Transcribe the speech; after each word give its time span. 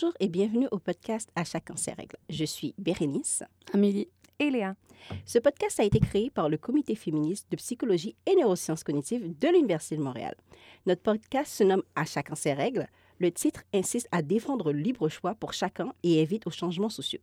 Bonjour 0.00 0.14
et 0.20 0.28
bienvenue 0.28 0.68
au 0.70 0.78
podcast 0.78 1.28
À 1.34 1.42
chacun 1.42 1.74
ses 1.74 1.90
règles. 1.90 2.14
Je 2.30 2.44
suis 2.44 2.72
Bérénice. 2.78 3.42
Amélie. 3.72 4.06
Et 4.38 4.48
Léa. 4.48 4.76
Ce 5.26 5.40
podcast 5.40 5.80
a 5.80 5.84
été 5.84 5.98
créé 5.98 6.30
par 6.30 6.48
le 6.48 6.56
Comité 6.56 6.94
féministe 6.94 7.48
de 7.50 7.56
psychologie 7.56 8.14
et 8.24 8.36
neurosciences 8.36 8.84
cognitives 8.84 9.36
de 9.36 9.48
l'Université 9.48 9.96
de 9.96 10.02
Montréal. 10.02 10.36
Notre 10.86 11.02
podcast 11.02 11.52
se 11.52 11.64
nomme 11.64 11.82
À 11.96 12.04
chacun 12.04 12.36
ses 12.36 12.52
règles. 12.52 12.86
Le 13.18 13.32
titre 13.32 13.64
insiste 13.74 14.06
à 14.12 14.22
défendre 14.22 14.72
le 14.72 14.78
libre 14.78 15.08
choix 15.08 15.34
pour 15.34 15.52
chacun 15.52 15.92
et 16.04 16.22
évite 16.22 16.46
aux 16.46 16.52
changements 16.52 16.90
sociaux. 16.90 17.22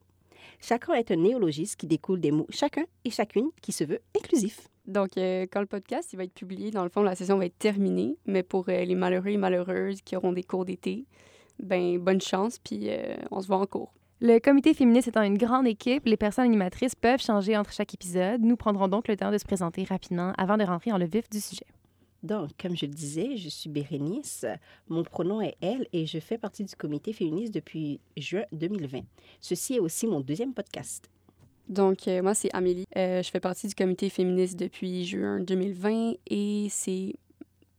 Chacun 0.59 0.95
est 0.95 1.11
un 1.11 1.15
néologisme 1.15 1.77
qui 1.77 1.87
découle 1.87 2.19
des 2.19 2.31
mots 2.31 2.47
chacun 2.49 2.83
et 3.05 3.09
chacune 3.09 3.51
qui 3.61 3.71
se 3.71 3.85
veut 3.85 4.01
inclusif. 4.17 4.67
Donc, 4.85 5.17
euh, 5.17 5.47
quand 5.49 5.61
le 5.61 5.65
podcast 5.65 6.11
il 6.11 6.17
va 6.17 6.25
être 6.25 6.33
publié, 6.33 6.71
dans 6.71 6.83
le 6.83 6.89
fond, 6.89 7.03
la 7.03 7.15
saison 7.15 7.37
va 7.37 7.45
être 7.45 7.57
terminée. 7.57 8.17
Mais 8.25 8.43
pour 8.43 8.67
euh, 8.67 8.83
les 8.83 8.95
malheureux 8.95 9.29
et 9.29 9.37
malheureuses 9.37 10.01
qui 10.01 10.17
auront 10.17 10.33
des 10.33 10.43
cours 10.43 10.65
d'été, 10.65 11.05
ben 11.59 11.97
bonne 11.97 12.21
chance, 12.21 12.59
puis 12.59 12.89
euh, 12.89 13.15
on 13.31 13.41
se 13.41 13.47
voit 13.47 13.57
en 13.57 13.65
cours. 13.65 13.93
Le 14.21 14.39
comité 14.39 14.73
féministe 14.73 15.09
étant 15.09 15.23
une 15.23 15.37
grande 15.37 15.67
équipe, 15.67 16.05
les 16.05 16.17
personnes 16.17 16.45
animatrices 16.45 16.95
peuvent 16.95 17.21
changer 17.21 17.57
entre 17.57 17.73
chaque 17.73 17.93
épisode. 17.93 18.41
Nous 18.41 18.55
prendrons 18.55 18.87
donc 18.87 19.07
le 19.07 19.17
temps 19.17 19.31
de 19.31 19.37
se 19.37 19.45
présenter 19.45 19.83
rapidement 19.83 20.33
avant 20.37 20.57
de 20.57 20.63
rentrer 20.63 20.91
dans 20.91 20.97
le 20.97 21.05
vif 21.05 21.29
du 21.29 21.41
sujet. 21.41 21.65
Donc, 22.23 22.51
comme 22.59 22.75
je 22.75 22.85
le 22.85 22.93
disais, 22.93 23.37
je 23.37 23.49
suis 23.49 23.69
Bérénice, 23.69 24.45
mon 24.87 25.03
pronom 25.03 25.41
est 25.41 25.55
elle 25.61 25.85
et 25.93 26.07
je 26.07 26.17
fais 26.19 26.37
partie 26.37 26.63
du 26.63 26.75
comité 26.75 27.13
féministe 27.13 27.53
depuis 27.53 27.99
juin 28.17 28.45
2020. 28.51 29.01
Ceci 29.41 29.75
est 29.75 29.79
aussi 29.79 30.07
mon 30.07 30.21
deuxième 30.21 30.53
podcast. 30.53 31.09
Donc, 31.67 32.07
euh, 32.07 32.21
moi, 32.21 32.33
c'est 32.33 32.49
Amélie. 32.53 32.85
Euh, 32.95 33.21
je 33.21 33.29
fais 33.29 33.39
partie 33.39 33.67
du 33.67 33.75
comité 33.75 34.09
féministe 34.09 34.57
depuis 34.57 35.05
juin 35.05 35.39
2020 35.39 36.13
et 36.27 36.67
c'est 36.69 37.15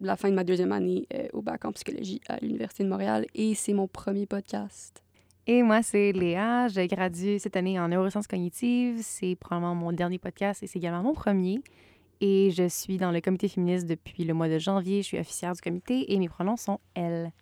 la 0.01 0.17
fin 0.17 0.29
de 0.29 0.35
ma 0.35 0.45
deuxième 0.45 0.73
année 0.73 1.07
euh, 1.15 1.29
au 1.33 1.43
bac 1.43 1.65
en 1.65 1.73
psychologie 1.73 2.21
à 2.29 2.39
l'Université 2.39 2.85
de 2.85 2.89
Montréal 2.89 3.27
et 3.35 3.55
c'est 3.55 3.73
mon 3.73 3.89
premier 3.89 4.27
podcast. 4.27 5.03
Et 5.49 5.63
moi, 5.63 5.83
c'est 5.83 6.13
Léa. 6.13 6.67
J'ai 6.69 6.89
gradué 6.89 7.39
cette 7.39 7.57
année 7.57 7.79
en 7.79 7.89
neurosciences 7.89 8.27
cognitives. 8.27 8.99
C'est 9.01 9.37
probablement 9.37 9.77
mon 9.77 9.93
dernier 9.93 10.19
podcast 10.19 10.63
et 10.63 10.67
c'est 10.67 10.79
également 10.79 11.05
mon 11.05 11.15
premier. 11.15 11.61
Et 12.21 12.51
je 12.51 12.69
suis 12.69 12.97
dans 12.97 13.13
le 13.13 13.21
comité 13.21 13.47
féministe 13.47 13.87
depuis 13.87 14.25
le 14.25 14.35
mois 14.35 14.49
de 14.49 14.59
janvier. 14.59 15.03
Je 15.03 15.07
suis 15.07 15.19
officière 15.19 15.53
du 15.53 15.61
comité 15.61 16.13
et 16.13 16.19
mes 16.19 16.29
pronoms 16.29 16.57
sont 16.57 16.81
elle. 16.95 17.33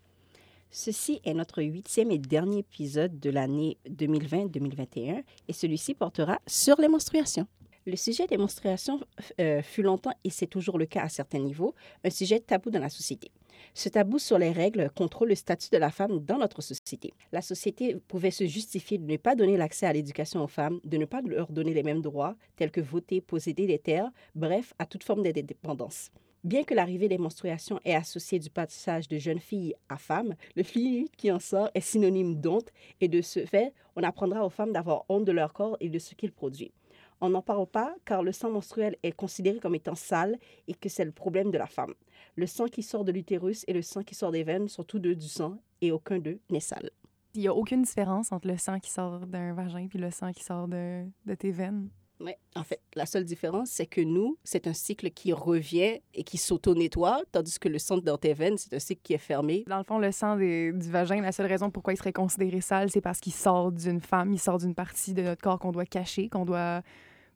Ceci 0.71 1.21
est 1.25 1.35
notre 1.35 1.63
huitième 1.63 2.11
et 2.11 2.19
dernier 2.19 2.59
épisode 2.59 3.21
de 3.21 3.31
l'année 3.31 3.79
2020-2021 3.89 5.23
et 5.49 5.53
celui-ci 5.53 5.95
portera 5.95 6.41
sur 6.47 6.79
les 6.81 6.89
menstruations. 6.89 7.47
Le 7.87 7.97
sujet 7.97 8.27
des 8.27 8.39
menstruations 8.39 8.99
euh, 9.39 9.61
fut 9.61 9.83
longtemps, 9.83 10.15
et 10.25 10.31
c'est 10.31 10.47
toujours 10.47 10.79
le 10.79 10.87
cas 10.87 11.03
à 11.03 11.11
certains 11.11 11.41
niveaux, 11.41 11.75
un 12.03 12.09
sujet 12.09 12.41
tabou 12.41 12.71
dans 12.71 12.81
la 12.81 12.89
société. 12.89 13.31
Ce 13.75 13.91
tabou 13.91 14.19
sur 14.19 14.39
les 14.39 14.53
règles 14.53 14.91
contrôle 14.97 15.29
le 15.29 15.35
statut 15.35 15.69
de 15.71 15.77
la 15.77 15.91
femme 15.91 16.21
dans 16.21 16.39
notre 16.39 16.63
société. 16.63 17.13
La 17.31 17.43
société 17.43 17.97
pouvait 18.09 18.31
se 18.31 18.47
justifier 18.47 18.97
de 18.97 19.05
ne 19.05 19.19
pas 19.19 19.35
donner 19.35 19.59
l'accès 19.59 19.85
à 19.85 19.93
l'éducation 19.93 20.43
aux 20.43 20.49
femmes, 20.49 20.81
de 20.83 20.97
ne 20.97 21.05
pas 21.05 21.21
leur 21.21 21.53
donner 21.53 21.75
les 21.75 21.83
mêmes 21.83 22.01
droits, 22.01 22.37
tels 22.57 22.71
que 22.71 22.81
voter, 22.81 23.21
posséder 23.21 23.67
des 23.67 23.79
terres, 23.79 24.11
bref, 24.35 24.73
à 24.79 24.87
toute 24.87 25.05
forme 25.05 25.23
d'indépendance. 25.23 26.11
Bien 26.43 26.65
que 26.65 26.73
l'arrivée 26.73 27.09
des 27.09 27.19
menstruations 27.19 27.81
est 27.85 27.95
associée 27.95 28.39
du 28.39 28.49
passage 28.49 29.09
de 29.09 29.19
jeune 29.19 29.41
fille 29.41 29.75
à 29.91 29.99
femme, 29.99 30.37
le 30.57 30.63
fluide 30.63 31.11
qui 31.19 31.31
en 31.31 31.39
sort 31.39 31.71
est 31.75 31.81
synonyme 31.81 32.41
d'honte 32.41 32.71
et 33.03 33.09
de 33.09 33.21
ce 33.21 33.45
fait, 33.45 33.75
on 33.95 34.03
apprendra 34.03 34.45
aux 34.45 34.51
femmes 34.51 34.73
d'avoir 34.73 35.05
honte 35.11 35.27
de 35.27 35.33
leur 35.33 35.53
corps 35.53 35.77
et 35.81 35.91
de 35.91 35.99
ce 35.99 36.15
qu'ils 36.15 36.33
produisent. 36.33 36.73
On 37.25 37.31
n'en 37.31 37.41
parle 37.41 37.67
pas 37.67 37.97
car 38.05 38.23
le 38.23 38.33
sang 38.33 38.51
menstruel 38.51 38.99
est 39.03 39.13
considéré 39.13 39.59
comme 39.59 39.75
étant 39.75 39.95
sale 39.95 40.39
et 40.69 40.75
que 40.75 40.91
c'est 40.91 41.07
le 41.07 41.11
problème 41.11 41.51
de 41.51 41.57
la 41.57 41.67
femme. 41.67 41.95
Le 42.37 42.47
sang 42.47 42.67
qui 42.67 42.83
sort 42.83 43.03
de 43.03 43.13
l'utérus 43.13 43.65
et 43.67 43.73
le 43.73 43.81
sang 43.81 44.03
qui 44.03 44.15
sort 44.15 44.31
des 44.31 44.45
veines 44.45 44.69
sont 44.69 44.85
tous 44.85 44.99
deux 44.99 45.15
du 45.15 45.27
sang 45.27 45.57
et 45.81 45.91
aucun 45.91 46.19
d'eux 46.19 46.39
n'est 46.51 46.61
sale. 46.61 46.91
Il 47.33 47.41
n'y 47.41 47.49
a 47.49 47.55
aucune 47.55 47.81
différence 47.81 48.31
entre 48.31 48.47
le 48.47 48.59
sang 48.59 48.79
qui 48.79 48.91
sort 48.91 49.21
d'un 49.21 49.55
vagin 49.55 49.89
et 49.91 49.97
le 49.97 50.11
sang 50.11 50.33
qui 50.33 50.45
sort 50.45 50.69
de, 50.69 51.07
de 51.25 51.35
tes 51.35 51.51
veines. 51.51 51.89
Oui, 52.21 52.33
en 52.57 52.63
fait, 52.63 52.83
la 52.95 53.07
seule 53.07 53.25
différence, 53.25 53.71
c'est 53.71 53.87
que 53.87 54.03
nous, 54.03 54.37
c'est 54.45 54.67
un 54.67 54.75
cycle 54.75 55.11
qui 55.11 55.33
revient 55.33 56.01
et 56.13 56.25
qui 56.25 56.37
s'auto-nettoie, 56.37 57.23
tandis 57.33 57.59
que 57.59 57.71
le 57.71 57.79
sang 57.79 57.97
dans 57.97 58.19
tes 58.19 58.35
veines, 58.35 58.59
c'est 58.59 58.75
un 58.75 58.79
cycle 58.79 59.01
qui 59.03 59.15
est 59.15 59.19
fermé. 59.19 59.65
Dans 59.67 59.79
le 59.79 59.85
fond, 59.85 59.99
le 59.99 60.13
sang 60.13 60.37
des, 60.37 60.73
du 60.73 60.91
vagin, 60.91 61.23
la 61.23 61.33
seule 61.33 61.47
raison 61.47 61.71
pourquoi 61.71 61.95
il 61.95 61.97
serait 61.97 62.13
considéré 62.13 62.61
sale, 62.61 62.91
c'est 62.91 63.01
parce 63.01 63.19
qu'il 63.19 63.33
sort 63.33 63.73
d'une 63.73 64.03
femme, 64.03 64.35
il 64.35 64.39
sort 64.39 64.59
d'une 64.59 64.75
partie 64.75 65.15
de 65.15 65.23
notre 65.23 65.41
corps 65.41 65.59
qu'on 65.59 65.73
doit 65.73 65.87
cacher, 65.87 66.29
qu'on 66.29 66.45
doit 66.45 66.83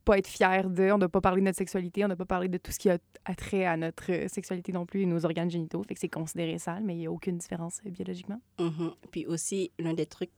pas 0.09 0.19
être 0.19 0.27
fier 0.27 0.71
de, 0.71 0.91
on 0.91 0.99
doit 0.99 1.11
pas 1.11 1.21
parler 1.21 1.43
de 1.43 1.47
notre 1.47 1.59
sexualité, 1.59 2.03
on 2.05 2.09
doit 2.09 2.17
pas 2.17 2.25
parler 2.25 2.49
de 2.49 2.57
tout 2.57 2.73
ce 2.73 2.79
qui 2.79 2.89
a 2.89 2.99
trait 3.37 3.67
à 3.67 3.77
notre 3.77 4.29
sexualité 4.29 4.73
non 4.73 4.87
plus 4.87 5.03
et 5.03 5.07
nos 5.07 5.25
organes 5.27 5.51
génitaux. 5.51 5.83
Fait 5.83 5.93
que 5.93 6.01
c'est 6.01 6.09
considéré 6.09 6.59
sale, 6.59 6.83
mais 6.83 6.95
il 6.95 6.99
n'y 6.99 7.07
a 7.07 7.13
aucune 7.13 7.37
différence 7.37 7.81
euh, 7.85 7.91
biologiquement. 7.91 8.41
Mhm. 8.59 8.93
Puis 9.11 9.27
aussi, 9.27 9.71
l'un 9.79 9.93
des 9.93 10.07
trucs 10.07 10.31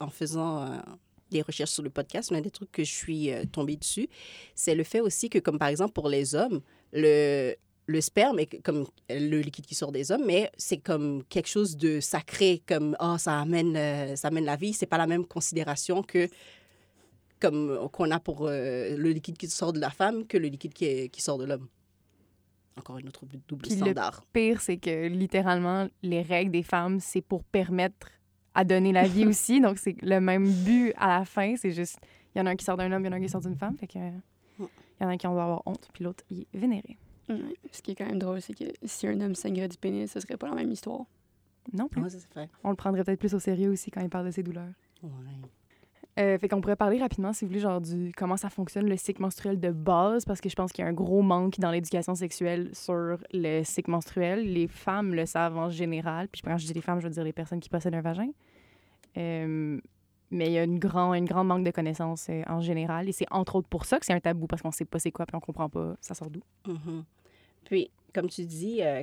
en 0.00 0.08
faisant 0.08 0.62
euh, 0.62 0.78
des 1.32 1.42
recherches 1.42 1.72
sur 1.72 1.82
le 1.82 1.90
podcast, 1.90 2.30
l'un 2.30 2.40
des 2.40 2.50
trucs 2.50 2.72
que 2.72 2.84
je 2.84 2.90
suis 2.90 3.30
euh, 3.30 3.44
tombée 3.44 3.76
dessus, 3.76 4.08
c'est 4.54 4.74
le 4.74 4.84
fait 4.84 5.00
aussi 5.00 5.28
que, 5.28 5.38
comme 5.38 5.58
par 5.58 5.68
exemple 5.68 5.92
pour 5.92 6.08
les 6.08 6.34
hommes, 6.34 6.60
le, 6.92 7.54
sperme 8.00 8.38
est 8.38 8.62
comme 8.62 8.86
le 9.10 9.40
liquide 9.40 9.66
qui 9.66 9.74
sort 9.74 9.92
des 9.92 10.10
hommes, 10.12 10.24
mais 10.24 10.50
c'est 10.56 10.78
comme 10.78 11.24
quelque 11.28 11.48
chose 11.48 11.76
de 11.76 12.00
sacré, 12.00 12.62
comme 12.66 12.96
oh, 13.00 13.16
ça 13.18 13.40
amène, 13.40 13.76
euh, 13.76 14.16
ça 14.16 14.28
amène 14.28 14.44
la 14.46 14.56
vie. 14.56 14.72
C'est 14.72 14.86
pas 14.86 14.98
la 14.98 15.06
même 15.06 15.26
considération 15.26 16.02
que 16.02 16.28
comme 17.42 17.88
qu'on 17.92 18.10
a 18.10 18.18
pour 18.20 18.46
euh, 18.46 18.96
le 18.96 19.10
liquide 19.10 19.36
qui 19.36 19.48
sort 19.48 19.72
de 19.72 19.80
la 19.80 19.90
femme 19.90 20.26
que 20.26 20.38
le 20.38 20.48
liquide 20.48 20.72
qui, 20.72 20.84
est- 20.86 21.08
qui 21.08 21.20
sort 21.20 21.36
de 21.38 21.44
l'homme. 21.44 21.68
Encore 22.78 22.96
une 22.98 23.08
autre 23.08 23.26
double 23.48 23.62
Puis 23.62 23.72
le 23.72 23.76
standard. 23.84 24.24
pire, 24.32 24.60
c'est 24.62 24.78
que 24.78 25.06
littéralement, 25.08 25.88
les 26.02 26.22
règles 26.22 26.52
des 26.52 26.62
femmes, 26.62 27.00
c'est 27.00 27.20
pour 27.20 27.44
permettre 27.44 28.08
à 28.54 28.64
donner 28.64 28.92
la 28.92 29.06
vie 29.06 29.26
aussi. 29.32 29.60
Donc, 29.60 29.78
c'est 29.78 30.00
le 30.02 30.20
même 30.20 30.50
but 30.50 30.94
à 30.96 31.18
la 31.18 31.24
fin. 31.26 31.54
C'est 31.56 31.72
juste, 31.72 31.98
il 32.34 32.38
y 32.38 32.40
en 32.40 32.46
a 32.46 32.50
un 32.50 32.56
qui 32.56 32.64
sort 32.64 32.78
d'un 32.78 32.90
homme, 32.92 33.02
il 33.02 33.06
y 33.06 33.08
en 33.10 33.12
a 33.12 33.16
un 33.16 33.20
qui 33.20 33.28
sort 33.28 33.42
d'une 33.42 33.56
femme. 33.56 33.76
Fait 33.76 33.86
que, 33.86 33.98
il 33.98 34.64
y 35.02 35.04
en 35.04 35.08
a 35.08 35.12
un 35.12 35.16
qui 35.18 35.26
en 35.26 35.32
doit 35.34 35.42
avoir 35.42 35.62
honte, 35.66 35.86
puis 35.92 36.04
l'autre, 36.04 36.24
il 36.30 36.40
est 36.42 36.46
vénéré. 36.58 36.96
Ce 37.72 37.80
qui 37.82 37.90
est 37.92 37.94
quand 37.94 38.06
même 38.06 38.18
drôle, 38.18 38.40
c'est 38.42 38.54
que 38.54 38.64
si 38.84 39.06
un 39.06 39.20
homme 39.20 39.34
saignerait 39.34 39.68
du 39.68 39.76
pénis, 39.78 40.10
ce 40.10 40.20
serait 40.20 40.36
pas 40.36 40.48
la 40.48 40.54
même 40.54 40.70
histoire. 40.70 41.04
Non 41.72 41.88
plus. 41.88 42.02
Ouais, 42.02 42.10
ça. 42.10 42.18
On 42.64 42.70
le 42.70 42.76
prendrait 42.76 43.04
peut-être 43.04 43.18
plus 43.20 43.32
au 43.34 43.38
sérieux 43.38 43.70
aussi 43.70 43.90
quand 43.90 44.00
il 44.02 44.08
parle 44.10 44.26
de 44.26 44.30
ses 44.32 44.42
douleurs. 44.42 44.72
Ouais. 45.02 45.10
Euh, 46.18 46.36
fait 46.36 46.48
qu'on 46.48 46.60
pourrait 46.60 46.76
parler 46.76 46.98
rapidement, 46.98 47.32
si 47.32 47.44
vous 47.44 47.48
voulez, 47.48 47.60
genre 47.60 47.80
du 47.80 48.12
comment 48.14 48.36
ça 48.36 48.50
fonctionne 48.50 48.86
le 48.86 48.96
cycle 48.98 49.22
menstruel 49.22 49.58
de 49.58 49.70
base, 49.70 50.26
parce 50.26 50.42
que 50.42 50.50
je 50.50 50.54
pense 50.54 50.70
qu'il 50.70 50.84
y 50.84 50.86
a 50.86 50.90
un 50.90 50.92
gros 50.92 51.22
manque 51.22 51.58
dans 51.58 51.70
l'éducation 51.70 52.14
sexuelle 52.14 52.68
sur 52.74 53.16
le 53.32 53.62
cycle 53.64 53.90
menstruel. 53.90 54.52
Les 54.52 54.68
femmes 54.68 55.14
le 55.14 55.24
savent 55.24 55.56
en 55.56 55.70
général, 55.70 56.28
puis 56.28 56.42
quand 56.42 56.58
je 56.58 56.66
dis 56.66 56.74
les 56.74 56.82
femmes, 56.82 57.00
je 57.00 57.06
veux 57.06 57.12
dire 57.12 57.24
les 57.24 57.32
personnes 57.32 57.60
qui 57.60 57.70
possèdent 57.70 57.94
un 57.94 58.02
vagin. 58.02 58.28
Euh, 59.16 59.80
mais 60.30 60.46
il 60.46 60.52
y 60.52 60.58
a 60.58 60.64
une 60.64 60.78
grand, 60.78 61.14
une 61.14 61.24
grande 61.24 61.48
manque 61.48 61.64
de 61.64 61.70
connaissances 61.70 62.28
euh, 62.28 62.42
en 62.46 62.60
général, 62.60 63.08
et 63.08 63.12
c'est 63.12 63.26
entre 63.30 63.56
autres 63.56 63.68
pour 63.68 63.86
ça 63.86 63.98
que 63.98 64.04
c'est 64.04 64.12
un 64.12 64.20
tabou, 64.20 64.46
parce 64.46 64.60
qu'on 64.60 64.70
sait 64.70 64.84
pas 64.84 64.98
c'est 64.98 65.12
quoi, 65.12 65.24
puis 65.24 65.36
on 65.36 65.40
comprend 65.40 65.70
pas 65.70 65.96
ça 66.02 66.14
sort 66.14 66.28
d'où. 66.28 66.42
Mhm. 66.66 67.04
Puis, 67.64 67.90
comme 68.14 68.28
tu 68.28 68.44
dis, 68.44 68.82
euh, 68.82 69.02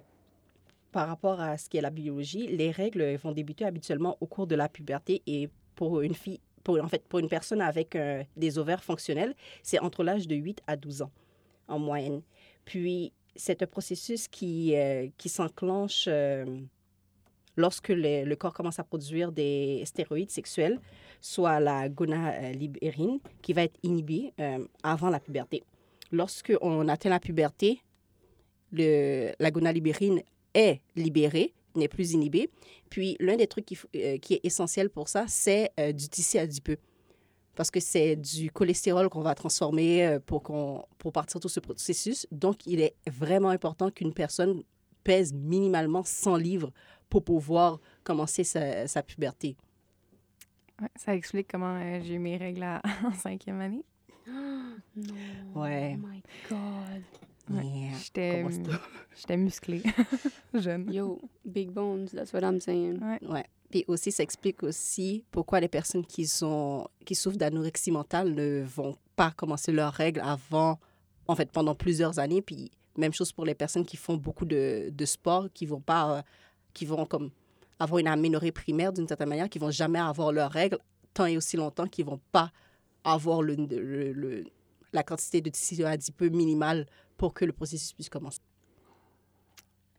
par 0.92 1.08
rapport 1.08 1.40
à 1.40 1.58
ce 1.58 1.70
qui 1.70 1.78
est 1.78 1.82
la 1.82 1.90
biologie, 1.90 2.48
les 2.48 2.70
règles 2.70 3.16
vont 3.16 3.32
débuter 3.32 3.66
habituellement 3.66 4.18
au 4.22 4.28
cours 4.28 4.46
de 4.46 4.56
la 4.56 4.70
puberté 4.70 5.24
et 5.26 5.50
pour 5.76 6.02
une 6.02 6.14
fille, 6.14 6.42
pour, 6.64 6.84
en 6.84 6.88
fait, 6.88 7.04
pour 7.08 7.20
une 7.20 7.30
personne 7.30 7.62
avec 7.62 7.96
euh, 7.96 8.24
des 8.36 8.58
ovaires 8.58 8.84
fonctionnels, 8.84 9.36
c'est 9.64 9.80
entre 9.80 10.04
l'âge 10.04 10.28
de 10.28 10.36
8 10.36 10.62
à 10.68 10.76
12 10.76 11.04
ans 11.04 11.12
en 11.68 11.80
moyenne. 11.80 12.22
Puis, 12.66 13.12
c'est 13.36 13.62
un 13.62 13.68
processus 13.68 14.28
qui, 14.28 14.76
euh, 14.76 15.08
s'enclenche 15.26 16.06
euh, 16.08 16.46
lorsque 17.56 17.90
le, 17.90 18.34
corps 18.36 18.54
commence 18.54 18.80
à 18.80 18.84
produire 18.84 19.32
des 19.32 19.84
stéroïdes 19.86 20.32
sexuels, 20.32 20.80
soit 21.22 21.60
la 21.60 21.90
gonalibérine, 21.90 23.20
qui 23.42 23.54
va 23.54 23.64
être 23.64 23.78
inhibée 23.84 24.34
avant 24.82 25.10
la 25.10 25.20
puberté. 25.20 25.64
Lorsque 26.12 26.54
on 26.62 26.88
atteint 26.88 27.10
la 27.10 27.20
puberté, 27.20 27.82
la 28.72 29.52
gonalibérine 29.52 30.22
est 30.54 30.80
libérée, 30.96 31.54
n'est 31.80 31.88
plus 31.88 32.12
inhibée. 32.14 32.50
Puis 32.90 33.18
l'un 33.20 33.36
des 33.36 33.48
trucs 33.48 33.66
qui, 33.66 33.78
euh, 33.96 34.18
qui 34.18 34.36
est 34.36 34.42
essentiel 34.44 34.90
pour 34.90 35.10
ça, 35.10 35.26
c'est 35.28 35.72
euh, 35.80 35.92
du 35.92 36.08
tissu 36.10 36.38
adipeux. 36.38 36.78
Parce 37.56 37.72
que 37.72 37.80
c'est 37.80 38.16
du 38.16 38.52
cholestérol 38.52 39.10
qu'on 39.10 39.22
va 39.22 39.36
transformer 39.36 40.06
euh, 40.06 40.20
pour, 40.20 40.44
qu'on, 40.44 40.86
pour 40.98 41.12
partir 41.12 41.40
tout 41.42 41.50
ce 41.50 41.60
processus. 41.60 42.26
Donc, 42.32 42.66
il 42.68 42.80
est 42.80 42.96
vraiment 43.08 43.50
important 43.50 43.92
qu'une 43.92 44.14
personne 44.14 44.64
pèse 45.04 45.34
minimalement 45.34 46.04
100 46.04 46.38
livres 46.38 46.72
pour 47.10 47.24
pouvoir 47.24 47.80
commencer 48.04 48.44
sa, 48.44 48.88
sa 48.88 49.02
puberté. 49.04 49.58
Ouais, 50.82 50.88
ça 50.96 51.14
explique 51.16 51.50
comment 51.52 51.76
euh, 51.76 52.00
j'ai 52.02 52.14
eu 52.14 52.20
mes 52.20 52.38
règles 52.38 52.64
à- 52.64 52.82
en 53.06 53.14
cinquième 53.14 53.60
année. 53.60 53.84
Non. 54.96 55.62
Ouais. 55.62 55.98
Oh 56.02 56.08
my 56.08 56.22
God. 56.50 57.04
Ouais. 57.50 57.66
Yeah. 57.66 57.98
J'étais, 58.04 58.46
j'étais 59.20 59.38
musclée, 59.38 59.82
jeune. 60.54 60.92
Yo, 60.92 61.20
big 61.46 61.72
bones, 61.72 62.08
that's 62.14 62.32
what 62.34 62.42
I'm 62.42 62.60
saying. 62.60 63.00
Ouais. 63.04 63.20
Ouais. 63.28 63.46
Puis 63.72 63.86
aussi, 63.88 64.12
ça 64.12 64.24
explique 64.24 64.64
aussi 64.64 65.24
pourquoi 65.32 65.60
les 65.60 65.68
personnes 65.68 66.06
qui, 66.06 66.26
sont, 66.28 66.88
qui 67.06 67.16
souffrent 67.16 67.38
d'anorexie 67.38 67.92
mentale 67.92 68.34
ne 68.34 68.64
vont 68.64 68.96
pas 69.16 69.32
commencer 69.32 69.72
leurs 69.72 69.94
règles 69.94 70.22
avant, 70.22 70.80
en 71.28 71.36
fait, 71.36 71.52
pendant 71.52 71.76
plusieurs 71.76 72.18
années. 72.20 72.42
Puis 72.42 72.72
même 72.98 73.14
chose 73.14 73.32
pour 73.32 73.46
les 73.46 73.54
personnes 73.56 73.86
qui 73.86 73.96
font 73.98 74.16
beaucoup 74.18 74.46
de, 74.46 74.90
de 74.92 75.06
sport, 75.06 75.48
qui 75.54 75.66
vont 75.66 75.82
pas, 75.82 76.18
euh, 76.18 76.22
qui 76.74 76.86
vont 76.86 77.06
comme 77.06 77.30
avoir 77.80 78.00
une 78.00 78.08
aménorrhée 78.08 78.52
primaire 78.52 78.92
d'une 78.92 79.08
certaine 79.08 79.30
manière, 79.30 79.50
qui 79.50 79.60
vont 79.60 79.72
jamais 79.72 80.00
avoir 80.00 80.32
leurs 80.32 80.52
règles 80.52 80.78
tant 81.14 81.26
et 81.26 81.38
aussi 81.38 81.56
longtemps 81.58 81.88
qu'ils 81.88 82.06
vont 82.06 82.20
pas 82.32 82.52
avoir 83.04 83.42
le, 83.42 83.56
le- 83.56 84.12
le- 84.14 84.46
la 84.92 85.04
quantité 85.04 85.40
de 85.42 85.50
tissu 85.50 85.84
adipeux 85.86 86.30
minimale 86.30 86.88
pour 87.20 87.36
que 87.36 87.46
le 87.46 87.52
processus 87.52 87.94
puisse 87.94 88.10
commencer. 88.10 88.42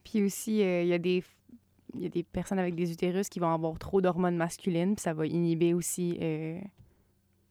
Puis 0.02 0.22
aussi, 0.24 0.62
euh, 0.62 0.82
il 0.82 0.88
y 0.88 0.92
a 0.92 0.98
des 0.98 1.22
il 1.94 2.02
y 2.02 2.06
a 2.06 2.08
des 2.08 2.22
personnes 2.22 2.58
avec 2.58 2.74
des 2.74 2.92
utérus 2.92 3.28
qui 3.28 3.40
vont 3.40 3.52
avoir 3.52 3.78
trop 3.78 4.00
d'hormones 4.00 4.36
masculines, 4.36 4.94
puis 4.94 5.02
ça 5.02 5.12
va 5.12 5.26
inhiber 5.26 5.74
aussi 5.74 6.16
euh, 6.20 6.60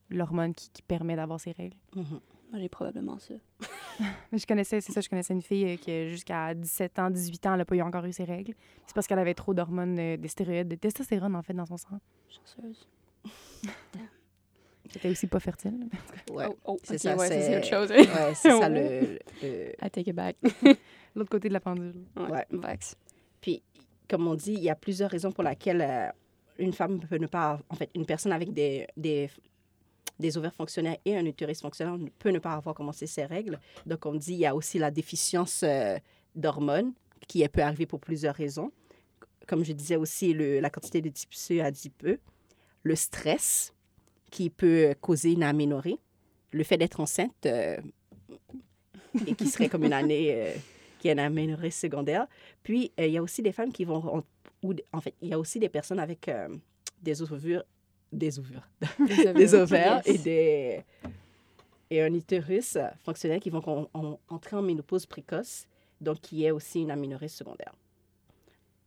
l'hormone 0.09 0.53
qui, 0.53 0.69
qui 0.69 0.81
permet 0.81 1.15
d'avoir 1.15 1.39
ces 1.39 1.51
règles. 1.51 1.77
Mhm. 1.95 2.19
Moi, 2.51 2.59
j'ai 2.59 2.69
probablement 2.69 3.19
ça. 3.19 3.35
Mais 4.31 4.37
je 4.39 4.47
connaissais, 4.47 4.81
c'est 4.81 4.91
ça, 4.91 5.01
je 5.01 5.09
connaissais 5.09 5.33
une 5.33 5.41
fille 5.41 5.65
euh, 5.65 5.75
qui, 5.77 6.09
jusqu'à 6.09 6.53
17 6.53 6.99
ans, 6.99 7.09
18 7.09 7.45
ans, 7.45 7.51
elle 7.51 7.59
n'a 7.59 7.65
pas 7.65 7.75
eu 7.75 7.81
encore 7.81 8.05
eu 8.05 8.13
ses 8.13 8.23
règles. 8.23 8.55
C'est 8.87 8.95
parce 8.95 9.05
qu'elle 9.07 9.19
avait 9.19 9.35
trop 9.35 9.53
d'hormones, 9.53 9.99
euh, 9.99 10.17
des 10.17 10.27
stéroïdes, 10.27 10.67
de 10.67 10.75
testostérone, 10.75 11.35
en 11.35 11.43
fait, 11.43 11.53
dans 11.53 11.65
son 11.65 11.77
sang. 11.77 11.99
Chanceuse. 12.29 12.87
Elle 14.91 14.97
était 14.97 15.09
aussi 15.09 15.27
pas 15.27 15.39
fertile. 15.39 15.87
Ouais. 16.31 16.45
Oh, 16.49 16.57
oh, 16.65 16.77
C'est 16.83 16.97
ça, 16.97 17.15
ouais, 17.15 17.27
ça, 17.27 17.41
c'est- 17.41 17.57
autre 17.57 17.67
chose. 17.67 17.89
Ouais, 17.91 18.33
c'est 18.35 18.49
ça 18.49 18.69
le, 18.69 19.19
le- 19.43 19.71
I 19.85 19.89
take 19.91 20.09
it 20.09 20.15
back. 20.15 20.35
L'autre 21.15 21.29
côté 21.29 21.47
de 21.49 21.53
la 21.53 21.59
pendule. 21.59 21.93
Ouais. 22.15 22.45
Vax. 22.51 22.95
Puis, 23.41 23.61
comme 24.09 24.27
on 24.27 24.35
dit, 24.35 24.53
il 24.53 24.61
y 24.63 24.69
a 24.69 24.75
plusieurs 24.75 25.09
raisons 25.11 25.31
pour 25.31 25.43
lesquelles 25.43 25.81
euh, 25.81 26.07
une 26.57 26.73
femme 26.73 26.99
peut 26.99 27.17
ne 27.17 27.27
pas, 27.27 27.59
en 27.69 27.75
fait, 27.75 27.89
une 27.95 28.05
personne 28.05 28.31
avec 28.31 28.51
des, 28.53 28.87
des, 28.97 29.29
des 30.19 30.37
ovaires 30.37 30.53
fonctionnaires 30.53 30.97
et 31.05 31.15
un 31.17 31.25
utérus 31.25 31.61
fonctionnel 31.61 31.99
ne- 31.99 32.09
peut 32.09 32.29
ne 32.31 32.39
pas 32.39 32.53
avoir 32.53 32.73
commencé 32.75 33.05
ses 33.07 33.25
règles. 33.25 33.59
Donc, 33.85 34.05
on 34.05 34.15
dit 34.15 34.33
il 34.33 34.39
y 34.39 34.45
a 34.45 34.55
aussi 34.55 34.79
la 34.79 34.89
déficience 34.91 35.61
euh, 35.63 35.97
d'hormones 36.35 36.93
qui 37.27 37.47
peut 37.47 37.61
arriver 37.61 37.85
pour 37.85 37.99
plusieurs 37.99 38.33
raisons. 38.35 38.71
Comme 39.47 39.63
je 39.63 39.73
disais 39.73 39.95
aussi, 39.95 40.33
le, 40.33 40.59
la 40.59 40.69
quantité 40.69 41.01
de 41.01 41.09
tissu 41.09 41.59
adipeux, 41.59 42.19
le 42.83 42.95
stress 42.95 43.73
qui 44.29 44.49
peut 44.49 44.93
causer 45.01 45.33
une 45.33 45.43
aménorrhée, 45.43 45.97
le 46.51 46.63
fait 46.63 46.77
d'être 46.77 46.99
enceinte 46.99 47.45
euh, 47.45 47.77
et 49.27 49.35
qui 49.35 49.47
serait 49.47 49.69
comme 49.69 49.83
une 49.85 49.93
année 49.93 50.33
euh, 50.33 50.53
qui 50.99 51.09
a 51.09 51.13
une 51.13 51.19
aménorrhée 51.19 51.71
secondaire. 51.71 52.27
Puis, 52.63 52.91
euh, 52.99 53.05
il 53.07 53.13
y 53.13 53.17
a 53.17 53.23
aussi 53.23 53.41
des 53.41 53.51
femmes 53.51 53.71
qui 53.71 53.85
vont... 53.85 54.17
En, 54.17 54.23
ou, 54.63 54.73
en 54.91 54.99
fait, 55.01 55.13
il 55.21 55.29
y 55.29 55.33
a 55.33 55.39
aussi 55.39 55.59
des 55.59 55.69
personnes 55.69 55.99
avec 55.99 56.29
des 57.01 57.21
ovaires... 57.21 57.63
Des 58.11 58.39
ovaires. 58.39 58.67
des 59.35 59.53
ovaires 59.55 60.01
et, 60.05 60.17
des, 60.17 60.83
et 61.91 62.01
un 62.01 62.13
utérus 62.13 62.77
fonctionnel 63.05 63.39
qui 63.39 63.49
vont 63.51 63.87
en- 63.93 64.19
entrer 64.27 64.55
en 64.55 64.61
ménopause 64.63 65.05
précoce, 65.05 65.67
donc 66.01 66.19
qui 66.19 66.43
est 66.43 66.51
aussi 66.51 66.81
une 66.81 66.91
aménorrhée 66.91 67.27
secondaire. 67.27 67.73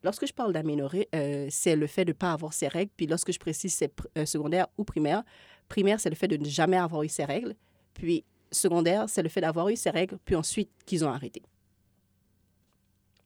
Lorsque 0.04 0.26
je 0.26 0.32
parle 0.32 0.52
d'aménorrhée, 0.52 1.08
euh, 1.14 1.46
c'est 1.50 1.76
le 1.76 1.86
fait 1.86 2.04
de 2.04 2.10
ne 2.10 2.16
pas 2.16 2.32
avoir 2.32 2.52
ses 2.52 2.68
règles. 2.68 2.90
Puis 2.96 3.06
lorsque 3.06 3.32
je 3.32 3.38
précise 3.38 3.72
c'est 3.74 3.92
euh, 4.18 4.26
secondaire 4.26 4.66
ou 4.78 4.84
primaire, 4.84 5.22
primaire, 5.68 6.00
c'est 6.00 6.10
le 6.10 6.16
fait 6.16 6.28
de 6.28 6.36
ne 6.36 6.44
jamais 6.44 6.76
avoir 6.76 7.02
eu 7.02 7.08
ses 7.08 7.24
règles. 7.24 7.54
Puis 7.94 8.24
secondaire, 8.50 9.08
c'est 9.08 9.22
le 9.22 9.28
fait 9.28 9.40
d'avoir 9.40 9.68
eu 9.68 9.76
ses 9.76 9.90
règles, 9.90 10.18
puis 10.24 10.34
ensuite 10.34 10.70
qu'ils 10.84 11.04
ont 11.04 11.10
arrêté. 11.10 11.42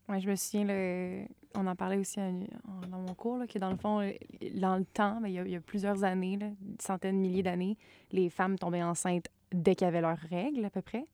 Ouais, 0.08 0.20
je 0.20 0.28
me 0.31 0.37
souviens, 0.37 1.26
on 1.56 1.67
en 1.67 1.75
parlait 1.75 1.96
aussi 1.96 2.20
en- 2.20 2.87
dans 2.88 2.99
mon 2.99 3.14
cours, 3.14 3.44
que 3.49 3.58
dans 3.58 3.70
le 3.70 3.76
fond, 3.76 4.00
euh, 4.00 4.12
dans 4.55 4.76
le 4.76 4.84
temps, 4.84 5.20
ben, 5.20 5.26
il 5.29 5.34
y, 5.34 5.38
a- 5.40 5.44
il 5.44 5.50
y 5.50 5.56
a 5.56 5.61
plusieurs 5.61 6.05
années, 6.05 6.37
là, 6.37 6.46
centaines, 6.79 7.19
milliers 7.19 7.43
d'années, 7.43 7.76
les 8.12 8.31
femmes 8.31 8.56
tombaient 8.56 8.84
enceintes 8.84 9.26
dès 9.52 9.75
qu'elles 9.75 9.88
avaient 9.88 10.00
leurs 10.02 10.19
règles, 10.31 10.64
à 10.64 10.70
peu 10.70 10.82
près. 10.82 11.05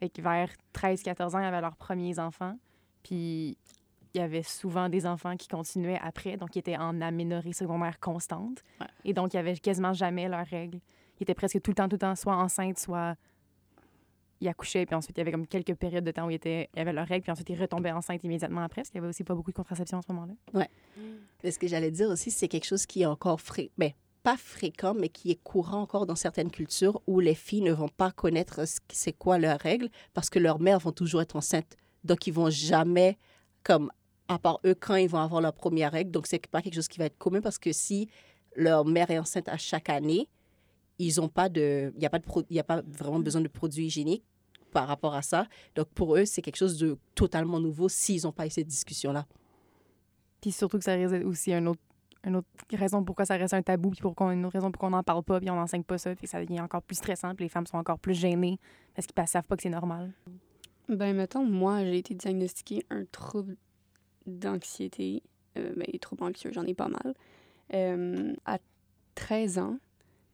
Fait 0.00 0.10
que 0.10 0.20
vers 0.20 0.50
13-14 0.74 1.34
ans, 1.34 1.38
elles 1.38 1.46
avaient 1.46 1.62
leurs 1.62 1.76
premiers 1.76 2.18
enfants. 2.18 2.58
Puis 3.02 3.56
il 4.14 4.18
y 4.18 4.20
avait 4.20 4.42
souvent 4.42 4.88
des 4.88 5.06
enfants 5.06 5.36
qui 5.36 5.48
continuaient 5.48 6.00
après, 6.02 6.36
donc 6.36 6.50
qui 6.50 6.58
étaient 6.58 6.76
en 6.76 7.00
aménorrhée 7.00 7.52
secondaire 7.52 7.98
constante. 8.00 8.62
Ouais. 8.80 8.86
Et 9.04 9.12
donc, 9.12 9.32
il 9.32 9.36
n'y 9.36 9.40
avait 9.40 9.56
quasiment 9.56 9.92
jamais 9.92 10.28
leurs 10.28 10.46
règles. 10.46 10.78
Ils 11.18 11.24
étaient 11.24 11.34
presque 11.34 11.60
tout 11.60 11.70
le 11.70 11.74
temps, 11.74 11.88
tout 11.88 11.96
le 11.96 12.00
temps, 12.00 12.14
soit 12.14 12.36
enceintes, 12.36 12.78
soit 12.78 13.16
ils 14.40 14.48
accouchaient, 14.48 14.86
puis 14.86 14.94
ensuite, 14.94 15.16
il 15.16 15.20
y 15.20 15.22
avait 15.22 15.32
comme 15.32 15.46
quelques 15.46 15.74
périodes 15.74 16.04
de 16.04 16.10
temps 16.10 16.26
où 16.26 16.30
ils, 16.30 16.34
étaient, 16.34 16.70
ils 16.74 16.80
avaient 16.80 16.92
leurs 16.92 17.06
règles, 17.06 17.22
puis 17.22 17.32
ensuite, 17.32 17.50
ils 17.50 17.60
retombaient 17.60 17.90
enceintes 17.90 18.22
immédiatement 18.24 18.62
après, 18.62 18.82
parce 18.82 18.90
qu'il 18.90 18.98
y 18.98 19.00
avait 19.00 19.08
aussi 19.08 19.24
pas 19.24 19.34
beaucoup 19.34 19.50
de 19.50 19.56
contraception 19.56 19.98
à 19.98 20.02
ce 20.02 20.12
moment-là. 20.12 20.66
Mais 21.42 21.50
ce 21.50 21.58
que 21.58 21.66
j'allais 21.66 21.90
dire 21.90 22.08
aussi, 22.08 22.30
c'est 22.30 22.48
quelque 22.48 22.66
chose 22.66 22.86
qui 22.86 23.02
est 23.02 23.06
encore 23.06 23.40
fréquent, 23.40 23.72
ben, 23.78 23.90
pas 24.22 24.36
fréquent, 24.36 24.94
mais 24.94 25.08
qui 25.08 25.30
est 25.30 25.42
courant 25.42 25.80
encore 25.80 26.06
dans 26.06 26.16
certaines 26.16 26.50
cultures 26.50 27.00
où 27.06 27.20
les 27.20 27.34
filles 27.34 27.62
ne 27.62 27.72
vont 27.72 27.88
pas 27.88 28.10
connaître 28.10 28.60
c'est 28.90 29.12
quoi 29.12 29.38
leurs 29.38 29.60
règles 29.60 29.88
parce 30.12 30.28
que 30.28 30.38
leurs 30.38 30.60
mères 30.60 30.80
vont 30.80 30.92
toujours 30.92 31.22
être 31.22 31.36
enceintes. 31.36 31.76
Donc, 32.04 32.26
ils 32.26 32.32
vont 32.32 32.50
jamais, 32.50 33.16
comme, 33.62 33.90
à 34.28 34.38
part 34.38 34.60
eux, 34.64 34.74
quand 34.74 34.96
ils 34.96 35.08
vont 35.08 35.18
avoir 35.18 35.40
leur 35.40 35.54
première 35.54 35.92
règle. 35.92 36.10
Donc, 36.10 36.26
c'est 36.26 36.46
pas 36.46 36.62
quelque 36.62 36.74
chose 36.74 36.88
qui 36.88 36.98
va 36.98 37.06
être 37.06 37.18
commun 37.18 37.40
parce 37.40 37.58
que 37.58 37.72
si 37.72 38.08
leur 38.56 38.84
mère 38.84 39.10
est 39.10 39.18
enceinte 39.18 39.48
à 39.48 39.56
chaque 39.56 39.88
année, 39.88 40.28
ils 40.98 41.20
ont 41.20 41.28
pas 41.28 41.48
de, 41.48 41.92
il 41.94 42.00
n'y 42.00 42.06
a 42.06 42.10
pas 42.10 42.18
de, 42.18 42.24
pro- 42.24 42.44
il 42.50 42.56
y 42.56 42.60
a 42.60 42.64
pas 42.64 42.82
vraiment 42.82 43.20
besoin 43.20 43.40
de 43.40 43.48
produits 43.48 43.86
hygiéniques 43.86 44.24
par 44.72 44.86
rapport 44.86 45.14
à 45.14 45.22
ça. 45.22 45.46
Donc, 45.74 45.86
pour 45.88 46.16
eux, 46.16 46.24
c'est 46.24 46.42
quelque 46.42 46.56
chose 46.56 46.76
de 46.76 46.98
totalement 47.14 47.60
nouveau 47.60 47.88
s'ils 47.88 48.24
n'ont 48.24 48.32
pas 48.32 48.46
eu 48.46 48.50
cette 48.50 48.66
discussion-là. 48.66 49.26
Puis 50.40 50.52
surtout 50.52 50.78
que 50.78 50.84
ça 50.84 50.94
reste 50.94 51.24
aussi 51.24 51.52
un 51.52 51.66
autre, 51.66 51.80
une 52.24 52.36
autre 52.36 52.48
raison 52.72 53.02
pourquoi 53.04 53.24
ça 53.24 53.36
reste 53.36 53.54
un 53.54 53.62
tabou, 53.62 53.90
puis 53.90 54.00
pourquoi 54.00 54.34
une 54.34 54.44
autre 54.44 54.54
raison 54.54 54.70
pourquoi 54.70 54.88
on 54.88 54.92
n'en 54.92 55.02
parle 55.02 55.22
pas, 55.22 55.40
puis 55.40 55.50
on 55.50 55.56
n'enseigne 55.56 55.84
pas 55.84 55.98
ça, 55.98 56.14
puis 56.14 56.26
ça 56.26 56.44
devient 56.44 56.60
encore 56.60 56.82
plus 56.82 56.96
stressant, 56.96 57.34
puis 57.34 57.44
les 57.44 57.48
femmes 57.48 57.66
sont 57.66 57.78
encore 57.78 57.98
plus 57.98 58.14
gênées 58.14 58.58
parce 58.94 59.06
qu'ils 59.06 59.20
ne 59.20 59.26
savent 59.26 59.44
pas 59.44 59.56
que 59.56 59.62
c'est 59.62 59.68
normal. 59.70 60.12
Ben, 60.88 61.14
mettons, 61.14 61.44
moi, 61.44 61.84
j'ai 61.84 61.98
été 61.98 62.14
diagnostiquée 62.14 62.84
un 62.90 63.04
trouble 63.04 63.56
d'anxiété. 64.28 65.22
Euh, 65.56 65.72
ben, 65.76 65.86
troubles 66.00 66.24
anxieux, 66.24 66.50
j'en 66.52 66.64
ai 66.64 66.74
pas 66.74 66.88
mal. 66.88 67.14
Euh, 67.74 68.34
à 68.44 68.58
13 69.14 69.58
ans. 69.58 69.78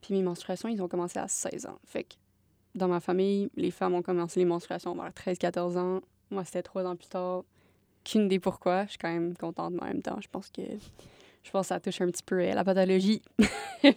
Puis 0.01 0.13
mes 0.13 0.21
menstruations, 0.21 0.69
ils 0.69 0.81
ont 0.81 0.87
commencé 0.87 1.17
à 1.19 1.27
16 1.27 1.65
ans. 1.65 1.79
Fait 1.85 2.03
que 2.03 2.15
dans 2.75 2.87
ma 2.87 2.99
famille, 2.99 3.49
les 3.55 3.71
femmes 3.71 3.95
ont 3.95 4.01
commencé 4.01 4.39
les 4.39 4.45
menstruations 4.45 4.93
vers 4.95 5.11
13-14 5.11 5.77
ans. 5.77 6.01
Moi, 6.29 6.43
c'était 6.45 6.63
trois 6.63 6.85
ans 6.85 6.95
plus 6.95 7.07
tard. 7.07 7.43
Qu'une 8.03 8.25
idée 8.25 8.39
pourquoi. 8.39 8.85
Je 8.85 8.91
suis 8.91 8.97
quand 8.99 9.11
même 9.11 9.35
contente, 9.35 9.73
en 9.81 9.85
même 9.85 10.01
temps, 10.01 10.19
je 10.21 10.27
pense 10.27 10.49
que 10.51 10.61
je 11.41 11.51
pense 11.51 11.67
ça 11.67 11.79
touche 11.79 12.01
un 12.01 12.09
petit 12.11 12.23
peu 12.23 12.39
à 12.41 12.53
la 12.53 12.63
pathologie. 12.63 13.21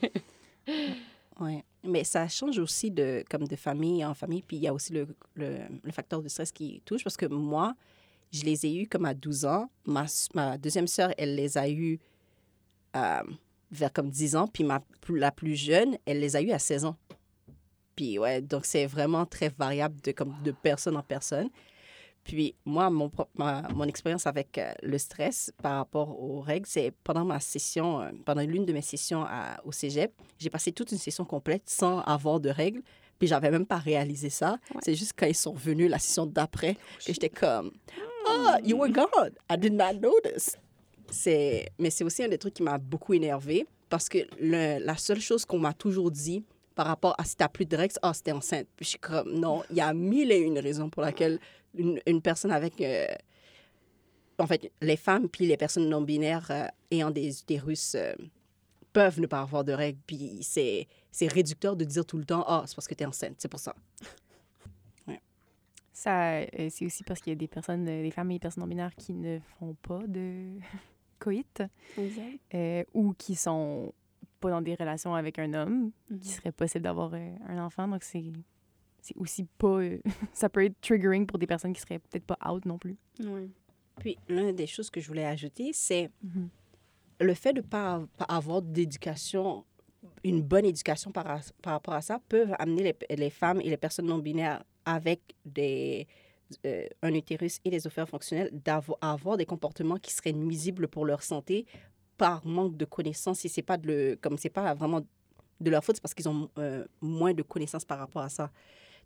Oui, 1.41 1.63
mais 1.85 2.03
ça 2.03 2.27
change 2.27 2.59
aussi 2.59 2.91
de, 2.91 3.23
comme 3.31 3.47
de 3.47 3.57
famille 3.57 4.05
en 4.05 4.15
famille. 4.15 4.43
Puis 4.43 4.57
il 4.57 4.63
y 4.63 4.69
a 4.69 4.75
aussi 4.75 4.93
le, 4.93 5.07
le, 5.35 5.59
le 5.83 5.93
facteur 5.93 6.21
de 6.21 6.29
stress 6.29 6.51
qui 6.51 6.83
touche 6.85 7.05
parce 7.05 7.17
que 7.17 7.27
moi, 7.27 7.75
je 8.33 8.45
les 8.45 8.67
ai 8.67 8.75
eus 8.75 8.89
comme 8.89 9.05
à 9.05 9.15
12 9.15 9.45
ans. 9.45 9.71
Ma, 9.87 10.07
deuxième 10.59 10.87
sœur, 10.87 11.13
elle 11.17 11.35
les 11.35 11.57
a 11.57 11.69
eus 11.69 11.99
euh, 12.97 13.23
vers 13.71 13.93
comme 13.93 14.11
10 14.11 14.37
ans. 14.37 14.47
Puis 14.47 14.65
ma, 14.65 14.83
la 15.09 15.31
plus 15.31 15.57
jeune, 15.57 15.97
elle 16.07 16.21
les 16.21 16.37
a 16.37 16.43
eus 16.43 16.53
à 16.53 16.59
16 16.59 16.85
ans. 16.85 16.97
Puis 17.97 18.19
ouais, 18.19 18.41
donc 18.41 18.65
c'est 18.65 18.87
vraiment 18.87 19.27
très 19.27 19.49
variable 19.49 20.01
de, 20.03 20.13
comme, 20.13 20.35
de 20.45 20.53
personne 20.53 20.97
en 20.97 21.03
personne. 21.03 21.49
Puis 22.25 22.55
moi, 22.67 22.91
mon, 22.91 23.11
mon 23.37 23.85
expérience 23.85 24.27
avec 24.27 24.59
euh, 24.59 24.73
le 24.83 24.99
stress 24.99 25.51
par 25.63 25.77
rapport 25.77 26.21
aux 26.23 26.41
règles, 26.41 26.67
c'est 26.67 26.93
pendant 27.03 27.25
ma 27.25 27.41
session, 27.41 28.03
euh, 28.03 28.11
pendant 28.27 28.43
l'une 28.43 28.67
de 28.67 28.73
mes 28.73 28.83
sessions 28.83 29.27
au 29.65 29.73
cégep, 29.73 30.13
j'ai 30.39 30.51
passé 30.51 30.71
toute 30.71 30.93
une 30.93 30.99
session 30.99 31.25
complète 31.25 31.63
sans 31.65 32.01
avoir 32.01 32.39
de 32.39 32.51
règles. 32.51 32.83
Puis 33.19 33.27
j'avais 33.29 33.51
même 33.51 33.67
pas 33.67 33.79
réalisé 33.79 34.31
ça. 34.31 34.59
Ouais. 34.75 34.81
C'est 34.85 34.95
juste 34.95 35.13
quand 35.17 35.27
ils 35.27 35.35
sont 35.35 35.55
venus 35.55 35.91
la 35.91 35.99
session 35.99 36.27
d'après 36.27 36.75
que 36.75 37.13
j'étais 37.13 37.29
comme 37.31 37.73
Ah, 38.29 38.59
you 38.65 38.77
were 38.79 38.91
gone. 38.91 39.33
I 39.51 39.57
did 39.59 39.73
not 39.73 39.95
notice. 40.01 40.57
C'est 41.11 41.69
mais 41.79 41.91
c'est 41.91 42.05
aussi 42.05 42.23
un 42.23 42.29
des 42.29 42.39
trucs 42.39 42.55
qui 42.55 42.63
m'a 42.63 42.79
beaucoup 42.79 43.15
énervé 43.15 43.67
parce 43.89 44.09
que 44.09 44.19
le- 44.39 44.79
la 44.85 44.97
seule 44.97 45.21
chose 45.21 45.45
qu'on 45.45 45.59
m'a 45.59 45.73
toujours 45.73 46.11
dit 46.11 46.45
par 46.75 46.87
rapport 46.87 47.15
à 47.19 47.25
si 47.25 47.35
t'as 47.35 47.49
plus 47.49 47.65
de 47.67 47.77
règles, 47.77 47.95
ah, 48.03 48.13
c'était 48.15 48.33
enceinte. 48.33 48.67
Puis 48.77 48.85
je 48.85 48.91
suis 48.91 48.99
comme 48.99 49.33
non, 49.33 49.63
il 49.71 49.77
y 49.77 49.81
a 49.81 49.93
mille 49.95 50.31
et 50.31 50.39
une 50.39 50.59
raisons 50.59 50.89
pour 50.91 51.03
laquelle 51.03 51.41
une, 51.75 51.99
une 52.07 52.21
personne 52.23 52.53
avec 52.53 52.81
euh, 52.81 53.07
en 54.39 54.47
fait, 54.47 54.71
les 54.81 54.97
femmes 54.97 55.29
puis 55.29 55.47
les 55.47 55.57
personnes 55.57 55.89
non 55.89 56.03
binaires 56.03 56.47
euh, 56.51 56.67
ayant 56.93 57.11
des 57.11 57.41
utérus 57.41 57.95
euh, 57.97 58.13
peuvent 58.93 59.19
ne 59.21 59.27
pas 59.27 59.41
avoir 59.41 59.65
de 59.65 59.73
règles. 59.73 59.99
Puis 60.07 60.39
c'est, 60.43 60.87
c'est 61.11 61.27
réducteur 61.27 61.77
de 61.77 61.85
dire 61.85 62.05
tout 62.07 62.19
le 62.19 62.25
temps, 62.25 62.45
ah, 62.47 62.65
c'est 62.67 62.75
parce 62.75 62.87
que 62.89 62.95
tu 62.95 63.03
es 63.03 63.07
enceinte, 63.07 63.35
c'est 63.39 63.49
pour 63.49 63.61
ça. 63.61 63.75
Ça, 65.93 66.35
euh, 66.43 66.69
c'est 66.71 66.87
aussi 66.87 67.03
parce 67.03 67.21
qu'il 67.21 67.33
y 67.33 67.35
a 67.35 67.37
des 67.37 67.49
personnes, 67.49 67.89
euh, 67.89 68.03
des 68.03 68.13
femmes 68.13 68.31
et 68.31 68.35
des 68.35 68.39
personnes 68.39 68.63
non 68.63 68.69
binaires 68.69 68.95
qui 68.95 69.13
ne 69.15 69.41
font 69.59 69.75
pas 69.83 69.99
de 70.07 70.53
coït 71.19 71.63
Exact. 71.97 72.39
euh, 72.55 72.85
ou 72.95 73.15
qui 73.15 73.35
sont 73.35 73.93
pas 74.39 74.51
dans 74.51 74.63
des 74.63 74.77
relations 74.77 75.17
avec 75.17 75.41
un 75.41 75.53
homme, 75.55 75.91
Mhm. 76.09 76.19
qui 76.21 76.29
serait 76.29 76.53
possible 76.53 76.85
d'avoir 76.85 77.11
euh, 77.15 77.35
un 77.49 77.59
enfant. 77.65 77.89
Donc, 77.89 78.05
c'est 78.05 78.23
c'est 79.01 79.17
aussi 79.17 79.45
pas... 79.59 79.67
euh, 79.81 79.99
ça 80.33 80.49
peut 80.49 80.65
être 80.65 80.81
triggering 80.81 81.27
pour 81.27 81.39
des 81.41 81.49
personnes 81.49 81.73
qui 81.73 81.81
seraient 81.81 81.99
peut-être 81.99 82.25
pas 82.27 82.39
out 82.49 82.65
non 82.65 82.79
plus. 82.79 82.97
Ouais. 83.19 83.49
Puis 83.99 84.17
l'une 84.29 84.53
des 84.55 84.69
choses 84.69 84.91
que 84.91 85.01
je 85.01 85.09
voulais 85.09 85.25
ajouter, 85.25 85.73
c'est 85.73 86.13
le 87.19 87.35
fait 87.35 87.53
de 87.53 87.61
ne 87.61 87.67
pas, 87.67 88.01
pas 88.17 88.25
avoir 88.27 88.63
d'éducation, 88.63 89.65
une 90.25 90.43
bonne 90.43 90.65
éducation 90.65 91.11
par, 91.11 91.27
ra- 91.27 91.41
par 91.63 91.75
rapport 91.75 91.95
à 91.95 92.01
ça, 92.01 92.21
peuvent 92.29 92.55
amener 92.59 92.95
les, 93.11 93.31
femmes 93.31 93.61
et 93.61 93.71
les 93.71 93.77
personnes 93.77 94.07
non 94.07 94.19
binaires 94.19 94.63
avec 94.85 95.21
des, 95.45 96.07
euh, 96.67 96.87
un 97.03 97.15
utérus 97.15 97.61
et 97.65 97.71
des 97.71 97.87
ovaires 97.87 98.09
fonctionnels 98.09 98.51
à 99.01 99.13
avoir 99.13 99.37
des 99.37 99.47
comportements 99.47 99.97
qui 99.97 100.13
seraient 100.13 100.33
nuisibles 100.33 100.89
pour 100.89 101.05
leur 101.05 101.23
santé 101.23 101.67
par 102.17 102.45
manque 102.47 102.77
de 102.77 102.85
connaissances, 102.85 103.41
si 103.41 103.49
c'est 103.49 103.63
pas 103.63 103.77
de 103.77 104.19
comme 104.21 104.39
c'est 104.39 104.51
pas 104.51 104.75
vraiment 104.75 105.03
de 105.61 105.71
leur 105.71 105.85
faute, 105.85 105.97
c'est 105.97 106.03
parce 106.03 106.15
qu'ils 106.15 106.29
ont 106.29 106.51
euh, 106.59 106.85
moins 107.01 107.33
de 107.33 107.43
connaissances 107.43 107.85
par 107.85 107.99
rapport 107.99 108.23
à 108.23 108.29
ça. 108.29 108.51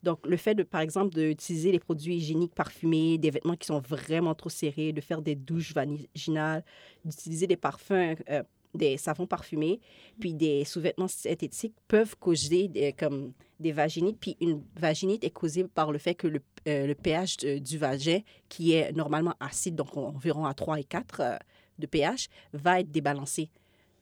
Donc, 0.02 0.26
le 0.26 0.36
fait, 0.36 0.54
de, 0.54 0.64
par 0.64 0.80
exemple, 0.80 1.14
d'utiliser 1.14 1.70
les 1.70 1.78
produits 1.78 2.16
hygiéniques 2.16 2.54
parfumés, 2.54 3.18
des 3.18 3.30
vêtements 3.30 3.54
qui 3.54 3.66
sont 3.66 3.80
vraiment 3.80 4.34
trop 4.34 4.48
serrés, 4.48 4.92
de 4.92 5.00
faire 5.00 5.22
des 5.22 5.36
douches 5.36 5.72
vaginales, 5.74 6.64
d'utiliser 7.04 7.46
des 7.46 7.56
parfums, 7.56 8.16
euh, 8.28 8.42
des 8.74 8.96
savons 8.96 9.26
parfumés, 9.26 9.80
puis 10.18 10.34
des 10.34 10.64
sous-vêtements 10.64 11.08
synthétiques 11.08 11.74
peuvent 11.88 12.16
causer 12.16 12.68
des, 12.68 12.92
comme 12.92 13.32
des 13.60 13.72
vaginites. 13.72 14.18
Puis 14.18 14.36
une 14.40 14.62
vaginite 14.76 15.24
est 15.24 15.30
causée 15.30 15.64
par 15.64 15.92
le 15.92 15.98
fait 15.98 16.14
que 16.14 16.26
le, 16.26 16.40
euh, 16.68 16.86
le 16.86 16.94
pH 16.94 17.36
de- 17.38 17.58
du 17.58 17.78
vagin, 17.78 18.20
qui 18.48 18.72
est 18.72 18.92
normalement 18.92 19.34
acide, 19.40 19.74
donc 19.74 19.96
environ 19.96 20.44
à 20.44 20.54
3 20.54 20.80
et 20.80 20.84
4 20.84 21.20
euh, 21.20 21.36
de 21.78 21.86
pH, 21.86 22.28
va 22.52 22.80
être 22.80 22.90
débalancé. 22.90 23.50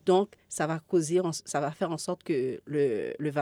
Donc, 0.06 0.34
ça 0.48 0.66
va 0.66 0.78
causer, 0.80 1.20
ça 1.44 1.60
va 1.60 1.70
faire 1.72 1.90
en 1.90 1.98
sorte 1.98 2.22
que 2.22 2.60
le, 2.64 3.14
le, 3.18 3.32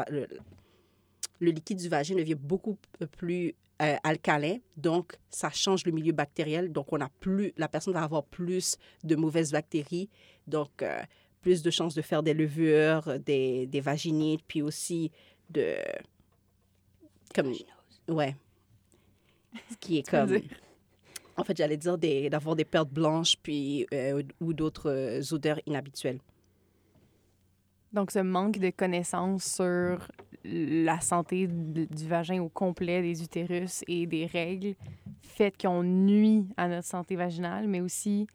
liquide 1.41 1.79
du 1.79 1.89
vagin 1.89 2.17
devient 2.17 2.35
beaucoup 2.35 2.77
plus 3.17 3.55
euh, 3.81 3.97
alcalin. 4.03 4.59
Donc, 4.77 5.17
ça 5.31 5.51
change 5.51 5.85
le 5.87 5.93
milieu 5.93 6.13
bactériel. 6.13 6.73
Donc, 6.73 6.93
on 6.93 7.01
a 7.01 7.09
plus, 7.21 7.53
la 7.57 7.69
personne 7.69 7.95
va 7.95 8.03
avoir 8.03 8.25
plus 8.25 8.77
de 9.05 9.15
mauvaises 9.15 9.53
bactéries. 9.53 10.09
Donc, 10.49 10.83
euh, 10.83 11.01
plus 11.43 11.63
de 11.63 11.71
chances 11.71 11.95
de 11.95 12.03
faire 12.03 12.25
des 12.25 12.35
levures, 12.35 13.21
des, 13.21 13.67
des 13.69 13.81
vaginites, 13.81 14.43
puis 14.49 14.63
aussi 14.63 15.13
de... 15.51 15.77
Comme, 17.33 17.53
ouais. 18.09 18.35
Ce 19.71 19.77
qui 19.77 19.99
est 19.99 20.11
comme... 20.11 20.41
En 21.37 21.45
fait, 21.45 21.57
j'allais 21.57 21.77
dire 21.77 21.97
d'avoir 21.97 22.57
des 22.57 22.65
pertes 22.65 22.91
blanches 22.91 23.37
puis, 23.41 23.87
euh, 23.95 24.25
ou 24.41 24.53
d'autres 24.53 25.33
odeurs 25.33 25.61
inhabituelles. 25.67 26.19
Donc, 27.93 28.11
ce 28.11 28.19
manque 28.19 28.59
de 28.59 28.71
connaissances 28.71 29.45
sur 29.45 30.09
la 30.45 31.01
santé 31.01 31.47
du 31.49 32.07
vagin 32.07 32.41
au 32.43 32.49
complet, 32.49 33.03
des 33.03 33.23
utérus 33.23 33.83
et 33.89 34.07
des 34.07 34.27
règles 34.27 34.75
fait 35.23 35.53
qu'on 35.61 35.83
nuit 35.83 36.47
à 36.57 36.69
notre 36.69 36.87
santé 36.87 37.17
vaginale, 37.17 37.69
mais 37.69 37.81
aussi 37.81 38.27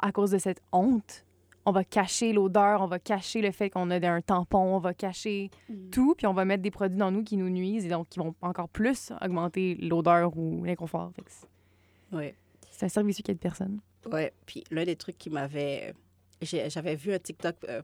à 0.00 0.12
cause 0.12 0.30
de 0.30 0.38
cette 0.38 0.62
honte, 0.72 1.24
on 1.64 1.70
va 1.72 1.84
cacher 1.84 2.32
l'odeur, 2.32 2.80
on 2.82 2.86
va 2.86 2.98
cacher 2.98 3.40
le 3.40 3.50
fait 3.52 3.70
qu'on 3.70 3.90
a 3.90 4.08
un 4.10 4.20
tampon, 4.20 4.58
on 4.76 4.78
va 4.78 4.94
cacher 4.94 5.50
tout, 5.90 6.14
puis 6.16 6.26
on 6.26 6.32
va 6.34 6.44
mettre 6.44 6.62
des 6.62 6.70
produits 6.70 6.96
dans 6.98 7.10
nous 7.10 7.22
qui 7.22 7.36
nous 7.36 7.50
nuisent 7.50 7.86
et 7.86 7.88
donc 7.88 8.08
qui 8.08 8.18
vont 8.18 8.34
encore 8.42 8.68
plus 8.68 9.12
augmenter 9.20 9.76
l'odeur 9.76 10.36
ou 10.36 10.64
l'inconfort. 10.64 11.12
Que 11.14 11.22
c'est- 11.28 12.84
un 12.84 12.88
service 12.88 13.16
qui 13.22 13.32
de 13.32 13.38
personne. 13.38 13.78
Ouais. 14.10 14.32
Puis 14.44 14.64
l'un 14.72 14.84
des 14.84 14.96
trucs 14.96 15.16
qui 15.18 15.30
m'avait. 15.30 15.94
J'avais 16.42 16.96
vu 16.96 17.12
un 17.14 17.18
TikTok 17.20 17.54
euh, 17.68 17.80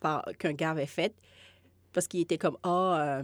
par- 0.00 0.24
qu'un 0.38 0.52
gars 0.52 0.70
avait 0.70 0.86
fait 0.86 1.14
parce 1.92 2.06
qu'il 2.08 2.20
était 2.20 2.38
comme 2.38 2.56
Ah, 2.62 3.22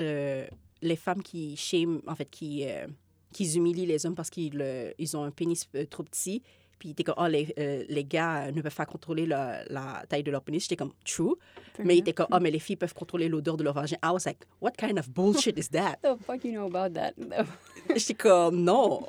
euh, 0.00 0.46
les 0.80 0.96
femmes 0.96 1.22
qui 1.22 1.56
shame, 1.56 2.00
en 2.06 2.14
fait, 2.14 2.28
qui, 2.30 2.64
euh, 2.68 2.86
qui 3.32 3.54
humilient 3.56 3.86
les 3.86 4.04
hommes 4.06 4.14
parce 4.14 4.30
qu'ils 4.30 4.62
ils 4.98 5.16
ont 5.16 5.24
un 5.24 5.30
pénis 5.30 5.68
trop 5.90 6.02
petit. 6.02 6.42
Puis 6.78 6.88
il 6.88 6.92
était 6.92 7.04
comme 7.04 7.14
Ah, 7.18 7.28
les, 7.28 7.52
euh, 7.58 7.84
les 7.88 8.04
gars 8.04 8.50
ne 8.50 8.60
peuvent 8.60 8.74
pas 8.74 8.86
contrôler 8.86 9.24
la, 9.24 9.62
la 9.68 10.02
taille 10.08 10.24
de 10.24 10.30
leur 10.32 10.42
pénis. 10.42 10.62
J'étais 10.64 10.76
comme 10.76 10.92
True. 11.04 11.36
Mais 11.78 11.96
il 11.96 12.00
était 12.00 12.12
comme 12.12 12.26
Ah, 12.30 12.40
mais 12.40 12.50
les 12.50 12.58
filles 12.58 12.76
peuvent 12.76 12.94
contrôler 12.94 13.28
l'odeur 13.28 13.56
de 13.56 13.62
leur 13.62 13.74
vagin. 13.74 13.96
I 14.02 14.08
was 14.12 14.24
like, 14.26 14.38
What 14.60 14.72
kind 14.72 14.98
of 14.98 15.08
bullshit 15.08 15.56
is 15.58 15.68
that? 15.70 15.98
What 16.02 16.16
the 16.18 16.24
fuck 16.24 16.44
you 16.44 16.52
know 16.52 16.66
about 16.66 16.94
that? 16.94 17.12
J'étais 17.94 18.14
comme 18.14 18.62
Non. 18.64 19.06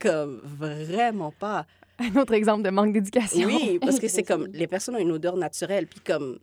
Comme 0.00 0.40
vraiment 0.42 1.30
pas. 1.30 1.64
Un 1.98 2.16
autre 2.20 2.32
exemple 2.32 2.64
de 2.64 2.70
manque 2.70 2.92
d'éducation. 2.92 3.46
Oui, 3.46 3.78
parce 3.80 4.00
que 4.00 4.08
c'est 4.08 4.22
comme 4.24 4.48
les 4.48 4.66
personnes 4.66 4.96
ont 4.96 4.98
une 4.98 5.12
odeur 5.12 5.36
naturelle. 5.36 5.86
Puis 5.86 6.00
comme 6.00 6.40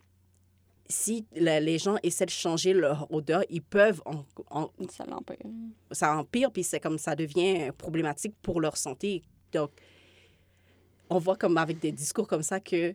si 0.90 1.24
la- 1.34 1.60
les 1.60 1.78
gens 1.78 1.96
essaient 2.02 2.26
de 2.26 2.30
changer 2.30 2.72
leur 2.74 3.10
odeur, 3.12 3.42
ils 3.48 3.62
peuvent, 3.62 4.02
en, 4.04 4.24
en- 4.50 4.70
Ça 4.90 5.04
l'empire. 5.06 5.36
ça 5.92 6.16
empire, 6.18 6.50
puis 6.52 6.62
c'est 6.64 6.80
comme 6.80 6.98
ça 6.98 7.14
devient 7.16 7.70
problématique 7.78 8.34
pour 8.42 8.60
leur 8.60 8.76
santé. 8.76 9.22
Donc, 9.52 9.70
on 11.08 11.18
voit 11.18 11.36
comme 11.36 11.56
avec 11.56 11.78
des 11.80 11.92
discours 11.92 12.26
comme 12.28 12.42
ça 12.42 12.60
que 12.60 12.94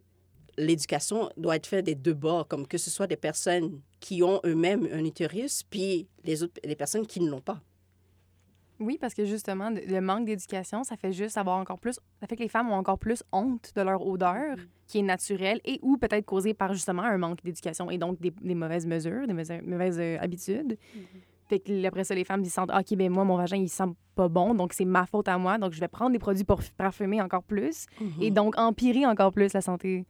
l'éducation 0.58 1.30
doit 1.36 1.58
être 1.58 1.68
faite 1.68 1.86
des 1.86 1.96
deux 1.96 2.14
bords, 2.14 2.48
comme 2.48 2.66
que 2.68 2.78
ce 2.78 2.90
soit 2.90 3.08
des 3.08 3.18
personnes 3.18 3.82
qui 4.00 4.24
ont 4.24 4.40
eux-mêmes 4.46 4.88
un 4.94 5.04
utérus, 5.04 5.64
puis 5.64 6.08
les 6.24 6.44
autres, 6.44 6.60
les 6.64 6.76
personnes 6.78 7.06
qui 7.06 7.20
ne 7.20 7.30
l'ont 7.30 7.42
pas. 7.42 7.62
Oui, 8.80 8.98
parce 9.00 9.14
que 9.14 9.26
justement, 9.26 9.70
le 9.70 10.00
manque 10.02 10.26
d'éducation, 10.26 10.84
ça 10.84 10.98
fait 10.98 11.14
juste 11.14 11.38
avoir 11.38 11.58
encore 11.58 11.80
plus. 11.80 12.00
Ça 12.20 12.28
fait 12.28 12.36
que 12.36 12.44
les 12.44 12.50
femmes 12.50 12.70
ont 12.70 12.76
encore 12.76 13.00
plus 13.00 13.24
honte 13.32 13.72
de 13.76 13.82
leur 13.82 14.06
odeur, 14.06 14.58
qui 14.88 15.00
est 15.00 15.04
naturelle 15.04 15.62
et 15.64 15.80
ou 15.82 15.98
peut-être 15.98 16.26
causée 16.26 16.54
par 16.54 16.74
justement 16.74 17.04
un 17.04 17.18
manque 17.18 17.42
d'éducation 17.44 17.90
et 17.90 17.98
donc 17.98 18.20
des, 18.20 18.32
des 18.32 18.56
mauvaises 18.56 18.86
mesures, 18.86 19.28
des 19.28 19.34
mauvaises, 19.34 19.62
mauvaises, 19.64 20.00
euh, 20.00 20.18
habitudes. 20.20 20.78
Fait 21.48 21.60
que 21.60 21.86
après 21.86 22.04
ça, 22.04 22.16
les 22.16 22.24
femmes, 22.24 22.42
ils 22.44 22.50
sentent, 22.50 22.72
Ah, 22.74 22.80
OK, 22.80 22.98
ben 22.98 23.10
moi, 23.12 23.24
mon 23.24 23.38
vagin, 23.38 23.58
il 23.58 23.70
sent 23.70 23.84
pas 24.16 24.28
bon, 24.28 24.54
donc 24.56 24.74
c'est 24.74 24.86
ma 24.86 25.06
faute 25.06 25.28
à 25.28 25.38
moi, 25.38 25.58
donc 25.58 25.74
je 25.74 25.80
vais 25.80 25.88
prendre 25.88 26.12
des 26.12 26.20
produits 26.20 26.44
pour 26.44 26.60
parfumer 26.78 27.22
encore 27.22 27.44
plus 27.44 27.86
et 28.20 28.32
donc 28.32 28.58
empirer 28.58 29.06
encore 29.06 29.32
plus 29.32 29.54
la 29.54 29.62
santé 29.62 30.06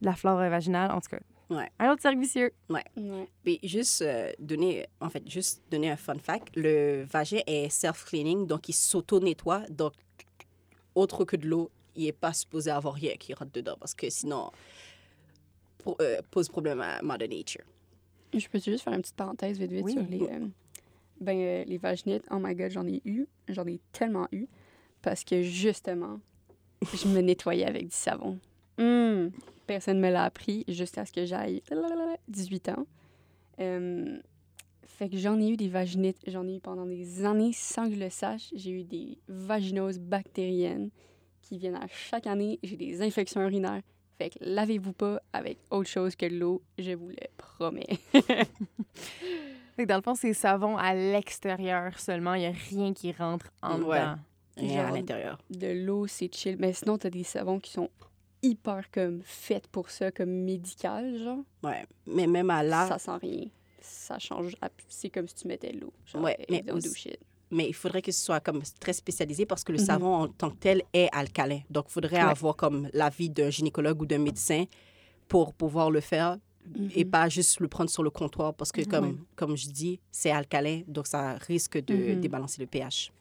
de 0.00 0.06
la 0.06 0.14
flore 0.14 0.36
vaginale. 0.38 0.90
En 0.90 1.00
tout 1.00 1.10
cas, 1.10 1.20
Ouais. 1.50 1.70
un 1.78 1.90
autre 1.92 2.02
cercle 2.02 2.18
vicieux. 2.18 2.52
Ouais. 2.70 2.84
Puis 3.44 3.58
juste 3.62 4.02
euh, 4.02 4.32
donner, 4.38 4.86
en 5.00 5.10
fait, 5.10 5.22
juste 5.28 5.62
donner 5.70 5.90
un 5.90 5.96
fun 5.96 6.18
fact, 6.18 6.48
le 6.56 7.04
vagin 7.04 7.40
est 7.46 7.68
self-cleaning, 7.68 8.46
donc 8.46 8.68
il 8.68 8.72
s'auto-nettoie. 8.72 9.62
Donc, 9.70 9.92
autre 10.94 11.24
que 11.24 11.36
de 11.36 11.46
l'eau, 11.46 11.70
il 11.96 12.04
n'est 12.04 12.12
pas 12.12 12.32
supposé 12.32 12.70
avoir 12.70 12.94
rien 12.94 13.14
qui 13.14 13.34
rentre 13.34 13.52
dedans 13.52 13.76
parce 13.78 13.94
que 13.94 14.08
sinon, 14.10 14.50
pour- 15.78 15.96
euh, 16.00 16.20
pose 16.30 16.48
problème 16.48 16.80
à 16.80 17.02
Mother 17.02 17.28
Nature. 17.28 17.64
Je 18.32 18.48
peux 18.48 18.58
juste 18.58 18.82
faire 18.82 18.92
une 18.94 19.02
petite 19.02 19.14
parenthèse 19.16 19.58
vite 19.58 19.70
vite 19.70 19.84
Oui. 19.84 19.92
sur 19.92 20.02
les, 20.02 20.22
euh, 20.22 20.46
ben, 21.20 21.38
euh, 21.38 21.64
les 21.66 21.78
vaginites? 21.78 22.24
Oh 22.30 22.38
my 22.40 22.54
god, 22.54 22.70
j'en 22.70 22.86
ai 22.86 23.00
eu. 23.04 23.26
J'en 23.48 23.66
ai 23.66 23.80
tellement 23.92 24.26
eu. 24.32 24.46
Parce 25.02 25.22
que 25.22 25.42
justement, 25.42 26.18
je 26.82 27.06
me 27.06 27.20
nettoyais 27.20 27.66
avec 27.66 27.84
du 27.88 27.94
savon. 27.94 28.38
Hum, 28.78 29.30
Personne 29.66 29.96
ne 29.98 30.02
me 30.06 30.10
l'a 30.12 30.24
appris 30.24 30.64
jusqu'à 30.68 31.04
ce 31.06 31.12
que 31.12 31.24
j'aille 31.24 31.62
18 32.28 32.68
ans. 32.70 32.86
Euh, 33.60 34.18
fait 34.86 35.08
que 35.08 35.16
j'en 35.16 35.40
ai 35.40 35.48
eu 35.48 35.56
des 35.56 35.68
vaginites. 35.68 36.18
J'en 36.26 36.46
ai 36.46 36.56
eu 36.56 36.60
pendant 36.60 36.86
des 36.86 37.24
années 37.24 37.52
sans 37.52 37.88
que 37.88 37.94
je 37.94 38.00
le 38.00 38.10
sache. 38.10 38.50
J'ai 38.54 38.70
eu 38.70 38.84
des 38.84 39.18
vaginoses 39.28 39.98
bactériennes 39.98 40.90
qui 41.42 41.58
viennent 41.58 41.76
à 41.76 41.86
chaque 41.88 42.26
année. 42.26 42.58
J'ai 42.62 42.76
des 42.76 43.02
infections 43.02 43.40
urinaires. 43.42 43.80
Fait 44.18 44.30
que 44.30 44.38
lavez-vous 44.42 44.92
pas 44.92 45.20
avec 45.32 45.58
autre 45.70 45.88
chose 45.88 46.14
que 46.14 46.26
de 46.26 46.36
l'eau, 46.36 46.62
je 46.78 46.92
vous 46.92 47.08
le 47.08 47.16
promets. 47.36 47.98
Fait 49.76 49.82
que 49.82 49.88
dans 49.88 49.96
le 49.96 50.02
fond, 50.02 50.14
c'est 50.14 50.34
savon 50.34 50.76
à 50.76 50.94
l'extérieur 50.94 51.98
seulement. 51.98 52.34
Il 52.34 52.40
n'y 52.40 52.46
a 52.46 52.52
rien 52.70 52.92
qui 52.94 53.10
rentre 53.12 53.50
en 53.62 53.82
Ouais. 53.82 53.98
dedans. 53.98 54.16
Rien 54.56 54.86
à 54.86 54.90
l'intérieur. 54.92 55.38
de 55.50 55.66
l'eau, 55.84 56.06
c'est 56.06 56.32
chill. 56.32 56.56
Mais 56.60 56.72
sinon, 56.72 56.96
t'as 56.96 57.10
des 57.10 57.24
savons 57.24 57.58
qui 57.58 57.72
sont 57.72 57.90
hyper 58.44 58.90
comme 58.90 59.22
faits 59.24 59.66
pour 59.68 59.90
ça, 59.90 60.10
comme 60.10 60.30
médical, 60.30 61.18
genre. 61.22 61.44
Ouais. 61.62 61.84
Mais 62.06 62.26
même 62.26 62.50
à 62.50 62.62
l'art, 62.62 62.88
Ça 62.88 62.98
sent 62.98 63.16
rien. 63.20 63.46
Ça 63.80 64.18
change. 64.18 64.54
C'est 64.88 65.10
comme 65.10 65.28
si 65.28 65.34
tu 65.34 65.48
mettais 65.48 65.72
l'eau. 65.72 65.92
Ouais, 66.14 66.38
mais 66.50 66.62
don't 66.62 66.78
do 66.80 66.88
aussi- 66.90 67.00
shit. 67.00 67.18
mais 67.50 67.68
il 67.68 67.74
faudrait 67.74 68.02
que 68.02 68.10
ce 68.12 68.20
soit 68.24 68.40
comme 68.40 68.62
très 68.80 68.92
spécialisé 68.94 69.44
parce 69.46 69.62
que 69.62 69.72
le 69.72 69.78
Mhm. 69.78 69.84
savon 69.84 70.14
en 70.14 70.28
tant 70.28 70.50
que 70.50 70.56
tel 70.56 70.82
est 70.92 71.08
alcalin. 71.12 71.60
Donc, 71.70 71.84
il 71.88 71.92
faudrait 71.92 72.16
Ouais. 72.24 72.30
avoir 72.30 72.56
comme 72.56 72.88
l'avis 72.92 73.30
d'un 73.30 73.50
gynécologue 73.50 74.00
ou 74.02 74.06
d'un 74.06 74.18
médecin 74.18 74.64
pour 75.28 75.52
pouvoir 75.54 75.90
le 75.90 76.00
faire 76.00 76.38
et 76.94 77.04
Mhm. 77.04 77.10
pas 77.10 77.28
juste 77.28 77.60
le 77.60 77.68
prendre 77.68 77.90
sur 77.90 78.02
le 78.02 78.10
comptoir 78.10 78.54
parce 78.54 78.72
que, 78.72 78.80
Mhm. 78.80 78.86
comme, 78.88 79.18
comme 79.36 79.56
je 79.56 79.68
dis, 79.68 80.00
c'est 80.10 80.30
alcalin, 80.30 80.80
donc 80.88 81.06
ça 81.06 81.34
risque 81.34 81.76
de 81.84 82.14
débalancer 82.14 82.60
le 82.62 82.66
pH. 82.66 83.12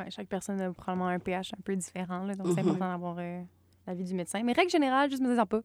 Ouais, 0.00 0.10
chaque 0.10 0.28
personne 0.28 0.60
a 0.60 0.72
probablement 0.72 1.08
un 1.08 1.18
pH 1.18 1.52
un 1.52 1.60
peu 1.62 1.76
différent, 1.76 2.24
là, 2.24 2.34
donc 2.34 2.48
c'est 2.54 2.62
Mhm. 2.62 2.68
important 2.70 2.88
d'avoir 2.92 3.16
euh, 3.18 3.42
l'avis 3.86 4.04
du 4.04 4.14
médecin. 4.14 4.42
Mais 4.42 4.52
règle 4.52 4.70
générale, 4.70 5.10
juste 5.10 5.22
me 5.22 5.28
disant 5.28 5.46
pas. 5.46 5.60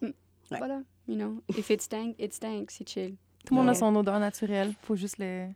Ouais. 0.00 0.12
Voilà. 0.58 0.80
You 1.06 1.16
know, 1.16 1.42
if 1.56 1.68
it 1.70 1.80
stank, 1.82 2.14
it 2.18 2.32
stank. 2.32 2.70
C'est 2.70 2.88
chill. 2.88 3.16
Tout 3.44 3.54
le 3.54 3.60
monde 3.60 3.68
a 3.70 3.74
son 3.74 3.94
odeur 3.94 4.18
naturelle. 4.20 4.72
faut 4.82 4.96
juste 4.96 5.18
le... 5.18 5.48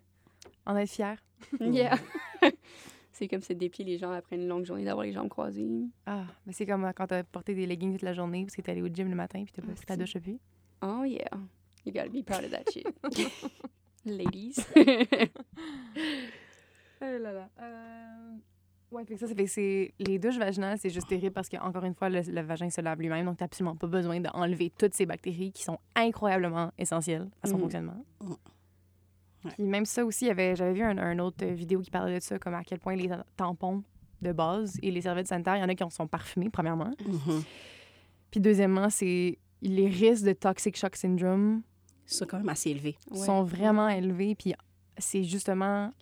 en 0.67 0.77
être 0.77 0.91
fier. 0.91 1.17
Yeah. 1.61 1.97
c'est 3.13 3.29
comme 3.29 3.41
se 3.41 3.53
déplier 3.55 3.93
les 3.93 3.99
jambes 3.99 4.13
après 4.13 4.37
une 4.37 4.47
longue 4.47 4.65
journée 4.67 4.85
d'avoir 4.85 5.05
les 5.07 5.13
jambes 5.13 5.29
croisées. 5.29 5.87
Ah, 6.07 6.25
mais 6.47 6.53
c'est 6.53 6.67
comme 6.67 6.85
euh, 6.85 6.93
quand 6.95 7.07
t'as 7.07 7.23
porté 7.23 7.55
des 7.55 7.67
leggings 7.67 7.93
toute 7.93 8.03
la 8.03 8.13
journée 8.13 8.45
parce 8.45 8.57
que 8.57 8.63
t'es 8.63 8.73
allé 8.73 8.83
au 8.83 8.89
gym 8.89 9.09
le 9.09 9.17
matin 9.17 9.43
puis 9.45 9.53
t'as 9.55 9.63
Ah, 9.65 9.71
passé 9.71 9.85
ta 9.87 9.97
douche 9.97 10.15
depuis. 10.15 10.39
Oh 10.83 11.05
yeah. 11.05 11.29
You 11.87 11.93
gotta 11.93 12.09
be 12.09 12.23
proud 12.25 12.45
of 12.45 12.51
that 12.51 12.71
shit. 12.71 12.87
Ladies. 14.05 14.57
Oh 17.01 17.05
là 17.05 17.33
là. 17.33 17.49
Euh, 17.61 18.37
Ouais, 18.91 19.05
fait 19.05 19.15
que 19.17 19.21
ça, 19.21 19.27
ça 19.29 19.35
fait 19.35 19.45
que 19.45 19.51
c'est... 19.51 19.93
Les 19.99 20.19
douches 20.19 20.39
vaginales, 20.39 20.79
c'est 20.79 20.89
juste 20.89 21.07
terrible 21.09 21.33
parce 21.35 21.51
qu'encore 21.51 21.85
une 21.85 21.93
fois, 21.95 22.09
le, 22.09 22.23
le 22.23 22.41
vagin 22.41 22.71
se 22.71 22.81
lave 22.81 22.99
lui-même, 22.99 23.27
donc 23.27 23.37
t'as 23.37 23.45
absolument 23.45 23.77
pas 23.77 23.87
besoin 23.87 24.19
d'enlever 24.19 24.71
toutes 24.79 24.95
ces 24.95 25.05
bactéries 25.05 25.53
qui 25.53 25.63
sont 25.63 25.79
incroyablement 25.95 26.73
essentielles 26.79 27.29
à 27.43 27.49
son 27.49 27.57
Mhm. 27.57 27.61
fonctionnement. 27.61 28.05
Ouais. 28.23 29.51
Puis 29.53 29.63
même 29.65 29.85
ça 29.85 30.07
aussi, 30.07 30.25
j'avais 30.25 30.55
vu 30.73 30.83
un, 30.83 30.97
un 30.97 31.19
autre 31.19 31.45
vidéo 31.45 31.81
qui 31.83 31.91
parlait 31.91 32.19
de 32.19 32.23
ça, 32.23 32.39
comme 32.39 32.55
à 32.55 32.65
quel 32.65 32.79
point 32.79 32.97
les 32.97 33.11
tampons 33.37 33.83
de 34.23 34.33
base. 34.33 34.79
Et 34.83 34.91
les 34.91 35.03
serviettes 35.03 35.29
sanitaires, 35.29 35.57
il 35.57 35.61
y 35.61 35.65
en 35.65 35.69
a 35.69 35.75
qui 35.75 35.85
en 35.85 35.91
sont 35.91 36.07
parfumées, 36.07 36.49
premièrement. 36.49 36.91
Mhm. 37.07 37.43
Puis 38.31 38.41
deuxièmement, 38.41 38.89
c'est 38.89 39.39
les 39.61 39.89
risques 39.89 40.25
de 40.25 40.33
toxic 40.33 40.77
shock 40.79 40.97
syndrome 40.97 41.61
Ils 42.07 42.15
sont 42.15 42.25
quand 42.27 42.39
même 42.39 42.49
assez 42.49 42.71
élevés. 42.71 42.97
Ouais. 43.11 43.19
sont 43.19 43.43
vraiment 43.43 43.91
élevés. 43.91 44.35
Puis 44.35 44.55
c'est 44.97 45.25
justement 45.25 45.93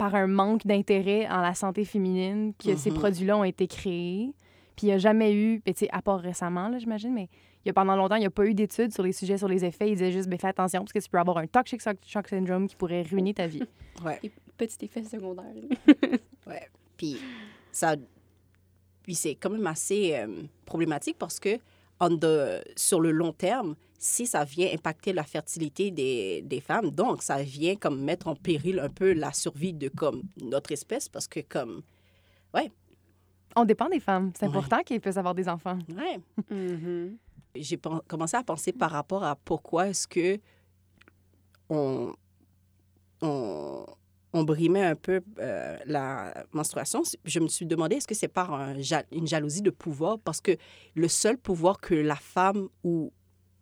par 0.00 0.14
un 0.14 0.26
manque 0.26 0.66
d'intérêt 0.66 1.28
en 1.28 1.42
la 1.42 1.52
santé 1.52 1.84
féminine 1.84 2.54
que 2.58 2.74
ces 2.74 2.90
Mhm. 2.90 2.96
produits-là 2.96 3.36
ont 3.36 3.44
été 3.44 3.66
créés. 3.66 4.32
Puis 4.74 4.86
il 4.86 4.86
n'y 4.86 4.92
a 4.94 4.98
jamais 4.98 5.34
eu, 5.34 5.60
ben, 5.62 5.74
tu 5.74 5.80
sais, 5.84 5.90
à 5.92 6.00
part 6.00 6.20
récemment, 6.20 6.70
là, 6.70 6.78
j'imagine, 6.78 7.12
mais 7.12 7.28
il 7.62 7.68
y 7.68 7.70
a, 7.70 7.74
pendant 7.74 7.94
longtemps, 7.96 8.14
il 8.16 8.20
n'y 8.20 8.26
a 8.26 8.30
pas 8.30 8.46
eu 8.46 8.54
d'études 8.54 8.94
sur 8.94 9.02
les 9.02 9.12
sujets, 9.12 9.36
sur 9.36 9.46
les 9.46 9.62
effets. 9.62 9.88
Ils 9.90 9.96
disaient 9.96 10.10
juste, 10.10 10.26
ben, 10.30 10.38
fais 10.38 10.46
attention 10.46 10.80
parce 10.80 10.94
que 10.94 11.00
tu 11.00 11.10
peux 11.10 11.18
avoir 11.18 11.36
un 11.36 11.46
toxic 11.46 11.82
shock, 11.82 11.98
shock 12.06 12.28
syndrome 12.28 12.66
qui 12.66 12.76
pourrait 12.76 13.02
ruiner 13.02 13.34
ta 13.34 13.46
vie. 13.46 13.62
Ouais. 14.06 14.18
Petit 14.56 14.86
effet 14.86 15.02
secondaire. 15.04 15.44
Ouais. 16.46 16.66
Puis 16.96 17.18
ça, 17.70 17.94
puis 19.02 19.14
c'est 19.14 19.34
quand 19.34 19.50
même 19.50 19.66
assez 19.66 20.14
euh, 20.14 20.26
problématique 20.64 21.16
parce 21.18 21.38
que 21.38 21.58
sur 22.76 23.00
le 23.00 23.10
long 23.10 23.32
terme, 23.32 23.74
si 23.98 24.26
ça 24.26 24.44
vient 24.44 24.72
impacter 24.72 25.12
la 25.12 25.22
fertilité 25.24 25.90
des, 25.90 26.40
des 26.42 26.60
femmes, 26.60 26.90
donc 26.90 27.22
ça 27.22 27.42
vient 27.42 27.76
comme 27.76 28.00
mettre 28.02 28.28
en 28.28 28.34
péril 28.34 28.78
un 28.80 28.88
peu 28.88 29.12
la 29.12 29.32
survie 29.32 29.74
de 29.74 29.88
comme 29.88 30.22
notre 30.42 30.72
espèce 30.72 31.08
parce 31.08 31.28
que 31.28 31.40
comme 31.40 31.82
On 33.56 33.64
dépend 33.64 33.88
des 33.88 33.98
femmes. 34.00 34.30
C'est 34.38 34.46
Ouais. 34.46 34.50
important 34.56 34.80
qu'elles 34.84 35.00
puissent 35.00 35.16
avoir 35.16 35.34
des 35.34 35.48
enfants. 35.48 35.78
ouais, 35.88 36.20
Mhm. 36.50 37.16
j'ai 37.56 37.76
pen- 37.76 38.00
commencé 38.06 38.36
à 38.36 38.42
penser 38.44 38.72
par 38.72 38.90
rapport 38.92 39.24
à 39.24 39.34
pourquoi 39.34 39.88
est-ce 39.88 40.06
que 40.06 40.38
on, 41.68 42.14
on, 43.22 43.84
on 44.32 44.44
brimait 44.44 44.84
un 44.84 44.94
peu 44.94 45.20
euh, 45.38 45.76
la 45.86 46.44
menstruation. 46.52 47.02
Je 47.24 47.40
me 47.40 47.48
suis 47.48 47.66
demandé 47.66 47.96
est-ce 47.96 48.06
que 48.06 48.14
c'est 48.14 48.28
par 48.28 48.52
une 49.12 49.26
jalousie 49.26 49.62
de 49.62 49.70
pouvoir? 49.70 50.18
Parce 50.20 50.40
que 50.40 50.52
le 50.94 51.08
seul 51.08 51.36
pouvoir 51.36 51.80
que 51.80 51.94
la 51.94 52.16
femme 52.16 52.68
ou 52.84 53.12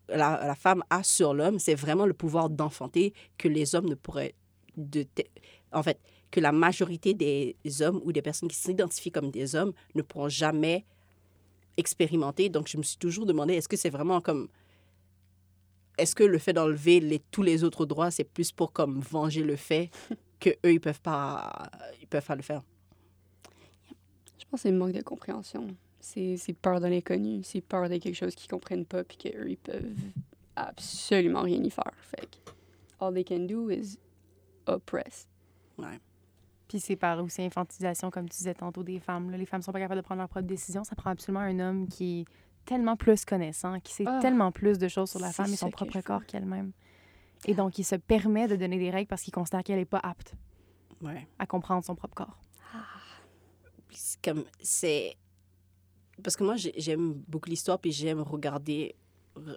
la, 0.08 0.54
femme 0.54 0.82
a 0.90 1.02
sur 1.02 1.34
l'homme, 1.34 1.58
c'est 1.58 1.74
vraiment 1.74 2.06
le 2.06 2.14
pouvoir 2.14 2.50
d'enfanter 2.50 3.12
que 3.36 3.48
les 3.48 3.74
hommes 3.74 3.88
ne 3.88 3.94
pourraient 3.94 4.34
de 4.76 5.06
en 5.72 5.82
fait 5.82 5.98
que 6.30 6.40
la 6.40 6.52
majorité 6.52 7.14
des 7.14 7.56
hommes 7.80 8.00
ou 8.04 8.12
des 8.12 8.22
personnes 8.22 8.48
qui 8.48 8.56
s'identifient 8.56 9.10
comme 9.10 9.30
des 9.30 9.54
hommes 9.54 9.72
ne 9.94 10.02
pourront 10.02 10.28
jamais 10.28 10.84
expérimenter. 11.78 12.50
Donc, 12.50 12.68
je 12.68 12.76
me 12.76 12.82
suis 12.82 12.98
toujours 12.98 13.24
demandé, 13.24 13.54
est-ce 13.54 13.68
que 13.68 13.76
c'est 13.76 13.88
vraiment 13.88 14.20
comme... 14.20 14.48
Est-ce 15.96 16.14
que 16.14 16.24
le 16.24 16.38
fait 16.38 16.52
d'enlever 16.52 17.22
tous 17.30 17.42
les 17.42 17.64
autres 17.64 17.86
droits, 17.86 18.10
c'est 18.10 18.24
plus 18.24 18.52
pour 18.52 18.72
comme 18.72 19.00
venger 19.00 19.42
le 19.42 19.56
fait? 19.56 19.90
que 20.40 20.50
eux 20.64 20.72
ils 20.72 20.80
peuvent 20.80 21.00
pas, 21.00 21.70
ils 22.00 22.06
peuvent 22.06 22.24
pas 22.26 22.36
le 22.36 22.42
faire? 22.42 22.62
Je 24.38 24.44
pense 24.50 24.60
que 24.60 24.62
c'est 24.62 24.70
le 24.70 24.78
manque 24.78 24.92
de 24.92 25.02
compréhension. 25.02 25.66
C'est 26.00 26.36
c'est 26.36 26.52
peur 26.54 26.80
de 26.80 26.86
l'inconnu. 26.86 27.42
C'est 27.44 27.60
peur 27.60 27.88
de 27.88 27.96
quelque 27.98 28.14
chose 28.14 28.34
qu'ils 28.34 28.50
comprennent 28.50 28.86
pas 28.86 29.04
puis 29.04 29.16
qu'eux, 29.16 29.50
ils 29.50 29.56
peuvent 29.58 29.84
absolument 30.56 31.42
rien 31.42 31.62
y 31.62 31.70
faire. 31.70 31.92
Fait 32.00 32.26
que 32.26 32.50
all 33.00 33.14
they 33.14 33.24
can 33.24 33.40
do 33.46 33.70
is 33.70 33.98
oppress. 34.66 35.28
Ouais. 35.76 35.98
Puis 36.68 36.80
c'est 36.80 36.96
par 36.96 37.22
aussi 37.22 37.42
infantilisation, 37.42 38.10
comme 38.10 38.28
tu 38.28 38.36
disais 38.36 38.54
tantôt, 38.54 38.82
des 38.82 39.00
femmes. 39.00 39.30
là. 39.30 39.38
Les 39.38 39.46
femmes 39.46 39.62
sont 39.62 39.72
pas 39.72 39.78
capables 39.80 40.00
de 40.00 40.04
prendre 40.04 40.18
leurs 40.20 40.28
propres 40.28 40.46
décisions. 40.46 40.84
Ça 40.84 40.94
prend 40.94 41.10
absolument 41.10 41.40
un 41.40 41.58
homme 41.60 41.88
qui 41.88 42.20
est 42.20 42.24
tellement 42.66 42.96
plus 42.96 43.24
connaissant, 43.24 43.80
qui 43.80 43.92
sait 43.94 44.04
Ah, 44.06 44.18
tellement 44.20 44.52
plus 44.52 44.78
de 44.78 44.88
choses 44.88 45.10
sur 45.10 45.20
la 45.20 45.32
femme 45.32 45.50
et 45.50 45.56
son 45.56 45.70
que 45.70 45.76
propre 45.76 46.00
corps 46.02 46.26
qu'elle-même. 46.26 46.72
Et 47.46 47.54
donc, 47.54 47.78
il 47.78 47.84
se 47.84 47.94
permet 47.96 48.48
de 48.48 48.56
donner 48.56 48.78
des 48.78 48.90
règles 48.90 49.08
parce 49.08 49.22
qu'il 49.22 49.32
considère 49.32 49.62
qu'elle 49.62 49.78
n'est 49.78 49.84
pas 49.84 50.00
apte 50.02 50.34
Ouais. 51.00 51.26
à 51.38 51.46
comprendre 51.46 51.84
son 51.84 51.94
propre 51.94 52.14
corps. 52.14 52.36
C'est 53.90 54.20
comme 54.22 54.44
c'est 54.60 55.16
parce 56.22 56.36
que 56.36 56.44
moi 56.44 56.56
j'ai- 56.56 56.74
j'aime 56.76 57.14
beaucoup 57.28 57.48
l'histoire 57.48 57.78
puis 57.78 57.92
j'aime 57.92 58.20
regarder 58.20 58.94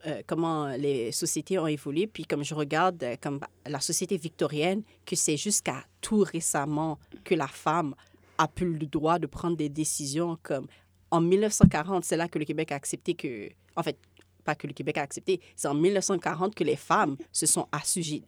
euh, 0.06 0.22
comment 0.28 0.68
les 0.78 1.12
sociétés 1.12 1.58
ont 1.60 1.68
évolué 1.68 2.06
puis 2.08 2.24
comme 2.26 2.44
je 2.44 2.54
regarde 2.54 3.02
euh, 3.04 3.16
comme 3.20 3.40
la 3.66 3.80
société 3.80 4.16
victorienne 4.18 4.84
que 5.06 5.16
c'est 5.16 5.38
jusqu'à 5.38 5.84
tout 6.02 6.20
récemment 6.24 7.00
que 7.24 7.34
la 7.36 7.48
femme 7.48 7.96
a 8.38 8.48
pu 8.48 8.66
le 8.72 8.86
droit 8.86 9.18
de 9.20 9.26
prendre 9.28 9.58
des 9.58 9.70
décisions 9.70 10.38
comme 10.44 10.68
en 11.10 11.20
1940 11.20 12.06
c'est 12.06 12.18
là 12.18 12.28
que 12.28 12.38
le 12.40 12.46
Québec 12.46 12.72
a 12.72 12.76
accepté 12.76 13.16
que 13.16 13.50
en 13.76 13.82
fait 13.84 13.98
pas 14.42 14.56
que 14.56 14.68
le 14.68 14.74
Québec 14.74 14.98
a 14.98 15.02
accepté 15.02 15.40
c'est 15.56 15.68
en 15.68 15.74
1940 15.74 16.56
que 16.56 16.64
les 16.64 16.76
femmes 16.76 17.18
se 17.32 17.46
sont 17.46 17.68
assujetties 17.72 18.24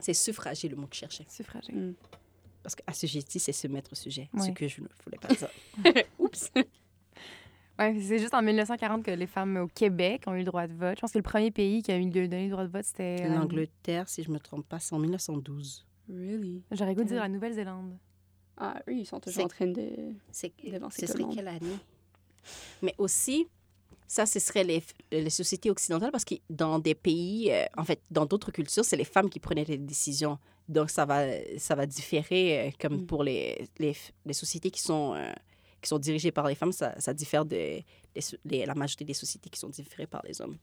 c'est 0.00 0.14
suffragé 0.14 0.68
le 0.68 0.76
mot 0.76 0.86
que 0.86 0.94
je 0.94 1.00
cherchais 1.00 1.24
Suffragé. 1.28 1.72
Mm. 1.72 1.94
parce 2.62 2.74
que 2.74 2.82
assujetti 2.86 3.38
c'est 3.38 3.52
se 3.52 3.68
mettre 3.68 3.92
au 3.92 3.96
sujet 3.96 4.28
ce 4.38 4.50
que 4.50 4.66
je 4.68 4.80
ne 4.80 4.88
voulais 5.04 5.18
pas 5.18 5.28
dire 5.34 5.48
Oups! 6.18 6.50
Ouais, 7.78 7.98
c'est 8.00 8.18
juste 8.18 8.34
en 8.34 8.42
1940 8.42 9.02
que 9.02 9.10
les 9.10 9.26
femmes 9.26 9.56
au 9.56 9.66
Québec 9.66 10.24
ont 10.26 10.34
eu 10.34 10.40
le 10.40 10.44
droit 10.44 10.66
de 10.66 10.74
vote. 10.74 10.96
Je 10.96 11.00
pense 11.00 11.12
que 11.12 11.18
le 11.18 11.22
premier 11.22 11.50
pays 11.50 11.82
qui 11.82 11.90
a 11.90 11.96
eu 11.96 12.04
le 12.04 12.10
donné 12.28 12.44
le 12.44 12.50
droit 12.50 12.64
de 12.64 12.70
vote, 12.70 12.84
c'était. 12.84 13.22
euh, 13.22 13.34
L'Angleterre, 13.34 14.08
si 14.08 14.22
je 14.22 14.30
me 14.30 14.38
trompe 14.38 14.68
pas, 14.68 14.78
c'est 14.78 14.94
en 14.94 14.98
1912. 14.98 15.86
Really? 16.08 16.62
J'aurais 16.70 16.94
goût 16.94 17.02
de 17.02 17.08
dire 17.08 17.20
la 17.20 17.28
Nouvelle-Zélande. 17.28 17.96
Ah, 18.58 18.80
eux, 18.88 18.94
ils 18.94 19.06
sont 19.06 19.18
toujours 19.18 19.44
en 19.44 19.48
train 19.48 19.66
de... 19.66 19.88
C'est 20.30 20.50
quelle 20.50 21.48
année? 21.48 21.78
Mais 22.82 22.94
aussi, 22.98 23.48
ça, 24.12 24.26
ce 24.26 24.38
serait 24.40 24.62
les, 24.62 24.82
les 25.10 25.30
sociétés 25.30 25.70
occidentales 25.70 26.10
parce 26.10 26.26
que 26.26 26.34
dans 26.50 26.78
des 26.78 26.94
pays, 26.94 27.50
euh, 27.50 27.64
en 27.78 27.84
fait, 27.84 27.98
dans 28.10 28.26
d'autres 28.26 28.52
cultures, 28.52 28.84
c'est 28.84 28.98
les 28.98 29.06
femmes 29.06 29.30
qui 29.30 29.40
prenaient 29.40 29.64
les 29.64 29.78
décisions. 29.78 30.38
Donc, 30.68 30.90
ça 30.90 31.06
va, 31.06 31.24
ça 31.56 31.74
va 31.74 31.86
différer, 31.86 32.68
euh, 32.68 32.70
comme 32.78 32.98
Mm. 32.98 33.06
pour 33.06 33.24
les, 33.24 33.66
les, 33.78 33.96
les 34.26 34.32
sociétés 34.34 34.70
qui 34.70 34.82
sont, 34.82 35.14
euh, 35.14 35.32
qui 35.80 35.88
sont 35.88 35.98
dirigées 35.98 36.30
par 36.30 36.46
les 36.46 36.54
femmes, 36.54 36.72
ça, 36.72 36.94
ça 37.00 37.14
diffère 37.14 37.46
de, 37.46 37.80
la 38.44 38.74
majorité 38.74 39.06
des 39.06 39.14
sociétés 39.14 39.48
qui 39.48 39.58
sont 39.58 39.70
dirigées 39.70 40.06
par 40.06 40.22
les 40.26 40.42
hommes. 40.42 40.58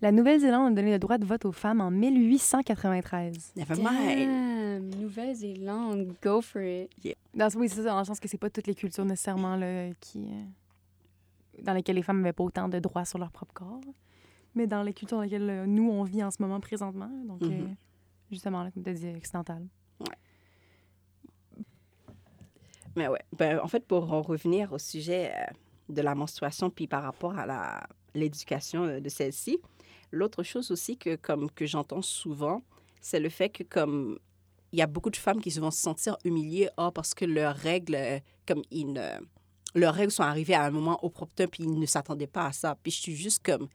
La 0.00 0.10
Nouvelle-Zélande 0.10 0.72
a 0.72 0.74
donné 0.74 0.90
le 0.90 0.98
droit 0.98 1.16
de 1.16 1.26
vote 1.26 1.44
aux 1.44 1.52
femmes 1.52 1.80
en 1.80 1.92
1893. 1.92 3.52
Never 3.54 3.76
mind. 3.76 4.28
Damn! 4.28 5.00
Nouvelle-Zélande, 5.00 6.12
go 6.20 6.40
for 6.40 6.60
it. 6.60 6.90
Dans, 7.34 7.48
oui, 7.54 7.68
c'est 7.68 7.76
ça, 7.76 7.90
dans 7.90 8.00
le 8.00 8.04
sens 8.04 8.18
que 8.18 8.26
c'est 8.26 8.36
pas 8.36 8.50
toutes 8.50 8.66
les 8.66 8.74
cultures 8.74 9.04
nécessairement 9.04 9.54
là, 9.54 9.90
qui, 10.00 10.18
euh, 10.18 10.42
dans 11.62 11.72
lesquelles 11.72 11.96
les 11.96 12.02
femmes 12.02 12.20
n'avaient 12.20 12.32
pas 12.32 12.44
autant 12.44 12.68
de 12.68 12.78
droits 12.78 13.04
sur 13.04 13.18
leur 13.18 13.30
propre 13.30 13.54
corps. 13.54 13.80
Mais 14.54 14.66
dans 14.66 14.82
les 14.82 14.92
cultures 14.92 15.18
dans 15.18 15.22
lesquelles 15.22 15.50
euh, 15.50 15.66
nous, 15.66 15.88
on 15.90 16.02
vit 16.04 16.22
en 16.22 16.30
ce 16.30 16.40
moment 16.42 16.60
présentement. 16.60 17.10
Donc, 17.26 17.42
euh, 17.42 17.66
justement, 18.30 18.62
là, 18.62 18.70
comme 18.70 18.82
tu 18.82 18.90
as 18.90 18.94
dit, 18.94 19.08
occidentale. 19.16 19.66
Mais 22.96 23.06
ouais, 23.08 23.22
ben, 23.36 23.60
en 23.60 23.68
fait, 23.68 23.86
pour 23.86 24.12
en 24.12 24.22
revenir 24.22 24.72
au 24.72 24.78
sujet 24.78 25.32
euh, 25.32 25.52
de 25.88 26.02
la 26.02 26.14
menstruation, 26.14 26.70
puis 26.70 26.86
par 26.86 27.02
rapport 27.02 27.38
à 27.38 27.46
la, 27.46 27.86
l'éducation 28.14 29.00
de 29.00 29.08
celle-ci, 29.08 29.58
l'autre 30.10 30.42
chose 30.42 30.70
aussi 30.70 30.96
que, 30.96 31.16
comme, 31.16 31.50
que 31.50 31.66
j'entends 31.66 32.02
souvent, 32.02 32.62
c'est 33.00 33.20
le 33.20 33.28
fait 33.28 33.50
que 33.50 33.62
comme 33.62 34.18
il 34.72 34.78
y 34.78 34.82
a 34.82 34.86
beaucoup 34.86 35.10
de 35.10 35.16
femmes 35.16 35.40
qui 35.40 35.50
vont 35.50 35.70
se 35.70 35.80
sentir 35.80 36.16
humiliées 36.24 36.68
ah, 36.76 36.90
parce 36.92 37.14
que 37.14 37.24
leurs 37.24 37.54
règles, 37.54 37.96
comme 38.46 38.62
ils 38.70 38.92
ne- 38.92 39.20
leurs 39.74 39.94
règles 39.94 40.12
sont 40.12 40.22
arrivées 40.22 40.54
à 40.54 40.64
un 40.64 40.70
moment 40.70 41.04
opportun, 41.04 41.46
puis 41.46 41.64
ils 41.64 41.78
ne 41.78 41.86
s'attendaient 41.86 42.26
pas 42.26 42.46
à 42.46 42.52
ça. 42.52 42.76
Puis 42.82 42.92
je 42.92 43.00
suis 43.00 43.16
juste 43.16 43.44
comme 43.44 43.68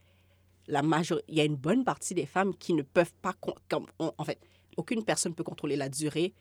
la 0.68 0.82
majorité, 0.82 1.26
il 1.30 1.38
y 1.38 1.42
a 1.42 1.46
une 1.46 1.56
bonne 1.56 1.84
partie 1.84 2.14
des 2.14 2.26
femmes 2.26 2.56
qui 2.56 2.74
ne 2.74 2.82
peuvent 2.82 3.14
pas, 3.22 3.34
comme, 3.70 3.86
en 4.00 4.24
fait, 4.24 4.40
aucune 4.78 5.04
personne 5.04 5.36
peut 5.36 5.44
contrôler 5.44 5.76
la 5.76 5.90
durée, 5.90 6.34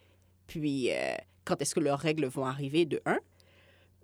puis 0.46 0.90
euh, 0.90 1.14
quand 1.44 1.60
est-ce 1.60 1.74
que 1.74 1.80
leurs 1.80 1.98
règles 1.98 2.26
vont 2.26 2.46
arriver, 2.46 2.86
de 2.86 3.00
un. 3.04 3.18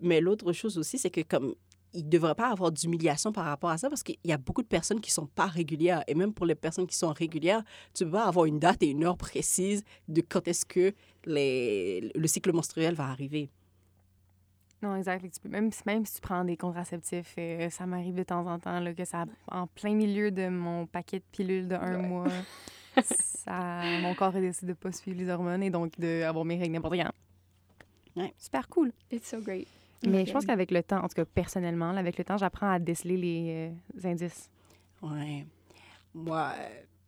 Mais 0.01 0.21
l'autre 0.21 0.53
chose 0.53 0.79
aussi, 0.79 0.99
c'est 0.99 1.11
que 1.11 1.23
comme 1.23 1.55
il 1.95 2.05
ne 2.05 2.11
devrait 2.11 2.35
pas 2.35 2.51
avoir 2.51 2.71
d'humiliation 2.71 3.33
par 3.33 3.47
rapport 3.47 3.71
à 3.71 3.79
ça 3.79 3.89
parce 3.89 4.03
qu'il 4.03 4.19
y 4.25 4.33
a 4.33 4.37
beaucoup 4.37 4.63
de 4.63 4.69
personnes 4.69 5.01
qui 5.01 5.11
ne 5.11 5.15
sont 5.15 5.27
pas 5.27 5.47
régulières. 5.47 6.05
Et 6.07 6.15
même 6.15 6.35
pour 6.35 6.47
les 6.47 6.55
personnes 6.55 6.87
qui 6.87 6.97
sont 6.97 7.13
régulières, 7.13 7.63
tu 7.95 8.05
ne 8.05 8.09
peux 8.11 8.17
pas 8.17 8.27
avoir 8.27 8.45
une 8.45 8.59
date 8.59 8.83
et 8.83 8.89
une 8.89 9.05
heure 9.05 9.17
précise 9.17 9.83
de 10.07 10.21
quand 10.21 10.47
est-ce 10.49 10.67
que 10.67 10.93
le 11.25 12.27
cycle 12.27 12.53
menstruel 12.53 12.95
va 12.95 13.07
arriver. 13.07 13.51
Non, 14.83 14.95
exact. 14.97 15.23
Tu 15.33 15.41
peux- 15.41 15.49
même, 15.49 15.73
si- 15.73 15.83
même 15.87 16.07
si 16.07 16.15
tu 16.15 16.21
prends 16.21 16.45
des 16.45 16.57
contraceptifs, 16.57 17.35
euh, 17.39 17.69
ça 17.71 17.85
m'arrive 17.87 18.15
de 18.15 18.23
temps 18.23 18.47
en 18.47 18.59
temps 18.61 18.79
là, 18.79 18.95
que 18.95 19.05
ça, 19.05 19.25
en 19.51 19.67
plein 19.67 19.95
milieu 19.95 20.31
de 20.31 20.49
mon 20.49 20.87
paquet 20.87 21.19
de 21.19 21.25
pilules 21.33 21.67
de 21.67 21.75
un 21.75 22.01
Ouais. 22.01 22.07
mois, 22.07 22.29
ça, 23.03 23.83
mon 24.03 24.15
corps 24.15 24.37
a 24.37 24.41
décidé 24.41 24.73
de 24.73 24.77
pas 24.79 24.93
suivre 24.93 25.19
les 25.19 25.29
hormones 25.29 25.63
et 25.63 25.71
donc 25.71 25.99
d'avoir 25.99 26.45
mes 26.45 26.57
règles 26.59 26.75
n'importe 26.75 26.95
quand. 26.97 27.11
Ouais. 28.17 28.33
Super 28.39 28.69
cool. 28.69 28.93
It's 29.11 29.29
so 29.29 29.41
great. 29.41 29.67
Mais 30.07 30.25
je 30.27 30.33
pense 30.33 30.47
qu'avec 30.47 30.71
le 30.71 30.83
temps, 30.83 30.99
en 31.05 31.09
tout 31.09 31.15
cas 31.17 31.25
personnellement, 31.25 31.91
là, 31.93 31.99
avec 31.99 32.17
le 32.19 32.25
temps, 32.25 32.37
j'apprends 32.37 32.71
à 32.71 32.79
déceler 32.79 33.17
les 33.17 33.73
euh, 34.05 34.09
indices. 34.09 34.49
Ouais. 35.03 35.45
Moi, 36.15 36.53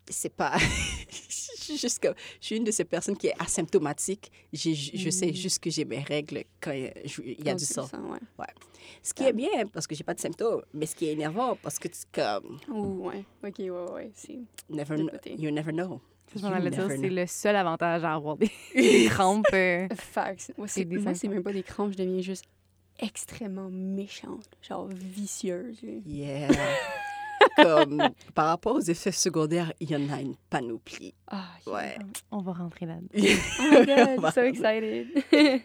c'est 0.08 0.34
pas. 0.34 0.56
je 0.58 1.62
suis 1.62 1.76
juste 1.78 2.00
comme. 2.02 2.14
Je 2.40 2.46
suis 2.46 2.56
une 2.56 2.64
de 2.64 2.70
ces 2.70 2.84
personnes 2.84 3.16
qui 3.16 3.28
est 3.28 3.34
asymptomatique. 3.38 4.30
J'ai- 4.52 4.74
Je 4.74 5.10
sais 5.10 5.28
Mm. 5.30 5.34
juste 5.34 5.58
que 5.60 5.70
j'ai 5.70 5.84
mes 5.84 6.00
règles 6.00 6.44
quand 6.60 6.72
il 6.72 6.82
y 6.82 6.86
a- 6.86 6.94
je- 7.04 7.22
il 7.22 7.44
y 7.44 7.48
a 7.48 7.52
Quand 7.52 7.58
du 7.58 7.64
sang. 7.64 7.88
ouais. 8.38 8.46
Ce 9.02 9.14
qui 9.14 9.22
est 9.24 9.32
bien 9.32 9.66
parce 9.72 9.86
que 9.86 9.94
j'ai 9.94 10.04
pas 10.04 10.14
de 10.14 10.20
symptômes, 10.20 10.62
mais 10.74 10.86
ce 10.86 10.94
qui 10.96 11.06
est 11.06 11.12
énervant 11.12 11.56
parce 11.62 11.78
que 11.78 11.88
tu 11.88 11.98
comme. 12.12 12.58
Ouh, 12.68 13.06
ouais. 13.08 13.24
OK, 13.44 13.58
ouais, 13.58 13.70
ouais. 13.70 14.10
C'est... 14.14 14.38
Never, 14.68 14.96
kn- 14.96 15.40
you 15.40 15.50
never 15.50 15.72
know. 15.72 16.00
Je 16.34 16.40
m'en 16.42 16.48
You 16.50 16.54
allais 16.54 16.70
dire, 16.70 16.82
never 16.86 16.94
c'est 16.96 17.08
know. 17.08 17.14
le 17.16 17.26
seul 17.26 17.56
avantage 17.56 18.04
à 18.04 18.14
avoir 18.14 18.36
des, 18.36 18.50
des 18.74 19.06
crampes. 19.06 19.46
euh. 19.52 19.88
Facts. 19.96 20.52
Moi, 20.58 20.68
c'est, 20.68 20.84
des 20.84 20.96
moi, 20.98 21.12
c'est 21.14 21.20
symptômes. 21.20 21.34
même 21.34 21.42
pas 21.42 21.52
des 21.52 21.62
crampes, 21.62 21.92
je 21.92 21.96
deviens 21.98 22.20
juste 22.20 22.44
extrêmement 22.98 23.68
méchante, 23.70 24.48
genre 24.62 24.86
vicieuse. 24.88 25.78
Yeah. 26.06 26.48
Comme 27.56 28.02
par 28.34 28.46
rapport 28.46 28.76
aux 28.76 28.80
effets 28.80 29.12
secondaires, 29.12 29.72
il 29.80 29.90
y 29.90 29.96
en 29.96 30.10
a 30.10 30.20
une 30.20 30.36
panoplie. 30.48 31.14
Ah, 31.26 31.44
Ouais. 31.66 31.96
On 32.30 32.38
va 32.38 32.52
rentrer 32.52 32.86
là-dedans. 32.86 33.08
Oh 33.60 33.62
my 33.70 33.86
god, 33.86 34.32
so 34.34 34.42
excited. 34.42 35.08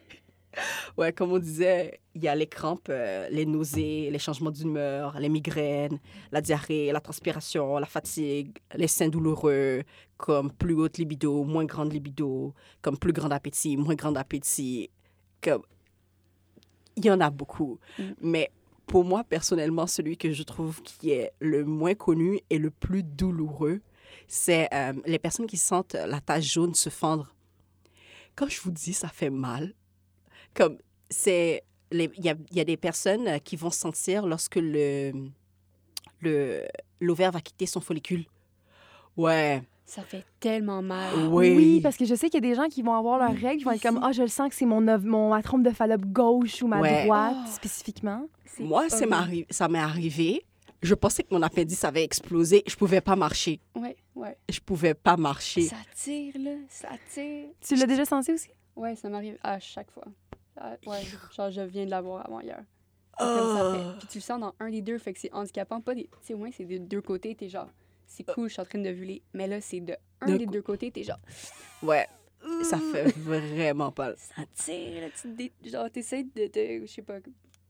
Ouais, 0.98 1.12
comme 1.12 1.34
on 1.34 1.40
disait, 1.40 2.00
il 2.14 2.24
y 2.24 2.28
a 2.28 2.36
les 2.36 2.48
crampes, 2.48 2.88
euh, 2.90 3.28
les 3.30 3.46
nausées, 3.46 4.10
les 4.10 4.20
changements 4.20 4.52
d'humeur, 4.52 5.20
les 5.20 5.30
migraines, 5.30 6.00
la 6.32 6.42
diarrhée, 6.42 6.92
la 6.94 7.02
transpiration, 7.02 7.78
la 7.78 7.86
fatigue, 7.86 8.58
les 8.74 8.88
seins 8.88 9.10
douloureux, 9.10 9.84
comme 10.18 10.52
plus 10.52 10.74
haute 10.76 10.98
libido, 10.98 11.44
moins 11.44 11.66
grande 11.66 11.92
libido, 11.92 12.54
comme 12.82 12.98
plus 12.98 13.12
grand 13.12 13.32
appétit, 13.32 13.76
moins 13.76 13.96
grand 13.96 14.16
appétit. 14.16 14.90
Comme... 15.42 15.64
Il 16.96 17.06
y 17.06 17.12
en 17.12 17.20
a 17.20 17.30
beaucoup. 17.30 17.78
Mm. 18.00 18.04
Mais 18.22 18.52
pour 18.88 19.04
moi, 19.04 19.24
personnellement, 19.24 19.88
celui 19.88 20.18
que 20.18 20.32
je 20.32 20.44
trouve 20.44 20.82
qui 20.82 21.12
est 21.12 21.32
le 21.40 21.66
moins 21.66 21.96
connu 21.96 22.40
et 22.50 22.58
le 22.58 22.70
plus 22.70 23.04
douloureux, 23.04 23.82
c'est 24.28 24.68
euh, 24.74 24.94
les 25.06 25.20
personnes 25.20 25.48
qui 25.48 25.58
sentent 25.58 25.94
la 25.94 26.22
tache 26.22 26.54
jaune 26.54 26.76
se 26.76 26.90
fendre. 26.90 27.34
Quand 28.36 28.50
je 28.50 28.62
vous 28.62 28.72
dis 28.72 28.94
ça 28.94 29.08
fait 29.08 29.30
mal, 29.30 29.74
comme 30.54 30.78
c'est 31.10 31.64
il 31.92 32.10
y 32.18 32.56
y 32.56 32.60
a 32.60 32.64
des 32.64 32.78
personnes 32.78 33.40
qui 33.42 33.56
vont 33.56 33.70
sentir 33.70 34.26
lorsque 34.26 34.58
le 34.58 35.12
le 36.22 36.66
l'ovaire 37.00 37.32
va 37.32 37.42
quitter 37.42 37.66
son 37.66 37.82
follicule. 37.82 38.26
Ouais, 39.18 39.62
Ça 39.86 40.02
fait 40.02 40.26
tellement 40.40 40.82
mal. 40.82 41.14
oui. 41.30 41.80
parce 41.82 41.96
que 41.96 42.06
je 42.06 42.16
sais 42.16 42.30
qu'il 42.30 42.44
y 42.44 42.48
a 42.48 42.50
des 42.50 42.56
gens 42.56 42.68
qui 42.68 42.82
vont 42.82 42.96
avoir 42.96 43.20
leurs 43.20 43.36
règles, 43.40 43.60
qui 43.60 43.64
vont 43.66 43.72
être 43.72 43.82
comme 43.84 44.00
Ah, 44.04 44.12
je 44.12 44.24
le 44.24 44.28
sens 44.28 44.50
que 44.50 44.56
c'est 44.56 44.66
mon, 44.66 44.82
mon 44.82 45.30
ma 45.30 45.42
trompe 45.44 45.64
de 45.64 45.70
Fallope 45.70 46.06
gauche 46.06 46.62
ou 46.64 46.68
ma 46.68 46.82
Ouais. 46.82 47.04
droite, 47.06 47.36
Oh. 47.46 47.52
spécifiquement. 47.52 48.28
Moi, 48.60 48.90
ça 48.90 49.06
m'est 49.68 49.78
arrivé. 49.80 50.44
Je 50.82 50.94
pensais 50.94 51.24
que 51.24 51.34
mon 51.34 51.42
appendice 51.42 51.84
avait 51.84 52.04
explosé. 52.04 52.64
Je 52.68 52.76
pouvais 52.76 53.02
pas 53.02 53.16
marcher. 53.16 53.60
Ouais, 53.76 53.96
ouais. 54.16 54.38
Je 54.50 54.60
pouvais 54.60 54.94
pas 54.94 55.18
marcher. 55.18 55.62
Ça 55.64 55.78
tire, 55.96 56.34
là. 56.40 56.52
Ça 56.70 56.90
tire. 57.12 57.46
Tu 57.62 57.76
l'as 57.76 57.88
déjà 57.88 58.06
senti 58.06 58.32
aussi? 58.34 58.50
Ouais, 58.76 58.96
ça 58.96 59.10
m'arrive 59.10 59.38
à 59.42 59.60
chaque 59.60 59.90
fois. 59.92 60.06
Ah, 60.58 60.76
ouais, 60.86 61.02
genre, 61.36 61.50
je 61.52 61.62
viens 61.62 61.86
de 61.86 61.90
l'avoir 61.92 62.26
avant 62.28 62.40
hier. 62.40 62.62
C'est 63.18 63.26
Comme 63.26 63.58
ça 63.58 63.74
fait. 63.74 63.84
Oh. 63.88 63.96
Puis 64.00 64.08
tu 64.10 64.18
le 64.18 64.22
sens 64.24 64.40
dans 64.40 64.54
un 64.60 64.70
des 64.70 64.82
deux, 64.82 64.98
fait 64.98 65.14
que 65.14 65.20
c'est 65.20 65.34
handicapant. 65.34 65.80
Pas 65.82 65.96
des. 65.96 66.04
Tu 66.04 66.10
sais, 66.22 66.34
au 66.34 66.38
moins, 66.38 66.50
c'est 66.56 66.66
des 66.66 66.80
deux 66.80 67.02
côtés, 67.02 67.34
t'es 67.36 67.50
genre. 67.50 67.70
C'est 68.08 68.24
cool, 68.24 68.48
je 68.48 68.54
suis 68.54 68.62
en 68.62 68.66
train 68.66 68.80
de 68.80 68.90
voler. 68.90 69.22
Mais 69.34 69.48
là, 69.48 69.60
c'est 69.62 69.80
de 69.82 69.96
un 70.22 70.28
D'un 70.28 70.36
des 70.38 70.46
deux 70.46 70.62
côtés, 70.62 70.92
t'es 70.92 71.04
genre. 71.04 71.20
Ouais, 71.84 72.08
ça 72.64 72.80
fait 72.92 73.12
vraiment 73.18 73.92
pas. 73.92 74.16
Ça 74.18 74.44
tire, 74.54 75.02
là. 75.02 75.08
Tu 75.20 75.28
dé- 75.34 75.52
genre, 75.66 75.90
t'essaies 75.92 76.24
de 76.24 76.48
te. 76.48 76.82
Je 76.86 76.92
sais 76.92 77.02
pas. 77.02 77.16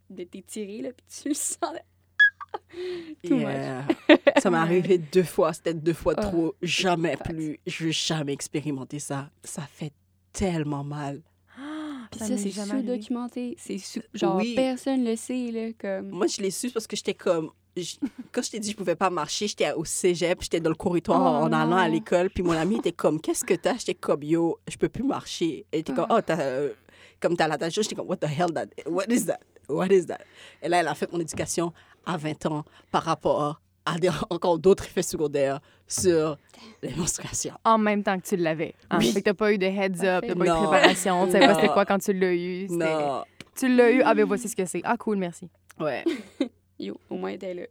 De 0.10 0.24
t'étirer, 0.24 0.82
là. 0.82 0.90
Puis 0.92 1.06
tu 1.22 1.30
le 1.30 1.34
sens. 1.36 1.58
Too 3.24 3.36
Yeah. 3.40 3.88
Ça 4.42 4.50
m'est 4.50 4.58
arrivé 4.58 4.98
deux 4.98 5.24
fois. 5.24 5.54
C'était 5.54 5.74
deux 5.74 5.94
fois 5.94 6.14
Oh. 6.18 6.22
trop. 6.22 6.56
Jamais 6.62 7.18
plus. 7.18 7.60
Je 7.66 7.86
veux 7.86 7.92
jamais 7.92 8.34
expérimenter 8.34 9.00
ça. 9.00 9.30
Ça 9.44 9.62
fait 9.64 9.92
tellement 10.32 10.84
mal. 10.84 11.22
Puis 12.12 12.20
Ça 12.20 12.38
c'est 12.38 12.52
sous-documenté. 12.52 13.56
C'est 13.58 13.78
sous... 13.78 14.02
Genre, 14.14 14.36
Oui. 14.38 14.54
personne 14.56 15.04
le 15.04 15.16
sait, 15.16 15.52
là. 15.52 15.72
Comme. 15.78 16.10
Moi, 16.10 16.28
je 16.28 16.42
l'ai 16.42 16.52
su 16.52 16.70
parce 16.70 16.86
que 16.88 16.96
j'étais 16.96 17.14
comme. 17.14 17.52
Je- 17.78 17.96
Quand 18.32 18.42
je 18.44 18.52
t'ai 18.52 18.60
dit 18.60 18.70
que 18.70 18.74
je 18.74 18.78
pouvais 18.78 18.96
pas 18.96 19.10
marcher, 19.10 19.48
j'étais 19.48 19.72
au 19.74 19.86
cégep, 19.86 20.42
j'étais 20.42 20.60
dans 20.60 20.70
le 20.70 20.76
corridor 20.76 21.16
Oh 21.18 21.44
en 21.46 21.52
allant 21.54 21.78
à 21.78 21.88
l'école, 21.88 22.30
puis 22.30 22.44
mon 22.44 22.54
ami 22.54 22.78
était 22.78 22.92
comme, 22.92 23.20
qu'est-ce 23.22 23.44
que 23.44 23.54
t'as? 23.54 23.78
J'étais 23.78 23.96
comme, 23.96 24.24
yo, 24.24 24.58
je 24.68 24.78
peux 24.78 24.90
plus 24.90 25.04
marcher. 25.04 25.66
Elle 25.72 25.80
était 25.82 25.94
comme, 25.94 26.08
oh, 26.10 26.20
t'as, 26.26 26.40
euh, 26.40 26.74
comme 27.20 27.36
t'as 27.38 27.48
la 27.48 27.58
tache 27.58 27.74
jaune. 27.76 27.84
J'étais 27.84 27.96
comme, 27.96 28.08
what 28.08 28.18
the 28.18 28.26
hell, 28.26 28.52
that, 28.54 28.68
what 28.90 29.06
is 29.10 29.26
that? 29.26 29.40
What 29.68 29.88
is 29.88 30.06
that? 30.08 30.20
Et 30.62 30.70
là, 30.70 30.80
elle 30.82 30.88
a 30.88 30.94
fait 30.96 31.12
mon 31.12 31.20
éducation 31.20 31.74
à 32.06 32.18
20 32.18 32.46
ans 32.48 32.64
par 32.92 33.04
rapport 33.04 33.62
à 33.86 34.00
des, 34.00 34.10
encore 34.30 34.58
d'autres 34.60 34.86
effets 34.86 35.02
secondaires 35.04 35.60
sur 35.88 36.38
les 36.82 36.94
menstruations. 36.96 37.54
En 37.64 37.78
même 37.78 38.04
temps 38.04 38.20
que 38.20 38.26
tu 38.28 38.36
l'avais. 38.36 38.74
Hein? 38.90 38.98
Oui. 39.00 39.12
Fait 39.12 39.22
que 39.22 39.26
t'as 39.26 39.34
pas 39.36 39.52
eu 39.54 39.58
de 39.58 39.66
heads 39.66 40.04
up, 40.04 40.24
t'as 40.28 40.36
pas 40.36 40.46
eu 40.46 40.48
de 40.50 40.68
préparation, 40.68 41.26
tu 41.26 41.32
savais 41.34 41.46
pas 41.48 41.56
c'était 41.56 41.68
quoi 41.70 41.86
quand 41.86 42.00
tu 42.00 42.14
l'as 42.14 42.34
eu. 42.34 42.68
Non. 42.70 43.24
Tu 43.56 43.68
l'as 43.76 43.92
eu, 43.92 44.02
ah 44.04 44.14
ben 44.14 44.26
voici 44.26 44.50
ce 44.50 44.56
que 44.56 44.66
c'est. 44.66 44.82
Ah 44.84 44.98
cool, 44.98 45.18
merci. 45.18 45.50
Ouais. 45.80 46.04
Yo, 46.80 46.98
au 47.10 47.16
moins, 47.16 47.38
t'es 47.38 47.54
là. 47.54 47.64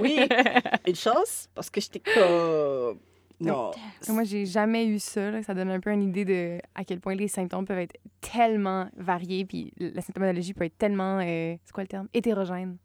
Oui, 0.00 0.18
une 0.86 0.94
chance, 0.94 1.48
parce 1.54 1.68
que 1.68 1.80
j'étais 1.80 2.00
comme. 2.00 2.98
Non. 3.40 3.70
Moi, 4.08 4.24
j'ai 4.24 4.46
jamais 4.46 4.86
eu 4.86 4.98
ça. 4.98 5.30
là. 5.30 5.42
Ça 5.42 5.52
donne 5.52 5.70
un 5.70 5.80
peu 5.80 5.90
une 5.90 6.02
idée 6.02 6.24
de 6.24 6.58
à 6.74 6.84
quel 6.84 7.00
point 7.00 7.14
les 7.14 7.28
symptômes 7.28 7.66
peuvent 7.66 7.78
être 7.78 7.96
tellement 8.20 8.88
variés, 8.96 9.44
puis 9.44 9.72
la 9.78 10.00
symptomatologie 10.00 10.54
peut 10.54 10.64
être 10.64 10.78
tellement, 10.78 11.18
euh, 11.18 11.56
c'est 11.64 11.72
quoi 11.72 11.82
le 11.84 11.88
terme, 11.88 12.08
hétérogène. 12.14 12.78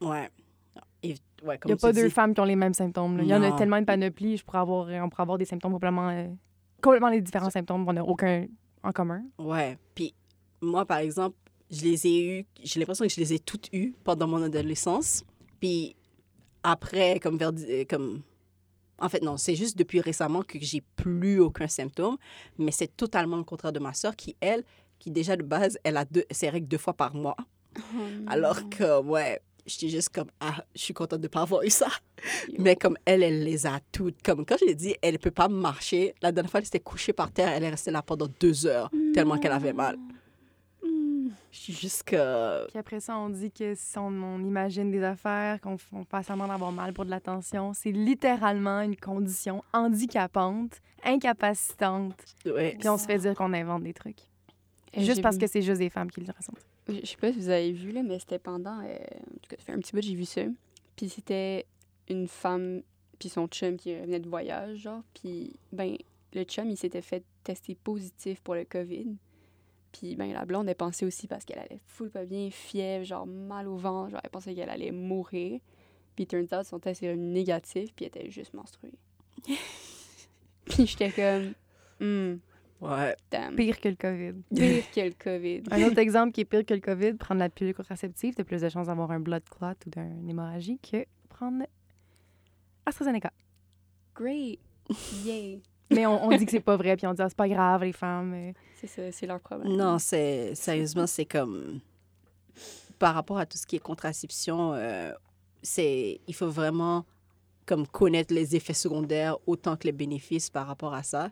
Ouais. 0.00 0.28
Et, 1.02 1.14
ouais, 1.42 1.58
Il 1.64 1.68
n'y 1.68 1.72
a 1.72 1.76
pas 1.76 1.92
deux 1.92 2.04
dis, 2.04 2.10
femmes 2.10 2.34
qui 2.34 2.40
ont 2.40 2.44
les 2.44 2.56
mêmes 2.56 2.74
symptômes. 2.74 3.16
là. 3.16 3.22
Il 3.22 3.28
y 3.28 3.34
en 3.34 3.42
a 3.42 3.52
tellement 3.52 3.78
une 3.78 3.86
panoplie, 3.86 4.36
je 4.36 4.44
pourrais 4.44 4.58
avoir, 4.58 4.86
on 5.02 5.08
pourrait 5.08 5.22
avoir 5.22 5.38
des 5.38 5.44
symptômes 5.46 5.72
complètement, 5.72 6.10
euh, 6.10 6.26
complètement 6.82 7.08
les 7.08 7.20
différents 7.22 7.50
symptômes, 7.50 7.84
on 7.88 7.92
n'a 7.92 8.04
aucun 8.04 8.46
en 8.82 8.92
commun. 8.92 9.22
Ouais. 9.38 9.76
Puis 9.94 10.14
moi, 10.60 10.84
par 10.84 10.98
exemple, 10.98 11.36
je 11.70 11.82
les 11.82 12.06
ai 12.06 12.22
eus, 12.24 12.46
j'ai 12.62 12.80
l'impression 12.80 13.04
que 13.06 13.12
je 13.12 13.20
les 13.20 13.32
ai 13.34 13.38
toutes 13.38 13.68
eues 13.72 13.94
pendant 14.04 14.26
mon 14.26 14.42
adolescence. 14.42 15.24
Puis 15.60 15.96
après, 16.62 17.20
comme 17.20 17.36
vers. 17.36 17.52
euh, 17.68 17.84
Comme... 17.88 18.22
En 18.98 19.08
fait, 19.08 19.22
non, 19.22 19.38
c'est 19.38 19.54
juste 19.54 19.78
depuis 19.78 20.00
récemment 20.00 20.42
que 20.42 20.58
j'ai 20.60 20.82
plus 20.96 21.40
aucun 21.40 21.68
symptôme, 21.68 22.18
mais 22.58 22.70
c'est 22.70 22.94
totalement 22.96 23.38
le 23.38 23.44
contraire 23.44 23.72
de 23.72 23.78
ma 23.78 23.94
soeur 23.94 24.14
qui, 24.14 24.36
elle, 24.40 24.62
qui 24.98 25.10
déjà 25.10 25.36
de 25.36 25.42
base, 25.42 25.78
elle 25.84 25.96
a 25.96 26.04
deux, 26.04 26.24
ses 26.30 26.50
règles 26.50 26.68
deux 26.68 26.76
fois 26.76 26.92
par 26.92 27.14
mois. 27.14 27.36
Alors 28.26 28.68
que, 28.68 29.00
ouais, 29.00 29.40
j'étais 29.64 29.88
juste 29.88 30.10
comme, 30.10 30.28
ah, 30.40 30.62
je 30.74 30.82
suis 30.82 30.92
contente 30.92 31.22
de 31.22 31.28
pas 31.28 31.40
avoir 31.42 31.62
eu 31.62 31.70
ça. 31.70 31.88
Mais 32.58 32.76
comme 32.76 32.98
elle, 33.06 33.22
elle 33.22 33.42
les 33.42 33.66
a 33.66 33.80
toutes. 33.90 34.20
Comme 34.22 34.44
quand 34.44 34.56
je 34.60 34.66
l'ai 34.66 34.74
dit, 34.74 34.94
elle 35.00 35.14
ne 35.14 35.18
peut 35.18 35.30
pas 35.30 35.48
marcher. 35.48 36.14
La 36.20 36.30
dernière 36.30 36.50
fois, 36.50 36.60
elle 36.60 36.66
s'était 36.66 36.80
couchée 36.80 37.14
par 37.14 37.30
terre, 37.32 37.48
elle 37.48 37.64
est 37.64 37.70
restée 37.70 37.90
là 37.90 38.02
pendant 38.02 38.28
deux 38.38 38.66
heures, 38.66 38.90
tellement 39.14 39.38
qu'elle 39.38 39.52
avait 39.52 39.72
mal. 39.72 39.96
Je 41.50 41.58
suis 41.58 41.72
juste 41.72 42.04
que. 42.04 42.66
Puis 42.68 42.78
après 42.78 43.00
ça, 43.00 43.16
on 43.18 43.28
dit 43.30 43.50
que 43.50 43.74
si 43.74 43.98
on, 43.98 44.06
on 44.08 44.38
imagine 44.44 44.90
des 44.90 45.02
affaires, 45.02 45.60
qu'on 45.60 45.76
passe 46.08 46.26
semblant 46.26 46.48
d'avoir 46.48 46.72
mal 46.72 46.92
pour 46.92 47.04
de 47.04 47.10
l'attention, 47.10 47.72
c'est 47.74 47.92
littéralement 47.92 48.80
une 48.80 48.96
condition 48.96 49.62
handicapante, 49.72 50.80
incapacitante. 51.04 52.14
Ouais. 52.46 52.76
Puis 52.78 52.88
on 52.88 52.98
se 52.98 53.06
fait 53.06 53.18
dire 53.18 53.34
qu'on 53.34 53.52
invente 53.52 53.82
des 53.82 53.94
trucs. 53.94 54.20
Euh, 54.96 55.02
Juste 55.02 55.22
parce 55.22 55.36
vu- 55.36 55.40
que 55.42 55.46
c'est 55.46 55.62
juste 55.62 55.78
des 55.78 55.90
femmes 55.90 56.10
qui 56.10 56.20
le 56.20 56.26
ressentent. 56.36 56.64
Je 56.88 57.06
sais 57.06 57.16
pas 57.16 57.32
si 57.32 57.38
vous 57.38 57.48
avez 57.48 57.70
vu, 57.72 57.92
là, 57.92 58.02
mais 58.02 58.18
c'était 58.18 58.38
pendant. 58.40 58.80
euh, 58.80 58.94
en 58.94 59.34
tout 59.40 59.48
cas, 59.48 59.56
ça 59.58 59.64
fait 59.64 59.72
un 59.72 59.78
petit 59.78 59.92
bout 59.92 60.00
que 60.00 60.06
j'ai 60.06 60.14
vu 60.16 60.24
ça. 60.24 60.42
Puis 60.96 61.08
c'était 61.08 61.66
une 62.08 62.26
femme, 62.26 62.82
puis 63.18 63.28
son 63.28 63.46
chum 63.46 63.76
qui 63.76 63.96
revenait 63.96 64.18
de 64.18 64.28
voyage, 64.28 64.78
genre. 64.78 65.02
Puis, 65.14 65.54
ben, 65.72 65.96
le 66.34 66.42
chum, 66.42 66.68
il 66.68 66.76
s'était 66.76 67.02
fait 67.02 67.22
tester 67.44 67.76
positif 67.76 68.40
pour 68.40 68.54
le 68.56 68.64
COVID. 68.64 69.14
Puis, 69.92 70.14
ben, 70.16 70.32
la 70.32 70.44
blonde, 70.44 70.68
elle 70.68 70.74
pensait 70.76 71.04
aussi 71.04 71.26
parce 71.26 71.44
qu'elle 71.44 71.58
allait 71.58 71.80
full 71.86 72.10
pas 72.10 72.24
bien, 72.24 72.50
fièvre, 72.50 73.04
genre 73.04 73.26
mal 73.26 73.66
au 73.66 73.76
ventre, 73.76 74.10
genre, 74.10 74.20
elle 74.22 74.30
pensait 74.30 74.54
qu'elle 74.54 74.70
allait 74.70 74.92
mourir. 74.92 75.60
Puis, 76.14 76.26
turns 76.26 76.46
out, 76.52 76.64
son 76.64 76.78
test 76.78 77.02
est 77.02 77.10
revenu 77.10 77.32
négatif, 77.32 77.92
puis 77.94 78.04
elle 78.04 78.20
était 78.20 78.30
juste 78.30 78.54
menstruée. 78.54 78.94
puis, 80.64 80.86
j'étais 80.86 81.10
comme, 81.10 81.54
hmm, 82.06 82.38
Ouais. 82.80 83.14
damn. 83.30 83.54
Pire 83.56 83.78
que 83.78 83.88
le 83.88 83.94
COVID. 83.96 84.42
Pire 84.54 84.84
que 84.90 85.00
le 85.00 85.12
COVID. 85.12 85.62
Un 85.70 85.82
autre 85.86 85.98
exemple 85.98 86.32
qui 86.32 86.40
est 86.42 86.44
pire 86.46 86.64
que 86.64 86.72
le 86.74 86.80
COVID, 86.80 87.14
prendre 87.14 87.40
la 87.40 87.50
pilule 87.50 87.74
contraceptive, 87.74 88.34
t'as 88.34 88.44
plus 88.44 88.62
de 88.62 88.68
chances 88.68 88.86
d'avoir 88.86 89.10
un 89.10 89.20
blood 89.20 89.42
clot 89.50 89.74
ou 89.86 89.90
d'une 89.90 90.28
hémorragie 90.28 90.78
que 90.78 91.04
prendre 91.28 91.66
AstraZeneca. 92.86 93.32
Great. 94.14 94.60
Yay. 95.24 95.60
Mais 95.90 96.06
on, 96.06 96.24
on 96.24 96.36
dit 96.36 96.44
que 96.44 96.50
c'est 96.50 96.60
pas 96.60 96.76
vrai, 96.76 96.96
puis 96.96 97.06
on 97.06 97.12
dit 97.12 97.20
ah, 97.20 97.28
c'est 97.28 97.36
pas 97.36 97.48
grave, 97.48 97.82
les 97.82 97.92
femmes. 97.92 98.52
C'est 98.86 99.26
leur 99.26 99.40
problème. 99.40 99.76
Non, 99.76 99.98
c'est. 99.98 100.54
Sérieusement, 100.54 101.06
c'est 101.06 101.24
comme. 101.26 101.80
Par 102.98 103.14
rapport 103.14 103.38
à 103.38 103.46
tout 103.46 103.56
ce 103.58 103.66
qui 103.66 103.76
est 103.76 103.80
contraception, 103.80 104.74
euh, 104.74 105.12
c'est. 105.62 106.20
Il 106.26 106.34
faut 106.34 106.48
vraiment 106.50 107.04
comme 107.66 107.86
connaître 107.86 108.34
les 108.34 108.56
effets 108.56 108.74
secondaires 108.74 109.36
autant 109.46 109.76
que 109.76 109.84
les 109.84 109.92
bénéfices 109.92 110.50
par 110.50 110.66
rapport 110.66 110.92
à 110.94 111.02
ça. 111.02 111.30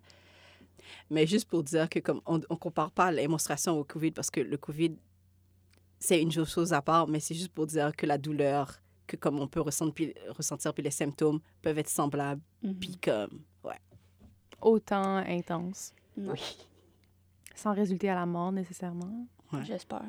Mais 1.11 1.27
juste 1.27 1.49
pour 1.49 1.63
dire 1.65 1.89
que 1.89 1.99
comme 1.99 2.21
on, 2.27 2.41
on 2.49 2.57
compare 2.57 2.91
pas 2.93 3.11
les 3.11 3.27
menstruations 3.27 3.79
au 3.79 3.85
COVID 3.85 4.13
parce 4.13 4.31
que 4.31 4.41
le 4.41 4.57
COVID 4.57 4.95
c'est 6.01 6.23
une 6.23 6.31
chose 6.31 6.73
à 6.73 6.81
part, 6.81 7.09
mais 7.09 7.19
c'est 7.19 7.35
juste 7.35 7.53
pour 7.53 7.67
dire 7.67 7.95
que 7.97 8.07
la 8.07 8.19
douleur 8.19 8.79
que 9.09 9.17
comme 9.17 9.41
on 9.41 9.49
peut 9.49 9.61
ressentir 9.61 9.93
puis, 9.95 10.15
ressentir 10.29 10.73
puis 10.73 10.83
les 10.85 10.93
symptômes 10.93 11.41
peuvent 11.61 11.79
être 11.79 11.89
semblables 11.89 12.41
Mhm. 12.63 12.75
puis 12.79 12.97
comme 13.03 13.41
ouais. 13.65 13.79
autant 14.61 15.17
intense, 15.17 15.93
Ouais, 16.17 16.39
sans 17.59 17.75
résulter 17.75 18.09
à 18.09 18.15
la 18.15 18.27
mort 18.27 18.53
nécessairement. 18.53 19.27
Ouais. 19.53 19.65
J'espère. 19.65 20.03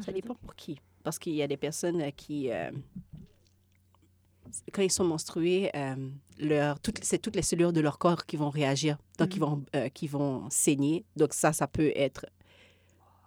Ça 0.00 0.12
dépend 0.12 0.34
pour 0.34 0.54
qui. 0.54 0.80
Parce 1.02 1.18
qu'il 1.18 1.34
y 1.34 1.42
a 1.42 1.46
des 1.46 1.56
personnes 1.56 2.12
qui. 2.12 2.50
euh, 2.50 2.70
quand 4.72 4.82
ils 4.82 4.90
sont 4.90 5.04
menstrués, 5.04 5.70
euh, 5.74 6.10
leur, 6.38 6.80
toutes, 6.80 7.02
c'est 7.04 7.18
toutes 7.18 7.36
les 7.36 7.42
cellules 7.42 7.72
de 7.72 7.80
leur 7.80 7.98
corps 7.98 8.26
qui 8.26 8.36
vont 8.36 8.50
réagir, 8.50 8.98
donc 9.16 9.34
ils 9.36 9.40
vont, 9.40 9.64
euh, 9.76 9.88
qui 9.88 10.08
vont 10.08 10.50
saigner. 10.50 11.04
Donc 11.16 11.32
ça, 11.34 11.52
ça 11.52 11.68
peut 11.68 11.92
être 11.94 12.26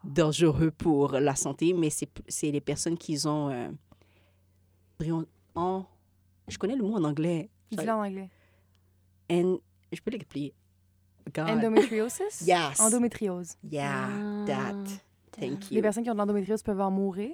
dangereux 0.04 0.70
pour 0.70 1.14
la 1.14 1.36
santé, 1.36 1.74
mais 1.74 1.90
c'est, 1.90 2.10
c'est 2.28 2.52
les 2.52 2.62
personnes 2.62 2.98
qui 2.98 3.26
ont... 3.26 3.50
euh, 3.50 3.70
en, 5.56 5.86
je 6.48 6.58
connais 6.58 6.76
le 6.76 6.84
mot 6.84 6.96
en 6.96 7.04
anglais. 7.06 7.50
Dis-le 7.72 7.90
en 7.90 8.04
anglais. 8.04 8.30
And, 9.34 9.58
je 9.92 10.02
peux 10.02 10.12
l'expliquer. 10.12 10.54
God. 11.34 11.50
Endométriosis? 11.50 12.42
Yes. 12.46 12.80
Endométriose. 12.80 13.56
Yeah, 13.70 14.08
Ah, 14.10 14.46
that. 14.46 14.84
Thank 15.32 15.72
Les 15.72 15.78
you. 15.78 15.82
personnes 15.82 16.04
qui 16.04 16.10
ont 16.12 16.14
de 16.14 16.20
l'endométriose 16.20 16.62
peuvent 16.62 16.82
en 16.82 16.92
mourir? 16.92 17.32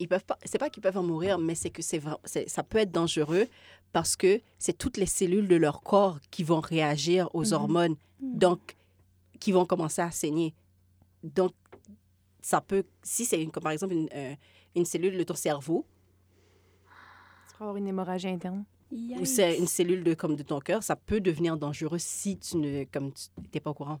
Ils 0.00 0.08
peuvent 0.08 0.24
pas, 0.24 0.36
c'est 0.44 0.58
pas 0.58 0.68
qu'ils 0.68 0.82
peuvent 0.82 0.96
en 0.98 1.02
mourir, 1.04 1.38
mais 1.38 1.54
c'est 1.54 1.70
que 1.70 1.80
c'est, 1.82 2.00
ça 2.48 2.62
peut 2.64 2.78
être 2.78 2.90
dangereux 2.90 3.46
parce 3.92 4.16
que 4.16 4.40
c'est 4.58 4.76
toutes 4.76 4.96
les 4.96 5.06
cellules 5.06 5.46
de 5.46 5.54
leur 5.56 5.80
corps 5.82 6.18
qui 6.32 6.42
vont 6.42 6.58
réagir 6.60 7.28
aux 7.34 7.44
Mhm. 7.44 7.52
hormones, 7.52 7.96
donc 8.20 8.74
qui 9.38 9.52
vont 9.52 9.64
commencer 9.64 10.02
à 10.02 10.10
saigner. 10.10 10.54
Donc, 11.22 11.52
ça 12.40 12.60
peut, 12.60 12.84
si 13.02 13.24
c'est 13.24 13.40
une- 13.40 13.50
comme 13.52 13.62
par 13.62 13.72
exemple 13.72 13.94
une, 13.94 14.08
euh, 14.12 14.34
une 14.74 14.84
cellule 14.84 15.16
de 15.16 15.22
ton 15.22 15.34
cerveau 15.36 15.84
avoir 17.60 17.76
une 17.76 17.86
hémorragie 17.88 18.28
interne. 18.28 18.64
Ou 18.92 19.24
c'est 19.24 19.58
une 19.58 19.66
cellule 19.66 20.04
de, 20.04 20.14
comme 20.14 20.36
de 20.36 20.42
ton 20.42 20.60
cœur, 20.60 20.82
ça 20.82 20.96
peut 20.96 21.20
devenir 21.20 21.56
dangereux 21.56 21.98
si 21.98 22.38
tu 22.38 22.56
ne, 22.56 22.84
comme 22.84 23.12
tu 23.12 23.24
n'es 23.52 23.60
pas 23.60 23.70
au 23.70 23.74
courant. 23.74 24.00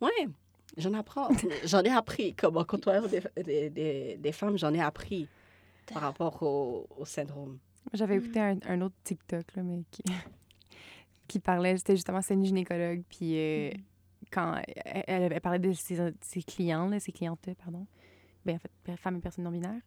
Ouais, 0.00 0.28
j'en 0.76 0.94
apprends. 0.94 1.28
j'en 1.64 1.82
ai 1.82 1.90
appris 1.90 2.34
comment 2.34 2.64
côtoyer 2.64 3.06
des, 3.08 3.42
des, 3.42 3.70
des, 3.70 4.16
des 4.18 4.32
femmes, 4.32 4.56
j'en 4.58 4.72
ai 4.74 4.80
appris 4.80 5.28
par 5.92 6.02
rapport 6.02 6.42
au, 6.42 6.86
au 6.96 7.04
syndrome. 7.04 7.58
J'avais 7.92 8.16
Mm. 8.18 8.22
écouté 8.22 8.40
un, 8.40 8.58
un 8.68 8.80
autre 8.82 8.94
TikTok, 9.04 9.54
là, 9.56 9.62
mais 9.62 9.82
qui, 9.90 10.02
qui 11.28 11.38
parlait, 11.40 11.76
c'était 11.76 11.96
justement, 11.96 12.22
c'est 12.22 12.34
une 12.34 12.44
gynécologue, 12.44 13.02
puis 13.08 13.36
euh, 13.36 13.70
Mm. 13.72 14.26
quand 14.30 14.62
elle, 14.84 15.40
parlait 15.40 15.58
de 15.58 15.72
ses, 15.72 15.98
ses 16.20 16.42
clients, 16.42 16.88
là, 16.88 17.00
ses 17.00 17.10
clientes, 17.12 17.40
pardon, 17.64 17.86
ben, 18.44 18.56
en 18.56 18.58
fait, 18.58 18.96
femmes 18.96 19.16
et 19.16 19.20
personnes 19.20 19.44
non-binaires. 19.44 19.80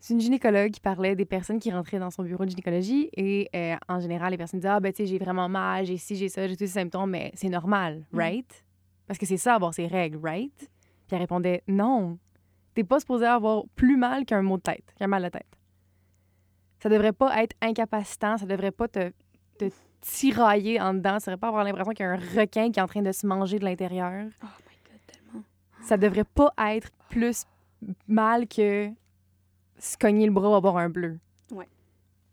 C'est 0.00 0.14
une 0.14 0.20
gynécologue 0.20 0.70
qui 0.70 0.80
parlait 0.80 1.16
des 1.16 1.24
personnes 1.24 1.58
qui 1.58 1.70
rentraient 1.72 1.98
dans 1.98 2.10
son 2.10 2.22
bureau 2.22 2.44
de 2.44 2.50
gynécologie 2.50 3.10
et 3.16 3.48
euh, 3.54 3.76
en 3.88 3.98
général, 4.00 4.30
les 4.30 4.36
personnes 4.38 4.60
disaient 4.60 4.68
Ah, 4.72 4.80
ben, 4.80 4.92
tu 4.92 4.98
sais, 4.98 5.06
j'ai 5.06 5.18
vraiment 5.18 5.48
mal, 5.48 5.84
j'ai 5.86 5.96
ci, 5.96 6.14
j'ai 6.16 6.28
ça, 6.28 6.46
j'ai 6.46 6.54
tous 6.56 6.66
ces 6.66 6.80
symptômes, 6.80 7.10
mais 7.10 7.32
c'est 7.34 7.48
normal, 7.48 8.04
Mm. 8.12 8.16
right? 8.18 8.64
Parce 9.06 9.18
que 9.18 9.26
c'est 9.26 9.36
ça, 9.38 9.54
avoir 9.54 9.74
ses 9.74 9.86
règles, 9.86 10.18
right? 10.22 10.52
Puis 10.56 10.68
elle 11.12 11.18
répondait 11.18 11.62
Non, 11.66 12.18
t'es 12.74 12.84
pas 12.84 13.00
supposé 13.00 13.26
avoir 13.26 13.64
plus 13.74 13.96
mal 13.96 14.24
qu'un 14.24 14.42
mot 14.42 14.56
de 14.56 14.62
tête, 14.62 14.84
qu'un 14.98 15.08
mal 15.08 15.22
de 15.24 15.28
tête. 15.30 15.46
Ça 16.80 16.88
devrait 16.88 17.12
pas 17.12 17.42
être 17.42 17.56
incapacitant, 17.60 18.36
ça 18.38 18.46
devrait 18.46 18.70
pas 18.70 18.86
te, 18.86 19.10
te 19.58 19.68
tirailler 20.00 20.80
en 20.80 20.94
dedans, 20.94 21.18
ça 21.18 21.32
devrait 21.32 21.40
pas 21.40 21.48
avoir 21.48 21.64
l'impression 21.64 21.92
qu'il 21.92 22.04
y 22.04 22.08
a 22.08 22.12
un 22.12 22.16
requin 22.40 22.70
qui 22.70 22.78
est 22.78 22.82
en 22.82 22.86
train 22.86 23.02
de 23.02 23.10
se 23.10 23.26
manger 23.26 23.58
de 23.58 23.64
l'intérieur. 23.64 24.26
Oh 24.44 24.46
my 24.46 24.76
god, 24.92 25.00
tellement. 25.08 25.42
Ça 25.82 25.96
devrait 25.96 26.22
pas 26.22 26.52
être 26.70 26.90
plus 27.10 27.46
mal 28.06 28.46
que 28.46 28.90
se 29.78 29.96
cogner 29.96 30.26
le 30.26 30.32
bras 30.32 30.50
ou 30.50 30.54
avoir 30.54 30.76
un 30.76 30.88
bleu. 30.88 31.18
Ouais. 31.50 31.68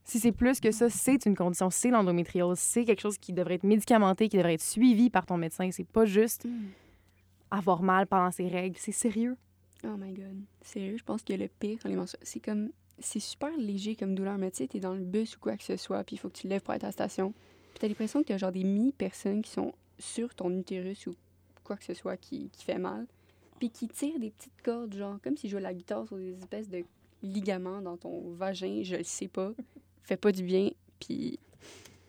Si 0.03 0.19
c'est 0.19 0.31
plus 0.31 0.59
que 0.59 0.71
ça, 0.71 0.89
c'est 0.89 1.25
une 1.25 1.35
condition, 1.35 1.69
c'est 1.69 1.89
l'endométriose, 1.89 2.59
c'est 2.59 2.85
quelque 2.85 3.01
chose 3.01 3.17
qui 3.17 3.33
devrait 3.33 3.55
être 3.55 3.63
médicamenté, 3.63 4.29
qui 4.29 4.37
devrait 4.37 4.53
être 4.53 4.61
suivi 4.61 5.09
par 5.09 5.25
ton 5.25 5.37
médecin. 5.37 5.69
C'est 5.71 5.87
pas 5.87 6.05
juste 6.05 6.45
avoir 7.49 7.81
mal 7.81 8.05
pendant 8.07 8.31
ses 8.31 8.47
règles, 8.47 8.77
c'est 8.77 8.91
sérieux. 8.91 9.35
Oh 9.83 9.95
my 9.97 10.13
god. 10.13 10.37
Sérieux, 10.61 10.97
je 10.97 11.03
pense 11.03 11.23
que 11.23 11.33
le 11.33 11.47
pire 11.47 11.79
quand 11.81 11.89
les 11.89 11.95
menstruations, 11.95 12.25
c'est 12.25 12.39
comme. 12.39 12.69
C'est 12.99 13.19
super 13.19 13.49
léger 13.57 13.97
comme 13.97 14.15
douleur, 14.15 14.37
mais 14.37 14.51
tu 14.51 14.57
sais, 14.57 14.67
t'es 14.67 14.79
dans 14.79 14.93
le 14.93 15.03
bus 15.03 15.35
ou 15.35 15.39
quoi 15.41 15.57
que 15.57 15.65
ce 15.65 15.75
soit, 15.75 16.01
puis 16.05 16.15
il 16.15 16.19
faut 16.19 16.29
que 16.29 16.37
tu 16.37 16.43
te 16.43 16.47
lèves 16.47 16.61
pour 16.61 16.73
être 16.73 16.85
à 16.85 16.87
la 16.87 16.91
station. 16.93 17.33
Puis 17.71 17.79
t'as 17.81 17.89
l'impression 17.89 18.21
que 18.21 18.27
t'as 18.27 18.37
genre 18.37 18.53
des 18.53 18.63
mini-personnes 18.63 19.41
qui 19.41 19.51
sont 19.51 19.73
sur 19.99 20.33
ton 20.33 20.49
utérus 20.57 21.07
ou 21.07 21.15
quoi 21.65 21.75
que 21.75 21.83
ce 21.83 21.93
soit 21.93 22.15
qui, 22.15 22.49
qui 22.51 22.63
fait 22.63 22.77
mal, 22.77 23.05
puis 23.59 23.69
qui 23.69 23.89
tirent 23.89 24.17
des 24.17 24.31
petites 24.31 24.61
cordes, 24.63 24.95
genre 24.95 25.17
comme 25.21 25.35
si 25.35 25.47
je 25.47 25.51
jouais 25.51 25.61
la 25.61 25.73
guitare 25.73 26.07
sur 26.07 26.15
des 26.15 26.37
espèces 26.37 26.69
de 26.69 26.85
ligaments 27.21 27.81
dans 27.81 27.97
ton 27.97 28.31
vagin, 28.33 28.81
je 28.83 28.97
le 28.97 29.03
sais 29.03 29.27
pas. 29.27 29.51
Fait 30.03 30.17
pas 30.17 30.31
du 30.31 30.43
bien, 30.43 30.69
puis 30.99 31.39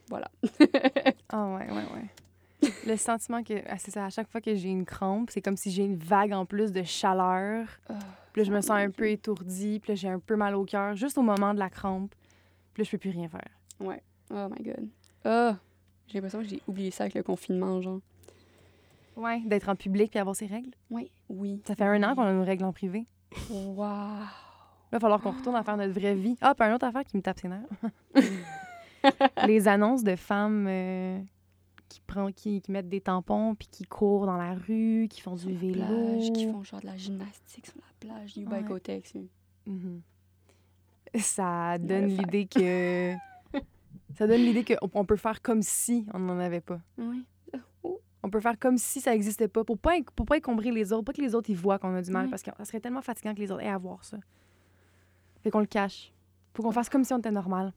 voilà. 0.08 0.30
Ah 1.28 1.48
ouais, 1.56 1.68
ouais, 1.70 1.84
ouais. 1.94 2.70
Le 2.86 2.96
sentiment 2.96 3.42
que, 3.42 3.54
ah, 3.68 3.78
c'est 3.78 3.90
ça, 3.90 4.04
à 4.06 4.10
chaque 4.10 4.30
fois 4.30 4.40
que 4.40 4.54
j'ai 4.54 4.68
une 4.68 4.84
crampe, 4.84 5.30
c'est 5.30 5.42
comme 5.42 5.56
si 5.56 5.70
j'ai 5.70 5.84
une 5.84 5.96
vague 5.96 6.32
en 6.32 6.46
plus 6.46 6.72
de 6.72 6.82
chaleur. 6.84 7.66
Ah, 7.88 7.98
Puis 8.32 8.42
là, 8.42 8.44
je 8.44 8.52
me 8.52 8.60
sens 8.60 8.70
un 8.70 8.90
peu 8.90 9.08
étourdie, 9.10 9.80
puis 9.80 9.92
là, 9.92 9.94
j'ai 9.96 10.08
un 10.08 10.20
peu 10.20 10.36
mal 10.36 10.54
au 10.54 10.64
cœur, 10.64 10.94
juste 10.94 11.18
au 11.18 11.22
moment 11.22 11.52
de 11.52 11.58
la 11.58 11.68
crampe. 11.68 12.14
Puis 12.72 12.82
là, 12.82 12.84
je 12.84 12.90
peux 12.92 12.98
plus 12.98 13.10
rien 13.10 13.28
faire. 13.28 13.48
Ouais. 13.80 14.00
Oh 14.30 14.48
my 14.48 14.62
god. 14.62 14.88
Ah! 15.24 15.56
J'ai 16.06 16.14
l'impression 16.14 16.40
que 16.40 16.46
j'ai 16.48 16.62
oublié 16.68 16.90
ça 16.90 17.04
avec 17.04 17.14
le 17.14 17.22
confinement, 17.22 17.80
genre. 17.80 18.00
Ouais. 19.16 19.40
D'être 19.44 19.68
en 19.68 19.74
public 19.76 20.10
puis 20.10 20.20
avoir 20.20 20.36
ses 20.36 20.46
règles? 20.46 20.70
Oui. 20.90 21.10
Oui. 21.28 21.60
Ça 21.66 21.74
fait 21.74 21.84
un 21.84 22.02
an 22.02 22.14
qu'on 22.14 22.22
a 22.22 22.32
nos 22.32 22.44
règles 22.44 22.64
en 22.64 22.72
privé. 22.72 23.06
Wow. 23.50 23.88
Là, 24.92 24.92
il 24.92 24.96
va 24.96 25.00
falloir 25.00 25.20
qu'on 25.20 25.32
retourne 25.32 25.56
à 25.56 25.62
faire 25.64 25.76
notre 25.76 25.92
vraie 25.92 26.14
vie. 26.14 26.36
Ah, 26.40 26.54
puis 26.54 26.66
une 26.66 26.74
autre 26.74 26.86
affaire 26.86 27.04
qui 27.04 27.16
me 27.16 27.22
tape 27.22 27.38
ses 27.40 27.48
nerfs. 27.48 27.66
Les 29.46 29.68
annonces 29.68 30.02
de 30.04 30.16
femmes 30.16 30.66
euh, 30.68 31.18
qui, 31.88 32.00
prend, 32.06 32.30
qui, 32.32 32.60
qui 32.60 32.72
mettent 32.72 32.88
des 32.88 33.00
tampons 33.00 33.54
puis 33.54 33.68
qui 33.70 33.84
courent 33.84 34.26
dans 34.26 34.36
la 34.36 34.54
rue, 34.54 35.06
qui 35.10 35.20
font 35.20 35.34
du 35.36 35.52
vélo. 35.52 35.84
plage, 35.84 36.32
qui 36.32 36.50
font 36.50 36.62
genre 36.64 36.80
de 36.80 36.86
la 36.86 36.96
gymnastique 36.96 37.66
sur 37.66 37.76
la 37.78 38.08
plage 38.08 38.34
du 38.34 38.44
Ouais. 38.46 38.62
Bacotex. 38.62 39.14
Mhm. 39.66 40.00
Ça 41.18 41.78
donne 41.78 42.06
l'idée 42.08 42.46
que. 42.46 43.14
ça 44.16 44.26
donne 44.26 44.40
l'idée 44.42 44.64
qu'on 44.64 44.88
on 44.94 45.04
peut 45.04 45.16
faire 45.16 45.40
comme 45.40 45.62
si 45.62 46.06
on 46.12 46.18
n'en 46.18 46.38
avait 46.38 46.60
pas. 46.60 46.80
Oui. 46.98 47.24
On 48.22 48.28
peut 48.30 48.40
faire 48.40 48.58
comme 48.58 48.76
si 48.76 49.00
ça 49.00 49.12
n'existait 49.12 49.46
pas 49.46 49.62
pour 49.62 49.78
pas, 49.78 49.92
pour 50.16 50.26
pas 50.26 50.36
encombrer 50.38 50.72
les 50.72 50.92
autres, 50.92 51.04
pas 51.04 51.12
que 51.12 51.22
les 51.22 51.34
autres 51.36 51.48
ils 51.48 51.56
voient 51.56 51.78
qu'on 51.78 51.94
a 51.94 52.02
du 52.02 52.10
mal, 52.10 52.24
Oui. 52.24 52.30
parce 52.30 52.42
que 52.42 52.50
ça 52.58 52.64
serait 52.64 52.80
tellement 52.80 53.02
fatigant 53.02 53.32
que 53.34 53.38
les 53.38 53.52
autres 53.52 53.62
aient 53.62 53.68
à 53.68 53.78
voir 53.78 54.04
ça. 54.04 54.16
Fait 55.46 55.52
qu'on 55.52 55.60
le 55.60 55.66
cache. 55.66 56.12
Faut 56.54 56.64
qu'on 56.64 56.72
fasse 56.72 56.88
comme 56.88 57.04
si 57.04 57.12
on 57.12 57.18
était 57.18 57.30
normal. 57.30 57.72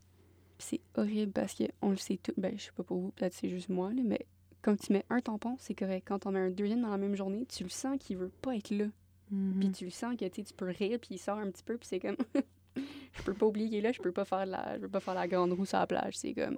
C'est 0.57 0.81
horrible 0.95 1.31
parce 1.33 1.53
qu'on 1.53 1.91
le 1.91 1.97
sait 1.97 2.17
tout. 2.17 2.33
Ben, 2.35 2.57
je 2.57 2.63
sais 2.63 2.71
pas 2.75 2.81
pour 2.81 2.97
vous, 2.97 3.11
peut-être 3.11 3.35
c'est 3.35 3.47
juste 3.47 3.69
moi, 3.69 3.93
là, 3.93 4.01
mais 4.03 4.25
quand 4.63 4.75
tu 4.75 4.91
mets 4.91 5.05
un 5.11 5.19
tampon, 5.19 5.55
c'est 5.59 5.75
correct. 5.75 6.07
Quand 6.07 6.25
on 6.25 6.31
met 6.31 6.39
un 6.39 6.49
deuxième 6.49 6.81
dans 6.81 6.89
la 6.89 6.97
même 6.97 7.13
journée, 7.15 7.45
tu 7.45 7.61
le 7.61 7.69
sens 7.69 7.95
qu'il 7.99 8.17
veut 8.17 8.31
pas 8.41 8.55
être 8.55 8.71
là. 8.71 8.85
Mhm. 9.29 9.59
Puis 9.59 9.71
tu 9.71 9.85
le 9.85 9.91
sens 9.91 10.15
que 10.15 10.25
tu 10.25 10.41
peux 10.57 10.65
rire, 10.69 10.97
puis 10.99 11.09
il 11.11 11.17
sort 11.19 11.37
un 11.37 11.51
petit 11.51 11.61
peu, 11.61 11.77
puis 11.77 11.87
c'est 11.87 11.99
comme. 11.99 12.17
je 12.75 13.21
peux 13.21 13.35
pas 13.35 13.45
oublier 13.45 13.67
qu'il 13.69 13.77
est 13.77 13.81
là, 13.81 13.91
je 13.91 14.01
peux 14.01 14.11
pas 14.11 14.25
faire 14.25 14.47
la, 14.47 14.77
je 14.77 14.81
peux 14.81 14.89
pas 14.89 14.99
faire 14.99 15.13
la 15.13 15.27
grande 15.27 15.53
roue 15.53 15.65
sur 15.67 15.77
la 15.77 15.85
plage. 15.85 16.17
C'est 16.17 16.33
comme. 16.33 16.57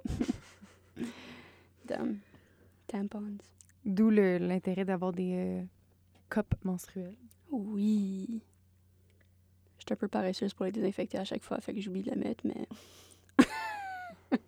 Damn. 1.84 2.20
Tampons. 2.86 3.36
D'où 3.84 4.08
le- 4.08 4.38
l'intérêt 4.38 4.86
d'avoir 4.86 5.12
des 5.12 5.34
euh, 5.34 5.62
copes 6.30 6.54
menstruelles. 6.64 7.18
Oui. 7.50 8.40
Je 9.82 9.86
suis 9.88 9.92
un 9.94 9.96
peu 9.96 10.06
paresseuse 10.06 10.54
pour 10.54 10.64
les 10.64 10.70
désinfecter 10.70 11.18
à 11.18 11.24
chaque 11.24 11.42
fois, 11.42 11.60
fait 11.60 11.74
que 11.74 11.80
j'oublie 11.80 12.02
de 12.04 12.10
la 12.10 12.14
mettre, 12.16 12.44
mais. 12.46 12.68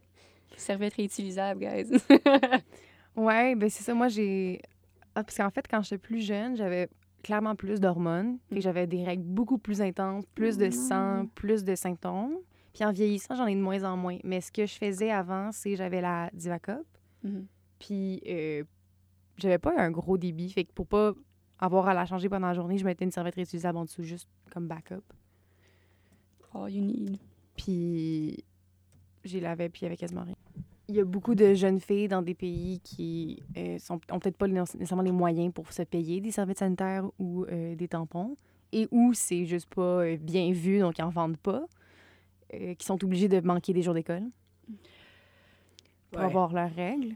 Serviette 0.57 0.95
réutilisable, 0.95 1.61
guys. 1.61 1.91
Ouais, 3.17 3.55
ben 3.57 3.69
c'est 3.69 3.83
ça. 3.83 3.95
Moi, 3.95 4.07
j'ai. 4.09 4.61
Ah, 5.17 5.25
parce 5.25 5.37
qu'en 5.37 5.51
fait, 5.51 5.67
quand 5.69 5.83
j'étais 5.83 5.99
plus 5.99 6.21
jeune, 6.21 6.57
j'avais 6.57 6.89
clairement 7.25 7.57
plus 7.57 7.81
d'hormones. 7.81 8.39
Puis 8.51 8.59
Mm. 8.59 8.63
j'avais 8.63 8.87
des 8.87 9.03
règles 9.05 9.25
beaucoup 9.25 9.59
plus 9.59 9.83
intenses, 9.83 10.25
plus 10.35 10.57
de 10.57 10.67
Oh 10.69 10.71
sang, 10.71 11.27
plus 11.35 11.65
de 11.65 11.75
symptômes. 11.75 12.37
Puis 12.73 12.85
en 12.85 12.93
vieillissant, 12.93 13.35
j'en 13.35 13.47
ai 13.47 13.55
de 13.57 13.61
moins 13.61 13.83
en 13.85 13.97
moins. 13.97 14.19
Mais 14.25 14.41
ce 14.41 14.53
que 14.53 14.67
je 14.67 14.75
faisais 14.75 15.11
avant, 15.11 15.51
c'est 15.53 15.75
j'avais 15.77 16.01
la 16.01 16.31
Divacop. 16.33 16.87
Mhm. 17.25 17.47
Puis 17.81 18.23
euh, 18.29 18.63
j'avais 19.37 19.59
pas 19.59 19.73
un 19.77 19.91
gros 19.91 20.17
débit. 20.19 20.51
Fait 20.51 20.65
que 20.65 20.73
pour 20.73 20.87
pas 20.87 21.13
avoir 21.59 21.89
à 21.89 21.95
la 21.95 22.07
changer 22.07 22.29
pendant 22.29 22.47
la 22.49 22.55
journée, 22.55 22.79
je 22.79 22.85
mettais 22.85 23.05
une 23.05 23.11
serviette 23.13 23.35
réutilisable 23.37 23.79
en 23.79 23.85
dessous, 23.85 24.03
juste 24.05 24.29
comme 24.53 24.67
backup. 24.69 25.03
All 26.55 26.71
you 26.71 26.83
need. 26.83 27.19
Puis 27.57 28.45
j'ai 29.25 29.41
lavé, 29.41 29.69
puis 29.69 29.81
il 29.83 29.85
y 29.85 29.87
avait 29.87 29.97
quasiment 29.97 30.23
rien. 30.25 30.37
Il 30.89 30.97
y 30.97 31.01
a 31.01 31.05
beaucoup 31.05 31.35
de 31.35 31.55
jeunes 31.55 31.81
filles 31.81 32.09
dans 32.09 32.21
des 32.23 32.35
pays 32.35 32.79
qui 32.81 33.43
euh, 33.57 33.79
sont, 33.79 33.99
ont 34.11 34.19
peut-être 34.19 34.37
pas 34.37 34.47
nécessairement 34.47 35.03
les 35.03 35.13
moyens 35.13 35.53
pour 35.53 35.73
se 35.73 35.83
payer 35.83 36.21
des 36.21 36.31
serviettes 36.31 36.59
sanitaires 36.59 37.07
ou 37.19 37.45
euh, 37.45 37.75
des 37.75 37.89
tampons, 37.89 38.37
et 38.73 38.87
où 38.91 39.15
c'est 39.15 39.47
juste 39.47 39.73
pas 39.75 40.03
euh, 40.05 40.17
bien 40.19 40.53
vu, 40.53 40.81
donc 40.81 40.99
ils 40.99 41.03
en 41.03 41.09
vendent 41.09 41.39
pas, 41.39 41.65
euh, 42.53 42.75
qui 42.75 42.85
sont 42.85 43.03
obligés 43.03 43.29
de 43.29 43.41
manquer 43.41 43.73
des 43.73 43.83
jours 43.83 43.95
d'école 43.95 44.25
pour 46.11 46.21
Ouais. 46.21 46.27
avoir 46.27 46.53
leurs 46.53 46.73
règles. 46.75 47.15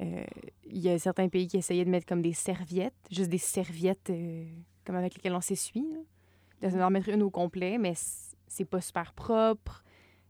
Euh, 0.00 0.22
Il 0.70 0.78
y 0.78 0.90
a 0.90 0.98
certains 0.98 1.28
pays 1.28 1.46
qui 1.48 1.56
essayaient 1.56 1.84
de 1.86 1.90
mettre 1.90 2.06
comme 2.06 2.22
des 2.22 2.34
serviettes, 2.34 2.94
juste 3.10 3.30
des 3.30 3.38
serviettes 3.38 4.10
euh, 4.10 4.44
comme 4.84 4.94
avec 4.96 5.14
lesquelles 5.14 5.34
on 5.34 5.40
s'essuie. 5.40 5.86
là. 6.60 6.70
De 6.70 6.80
en 6.82 6.90
mettre 6.90 7.08
une 7.08 7.22
au 7.22 7.30
complet, 7.30 7.78
mais 7.78 7.94
c'est 8.58 8.64
pas 8.64 8.80
super 8.80 9.12
propre. 9.12 9.84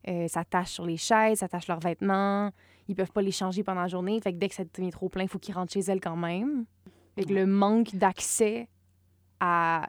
Euh, 0.06 0.28
ça 0.28 0.44
tache 0.44 0.70
sur 0.72 0.86
les 0.86 0.96
chaises, 0.96 1.38
ça 1.38 1.48
tache 1.48 1.66
leurs 1.66 1.80
vêtements. 1.80 2.50
Ils 2.86 2.94
peuvent 2.94 3.12
pas 3.12 3.22
les 3.22 3.32
changer 3.32 3.62
pendant 3.62 3.82
la 3.82 3.88
journée. 3.88 4.20
Fait 4.20 4.32
que 4.32 4.38
dès 4.38 4.48
que 4.48 4.54
ça 4.54 4.64
devient 4.64 4.90
trop 4.90 5.08
plein, 5.08 5.24
il 5.24 5.28
faut 5.28 5.38
qu'ils 5.38 5.54
rentrent 5.54 5.72
chez 5.72 5.80
elles 5.80 6.00
quand 6.00 6.16
même. 6.16 6.64
Fait 7.16 7.24
que 7.24 7.32
le 7.32 7.46
manque 7.46 7.94
d'accès 7.94 8.68
à 9.40 9.88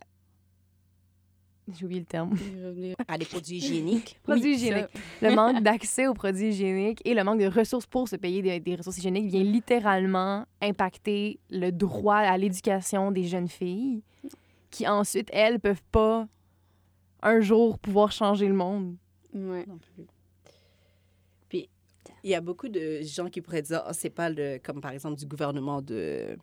J'ai 1.68 1.86
oublié 1.86 2.02
le 2.02 2.06
terme. 2.06 2.32
Revenir. 2.32 2.96
À 3.08 3.18
des 3.18 3.26
produits 3.26 3.58
hygiéniques. 3.58 4.20
Produits 4.24 4.44
Oui, 4.44 4.56
hygiéniques. 4.56 4.90
Le 5.22 5.36
manque 5.36 5.62
d'accès 5.62 6.08
aux 6.08 6.14
produits 6.14 6.50
hygiéniques 6.50 7.02
et 7.06 7.14
le 7.14 7.24
manque 7.24 7.40
de 7.40 7.48
ressources 7.48 7.86
pour 7.86 8.08
se 8.08 8.16
payer 8.16 8.42
des, 8.42 8.60
des 8.60 8.76
ressources 8.76 8.98
hygiéniques 8.98 9.28
vient 9.28 9.44
littéralement 9.44 10.46
impacter 10.62 11.40
le 11.50 11.72
droit 11.72 12.18
à 12.18 12.38
l'éducation 12.38 13.12
des 13.12 13.24
jeunes 13.24 13.48
filles 13.48 14.02
qui 14.72 14.88
ensuite, 14.88 15.30
elles, 15.32 15.60
peuvent 15.60 15.84
pas 15.92 16.28
un 17.22 17.40
jour 17.42 17.78
pouvoir 17.80 18.12
changer 18.12 18.48
le 18.48 18.54
monde. 18.54 18.96
Ouais. 19.34 19.66
non 19.68 19.78
plus. 19.78 20.08
Puis, 21.48 21.70
il 22.24 22.30
y 22.30 22.36
a 22.36 22.42
beaucoup 22.42 22.70
de 22.70 23.02
gens 23.02 23.30
qui 23.30 23.42
pourraient 23.42 23.62
dire, 23.62 23.84
Ah, 23.86 23.94
c'est 23.94 24.10
pas 24.10 24.30
le, 24.30 24.58
comme 24.58 24.82
par 24.82 24.92
exemple 24.92 25.18
du 25.18 25.26
gouvernement 25.26 25.82
de, 25.82 26.38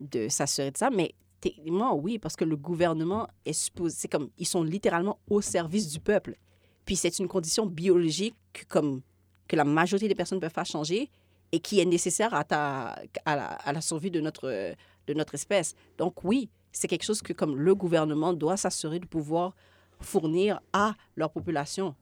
de 0.00 0.28
s'assurer 0.28 0.70
de 0.70 0.78
ça, 0.78 0.90
mais 0.90 1.14
techniquement, 1.40 1.94
oui, 1.94 2.18
parce 2.18 2.36
que 2.36 2.44
le 2.44 2.56
gouvernement 2.56 3.28
est 3.44 3.52
supposé, 3.52 3.96
c'est 3.98 4.08
comme, 4.08 4.30
ils 4.38 4.46
sont 4.46 4.62
littéralement 4.62 5.18
au 5.28 5.40
service 5.40 5.88
du 5.88 6.00
peuple. 6.00 6.36
Puis 6.84 6.96
c'est 6.96 7.18
une 7.18 7.28
condition 7.28 7.66
biologique 7.66 8.36
que, 8.52 8.64
comme, 8.64 9.02
que 9.48 9.56
la 9.56 9.64
majorité 9.64 10.08
des 10.08 10.14
personnes 10.14 10.36
ne 10.38 10.40
peuvent 10.40 10.52
pas 10.52 10.64
changer 10.64 11.10
et 11.50 11.60
qui 11.60 11.80
est 11.80 11.84
nécessaire 11.84 12.32
à, 12.32 12.44
ta, 12.44 12.96
à, 13.24 13.36
la, 13.36 13.46
à 13.46 13.72
la 13.72 13.80
survie 13.80 14.10
de 14.10 14.20
notre, 14.20 14.74
de 15.06 15.14
notre 15.14 15.34
espèce. 15.34 15.74
Donc 15.98 16.24
oui, 16.24 16.48
c'est 16.72 16.88
quelque 16.88 17.04
chose 17.04 17.20
que 17.22 17.32
comme 17.32 17.56
le 17.56 17.74
gouvernement 17.74 18.32
doit 18.32 18.56
s'assurer 18.56 18.98
de 18.98 19.06
pouvoir 19.06 19.54
fournir 20.02 20.60
à 20.72 20.94
leur 21.16 21.30
population. 21.30 21.94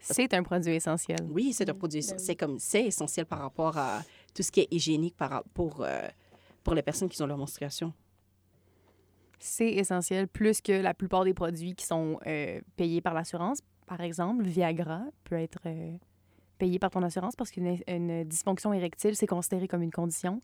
C'est 0.00 0.32
un 0.32 0.42
produit 0.42 0.74
essentiel. 0.74 1.18
Oui, 1.30 1.52
c'est 1.52 1.68
un 1.68 1.74
produit. 1.74 2.00
ben. 2.00 2.18
C'est 2.18 2.36
comme 2.36 2.58
c'est 2.58 2.86
essentiel 2.86 3.26
par 3.26 3.40
rapport 3.40 3.76
à 3.76 4.02
tout 4.34 4.42
ce 4.42 4.50
qui 4.50 4.60
est 4.60 4.68
hygiénique 4.70 5.16
par, 5.16 5.44
pour, 5.52 5.82
euh, 5.82 6.08
pour 6.64 6.74
les 6.74 6.82
personnes 6.82 7.08
qui 7.08 7.20
ont 7.22 7.26
leur 7.26 7.36
menstruation. 7.36 7.92
C'est 9.38 9.72
essentiel 9.72 10.28
plus 10.28 10.60
que 10.60 10.72
la 10.72 10.94
plupart 10.94 11.24
des 11.24 11.34
produits 11.34 11.74
qui 11.74 11.84
sont 11.84 12.18
euh, 12.26 12.60
payés 12.76 13.00
par 13.00 13.14
l'assurance. 13.14 13.60
Par 13.86 14.00
exemple, 14.00 14.44
Viagra 14.44 15.02
peut 15.24 15.36
être 15.36 15.60
euh, 15.66 15.96
payé 16.58 16.78
par 16.78 16.90
ton 16.90 17.02
assurance 17.02 17.36
parce 17.36 17.50
qu'une 17.50 17.78
une 17.86 18.24
dysfonction 18.24 18.72
érectile, 18.72 19.16
c'est 19.16 19.26
considéré 19.26 19.66
comme 19.66 19.82
une 19.82 19.90
condition 19.90 20.40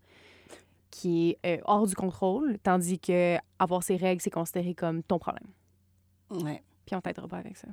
qui 0.90 1.36
est 1.42 1.58
euh, 1.58 1.62
hors 1.64 1.86
du 1.86 1.94
contrôle, 1.94 2.58
tandis 2.62 2.98
que 2.98 3.36
avoir 3.58 3.82
ses 3.82 3.96
règles, 3.96 4.22
c'est 4.22 4.30
considéré 4.30 4.74
comme 4.74 5.02
ton 5.02 5.18
problème. 5.18 5.48
Ouais. 6.30 6.62
Puis 6.86 6.94
on 6.94 7.00
t'aidera 7.00 7.26
pas 7.28 7.38
avec 7.38 7.56
ça. 7.56 7.68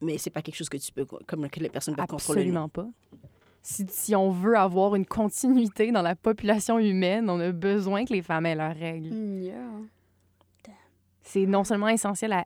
Mais 0.00 0.18
c'est 0.18 0.30
pas 0.30 0.42
quelque 0.42 0.56
chose 0.56 0.68
que 0.68 0.76
tu 0.76 0.92
peux 0.92 1.04
comme 1.04 1.48
que 1.48 1.60
les 1.60 1.68
personnes 1.70 1.94
peuvent 1.94 2.06
contrôler. 2.06 2.40
Absolument 2.40 2.68
pas. 2.68 2.88
Si, 3.62 3.86
si 3.88 4.16
on 4.16 4.30
veut 4.32 4.56
avoir 4.58 4.96
une 4.96 5.06
continuité 5.06 5.92
dans 5.92 6.02
la 6.02 6.16
population 6.16 6.80
humaine, 6.80 7.30
on 7.30 7.38
a 7.38 7.52
besoin 7.52 8.04
que 8.04 8.12
les 8.12 8.20
femmes 8.22 8.46
aient 8.46 8.56
leurs 8.56 8.74
règles. 8.76 9.14
Yeah. 9.14 9.54
c'est 11.22 11.46
non 11.46 11.62
seulement 11.62 11.88
essentiel 11.88 12.32
à, 12.32 12.44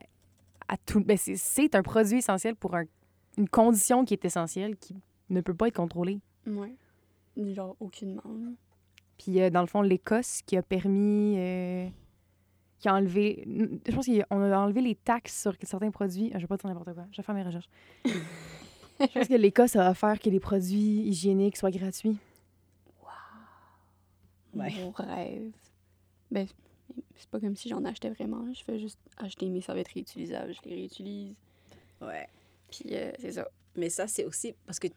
à 0.67 0.77
tout. 0.77 0.99
Ben 1.03 1.17
c'est- 1.17 1.35
c'est 1.35 1.73
un 1.73 1.81
produit 1.81 2.19
essentiel 2.19 2.55
pour 2.55 2.75
un- 2.75 2.85
une 3.37 3.49
condition 3.49 4.05
qui 4.05 4.13
est 4.13 4.23
essentielle, 4.23 4.77
qui 4.77 4.95
ne 5.29 5.41
peut 5.41 5.53
pas 5.55 5.67
être 5.67 5.75
contrôlée. 5.75 6.19
Ouais. 6.45 6.73
Genre, 7.35 7.75
aucunement. 7.79 8.21
Puis, 9.17 9.41
euh, 9.41 9.49
dans 9.49 9.61
le 9.61 9.67
fond, 9.67 9.81
l'Écosse 9.81 10.41
qui 10.45 10.57
a 10.57 10.61
permis. 10.61 11.35
euh, 11.37 11.87
qui 12.79 12.87
a 12.87 12.95
enlevé. 12.95 13.43
Je 13.87 13.95
pense 13.95 14.07
qu'on 14.07 14.41
a 14.41 14.57
enlevé 14.57 14.81
les 14.81 14.95
taxes 14.95 15.41
sur 15.41 15.53
certains 15.63 15.91
produits. 15.91 16.31
Je 16.33 16.39
vais 16.39 16.47
pas 16.47 16.57
dire 16.57 16.69
n'importe 16.69 16.93
quoi. 16.93 17.05
Je 17.11 17.17
vais 17.17 17.23
faire 17.23 17.35
mes 17.35 17.43
recherches. 17.43 17.69
je 18.05 19.05
pense 19.07 19.27
que 19.27 19.33
l'Écosse 19.35 19.75
a 19.75 19.89
offert 19.89 20.19
que 20.19 20.29
les 20.29 20.39
produits 20.39 21.01
hygiéniques 21.07 21.57
soient 21.57 21.71
gratuits. 21.71 22.17
Ouais. 24.53 24.73
Mon 24.79 24.91
rêve. 24.91 25.51
Ben, 26.31 26.47
c'est 27.15 27.29
pas 27.29 27.39
comme 27.39 27.55
si 27.55 27.69
j'en 27.69 27.83
achetais 27.85 28.09
vraiment. 28.09 28.45
Je 28.53 28.63
fais 28.63 28.79
juste 28.79 28.99
acheter 29.17 29.47
mes 29.49 29.61
serviettes 29.61 29.89
réutilisables. 29.89 30.53
Je 30.53 30.69
les 30.69 30.75
réutilise. 30.75 31.35
Ouais. 32.01 32.27
Puis 32.71 32.89
euh, 32.91 33.11
c'est 33.19 33.33
ça. 33.33 33.47
Mais 33.75 33.89
ça, 33.89 34.07
c'est 34.07 34.25
aussi 34.25 34.55
parce 34.65 34.79
que 34.79 34.87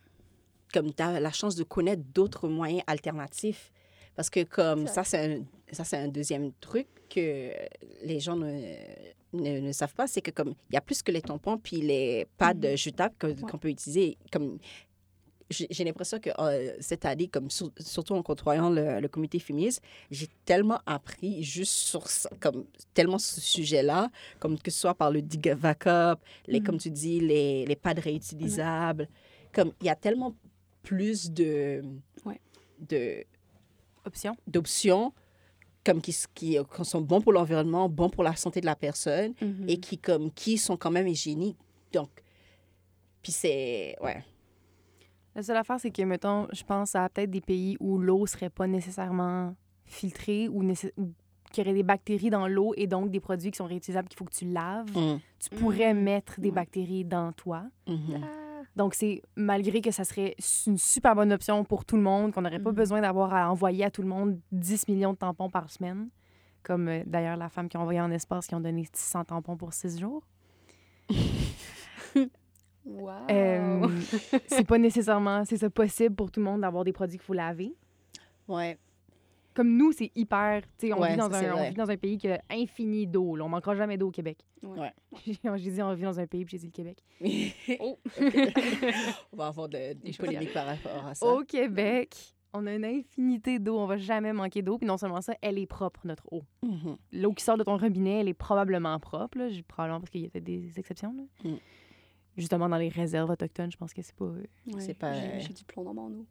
comme 0.72 0.92
tu 0.94 1.02
as 1.02 1.20
la 1.20 1.32
chance 1.32 1.56
de 1.56 1.64
connaître 1.64 2.02
d'autres 2.14 2.48
moyens 2.48 2.82
alternatifs. 2.86 3.72
Parce 4.16 4.28
que 4.30 4.44
comme 4.44 4.86
Ça. 4.86 5.04
c'est 5.04 5.18
un, 5.18 5.42
ça, 5.72 5.84
c'est 5.84 5.96
un 5.96 6.08
deuxième 6.08 6.52
truc 6.60 6.86
que 7.08 7.50
les 8.04 8.20
gens 8.20 8.36
ne, 8.36 8.74
ne, 9.32 9.60
ne 9.60 9.72
savent 9.72 9.94
pas, 9.94 10.06
c'est 10.06 10.20
que 10.20 10.30
comme 10.30 10.54
il 10.70 10.74
y 10.74 10.76
a 10.76 10.80
plus 10.80 11.02
que 11.02 11.10
les 11.12 11.22
tampons 11.22 11.58
puis 11.58 11.80
les 11.80 12.26
pads 12.36 12.54
Mhm. 12.54 12.76
jetables 12.76 13.14
qu'on 13.18 13.58
peut 13.58 13.68
utiliser. 13.70 14.16
Comme 14.32 14.58
j'ai 15.52 15.82
l'impression 15.82 16.20
que 16.20 16.30
euh, 16.38 16.76
cette 16.78 17.04
année, 17.04 17.26
comme 17.26 17.50
sur- 17.50 17.72
surtout 17.80 18.14
en 18.14 18.22
côtoyant 18.22 18.70
le, 18.70 19.00
le 19.00 19.08
comité 19.08 19.40
féministe, 19.40 19.82
j'ai 20.08 20.28
tellement 20.44 20.78
appris 20.86 21.42
juste 21.42 21.72
sur 21.72 22.08
ça, 22.08 22.30
comme 22.38 22.66
tellement 22.94 23.18
ce 23.18 23.40
sujet-là, 23.40 24.10
comme 24.38 24.56
que 24.60 24.70
ce 24.70 24.78
soit 24.80 24.94
par 24.94 25.10
le 25.10 25.22
Digavacup, 25.22 26.20
les, 26.46 26.60
Mhm. 26.60 26.66
comme 26.66 26.78
tu 26.78 26.90
dis, 26.90 27.18
les, 27.18 27.66
les 27.66 27.74
pads 27.76 27.94
réutilisables. 27.94 29.08
Comme 29.52 29.72
il 29.80 29.86
y 29.86 29.90
a 29.90 29.96
tellement 29.96 30.36
plus 30.84 31.32
de, 31.32 31.82
Ouais. 32.24 32.40
de 32.88 33.24
Option? 34.04 34.36
d'options 34.46 35.12
comme 35.84 36.00
qui, 36.02 36.58
euh, 36.58 36.64
qui 36.64 36.84
sont 36.84 37.00
bons 37.00 37.20
pour 37.22 37.32
l'environnement, 37.32 37.88
bons 37.88 38.10
pour 38.10 38.22
la 38.22 38.36
santé 38.36 38.60
de 38.60 38.66
la 38.66 38.76
personne 38.76 39.32
Mhm. 39.40 39.64
et 39.68 39.78
qui 39.80 39.96
comme 39.98 40.30
qui 40.30 40.58
sont 40.58 40.76
quand 40.76 40.90
même 40.90 41.06
hygiéniques. 41.08 41.56
Donc 41.92 42.10
puis 43.22 43.32
c'est 43.32 43.96
ouais. 44.02 44.24
La 45.34 45.42
seule 45.44 45.56
affaire, 45.58 45.78
c'est 45.78 45.90
que, 45.92 46.02
mettons, 46.02 46.48
je 46.52 46.64
pense 46.64 46.94
à 46.96 47.08
peut-être 47.08 47.30
des 47.30 47.40
pays 47.40 47.76
où 47.78 47.98
l'eau 47.98 48.26
serait 48.26 48.50
pas 48.50 48.66
nécessairement 48.66 49.54
filtrée 49.84 50.48
ou, 50.48 50.64
nécess- 50.64 50.92
ou 50.96 51.12
qu'il 51.52 51.62
y 51.64 51.66
aurait 51.66 51.74
des 51.76 51.82
bactéries 51.84 52.30
dans 52.30 52.48
l'eau 52.48 52.72
et 52.76 52.86
donc 52.88 53.10
des 53.10 53.20
produits 53.20 53.50
qui 53.52 53.56
sont 53.58 53.66
réutilisables 53.66 54.08
qu'il 54.08 54.18
faut 54.18 54.24
que 54.24 54.34
tu 54.34 54.46
laves. 54.46 54.90
Tu 55.38 55.50
pourrais 55.50 55.94
Mm. 55.94 56.00
mettre 56.02 56.40
des 56.40 56.50
bactéries 56.50 57.04
dans 57.04 57.32
toi. 57.32 57.62
Mhm. 57.86 58.20
Ah. 58.22 58.26
Donc, 58.76 58.94
c'est 58.94 59.22
malgré 59.36 59.80
que 59.80 59.90
ça 59.90 60.04
serait 60.04 60.36
une 60.66 60.78
super 60.78 61.14
bonne 61.14 61.32
option 61.32 61.64
pour 61.64 61.84
tout 61.84 61.96
le 61.96 62.02
monde, 62.02 62.32
qu'on 62.32 62.42
n'aurait 62.42 62.60
pas 62.60 62.70
Mhm. 62.70 62.76
besoin 62.76 63.00
d'avoir 63.00 63.34
à 63.34 63.50
envoyer 63.50 63.84
à 63.84 63.90
tout 63.90 64.02
le 64.02 64.08
monde 64.08 64.38
10 64.52 64.86
millions 64.88 65.12
de 65.12 65.18
tampons 65.18 65.50
par 65.50 65.68
semaine, 65.70 66.08
comme 66.62 66.88
euh, 66.88 67.02
d'ailleurs 67.06 67.36
la 67.36 67.48
femme 67.48 67.68
qui 67.68 67.76
a 67.76 67.80
envoyé 67.80 68.00
en 68.00 68.10
espace 68.10 68.46
qui 68.46 68.54
ont 68.54 68.60
donné 68.60 68.84
600 68.92 69.24
tampons 69.24 69.56
pour 69.56 69.72
6 69.72 69.98
jours. 69.98 70.22
Wow. 72.86 73.10
Euh, 73.30 73.88
c'est 74.46 74.64
pas 74.66 74.78
nécessairement, 74.78 75.44
c'est 75.44 75.58
ça 75.58 75.68
possible 75.68 76.14
pour 76.14 76.30
tout 76.30 76.40
le 76.40 76.44
monde 76.46 76.62
d'avoir 76.62 76.82
des 76.82 76.92
produits 76.94 77.18
qu'il 77.18 77.24
faut 77.26 77.34
laver. 77.34 77.74
Ouais. 78.48 78.78
Comme 79.54 79.76
nous, 79.76 79.90
c'est 79.92 80.12
hyper, 80.14 80.62
tu 80.78 80.86
sais, 80.88 80.92
on, 80.92 81.00
Ouais, 81.00 81.10
vit 81.10 81.16
dans 81.16 81.32
un, 81.34 81.52
on 81.54 81.68
vit 81.70 81.74
dans 81.74 81.90
un 81.90 81.96
pays 81.96 82.18
qui 82.18 82.28
a 82.28 82.40
infini 82.50 83.06
d'eau. 83.06 83.36
On 83.40 83.48
manquera 83.48 83.74
jamais 83.74 83.98
d'eau 83.98 84.08
au 84.08 84.10
Québec. 84.12 84.38
Ouais. 84.62 84.92
j'ai 85.56 85.70
dit 85.72 85.82
on 85.82 85.92
vit 85.94 86.02
dans 86.04 86.20
un 86.20 86.26
pays, 86.26 86.44
puis 86.44 86.56
j'ai 86.58 86.58
dit 86.58 86.66
le 86.66 86.72
Québec. 86.72 87.02
Oh. 87.80 87.98
On 89.32 89.36
va 89.36 89.46
avoir 89.48 89.68
de- 89.68 89.92
des 89.94 90.12
polémiques 90.12 90.52
par 90.52 90.66
rapport 90.66 91.06
à 91.06 91.14
ça. 91.14 91.26
Au 91.26 91.42
Québec, 91.44 92.16
on 92.52 92.66
a 92.66 92.74
une 92.74 92.84
infinité 92.84 93.58
d'eau. 93.58 93.78
On 93.78 93.86
va 93.86 93.96
jamais 93.96 94.32
manquer 94.32 94.62
d'eau. 94.62 94.78
Puis 94.78 94.86
non 94.86 94.96
seulement 94.98 95.20
ça, 95.20 95.34
elle 95.40 95.58
est 95.58 95.66
propre, 95.66 96.00
notre 96.04 96.24
eau. 96.32 96.42
Mhm. 96.62 96.96
L'eau 97.12 97.32
qui 97.32 97.44
sort 97.44 97.56
de 97.56 97.62
ton 97.64 97.76
robinet, 97.76 98.20
elle 98.20 98.28
est 98.28 98.34
probablement 98.34 98.98
propre. 98.98 99.38
Là. 99.38 99.48
Probablement 99.68 100.00
parce 100.00 100.10
qu'il 100.10 100.22
y 100.22 100.26
a 100.26 100.30
peut-être 100.30 100.44
des 100.44 100.78
exceptions. 100.78 101.14
là. 101.16 101.50
Mm. 101.50 101.56
Justement, 102.36 102.68
dans 102.68 102.76
les 102.78 102.88
réserves 102.88 103.30
autochtones, 103.30 103.70
je 103.72 103.76
pense 103.76 103.92
que 103.92 104.02
c'est 104.02 104.14
pas... 104.14 104.24
euh, 104.24 104.44
Ouais, 104.72 104.80
C'est 104.80 104.94
pas- 104.94 105.12
J'ai 105.14 105.40
j'ai 105.40 105.52
du 105.52 105.64
plomb 105.64 105.82
dans 105.84 105.94
mon 105.94 106.08
eau. 106.10 106.26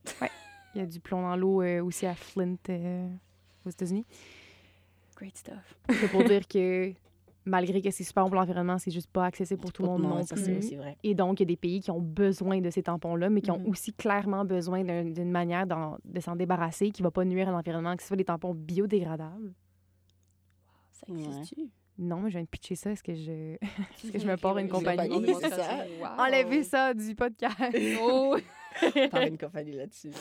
Il 0.75 0.81
y 0.81 0.83
a 0.83 0.85
du 0.85 0.99
plomb 0.99 1.21
dans 1.21 1.35
l'eau 1.35 1.61
euh, 1.61 1.83
aussi 1.83 2.05
à 2.05 2.13
Flint, 2.15 2.55
euh, 2.69 3.07
aux 3.65 3.69
États-Unis. 3.69 4.05
Great 5.15 5.37
stuff. 5.37 5.75
C'est 5.89 6.09
pour 6.11 6.23
dire 6.23 6.47
que 6.47 6.93
malgré 7.45 7.81
que 7.81 7.89
c'est 7.89 8.03
super 8.03 8.23
bon 8.23 8.29
pour 8.29 8.35
l'environnement, 8.39 8.77
c'est 8.77 8.91
juste 8.91 9.09
pas 9.09 9.25
accessible 9.25 9.59
pour 9.59 9.73
tout 9.73 9.81
le 9.81 9.87
monde 9.87 10.03
non 10.03 10.23
ça, 10.23 10.35
c'est 10.37 10.75
vrai. 10.75 10.97
Et 11.03 11.15
donc, 11.15 11.39
il 11.39 11.43
y 11.43 11.45
a 11.45 11.47
des 11.47 11.55
pays 11.57 11.81
qui 11.81 11.89
ont 11.89 11.99
besoin 11.99 12.61
de 12.61 12.69
ces 12.69 12.83
tampons-là, 12.83 13.29
mais 13.31 13.41
qui 13.41 13.49
ont 13.49 13.57
Mhm. 13.57 13.69
aussi 13.69 13.91
clairement 13.91 14.45
besoin 14.45 14.83
d'un- 14.83 15.05
d'une 15.05 15.31
manière 15.31 15.65
de 15.65 16.19
s'en 16.19 16.35
débarrasser 16.35 16.91
qui 16.91 17.01
va 17.01 17.09
pas 17.09 17.25
nuire 17.25 17.49
à 17.49 17.51
l'environnement, 17.51 17.95
que 17.95 18.03
ce 18.03 18.09
soit 18.09 18.17
des 18.17 18.25
tampons 18.25 18.53
biodégradables. 18.53 19.53
Ça 20.91 21.07
existe-tu? 21.09 21.69
Non, 21.97 22.17
mais 22.21 22.29
je 22.29 22.35
viens 22.35 22.43
de 22.43 22.47
pitcher 22.49 22.75
ça. 22.75 22.91
Est-ce 22.91 23.01
que 23.03 23.15
je... 23.15 23.55
Est-ce 24.03 24.11
que 24.11 24.19
je 24.19 24.27
me 24.27 24.37
pars 24.37 24.57
une 24.59 24.69
compagnie? 24.69 25.09
compagnie, 25.09 25.33
ça. 25.49 25.85
Enlevez 26.19 26.63
ça 26.63 26.93
du 26.93 27.15
podcast. 27.15 27.75
Oh! 28.01 28.37
Par 29.11 29.21
une 29.23 29.37
compagnie 29.39 29.73
là-dessus. 29.73 30.11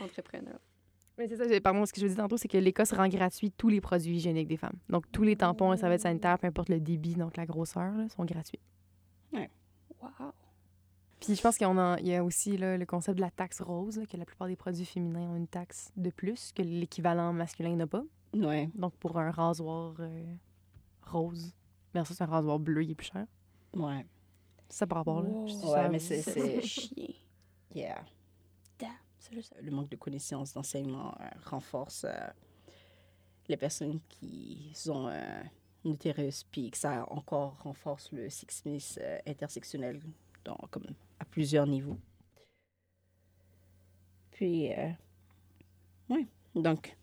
Entrepreneur. 0.00 0.58
mais 1.18 1.28
c'est 1.28 1.36
ça, 1.36 1.60
pardon, 1.60 1.84
ce 1.84 1.92
que 1.92 2.00
je 2.00 2.06
vous 2.06 2.12
dis 2.12 2.16
tantôt, 2.18 2.36
c'est 2.36 2.48
que 2.48 2.56
l'Écosse 2.58 2.92
rend 2.92 3.08
gratuit 3.08 3.50
tous 3.50 3.68
les 3.68 3.80
produits 3.80 4.16
hygiéniques 4.16 4.48
des 4.48 4.56
femmes. 4.56 4.78
Donc, 4.88 5.10
tous 5.12 5.22
les 5.22 5.36
tampons 5.36 5.72
et 5.72 5.76
serviettes 5.76 6.00
sanitaires, 6.02 6.38
peu 6.38 6.46
importe 6.46 6.68
le 6.70 6.80
débit, 6.80 7.14
donc 7.14 7.36
la 7.36 7.46
grosseur, 7.46 7.92
là, 7.94 8.08
sont 8.08 8.24
gratuits. 8.24 8.60
Wow. 9.32 10.32
Puis 11.20 11.34
je 11.34 11.42
pense 11.42 11.58
qu'il 11.58 11.66
y, 11.66 11.70
en 11.70 11.76
a, 11.76 11.98
il 12.00 12.06
y 12.06 12.14
a 12.14 12.24
aussi 12.24 12.56
là, 12.56 12.78
le 12.78 12.86
concept 12.86 13.16
de 13.18 13.20
la 13.20 13.30
taxe 13.30 13.60
rose, 13.60 13.98
là, 13.98 14.06
que 14.06 14.16
la 14.16 14.24
plupart 14.24 14.48
des 14.48 14.56
produits 14.56 14.86
féminins 14.86 15.28
ont 15.28 15.36
une 15.36 15.46
taxe 15.48 15.92
de 15.96 16.08
plus 16.08 16.52
que 16.52 16.62
l'équivalent 16.62 17.34
masculin 17.34 17.76
n'a 17.76 17.86
pas. 17.86 18.02
Ouais. 18.32 18.70
Donc 18.74 18.94
pour 18.96 19.18
un 19.18 19.30
rasoir 19.30 19.94
euh, 20.00 20.34
rose, 21.02 21.54
versus 21.92 22.18
un 22.22 22.24
rasoir 22.24 22.58
bleu, 22.58 22.82
il 22.84 22.92
est 22.92 22.94
plus 22.94 23.10
cher. 23.12 23.26
Ouais. 23.74 24.06
Ça 24.70 24.86
par 24.86 24.96
rapport 24.98 25.20
là. 25.20 25.28
Wow. 25.28 25.72
Ouais, 25.74 25.88
mais 25.90 25.98
c'est- 25.98 26.62
chien. 26.62 27.08
Le 27.74 29.70
manque 29.70 29.90
de 29.90 29.96
connaissances, 29.96 30.54
d'enseignement 30.54 31.14
euh, 31.20 31.24
renforce 31.44 32.04
euh, 32.04 32.28
les 33.48 33.56
personnes 33.56 34.00
qui 34.08 34.72
ont 34.88 35.08
euh, 35.08 35.42
utérus, 35.84 36.44
puis 36.44 36.70
que 36.70 36.78
ça 36.78 37.06
encore 37.10 37.58
renforce 37.62 38.10
le 38.12 38.30
sexisme 38.30 39.00
euh, 39.02 39.18
intersectionnel 39.26 40.00
dans, 40.44 40.58
à 41.18 41.24
plusieurs 41.24 41.66
niveaux. 41.66 41.98
Puis, 44.30 44.70
oui, 46.08 46.26
donc, 46.54 46.96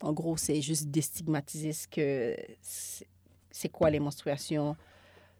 en 0.00 0.12
gros, 0.12 0.36
c'est 0.36 0.62
juste 0.62 0.86
déstigmatiser 0.88 1.72
ce 1.72 1.88
que 1.88 2.36
c'est 3.50 3.68
quoi 3.68 3.90
les 3.90 3.98
menstruations, 3.98 4.76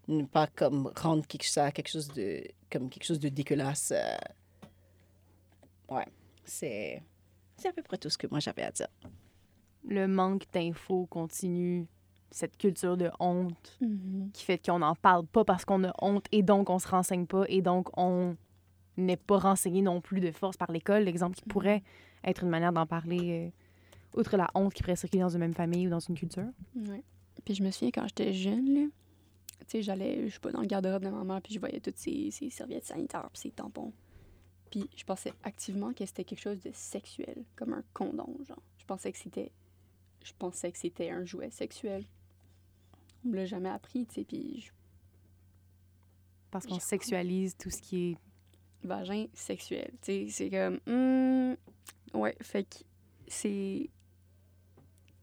ne 0.08 0.24
pas 0.24 0.48
comme 0.48 0.92
rendre 0.96 1.24
quelque, 1.28 1.46
ça 1.46 1.70
quelque 1.70 1.90
chose 1.90 2.08
de 2.08 2.42
comme 2.68 2.90
quelque 2.90 3.04
chose 3.04 3.20
de 3.20 3.28
dégueulasse. 3.28 3.92
Ouais, 5.94 6.06
c'est 6.44 7.02
c'est 7.56 7.68
à 7.68 7.72
peu 7.72 7.82
près 7.82 7.98
tout 7.98 8.10
ce 8.10 8.18
que 8.18 8.26
moi 8.26 8.40
j'avais 8.40 8.62
à 8.62 8.70
dire. 8.72 8.88
Le 9.84 10.06
manque 10.06 10.44
d'infos 10.52 11.06
continue, 11.06 11.86
cette 12.30 12.56
culture 12.56 12.96
de 12.96 13.10
honte 13.20 13.76
Mhm. 13.80 14.30
qui 14.32 14.44
fait 14.44 14.58
qu'on 14.64 14.78
n'en 14.78 14.94
parle 14.94 15.26
pas 15.26 15.44
parce 15.44 15.64
qu'on 15.64 15.84
a 15.84 15.92
honte 16.00 16.26
et 16.32 16.42
donc 16.42 16.70
on 16.70 16.78
se 16.78 16.88
renseigne 16.88 17.26
pas 17.26 17.44
et 17.48 17.60
donc 17.62 17.88
on 17.98 18.36
n'est 18.96 19.16
pas 19.16 19.38
renseigné 19.38 19.82
non 19.82 20.00
plus 20.00 20.20
de 20.20 20.30
force 20.30 20.56
par 20.56 20.70
l'école. 20.70 21.02
L'exemple 21.04 21.36
qui 21.36 21.44
pourrait 21.44 21.82
être 22.24 22.42
une 22.44 22.50
manière 22.50 22.72
d'en 22.72 22.86
parler, 22.86 23.52
euh, 24.14 24.18
outre 24.20 24.36
la 24.36 24.48
honte 24.54 24.72
qui 24.74 24.82
pourrait 24.82 24.96
circuler 24.96 25.22
dans 25.22 25.28
une 25.30 25.40
même 25.40 25.54
famille 25.54 25.86
ou 25.86 25.90
dans 25.90 25.98
une 26.00 26.14
culture. 26.16 26.48
Ouais. 26.76 27.02
Puis 27.44 27.54
je 27.54 27.62
me 27.62 27.70
souviens 27.70 27.90
quand 27.90 28.06
j'étais 28.06 28.32
jeune, 28.32 28.72
là, 28.74 28.86
tu 29.60 29.66
sais, 29.68 29.82
j'allais, 29.82 30.28
je 30.28 30.34
sais 30.34 30.40
pas, 30.40 30.52
dans 30.52 30.60
le 30.60 30.66
garde-robe 30.66 31.02
de 31.04 31.08
ma 31.10 31.24
mère, 31.24 31.40
puis 31.42 31.54
je 31.54 31.58
voyais 31.60 31.80
toutes 31.80 31.96
ces, 31.96 32.30
ces 32.30 32.50
serviettes 32.50 32.84
sanitaires, 32.84 33.28
puis 33.32 33.40
ces 33.42 33.50
tampons. 33.50 33.92
Puis 34.72 34.88
je 34.96 35.04
pensais 35.04 35.32
activement 35.44 35.92
que 35.92 36.04
c'était 36.06 36.24
quelque 36.24 36.40
chose 36.40 36.58
de 36.60 36.70
sexuel, 36.72 37.44
comme 37.54 37.74
un 37.74 37.84
condom, 37.94 38.36
genre. 38.48 38.62
Je 38.78 38.84
pensais 38.86 39.12
que 39.12 39.18
c'était, 39.18 39.52
je 40.24 40.32
pensais 40.38 40.72
que 40.72 40.78
c'était 40.78 41.10
un 41.10 41.24
jouet 41.24 41.50
sexuel. 41.50 42.04
On 43.24 43.28
me 43.28 43.36
l'a 43.36 43.44
jamais 43.44 43.68
appris, 43.68 44.06
tu 44.06 44.14
sais, 44.16 44.24
puis 44.24 44.60
je- 44.62 44.72
Parce 46.50 46.66
qu'on 46.66 46.80
sexualise 46.80 47.56
tout 47.56 47.70
ce 47.70 47.80
qui 47.80 48.10
est 48.12 48.16
vagin 48.82 49.26
sexuel, 49.34 49.90
tu 50.02 50.26
sais, 50.26 50.26
c'est 50.30 50.50
comme, 50.50 50.80
hmm, 50.86 51.54
ouais, 52.14 52.34
fait 52.42 52.64
que 52.64 52.78
c'est, 53.28 53.88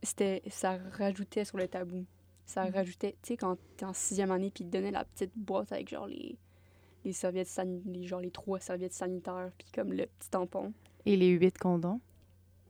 c'était, 0.02 0.42
ça 0.50 0.78
rajoutait 0.94 1.46
sur 1.46 1.58
le 1.58 1.68
tabou. 1.68 2.06
Ça 2.46 2.66
Mhm. 2.66 2.74
rajoutait, 2.74 3.12
tu 3.22 3.30
sais, 3.30 3.38
quand 3.38 3.58
t'es 3.78 3.86
en 3.86 3.94
sixième 3.94 4.32
année, 4.32 4.50
puis 4.50 4.64
ils 4.64 4.68
te 4.68 4.72
donnaient 4.74 4.92
la 4.92 5.06
petite 5.06 5.34
boîte 5.36 5.72
avec 5.72 5.90
genre 5.90 6.08
les, 6.08 6.38
les 7.06 7.14
serviettes 7.14 7.48
sanitaires, 7.48 8.08
genre 8.08 8.20
les 8.22 8.32
trois 8.32 8.60
serviettes 8.60 8.94
sanitaires, 8.94 9.52
puis 9.58 9.68
comme 9.74 9.94
le 9.94 10.06
petit 10.06 10.30
tampon. 10.30 10.74
et 11.06 11.16
les 11.18 11.30
huit 11.30 11.58
condoms. 11.58 12.00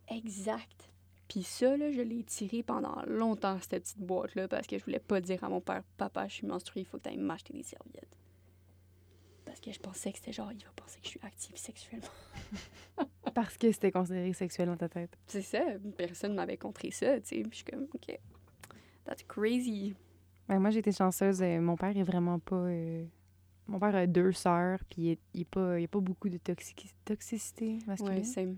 Exact. 0.09 0.89
Puis 1.27 1.43
ça, 1.43 1.77
là, 1.77 1.91
je 1.91 2.01
l'ai 2.01 2.23
tiré 2.23 2.63
pendant 2.63 3.03
longtemps, 3.05 3.57
cette 3.61 3.83
petite 3.83 3.99
boîte-là, 3.99 4.47
parce 4.47 4.65
que 4.65 4.77
je 4.79 4.83
voulais 4.85 4.99
pas 4.99 5.21
dire 5.21 5.43
à 5.43 5.49
mon 5.49 5.61
père, 5.61 5.83
papa, 5.97 6.27
je 6.27 6.33
suis 6.35 6.47
menstruée, 6.47 6.81
il 6.81 6.85
faut 6.85 6.97
que 6.97 7.03
t'ailles 7.03 7.17
m'acheter 7.17 7.53
des 7.53 7.61
serviettes. 7.63 8.15
Parce 9.45 9.59
que 9.59 9.71
je 9.71 9.79
pensais 9.79 10.11
que 10.11 10.17
c'était 10.17 10.31
genre, 10.31 10.51
il 10.51 10.63
va 10.63 10.71
penser 10.75 10.99
que 10.99 11.05
je 11.05 11.09
suis 11.11 11.19
active 11.23 11.55
sexuellement. 11.57 12.07
Parce 13.35 13.57
que 13.57 13.71
c'était 13.71 13.91
considéré 13.91 14.33
sexuel 14.33 14.67
dans 14.67 14.77
ta 14.77 14.89
tête. 14.89 15.17
C'est 15.27 15.41
ça, 15.41 15.59
personne 15.97 16.33
m'avait 16.35 16.57
contré 16.57 16.91
ça, 16.91 17.19
tu 17.21 17.27
sais. 17.27 17.43
Je 17.49 17.55
suis 17.55 17.63
comme, 17.65 17.83
OK, 17.93 18.19
that's 19.05 19.23
crazy. 19.27 19.95
Ouais, 20.47 20.57
moi, 20.59 20.69
j'ai 20.71 20.79
été 20.79 20.91
chanceuse. 20.91 21.41
euh, 21.41 21.59
mon 21.61 21.75
père 21.77 21.95
est 21.95 22.03
vraiment 22.03 22.39
pas. 22.39 22.55
euh, 22.55 23.05
Mon 23.69 23.79
père 23.79 23.95
a 23.95 24.07
deux 24.07 24.31
sœurs, 24.31 24.79
puis 24.89 25.01
il 25.03 25.17
n'y 25.35 25.41
a, 25.43 25.45
pas- 25.49 25.77
il 25.79 25.81
y 25.83 25.85
a 25.85 25.87
pas 25.87 25.99
beaucoup 25.99 26.27
de 26.29 26.37
toxici- 26.37 26.93
toxicité 27.05 27.79
masculine. 27.87 28.23
Ouais. 28.35 28.55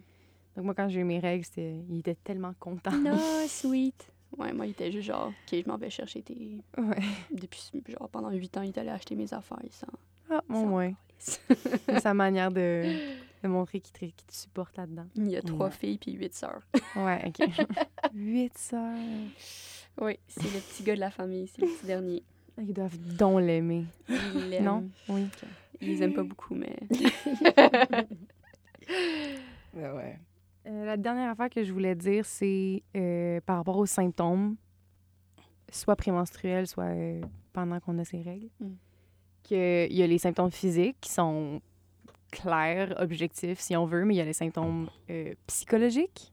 Donc, 0.55 0.65
moi, 0.65 0.73
quand 0.73 0.89
j'ai 0.89 0.99
eu 1.01 1.03
mes 1.03 1.19
règles, 1.19 1.45
il 1.57 1.99
était 1.99 2.15
tellement 2.15 2.53
content. 2.59 2.91
No, 2.97 3.15
sweet. 3.47 4.11
Ouais, 4.37 4.53
moi, 4.53 4.65
il 4.65 4.71
était 4.71 4.91
juste 4.91 5.07
genre, 5.07 5.27
OK, 5.27 5.61
je 5.63 5.67
m'en 5.69 5.77
vais 5.77 5.89
chercher 5.89 6.21
tes. 6.21 6.57
Ouais. 6.77 6.99
Depuis, 7.31 7.61
genre, 7.87 8.09
pendant 8.09 8.31
huit 8.31 8.55
ans, 8.57 8.61
il 8.61 8.69
est 8.69 8.77
allé 8.77 8.89
acheter 8.89 9.15
mes 9.15 9.33
affaires 9.33 9.59
sans. 9.69 9.87
Ah, 10.29 10.41
au 10.49 10.65
moins. 10.65 10.93
sa 12.01 12.13
manière 12.13 12.49
de, 12.51 12.83
de 13.43 13.47
montrer 13.47 13.79
qu'il 13.81 14.11
te, 14.13 14.23
supporte 14.33 14.75
là-dedans. 14.77 15.05
il 15.15 15.29
y 15.29 15.35
a 15.37 15.41
trois 15.41 15.67
Ouais. 15.67 15.71
filles 15.73 15.97
puis 15.97 16.13
huit 16.13 16.33
sœurs. 16.33 16.61
Ouais, 16.95 17.21
OK. 17.27 17.47
Huit 18.13 18.57
sœurs. 18.57 18.95
Oui, 19.99 20.17
c'est 20.27 20.43
le 20.43 20.59
petit 20.61 20.83
gars 20.83 20.95
de 20.95 21.01
la 21.01 21.11
famille, 21.11 21.47
c'est 21.47 21.61
le 21.61 21.67
petit 21.67 21.85
dernier. 21.85 22.23
Ils 22.61 22.73
doivent 22.73 22.97
donc 23.17 23.41
l'aimer. 23.41 23.85
Il 24.09 24.49
l'aime. 24.49 24.63
Non? 24.63 24.89
Oui. 25.09 25.27
Ils 25.81 25.87
les 25.89 26.03
aiment 26.03 26.13
pas 26.13 26.23
beaucoup, 26.23 26.53
mais. 26.53 26.75
Ouais, 29.73 29.89
ouais. 29.95 30.19
Euh, 30.67 30.85
la 30.85 30.95
dernière 30.97 31.31
affaire 31.31 31.49
que 31.49 31.63
je 31.63 31.73
voulais 31.73 31.95
dire, 31.95 32.25
c'est 32.25 32.83
euh, 32.95 33.39
par 33.45 33.57
rapport 33.57 33.77
aux 33.77 33.85
symptômes, 33.87 34.55
soit 35.71 35.95
prémenstruels, 35.95 36.67
soit 36.67 36.83
euh, 36.85 37.21
pendant 37.51 37.79
qu'on 37.79 37.97
a 37.97 38.05
ses 38.05 38.21
règles, 38.21 38.49
Mm. 38.59 38.67
qu'il 39.43 39.93
y 39.93 40.03
a 40.03 40.07
les 40.07 40.17
symptômes 40.19 40.51
physiques 40.51 40.97
qui 41.01 41.11
sont 41.11 41.61
clairs, 42.31 42.93
objectifs, 42.99 43.59
si 43.59 43.75
on 43.75 43.85
veut, 43.85 44.05
mais 44.05 44.13
il 44.13 44.17
y 44.17 44.21
a 44.21 44.25
les 44.25 44.33
symptômes 44.33 44.87
euh, 45.09 45.33
psychologiques 45.47 46.31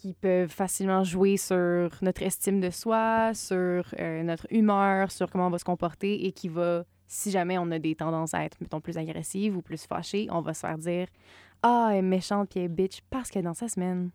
qui 0.00 0.14
peuvent 0.14 0.48
facilement 0.50 1.04
jouer 1.04 1.36
sur 1.36 1.90
notre 2.00 2.22
estime 2.22 2.58
de 2.58 2.70
soi, 2.70 3.32
sur 3.34 3.84
euh, 3.98 4.22
notre 4.22 4.46
humeur, 4.50 5.10
sur 5.10 5.30
comment 5.30 5.48
on 5.48 5.50
va 5.50 5.58
se 5.58 5.64
comporter 5.64 6.24
et 6.24 6.32
qui 6.32 6.48
va, 6.48 6.84
si 7.06 7.30
jamais 7.30 7.58
on 7.58 7.70
a 7.70 7.78
des 7.78 7.94
tendances 7.94 8.32
à 8.32 8.42
être, 8.42 8.56
mettons, 8.62 8.80
plus 8.80 8.96
agressives 8.96 9.54
ou 9.54 9.60
plus 9.60 9.84
fâchées, 9.84 10.26
on 10.30 10.40
va 10.40 10.54
se 10.54 10.60
faire 10.60 10.78
dire 10.78 11.06
ah, 11.62 11.90
elle 11.92 11.98
est 11.98 12.02
méchante 12.02 12.48
puis 12.48 12.60
elle 12.60 12.64
est 12.64 12.68
bitch 12.68 13.02
parce 13.10 13.28
qu'elle 13.28 13.40
est 13.40 13.44
dans 13.44 13.52
sa 13.52 13.68
semaine. 13.68 14.08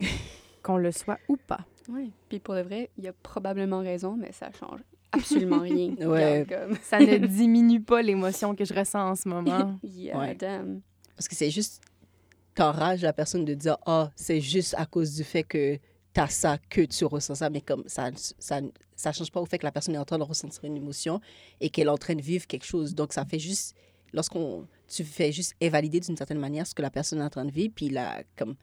Qu'on 0.62 0.78
le 0.78 0.90
soit 0.92 1.18
ou 1.28 1.36
pas. 1.36 1.60
Oui. 1.90 2.10
Puis 2.30 2.38
pour 2.38 2.54
de 2.54 2.62
vrai, 2.62 2.88
il 2.96 3.06
a 3.06 3.12
probablement 3.12 3.80
raison, 3.80 4.16
mais 4.16 4.32
ça 4.32 4.50
change 4.58 4.80
absolument 5.12 5.58
rien. 5.60 5.90
Ouais. 6.08 6.46
Comme... 6.48 6.78
Ça 6.82 6.98
ne 7.00 7.16
diminue 7.26 7.82
pas 7.82 8.00
l'émotion 8.00 8.54
que 8.54 8.64
je 8.64 8.72
ressens 8.72 9.10
en 9.10 9.14
ce 9.14 9.28
moment. 9.28 9.78
Yeah, 9.82 10.18
Ouais. 10.18 10.34
damn. 10.34 10.80
Parce 11.14 11.28
que 11.28 11.34
c'est 11.36 11.50
juste, 11.50 11.82
t'enrages 12.54 13.02
la 13.02 13.12
personne 13.12 13.44
de 13.44 13.54
dire, 13.54 13.76
ah, 13.86 14.10
c'est 14.16 14.40
juste 14.40 14.74
à 14.78 14.86
cause 14.86 15.14
du 15.14 15.24
fait 15.24 15.42
que 15.42 15.78
t'as 16.12 16.28
ça 16.28 16.58
que 16.68 16.82
tu 16.82 17.04
ressens 17.04 17.36
ça, 17.36 17.50
mais 17.50 17.60
comme 17.60 17.84
ça, 17.86 18.10
ça, 18.38 18.60
ça 18.94 19.12
change 19.12 19.30
pas 19.30 19.40
au 19.40 19.46
fait 19.46 19.58
que 19.58 19.64
la 19.64 19.72
personne 19.72 19.94
est 19.94 19.98
en 19.98 20.04
train 20.04 20.18
de 20.18 20.24
ressentir 20.24 20.64
une 20.64 20.76
émotion 20.76 21.20
et 21.60 21.70
qu'elle 21.70 21.86
est 21.86 21.90
en 21.90 21.98
train 21.98 22.14
de 22.14 22.22
vivre 22.22 22.46
quelque 22.46 22.66
chose. 22.66 22.94
Donc, 22.94 23.12
ça 23.12 23.24
fait 23.24 23.38
juste, 23.38 23.74
lorsqu'on, 24.12 24.66
tu 24.88 25.04
fais 25.04 25.32
juste 25.32 25.54
invalider 25.62 26.00
d'une 26.00 26.16
certaine 26.16 26.38
manière 26.38 26.66
ce 26.66 26.74
que 26.74 26.82
la 26.82 26.90
personne 26.90 27.20
est 27.20 27.24
en 27.24 27.30
train 27.30 27.44
de 27.44 27.52
vivre, 27.52 27.72
puis 27.74 27.88
là, 27.88 28.22
comme, 28.36 28.56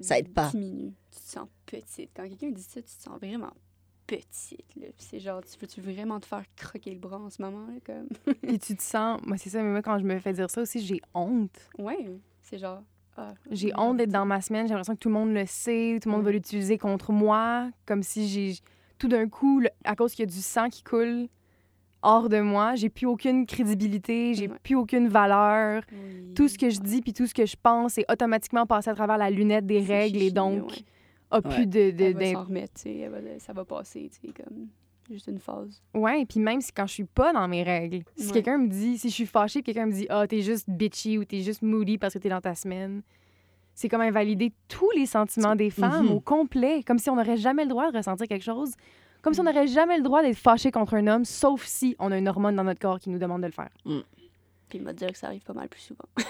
Ça 0.00 0.18
aide 0.18 0.32
pas. 0.32 0.50
Diminue. 0.50 0.92
Tu 1.10 1.20
te 1.20 1.28
sens 1.28 1.48
petite. 1.66 2.10
Quand 2.14 2.28
quelqu'un 2.28 2.50
dit 2.50 2.62
ça, 2.62 2.80
tu 2.80 2.94
te 2.94 3.02
sens 3.02 3.18
vraiment 3.18 3.52
petite. 4.06 4.76
Là. 4.76 4.86
Puis 4.96 5.06
c'est 5.10 5.20
genre, 5.20 5.42
tu 5.42 5.58
veux-tu 5.58 5.80
vraiment 5.80 6.20
te 6.20 6.26
faire 6.26 6.44
croquer 6.56 6.90
le 6.90 6.98
bras 6.98 7.18
en 7.18 7.30
ce 7.30 7.40
moment? 7.40 7.66
Là, 7.66 7.74
comme... 7.84 8.08
Puis 8.42 8.58
tu 8.58 8.76
te 8.76 8.82
sens. 8.82 9.20
Moi, 9.24 9.36
c'est 9.38 9.50
ça, 9.50 9.62
mais 9.62 9.70
moi, 9.70 9.82
quand 9.82 9.98
je 9.98 10.04
me 10.04 10.18
fais 10.18 10.32
dire 10.32 10.50
ça 10.50 10.62
aussi, 10.62 10.84
j'ai 10.84 11.00
honte. 11.14 11.58
Ouais, 11.78 12.10
c'est 12.44 12.58
genre. 12.58 12.82
ah, 13.16 13.34
J'ai 13.50 13.68
merde. 13.68 13.80
honte 13.80 13.96
d'être 13.96 14.10
dans 14.12 14.24
ma 14.26 14.40
semaine. 14.40 14.66
J'ai 14.66 14.70
l'impression 14.74 14.94
que 14.94 15.00
tout 15.00 15.08
le 15.08 15.14
monde 15.14 15.32
le 15.32 15.44
sait. 15.46 15.98
Tout 16.02 16.08
le 16.08 16.12
monde 16.14 16.22
Mm. 16.22 16.26
va 16.26 16.32
l'utiliser 16.32 16.78
contre 16.78 17.10
moi. 17.12 17.70
Comme 17.86 18.02
si 18.02 18.28
j'ai. 18.28 18.54
Tout 18.98 19.08
d'un 19.08 19.28
coup, 19.28 19.60
le- 19.60 19.70
à 19.84 19.96
cause 19.96 20.12
qu'il 20.14 20.24
y 20.24 20.28
a 20.28 20.32
du 20.32 20.40
sang 20.40 20.68
qui 20.68 20.82
coule 20.82 21.26
hors 22.02 22.28
de 22.28 22.40
moi, 22.40 22.74
j'ai 22.74 22.88
plus 22.90 23.06
aucune 23.06 23.46
crédibilité. 23.46 24.34
J'ai 24.34 24.48
Ouais. 24.48 24.58
plus 24.62 24.74
aucune 24.76 25.08
valeur. 25.08 25.82
Oui. 25.90 26.34
Tout 26.34 26.48
ce 26.48 26.56
que 26.58 26.70
je 26.70 26.78
dis 26.80 27.00
puis 27.02 27.12
tout 27.12 27.26
ce 27.26 27.34
que 27.34 27.46
je 27.46 27.56
pense 27.60 27.98
est 27.98 28.04
automatiquement 28.10 28.66
passé 28.66 28.90
à 28.90 28.94
travers 28.94 29.16
la 29.18 29.30
lunette 29.30 29.66
des 29.66 29.80
règles 29.80 30.20
et 30.22 30.30
donc 30.30 30.68
ouais. 30.70 30.76
a 31.30 31.36
Ouais. 31.36 31.54
plus 31.54 31.66
de. 31.66 31.90
de, 31.90 32.04
Elle 32.04 32.12
va 32.14 32.20
d'im- 32.20 32.32
s'en 32.34 32.44
remettre, 32.44 32.74
tu 32.74 32.82
sais, 32.82 32.98
elle 32.98 33.10
va- 33.10 33.38
ça 33.38 33.52
va 33.52 33.64
passer, 33.64 34.10
tu 34.12 34.28
sais, 34.28 34.32
comme 34.34 34.68
juste 35.12 35.26
une 35.28 35.38
phase. 35.38 35.82
Ouais, 35.94 36.22
et 36.22 36.26
puis 36.26 36.40
même 36.40 36.60
si 36.60 36.72
quand 36.72 36.86
je 36.86 36.92
suis 36.94 37.04
pas 37.04 37.32
dans 37.32 37.46
mes 37.48 37.62
règles, 37.62 38.02
si 38.16 38.26
Ouais. 38.28 38.32
quelqu'un 38.32 38.58
me 38.58 38.68
dit, 38.68 38.98
si 38.98 39.08
je 39.10 39.14
suis 39.14 39.26
fâchée, 39.26 39.62
quelqu'un 39.62 39.86
me 39.86 39.92
dit, 39.92 40.06
ah, 40.08 40.26
t'es 40.26 40.40
juste 40.42 40.68
bitchy 40.68 41.18
ou 41.18 41.24
t'es 41.24 41.40
juste 41.40 41.62
moody 41.62 41.98
parce 41.98 42.14
que 42.14 42.18
t'es 42.18 42.28
dans 42.30 42.40
ta 42.40 42.54
semaine, 42.54 43.02
c'est 43.74 43.88
comme 43.88 44.00
invalider 44.02 44.52
tous 44.68 44.90
les 44.96 45.06
sentiments 45.06 45.56
des 45.56 45.70
femmes 45.70 46.06
Mhm. 46.06 46.12
au 46.12 46.20
complet, 46.20 46.82
comme 46.86 46.98
si 46.98 47.10
on 47.10 47.16
n'aurait 47.16 47.36
jamais 47.36 47.64
le 47.64 47.68
droit 47.70 47.90
de 47.90 47.96
ressentir 47.96 48.26
quelque 48.28 48.44
chose, 48.44 48.72
comme 49.20 49.34
si 49.34 49.40
on 49.40 49.42
Mhm. 49.44 49.50
n'aurait 49.52 49.66
jamais 49.66 49.96
le 49.96 50.02
droit 50.02 50.22
d'être 50.22 50.36
fâché 50.38 50.70
contre 50.70 50.94
un 50.94 51.06
homme, 51.06 51.24
sauf 51.24 51.64
si 51.64 51.96
on 51.98 52.10
a 52.12 52.18
une 52.18 52.28
hormone 52.28 52.56
dans 52.56 52.64
notre 52.64 52.80
corps 52.80 52.98
qui 53.00 53.10
nous 53.10 53.18
demande 53.18 53.40
de 53.42 53.46
le 53.46 53.52
faire. 53.52 53.70
Puis 54.68 54.78
il 54.78 54.82
m'a 54.82 54.92
dit 54.92 55.06
que 55.06 55.18
ça 55.18 55.26
arrive 55.28 55.42
pas 55.42 55.52
mal 55.54 55.68
plus 55.68 55.80
souvent. 55.80 56.08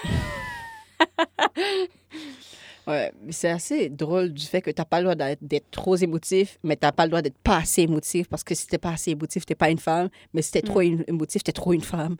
Ouais, 2.87 3.11
mais 3.21 3.31
c'est 3.31 3.49
assez 3.49 3.89
drôle 3.89 4.31
du 4.33 4.45
fait 4.45 4.61
que 4.61 4.69
t'as 4.71 4.85
pas 4.85 5.01
le 5.01 5.15
droit 5.15 5.35
d'être 5.41 5.71
trop 5.71 5.95
émotif, 5.95 6.59
mais 6.63 6.75
t'as 6.75 6.91
pas 6.91 7.05
le 7.05 7.09
droit 7.09 7.21
d'être 7.21 7.37
pas 7.39 7.57
assez 7.57 7.81
émotif, 7.81 8.27
parce 8.29 8.43
que 8.43 8.53
si 8.53 8.67
t'es 8.67 8.77
pas 8.77 8.91
assez 8.91 9.11
émotif, 9.11 9.45
t'es 9.45 9.55
pas 9.55 9.69
une 9.71 9.79
femme, 9.79 10.09
mais 10.33 10.41
si 10.43 10.51
t'es 10.51 10.61
trop 10.61 10.81
Mm. 10.81 10.85
une- 10.85 11.03
émotif, 11.07 11.43
t'es 11.43 11.51
trop 11.51 11.73
une 11.73 11.81
femme. 11.81 12.15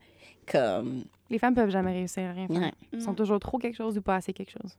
Comme, 0.52 1.04
Les 1.30 1.40
femmes 1.40 1.56
peuvent 1.56 1.70
jamais 1.72 1.92
réussir 1.94 2.24
à 2.24 2.34
rien 2.34 2.48
faire. 2.48 2.58
ouais. 2.62 2.72
Elles 2.94 3.02
sont 3.02 3.14
toujours 3.16 3.40
trop 3.40 3.58
quelque 3.58 3.76
chose 3.76 3.98
ou 3.98 4.02
pas 4.02 4.16
assez 4.16 4.32
quelque 4.34 4.52
chose. 4.52 4.78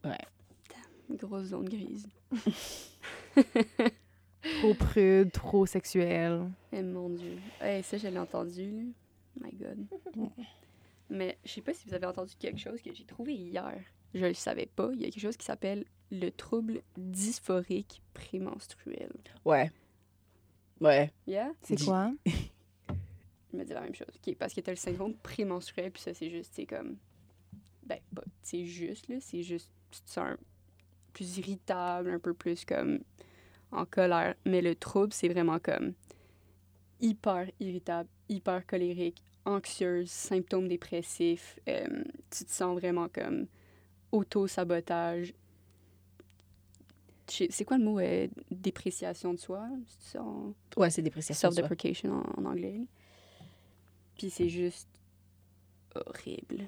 Une 1.09 1.16
grosse 1.16 1.47
zone 1.47 1.68
grise. 1.68 2.09
Trop 4.61 4.74
prude, 4.74 5.32
trop 5.32 5.66
sexuelle. 5.66 6.43
Eh 6.72 6.82
mon 6.82 7.09
Dieu. 7.11 7.37
Hey, 7.61 7.82
ça, 7.82 7.97
je 7.97 8.07
l'ai 8.07 8.18
entendu. 8.18 8.93
My 9.41 9.51
God. 9.53 9.87
Mais 11.11 11.37
je 11.45 11.51
sais 11.53 11.61
pas 11.62 11.72
si 11.74 11.87
vous 11.89 11.95
avez 11.95 12.07
entendu 12.07 12.32
quelque 12.39 12.59
chose 12.61 12.80
que 12.80 12.93
j'ai 12.95 13.05
trouvé 13.05 13.34
hier. 13.34 13.74
Je 14.14 14.24
le 14.26 14.34
savais 14.34 14.66
pas. 14.74 14.90
Il 14.94 15.00
y 15.00 15.04
a 15.04 15.11
quelque 15.11 15.20
chose 15.20 15.36
qui 15.36 15.44
s'appelle 15.44 15.84
le 16.11 16.30
trouble 16.30 16.82
dysphorique 16.96 18.00
prémenstruel. 18.14 19.11
Ouais. 19.44 19.70
Ouais. 20.80 21.11
Yeah? 21.26 21.52
C'est 21.62 21.74
Dis- 21.76 21.84
quoi? 21.84 22.12
Il 22.26 23.59
m'a 23.59 23.64
dit 23.64 23.72
la 23.72 23.80
même 23.80 23.94
chose. 23.94 24.07
OK, 24.26 24.34
parce 24.36 24.52
que 24.54 24.61
t'as 24.61 24.72
le 24.72 24.76
syndrome 24.76 25.14
prémenstruel, 25.14 25.90
puis 25.90 26.02
ça, 26.02 26.12
c'est 26.14 26.30
juste, 26.30 26.52
c'est 26.54 26.66
comme. 26.66 26.96
Ben, 27.84 27.98
pas- 28.14 28.24
c'est 28.42 28.64
juste, 28.66 29.09
là. 29.09 29.16
C'est 29.20 29.42
juste. 29.42 29.70
Tu 29.90 30.00
te 30.02 30.11
sens 30.11 30.24
un- 30.30 30.38
plus 31.12 31.38
irritable, 31.38 32.11
un 32.11 32.18
peu 32.18 32.34
plus 32.34 32.64
comme 32.66 33.00
en 33.72 33.86
colère. 33.86 34.34
Mais 34.44 34.61
le 34.61 34.74
trouble, 34.74 35.12
c'est 35.14 35.28
vraiment 35.28 35.59
comme 35.59 35.94
hyper 37.00 37.50
irritable, 37.61 38.09
hyper 38.28 38.66
colérique, 38.66 39.22
anxieuse, 39.44 40.11
symptômes 40.11 40.68
dépressifs. 40.68 41.59
euh, 41.68 42.04
tu 42.30 42.44
te 42.44 42.50
sens 42.52 42.78
vraiment 42.78 43.09
comme 43.09 43.46
auto-sabotage. 44.17 45.35
C'est 47.29 47.64
quoi 47.64 47.77
le 47.77 47.85
mot 47.85 47.99
euh, 47.99 48.29
dépréciation 48.53 49.33
de 49.35 49.39
soi? 49.39 49.67
C'est 49.89 50.12
ça 50.12 50.23
en- 50.23 50.55
Ouais, 50.77 50.91
c'est 50.91 51.03
dépréciation. 51.03 51.51
self-deprecation 51.51 52.12
en, 52.12 52.41
en 52.41 52.45
anglais. 52.45 52.81
Puis 54.17 54.31
c'est 54.31 54.49
juste 54.49 54.89
horrible. 55.95 56.64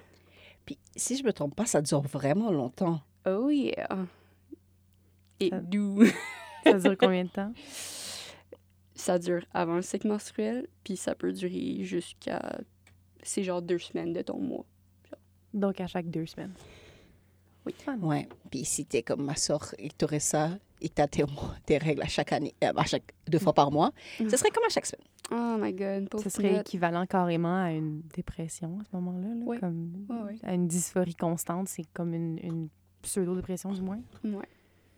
Puis 0.66 0.76
si 0.96 1.16
je 1.16 1.22
me 1.22 1.32
trompe 1.32 1.54
pas, 1.54 1.64
ça 1.66 1.80
dure 1.80 2.00
vraiment 2.02 2.50
longtemps. 2.50 3.00
Oh 3.26 3.48
yeah! 3.50 3.88
Et 5.40 5.50
Ça- 5.50 5.60
d'où 5.60 6.02
Ça 6.64 6.78
dure 6.78 6.96
combien 6.98 7.24
de 7.24 7.30
temps? 7.30 7.52
ça 8.96 9.18
dure 9.18 9.44
avant 9.54 9.76
le 9.76 9.82
cycle 9.82 10.08
menstruel, 10.08 10.66
puis 10.82 10.96
ça 10.96 11.14
peut 11.14 11.32
durer 11.32 11.84
jusqu'à. 11.84 12.58
C'est 13.22 13.44
genre 13.44 13.62
deux 13.62 13.78
semaines 13.78 14.12
de 14.12 14.22
ton 14.22 14.38
mois. 14.40 14.66
Donc, 15.54 15.80
à 15.80 15.86
chaque 15.86 16.10
deux 16.10 16.26
semaines. 16.26 16.52
Oui. 17.68 17.74
Fun. 17.84 17.98
Ouais. 17.98 18.28
Puis 18.50 18.64
si 18.64 18.84
t'es 18.84 19.02
comme 19.02 19.24
ma 19.24 19.36
soeur 19.36 19.74
et 19.78 19.88
que 19.88 19.94
t'aurais 19.94 20.20
ça 20.20 20.50
et 20.80 20.88
que 20.88 20.94
t'as 20.94 21.06
tes, 21.08 21.24
tes 21.66 21.78
règles 21.78 22.02
à 22.02 22.06
chaque 22.08 22.32
année, 22.32 22.54
euh, 22.64 22.72
à 22.76 22.84
chaque, 22.84 23.12
deux 23.28 23.38
fois 23.38 23.52
par 23.52 23.70
mois, 23.70 23.92
ce 24.18 24.36
serait 24.36 24.50
comme 24.50 24.64
à 24.64 24.68
chaque 24.70 24.86
semaine. 24.86 25.06
Oh 25.30 25.56
my 25.60 25.72
god, 25.74 26.08
pauvre 26.08 26.24
Ce 26.24 26.30
serait 26.30 26.60
équivalent 26.60 27.04
carrément 27.04 27.62
à 27.64 27.72
une 27.72 28.00
dépression 28.14 28.78
à 28.80 28.84
ce 28.84 28.96
moment-là. 28.96 29.28
là, 29.34 29.44
Ouais. 29.44 29.58
Comme 29.58 30.06
ouais. 30.08 30.38
à 30.42 30.54
une 30.54 30.66
dysphorie 30.66 31.14
constante, 31.14 31.68
c'est 31.68 31.84
comme 31.92 32.14
une, 32.14 32.38
une 32.42 32.68
pseudo-dépression 33.02 33.72
du 33.72 33.82
moins. 33.82 34.00
Ouais. 34.24 34.46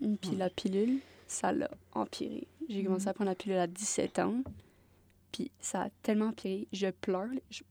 Mm, 0.00 0.14
Puis 0.16 0.36
la 0.36 0.48
pilule, 0.50 0.98
ça 1.26 1.50
l'a 1.52 1.68
empiré. 1.92 2.46
J'ai 2.68 2.84
commencé 2.84 3.08
à 3.08 3.12
prendre 3.14 3.30
la 3.30 3.34
pilule 3.34 3.56
à 3.58 3.66
17 3.66 4.18
ans. 4.20 4.42
Puis 5.32 5.50
ça 5.60 5.82
a 5.84 5.90
tellement 6.02 6.26
empiré. 6.26 6.68
Je 6.72 6.88
pleure. 6.90 7.28
Je, 7.50 7.62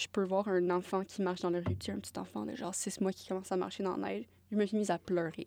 je 0.00 0.08
peux 0.08 0.24
voir 0.24 0.48
un 0.48 0.70
enfant 0.70 1.04
qui 1.04 1.22
marche 1.22 1.40
dans 1.42 1.50
la 1.50 1.58
rue. 1.60 1.76
Tu 1.76 1.86
sais, 1.86 1.92
un 1.92 1.98
petit 1.98 2.18
enfant 2.18 2.44
de 2.46 2.54
genre 2.56 2.74
6 2.74 3.00
mois 3.00 3.12
qui 3.12 3.28
commence 3.28 3.50
à 3.52 3.56
marcher 3.56 3.82
dans 3.82 3.96
la 3.96 4.08
neige. 4.08 4.24
Je 4.50 4.56
me 4.56 4.64
suis 4.66 4.76
mise 4.76 4.90
à 4.90 4.98
pleurer. 4.98 5.46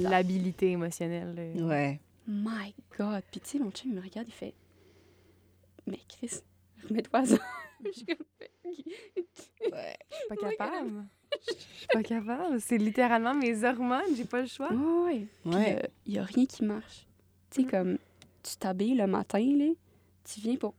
Labilité 0.00 0.70
émotionnelle. 0.70 1.34
euh, 1.38 1.68
Ouais. 1.68 2.00
My 2.26 2.74
God. 2.98 3.22
Puis 3.30 3.40
tu 3.40 3.48
sais, 3.50 3.58
mon 3.58 3.70
chum, 3.70 3.90
il 3.90 3.96
me 3.96 4.00
regarde, 4.02 4.26
il 4.28 4.32
fait 4.34 4.54
Mais 5.86 5.98
Chris, 6.08 6.40
remets-toi 6.88 7.20
à 7.20 7.26
ça. 7.26 7.36
Je 7.84 7.90
suis 7.92 8.06
comme, 8.06 8.16
ouais. 9.72 9.96
Je 10.10 10.16
suis 10.16 10.28
pas 10.28 10.36
capable. 10.36 11.04
Je 11.46 11.52
suis 11.52 11.86
pas 11.92 12.02
capable. 12.02 12.60
C'est 12.60 12.78
littéralement 12.78 13.34
mes 13.34 13.62
hormones. 13.64 14.14
J'ai 14.16 14.24
pas 14.24 14.40
le 14.40 14.46
choix. 14.46 14.72
Ouais, 14.72 15.26
ouais. 15.44 15.54
Ouais. 15.54 15.78
euh, 15.84 15.88
il 16.06 16.14
y 16.14 16.18
a 16.18 16.24
rien 16.24 16.46
qui 16.46 16.64
marche. 16.64 17.06
Tu 17.50 17.60
sais, 17.62 17.66
Mm. 17.66 17.70
comme, 17.70 17.98
tu 18.42 18.56
t'habilles 18.56 18.94
le 18.94 19.06
matin, 19.06 19.38
là, 19.40 19.72
tu 20.24 20.40
viens 20.40 20.56
pour... 20.56 20.74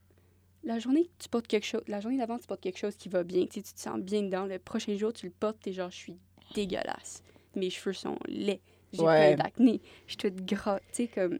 La 0.65 0.79
journée, 0.79 1.09
tu 1.19 1.29
portes 1.29 1.47
quelque 1.47 1.65
chose... 1.65 1.81
La 1.87 2.01
journée 2.01 2.17
d'avant, 2.17 2.37
tu 2.39 2.47
portes 2.47 2.61
quelque 2.61 2.79
chose 2.79 2.95
qui 2.95 3.07
va 3.07 3.23
bien. 3.23 3.45
Tu 3.45 3.59
sais, 3.59 3.61
tu 3.61 3.73
te 3.73 3.79
sens 3.79 3.99
bien 3.99 4.23
dedans. 4.23 4.45
Le 4.45 4.57
prochain 4.59 4.97
jour, 4.97 5.13
tu 5.13 5.27
le 5.27 5.31
portes, 5.31 5.59
t'es 5.61 5.71
genre, 5.71 5.91
je 5.91 5.95
suis 5.95 6.17
dégueulasse. 6.55 7.21
Mes 7.55 7.69
cheveux 7.69 7.93
sont 7.93 8.17
laids. 8.27 8.61
J'ai 8.91 9.01
Ouais. 9.03 9.35
plein 9.35 9.43
d'acné. 9.45 9.79
Je 10.07 10.11
suis 10.13 10.17
toute 10.17 10.43
gras. 10.45 10.79
Tu 10.91 11.03
sais, 11.03 11.07
comme... 11.07 11.37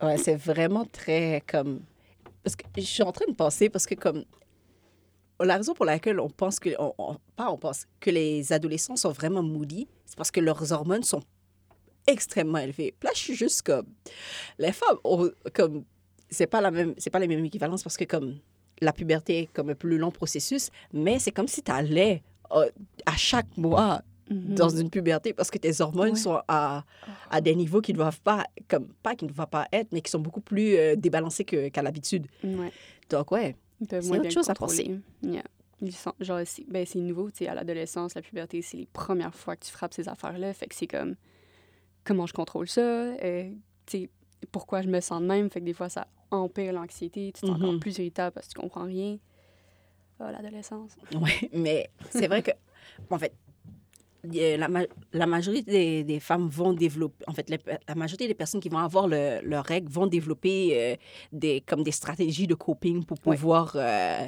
Ouais, 0.00 0.16
c'est 0.18 0.36
vraiment 0.36 0.84
très 0.84 1.42
comme. 1.46 1.80
Parce 2.42 2.54
que 2.54 2.64
je 2.76 2.82
suis 2.82 3.02
en 3.02 3.12
train 3.12 3.24
de 3.26 3.34
penser, 3.34 3.70
parce 3.70 3.86
que 3.86 3.94
comme. 3.94 4.24
La 5.40 5.56
raison 5.56 5.72
pour 5.74 5.86
laquelle 5.86 6.20
on 6.20 6.28
pense 6.28 6.60
que. 6.60 6.68
On, 6.78 6.92
on- 6.98 7.16
pas 7.34 7.50
on 7.50 7.56
pense 7.56 7.86
que 7.98 8.10
les 8.10 8.52
adolescents 8.52 8.96
sont 8.96 9.10
vraiment 9.12 9.42
moody, 9.42 9.88
c'est 10.04 10.16
parce 10.16 10.30
que 10.30 10.40
leurs 10.40 10.70
hormones 10.70 11.02
sont 11.02 11.22
extrêmement 12.06 12.58
élevées. 12.58 12.94
Là, 13.02 13.10
je 13.14 13.20
suis 13.20 13.34
juste 13.34 13.62
comme. 13.62 13.86
Les 14.58 14.72
femmes, 14.72 14.98
ont, 15.02 15.30
comme. 15.54 15.84
C'est 16.30 16.46
pas 16.46 16.60
la 16.60 16.70
même. 16.70 16.94
C'est 16.98 17.10
pas 17.10 17.18
la 17.18 17.26
même 17.26 17.44
équivalence 17.44 17.82
parce 17.82 17.96
que 17.96 18.04
comme. 18.04 18.36
La 18.82 18.92
puberté 18.92 19.38
est 19.38 19.46
comme 19.46 19.70
un 19.70 19.74
plus 19.74 19.96
long 19.96 20.10
processus, 20.10 20.70
mais 20.92 21.18
c'est 21.18 21.32
comme 21.32 21.48
si 21.48 21.62
tu 21.62 21.72
allais 21.72 22.22
à 23.06 23.16
chaque 23.16 23.56
mois 23.56 24.02
dans 24.28 24.68
une 24.68 24.90
puberté 24.90 25.32
parce 25.32 25.50
que 25.50 25.56
tes 25.56 25.80
hormones 25.80 26.10
Ouais. 26.10 26.14
sont 26.16 26.40
à, 26.46 26.84
à 27.30 27.40
des 27.40 27.54
niveaux 27.54 27.80
qui 27.80 27.92
ne 27.92 27.96
doivent 27.96 28.20
pas, 28.20 28.44
comme, 28.68 28.88
pas 29.02 29.14
qui 29.14 29.24
ne 29.24 29.30
doivent 29.30 29.48
pas 29.48 29.66
être, 29.72 29.92
mais 29.92 30.02
qui 30.02 30.10
sont 30.10 30.18
beaucoup 30.18 30.42
plus 30.42 30.76
euh, 30.76 30.94
débalancés 30.94 31.44
qu'à 31.46 31.80
l'habitude. 31.80 32.26
Ouais. 32.44 32.70
Donc, 33.08 33.32
ouais. 33.32 33.56
C'est 33.88 34.10
autre 34.10 34.30
chose 34.30 34.50
à 34.50 34.54
contrôler. 34.54 34.98
Yeah. 35.22 35.42
Ils 35.80 35.92
sont, 35.94 36.12
genre, 36.20 36.40
c'est, 36.44 36.66
ben, 36.68 36.86
nouveau, 36.96 37.30
tu 37.30 37.38
sais, 37.38 37.48
à 37.48 37.54
l'adolescence, 37.54 38.14
la 38.14 38.20
puberté, 38.20 38.60
c'est 38.60 38.76
les 38.76 38.86
premières 38.92 39.34
fois 39.34 39.56
que 39.56 39.64
tu 39.64 39.70
frappes 39.72 39.94
ces 39.94 40.06
affaires-là. 40.06 40.52
Fait 40.52 40.66
que 40.66 40.74
c'est 40.74 40.86
comme, 40.86 41.14
comment 42.04 42.26
je 42.26 42.34
contrôle 42.34 42.68
ça? 42.68 42.80
Euh, 42.82 43.50
tu 43.86 43.98
sais, 44.02 44.10
pourquoi 44.52 44.82
je 44.82 44.88
me 44.88 45.00
sens 45.00 45.22
de 45.22 45.26
même? 45.26 45.48
Fait 45.48 45.60
que 45.60 45.64
des 45.64 45.72
fois, 45.72 45.88
ça 45.88 46.06
empire 46.30 46.72
l'anxiété. 46.72 47.32
Tu 47.34 47.40
te 47.42 47.46
sens 47.46 47.56
encore 47.56 47.78
plus 47.80 47.98
irritable 47.98 48.32
parce 48.34 48.48
que 48.48 48.52
tu 48.54 48.60
comprends 48.60 48.84
rien. 48.84 49.18
Ah, 50.18 50.32
l'adolescence. 50.32 50.92
ouais. 51.20 51.50
Mais 51.54 51.90
c'est 52.10 52.26
vrai 52.26 52.42
que, 52.42 52.50
en 53.10 53.18
fait, 53.18 53.32
la, 54.24 54.68
ma- 54.68 54.86
la 55.12 55.26
majorité 55.26 55.70
des, 55.70 56.04
des 56.04 56.20
femmes 56.20 56.48
vont 56.48 56.72
développer, 56.72 57.24
en 57.28 57.32
fait, 57.32 57.48
la 57.86 57.94
majorité 57.94 58.26
des 58.26 58.34
personnes 58.34 58.60
qui 58.60 58.68
vont 58.68 58.78
avoir 58.78 59.06
le- 59.08 59.40
leurs 59.42 59.64
règles 59.64 59.90
vont 59.90 60.06
développer 60.06 60.70
euh, 60.72 60.96
des, 61.32 61.60
comme 61.60 61.82
des 61.82 61.92
stratégies 61.92 62.46
de 62.46 62.54
coping 62.54 63.04
pour 63.04 63.18
pouvoir, 63.20 63.72
euh, 63.76 64.26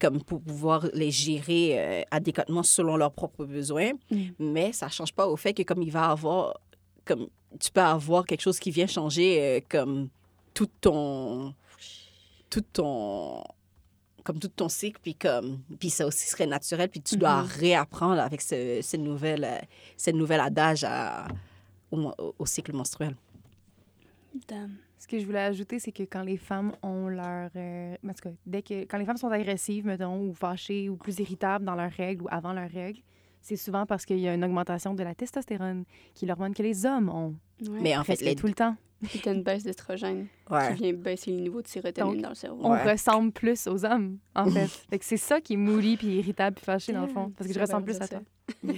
comme 0.00 0.22
pour 0.22 0.40
pouvoir 0.42 0.86
les 0.92 1.10
gérer 1.10 1.78
euh, 1.78 2.02
adéquatement 2.10 2.62
selon 2.62 2.96
leurs 2.96 3.12
propres 3.12 3.44
besoins. 3.46 3.92
Mm. 4.10 4.22
Mais 4.38 4.72
ça 4.72 4.88
change 4.88 5.12
pas 5.14 5.26
au 5.26 5.36
fait 5.36 5.54
que 5.54 5.62
comme 5.62 5.82
il 5.82 5.92
va 5.92 6.10
avoir, 6.10 6.58
comme 7.04 7.28
tu 7.60 7.70
peux 7.70 7.80
avoir 7.80 8.26
quelque 8.26 8.42
chose 8.42 8.58
qui 8.58 8.70
vient 8.72 8.86
changer 8.88 9.64
comme 9.70 10.08
tout 10.56 10.70
ton, 10.80 11.54
tout 12.48 12.62
ton, 12.72 13.44
comme 14.24 14.38
tout 14.38 14.48
ton 14.48 14.68
cycle, 14.70 14.98
puis 15.02 15.14
comme, 15.14 15.60
puis 15.78 15.90
ça 15.90 16.06
aussi 16.06 16.26
serait 16.28 16.46
naturel, 16.46 16.88
puis 16.88 17.02
tu 17.02 17.16
dois 17.18 17.42
Mhm. 17.42 17.48
réapprendre 17.60 18.20
avec 18.22 18.40
ce, 18.40 18.80
cette 18.82 19.00
nouvelle, 19.02 19.44
euh, 19.44 19.58
cette 19.98 20.14
nouvelle 20.16 20.40
adage 20.40 20.82
à, 20.84 21.28
au, 21.92 22.46
cycle 22.46 22.72
menstruel. 22.74 23.14
Damn. 24.48 24.76
Ce 24.98 25.06
que 25.06 25.18
je 25.18 25.26
voulais 25.26 25.40
ajouter, 25.40 25.78
c'est 25.78 25.92
que 25.92 26.02
quand 26.04 26.22
les 26.22 26.38
femmes 26.38 26.72
ont 26.82 27.08
leur... 27.08 27.50
euh, 27.54 27.94
en 28.04 28.08
tout 28.14 28.28
cas, 28.30 28.34
dès 28.46 28.62
que, 28.62 28.84
quand 28.86 28.96
les 28.98 29.04
femmes 29.04 29.18
sont 29.18 29.30
agressives, 29.30 29.84
mettons, 29.86 30.18
ou 30.20 30.32
fâchées, 30.34 30.88
ou 30.88 30.96
plus 30.96 31.18
irritables 31.20 31.64
dans 31.66 31.74
leurs 31.74 31.92
règles 31.92 32.22
ou 32.24 32.28
avant 32.30 32.52
leurs 32.54 32.70
règles, 32.70 33.00
c'est 33.42 33.56
souvent 33.56 33.84
parce 33.86 34.04
qu'il 34.06 34.18
y 34.18 34.26
a 34.26 34.34
une 34.34 34.44
augmentation 34.44 34.94
de 34.94 35.02
la 35.04 35.14
testostérone, 35.14 35.84
qui 36.14 36.24
est 36.24 36.28
l'hormone 36.28 36.54
que 36.54 36.62
les 36.62 36.86
hommes 36.86 37.08
ont. 37.10 37.34
Ouais. 37.60 37.80
Mais 37.82 37.96
en 37.96 38.02
fait, 38.04 38.20
les, 38.22 38.34
tout 38.34 38.46
le 38.48 38.54
temps. 38.54 38.74
Puis 39.02 39.20
t'as 39.22 39.34
une 39.34 39.42
baisse 39.42 39.62
d'estrogène 39.64 40.26
ouais. 40.50 40.74
qui 40.74 40.82
vient 40.84 40.92
baisser 40.94 41.30
les 41.30 41.36
niveaux 41.42 41.60
de 41.62 41.68
sérotonine 41.68 42.14
Donc, 42.14 42.22
dans 42.22 42.28
le 42.30 42.34
cerveau. 42.34 42.60
On 42.64 42.70
Ouais. 42.72 42.92
ressemble 42.92 43.30
plus 43.32 43.66
aux 43.66 43.84
hommes, 43.84 44.18
en 44.34 44.46
fait. 44.50 44.66
fait 44.90 44.98
que 44.98 45.04
c'est 45.04 45.16
ça 45.18 45.40
qui 45.40 45.52
est 45.54 45.56
moody, 45.58 45.96
puis 45.96 46.08
irritable, 46.18 46.56
puis 46.56 46.64
fâché, 46.64 46.92
dans 46.92 47.02
le 47.02 47.08
fond. 47.08 47.30
Parce 47.36 47.48
que 47.48 47.54
je 47.54 47.60
ressemble 47.60 47.84
plus 47.84 48.00
à 48.00 48.06
ça. 48.06 48.20
toi. 48.20 48.22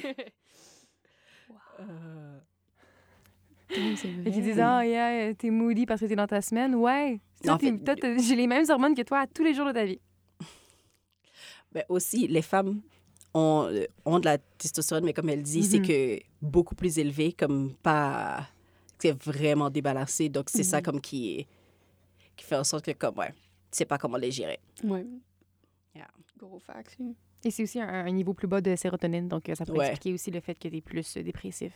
Euh, 1.80 2.38
c'est 3.68 3.76
Fait 3.76 4.00
qu'ils 4.00 4.32
vrai. 4.32 4.40
disent, 4.40 4.60
ah, 4.60 4.84
yeah, 4.84 5.34
t'es 5.34 5.50
moody 5.50 5.86
parce 5.86 6.00
que 6.00 6.06
t'es 6.06 6.16
dans 6.16 6.26
ta 6.26 6.40
semaine. 6.40 6.74
Ouais. 6.74 7.20
J'ai 7.44 8.34
les 8.34 8.46
mêmes 8.46 8.64
hormones 8.68 8.94
que 8.94 9.02
toi 9.02 9.20
à 9.20 9.26
tous 9.26 9.44
les 9.44 9.54
jours 9.54 9.66
de 9.66 9.72
ta 9.72 9.84
vie. 9.84 10.00
Ben 11.72 11.84
aussi, 11.88 12.26
les 12.26 12.42
femmes 12.42 12.80
ont, 13.34 13.68
euh, 13.70 13.84
ont 14.06 14.18
de 14.18 14.24
la 14.24 14.38
testostérone, 14.38 15.04
mais 15.04 15.12
comme 15.12 15.28
elle 15.28 15.42
dit, 15.42 15.62
c'est 15.62 15.78
Mhm. 15.80 15.86
que 15.86 16.18
beaucoup 16.40 16.74
plus 16.74 16.98
élevé, 16.98 17.32
comme 17.32 17.74
pas. 17.82 18.48
C'est 18.98 19.12
vraiment 19.24 19.70
débalancé. 19.70 20.28
Donc, 20.28 20.50
c'est 20.50 20.62
ça 20.64 20.78
Mhm. 20.78 20.82
comme 20.82 21.00
qui, 21.00 21.46
qui 22.36 22.44
fait 22.44 22.56
en 22.56 22.64
sorte 22.64 22.84
que, 22.86 22.92
comme, 22.92 23.16
ouais, 23.18 23.30
tu 23.30 23.34
sais 23.78 23.84
pas 23.84 23.98
comment 23.98 24.16
les 24.16 24.30
gérer. 24.30 24.58
Ouais. 24.84 25.06
Yeah. 25.94 26.08
Gros 26.38 26.60
oui. 27.00 27.14
Et 27.44 27.50
c'est 27.50 27.62
aussi 27.62 27.80
un, 27.80 27.88
un 27.88 28.10
niveau 28.10 28.34
plus 28.34 28.48
bas 28.48 28.60
de 28.60 28.74
sérotonine, 28.76 29.28
donc 29.28 29.48
euh, 29.48 29.54
ça 29.54 29.64
pourrait 29.64 29.78
Ouais. 29.78 29.90
expliquer 29.90 30.14
aussi 30.14 30.30
le 30.30 30.40
fait 30.40 30.54
que 30.56 30.68
t'es 30.68 30.80
plus 30.80 31.16
euh, 31.16 31.22
dépressif. 31.22 31.72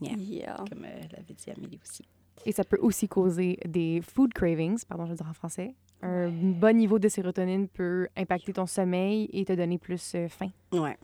Yeah. 0.00 0.16
Yeah. 0.16 0.56
Comme 0.68 0.84
euh, 0.84 1.00
l'avait 1.12 1.34
dit 1.34 1.50
Amélie 1.50 1.80
aussi. 1.82 2.04
Et 2.46 2.52
ça 2.52 2.64
peut 2.64 2.78
aussi 2.80 3.06
causer 3.08 3.58
des 3.66 4.00
food 4.00 4.32
cravings, 4.32 4.78
pardon, 4.88 5.04
je 5.04 5.08
vais 5.10 5.14
le 5.14 5.18
dire 5.18 5.28
en 5.28 5.34
français. 5.34 5.74
Un 6.02 6.30
bas 6.30 6.72
niveau 6.72 6.98
de 6.98 7.08
sérotonine 7.08 7.68
peut 7.68 8.08
impacter 8.16 8.52
ton 8.54 8.66
sommeil 8.66 9.28
et 9.32 9.44
te 9.44 9.52
donner 9.52 9.76
plus 9.78 10.14
euh, 10.14 10.28
faim. 10.28 10.50
Ouais, 10.72 10.96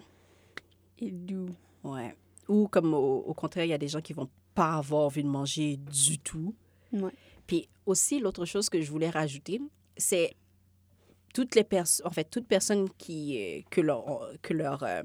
Et 0.99 1.11
doux. 1.11 1.51
ouais. 1.85 2.17
Ou 2.49 2.69
comme 2.69 2.95
au, 2.95 3.19
au 3.19 3.35
contraire, 3.35 3.65
il 3.65 3.69
y 3.71 3.75
a 3.75 3.79
des 3.79 3.89
gens 3.89 4.01
qui 4.01 4.13
vont 4.15 4.29
pas 4.57 4.75
avoir 4.75 5.05
envie 5.05 5.23
de 5.23 5.29
manger 5.29 5.77
du 5.77 6.19
tout. 6.19 6.53
Ouais. 6.93 7.13
Puis 7.47 7.69
aussi, 7.85 8.19
l'autre 8.19 8.45
chose 8.45 8.69
que 8.69 8.81
je 8.81 8.91
voulais 8.91 9.11
rajouter, 9.11 9.61
c'est 9.97 10.35
toutes 11.33 11.55
les 11.55 11.63
personnes, 11.63 12.07
en 12.07 12.11
fait, 12.11 12.25
toute 12.25 12.49
personne 12.49 12.89
qui, 12.99 13.39
euh, 13.39 13.63
que 13.71 13.81
leur, 13.81 14.33
que 14.43 14.55
leur, 14.55 14.83
euh, 14.83 15.03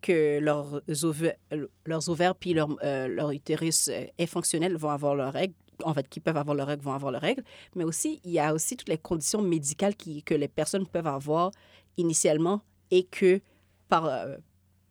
que 0.00 0.40
leurs 0.40 0.82
ovaires, 1.04 1.36
leurs 1.86 2.08
ovaires 2.08 2.34
puis 2.34 2.54
leur, 2.54 2.68
euh, 2.82 3.06
leur 3.06 3.30
utérus 3.30 3.88
euh, 3.88 4.06
est 4.18 4.26
fonctionnel 4.26 4.76
vont 4.76 4.90
avoir 4.90 5.14
leurs 5.14 5.32
règles. 5.32 5.54
en 5.84 5.94
fait, 5.94 6.08
qui 6.08 6.20
peuvent 6.20 6.36
avoir 6.36 6.54
leurs 6.54 6.68
règles 6.68 6.82
vont 6.82 6.92
avoir 6.92 7.12
leurs 7.12 7.22
règles, 7.22 7.44
mais 7.74 7.84
aussi, 7.84 8.20
il 8.24 8.32
y 8.32 8.38
a 8.38 8.52
aussi 8.54 8.76
toutes 8.76 8.88
les 8.88 8.98
conditions 8.98 9.42
médicales 9.42 9.96
qui, 9.96 10.22
que 10.22 10.34
les 10.34 10.48
personnes 10.48 10.86
peuvent 10.86 11.06
avoir 11.06 11.50
initialement 11.96 12.60
et 12.90 13.04
que 13.04 13.40
par, 13.88 14.04
euh, 14.06 14.36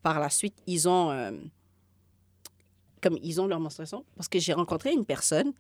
par 0.02 0.20
la 0.20 0.30
suite, 0.30 0.58
ils 0.68 0.88
ont, 0.90 1.12
euh, 1.12 1.32
comme 3.02 3.18
ils 3.22 3.42
ont 3.42 3.48
leur 3.48 3.60
menstruation. 3.60 4.06
Parce 4.16 4.28
que 4.28 4.40
j'ai 4.40 4.54
rencontré 4.54 4.92
une 4.94 5.06
personne, 5.06 5.54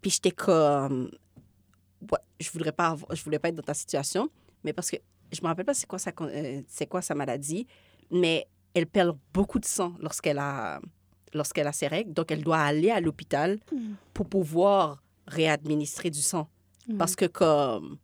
puis 0.00 0.10
j'étais 0.10 0.30
comme, 0.30 1.10
ouais, 2.10 2.18
je 2.40 2.50
voudrais 2.50 2.72
pas, 2.72 2.88
avoir- 2.88 3.14
je 3.14 3.22
voulais 3.22 3.38
pas 3.38 3.48
être 3.48 3.54
dans 3.56 3.62
ta 3.62 3.74
situation, 3.74 4.28
mais 4.64 4.72
parce 4.72 4.90
que 4.90 4.96
je 5.32 5.40
me 5.42 5.46
rappelle 5.46 5.64
pas 5.66 5.74
c'est 5.74 5.86
quoi 5.86 5.98
sa, 5.98 6.12
euh, 6.20 6.62
c'est 6.68 6.86
quoi 6.86 7.02
sa 7.02 7.14
maladie, 7.14 7.66
mais 8.10 8.46
elle 8.74 8.86
perd 8.86 9.16
beaucoup 9.32 9.58
de 9.58 9.64
sang 9.64 9.94
lorsqu'elle 10.00 10.38
a, 10.38 10.80
lorsqu'elle 11.34 11.66
a 11.66 11.72
ses 11.72 11.86
règles, 11.88 12.12
donc 12.12 12.30
elle 12.30 12.42
doit 12.44 12.58
aller 12.60 12.90
à 12.90 13.00
l'hôpital 13.00 13.58
Mm. 13.72 13.94
pour 14.14 14.26
pouvoir 14.28 15.02
réadministrer 15.26 16.10
du 16.10 16.20
sang. 16.22 16.48
Mm. 16.88 16.96
Parce 16.98 17.16
que 17.16 17.26
comme... 17.26 17.98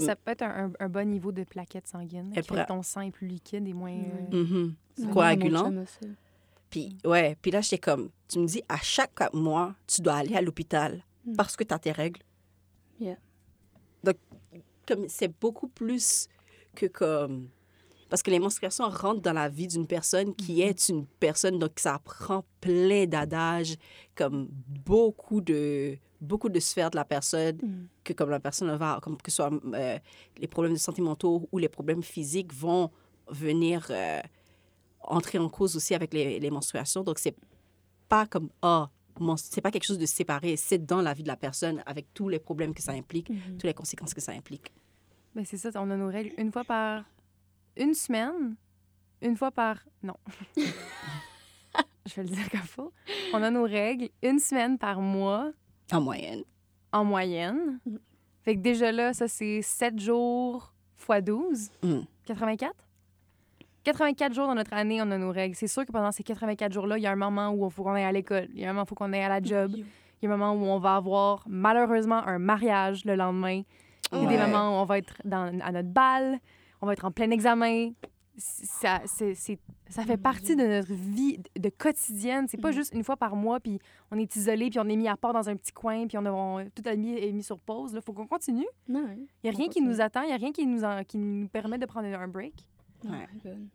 Ça 0.00 0.16
peut 0.16 0.30
être 0.30 0.42
un, 0.42 0.88
bon 0.88 1.06
niveau 1.06 1.32
de 1.32 1.44
plaquettes 1.44 1.86
sanguines. 1.86 2.32
Que 2.34 2.66
ton 2.66 2.82
sang 2.82 3.02
est 3.02 3.10
plus 3.10 3.26
liquide 3.26 3.68
et 3.68 3.74
moins... 3.74 3.92
Euh, 3.92 4.42
Mhm. 4.42 4.74
Ouais, 5.00 5.12
coagulant. 5.12 5.70
Puis, 6.72 6.96
ouais, 7.04 7.36
puis 7.42 7.50
là, 7.50 7.60
j'étais 7.60 7.76
comme, 7.78 8.08
tu 8.28 8.38
me 8.38 8.46
dis, 8.46 8.62
à 8.68 8.78
chaque 8.78 9.20
mois, 9.34 9.74
tu 9.86 10.00
dois 10.00 10.14
aller 10.14 10.34
à 10.34 10.40
l'hôpital 10.40 11.04
Mm. 11.24 11.36
parce 11.36 11.54
que 11.54 11.62
tu 11.64 11.72
as 11.72 11.78
tes 11.78 11.92
règles. 11.92 12.20
Yeah. 12.98 13.16
Donc, 14.02 14.16
comme 14.88 15.06
c'est 15.08 15.28
beaucoup 15.40 15.68
plus 15.68 16.26
que 16.74 16.86
comme... 16.86 17.48
Parce 18.08 18.22
que 18.22 18.30
les 18.30 18.40
menstruations 18.40 18.88
rentrent 18.90 19.22
dans 19.22 19.32
la 19.34 19.48
vie 19.48 19.68
d'une 19.68 19.86
personne 19.86 20.34
qui 20.34 20.56
Mm-hmm. 20.56 20.68
est 20.68 20.88
une 20.88 21.06
personne, 21.06 21.58
donc 21.58 21.72
ça 21.76 22.00
prend 22.04 22.44
plein 22.60 23.06
d'adages, 23.06 23.76
comme 24.16 24.48
beaucoup 24.50 25.40
de, 25.40 25.96
beaucoup 26.20 26.48
de 26.48 26.58
sphères 26.58 26.90
de 26.90 26.96
la 26.96 27.04
personne, 27.04 27.58
Mm. 27.62 27.86
que 28.02 28.12
comme 28.14 28.30
la 28.30 28.40
personne 28.40 28.74
va, 28.76 28.98
comme 29.02 29.16
que 29.18 29.30
ce 29.30 29.36
soit 29.36 29.50
euh, 29.74 29.98
les 30.38 30.48
problèmes 30.48 30.72
de 30.74 30.78
santé 30.78 31.02
mentaux 31.02 31.48
ou 31.52 31.58
les 31.58 31.68
problèmes 31.68 32.02
physiques 32.02 32.52
vont 32.52 32.90
venir 33.28 33.86
euh, 33.90 34.20
entrer 35.04 35.38
en 35.38 35.48
cause 35.48 35.76
aussi 35.76 35.94
avec 35.94 36.12
les, 36.14 36.38
les 36.40 36.50
menstruations. 36.50 37.02
Donc, 37.02 37.18
c'est 37.18 37.34
pas 38.08 38.26
comme, 38.26 38.48
ah, 38.62 38.88
mon- 39.20 39.36
c'est 39.36 39.60
pas 39.60 39.70
quelque 39.70 39.84
chose 39.86 39.98
de 39.98 40.06
séparé, 40.06 40.56
c'est 40.56 40.78
dans 40.84 41.00
la 41.02 41.14
vie 41.14 41.22
de 41.22 41.28
la 41.28 41.36
personne 41.36 41.82
avec 41.86 42.06
tous 42.14 42.28
les 42.28 42.38
problèmes 42.38 42.74
que 42.74 42.82
ça 42.82 42.92
implique, 42.92 43.28
Mhm. 43.30 43.38
toutes 43.52 43.64
les 43.64 43.74
conséquences 43.74 44.14
que 44.14 44.20
ça 44.20 44.32
implique. 44.32 44.72
Ben 45.34 45.44
c'est 45.44 45.56
ça, 45.56 45.70
on 45.76 45.90
a 45.90 45.96
nos 45.96 46.08
règles 46.08 46.32
une 46.38 46.52
fois 46.52 46.64
par... 46.64 47.04
Une 47.76 47.94
semaine, 47.94 48.54
une 49.22 49.36
fois 49.36 49.50
par... 49.50 49.78
Non. 50.02 50.14
Je 52.06 52.14
vais 52.16 52.22
le 52.24 52.28
dire 52.30 52.50
comme 52.50 52.60
faut. 52.60 52.92
On 53.32 53.42
a 53.42 53.50
nos 53.50 53.62
règles 53.62 54.08
une 54.22 54.38
semaine 54.38 54.76
par 54.76 55.00
mois 55.00 55.52
En 55.92 56.00
moyenne. 56.00 56.42
en 56.92 57.04
moyenne. 57.04 57.78
Mm. 57.86 57.96
Fait 58.42 58.56
que 58.56 58.60
déjà 58.60 58.90
là, 58.92 59.14
ça, 59.14 59.28
c'est 59.28 59.62
7 59.62 59.98
jours 60.00 60.74
fois 60.96 61.20
12. 61.20 61.70
Mm. 61.82 62.00
84? 62.26 62.74
84 63.84 64.32
jours 64.34 64.46
dans 64.46 64.54
notre 64.54 64.72
année, 64.72 65.00
on 65.02 65.10
a 65.10 65.18
nos 65.18 65.32
règles. 65.32 65.54
C'est 65.56 65.66
sûr 65.66 65.84
que 65.84 65.92
pendant 65.92 66.12
ces 66.12 66.22
84 66.22 66.72
jours-là, 66.72 66.98
il 66.98 67.02
y 67.02 67.06
a 67.06 67.10
un 67.12 67.16
moment 67.16 67.50
où 67.50 67.66
il 67.66 67.70
faut 67.72 67.82
qu'on 67.82 67.92
aille 67.94 68.04
à 68.04 68.12
l'école. 68.12 68.48
Il 68.54 68.60
y 68.60 68.64
a 68.64 68.70
un 68.70 68.72
moment 68.72 68.82
où 68.82 68.84
il 68.84 68.88
faut 68.88 68.94
qu'on 68.94 69.12
aille 69.12 69.22
à 69.22 69.28
la 69.28 69.42
job. 69.42 69.72
Il 69.74 69.84
y 70.22 70.26
a 70.28 70.32
un 70.32 70.36
moment 70.36 70.52
où 70.52 70.64
on 70.66 70.78
va 70.78 70.96
avoir, 70.96 71.44
malheureusement, 71.48 72.24
un 72.26 72.38
mariage 72.38 73.04
le 73.04 73.16
lendemain. 73.16 73.62
Il 74.12 74.22
y 74.22 74.26
a 74.26 74.28
des 74.28 74.36
moments 74.38 74.68
où 74.78 74.82
on 74.82 74.84
va 74.84 74.98
être 74.98 75.14
dans, 75.24 75.58
à 75.60 75.72
notre 75.72 75.88
bal, 75.88 76.38
on 76.80 76.86
va 76.86 76.92
être 76.92 77.04
en 77.04 77.10
plein 77.10 77.30
examen. 77.30 77.90
Ça, 78.36 79.00
fait 80.06 80.16
partie 80.16 80.56
de 80.56 80.64
notre 80.64 80.92
vie 80.92 81.38
de 81.58 81.68
quotidienne. 81.68 82.46
C'est 82.48 82.60
pas 82.60 82.68
Mhm. 82.70 82.74
juste 82.74 82.94
une 82.94 83.04
fois 83.04 83.16
par 83.16 83.36
mois, 83.36 83.60
puis 83.60 83.78
on 84.10 84.18
est 84.18 84.34
isolé, 84.36 84.70
puis 84.70 84.78
on 84.78 84.88
est 84.88 84.96
mis 84.96 85.08
à 85.08 85.16
part 85.16 85.32
dans 85.32 85.48
un 85.48 85.56
petit 85.56 85.72
coin, 85.72 86.06
puis 86.06 86.16
on 86.18 86.24
a, 86.24 86.30
on- 86.30 86.64
tout 86.74 86.86
est 86.88 86.96
mis, 86.96 87.14
est 87.18 87.32
mis 87.32 87.42
sur 87.42 87.58
pause. 87.58 87.92
Il 87.94 88.00
faut 88.02 88.12
qu'on 88.12 88.26
continue. 88.26 88.66
Non. 88.88 89.06
Il 89.16 89.50
n'y 89.50 89.50
a 89.54 89.56
rien 89.56 89.68
qui 89.68 89.80
nous 89.82 90.00
attend, 90.00 90.22
il 90.22 90.28
n'y 90.28 90.32
a 90.32 90.36
rien 90.36 90.52
qui 90.52 90.66
nous, 90.66 90.84
en- 90.84 91.04
qui 91.04 91.18
nous 91.18 91.48
permet 91.48 91.78
de 91.78 91.86
prendre 91.86 92.06
un 92.06 92.28
break. 92.28 92.54
Ouais. 93.04 93.28
God. 93.44 93.68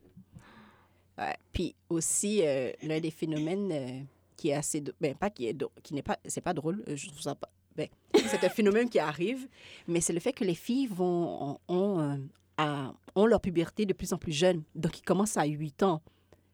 Ouais. 1.17 1.35
Puis 1.51 1.75
aussi, 1.89 2.41
euh, 2.45 2.71
l'un 2.83 2.99
des 2.99 3.11
phénomènes 3.11 3.71
euh, 3.71 4.01
qui 4.35 4.49
est 4.49 4.53
assez... 4.53 4.83
Ben, 5.01 5.15
pas 5.15 5.29
qui 5.29 5.47
est... 5.47 5.63
qui 5.83 5.93
n'est 5.93 6.03
pas... 6.03 6.17
C'est 6.25 6.41
pas 6.41 6.53
drôle, 6.53 6.83
euh, 6.87 6.95
je 6.95 7.07
trouve 7.07 7.21
ça 7.21 7.35
pas... 7.35 7.49
Ben, 7.75 7.87
c'est 8.13 8.43
un 8.43 8.49
phénomène 8.49 8.89
qui 8.89 8.99
arrive, 8.99 9.47
mais 9.87 10.01
c'est 10.01 10.13
le 10.13 10.19
fait 10.19 10.33
que 10.33 10.43
les 10.43 10.55
filles 10.55 10.87
vont... 10.87 11.59
ont, 11.67 12.19
à- 12.57 12.93
ont 13.15 13.25
leur 13.25 13.41
puberté 13.41 13.85
de 13.85 13.93
plus 13.93 14.13
en 14.13 14.17
plus 14.17 14.31
jeune. 14.31 14.63
Donc, 14.75 14.99
ils 14.99 15.03
commencent 15.03 15.37
à 15.37 15.45
8 15.45 15.83
ans. 15.83 16.01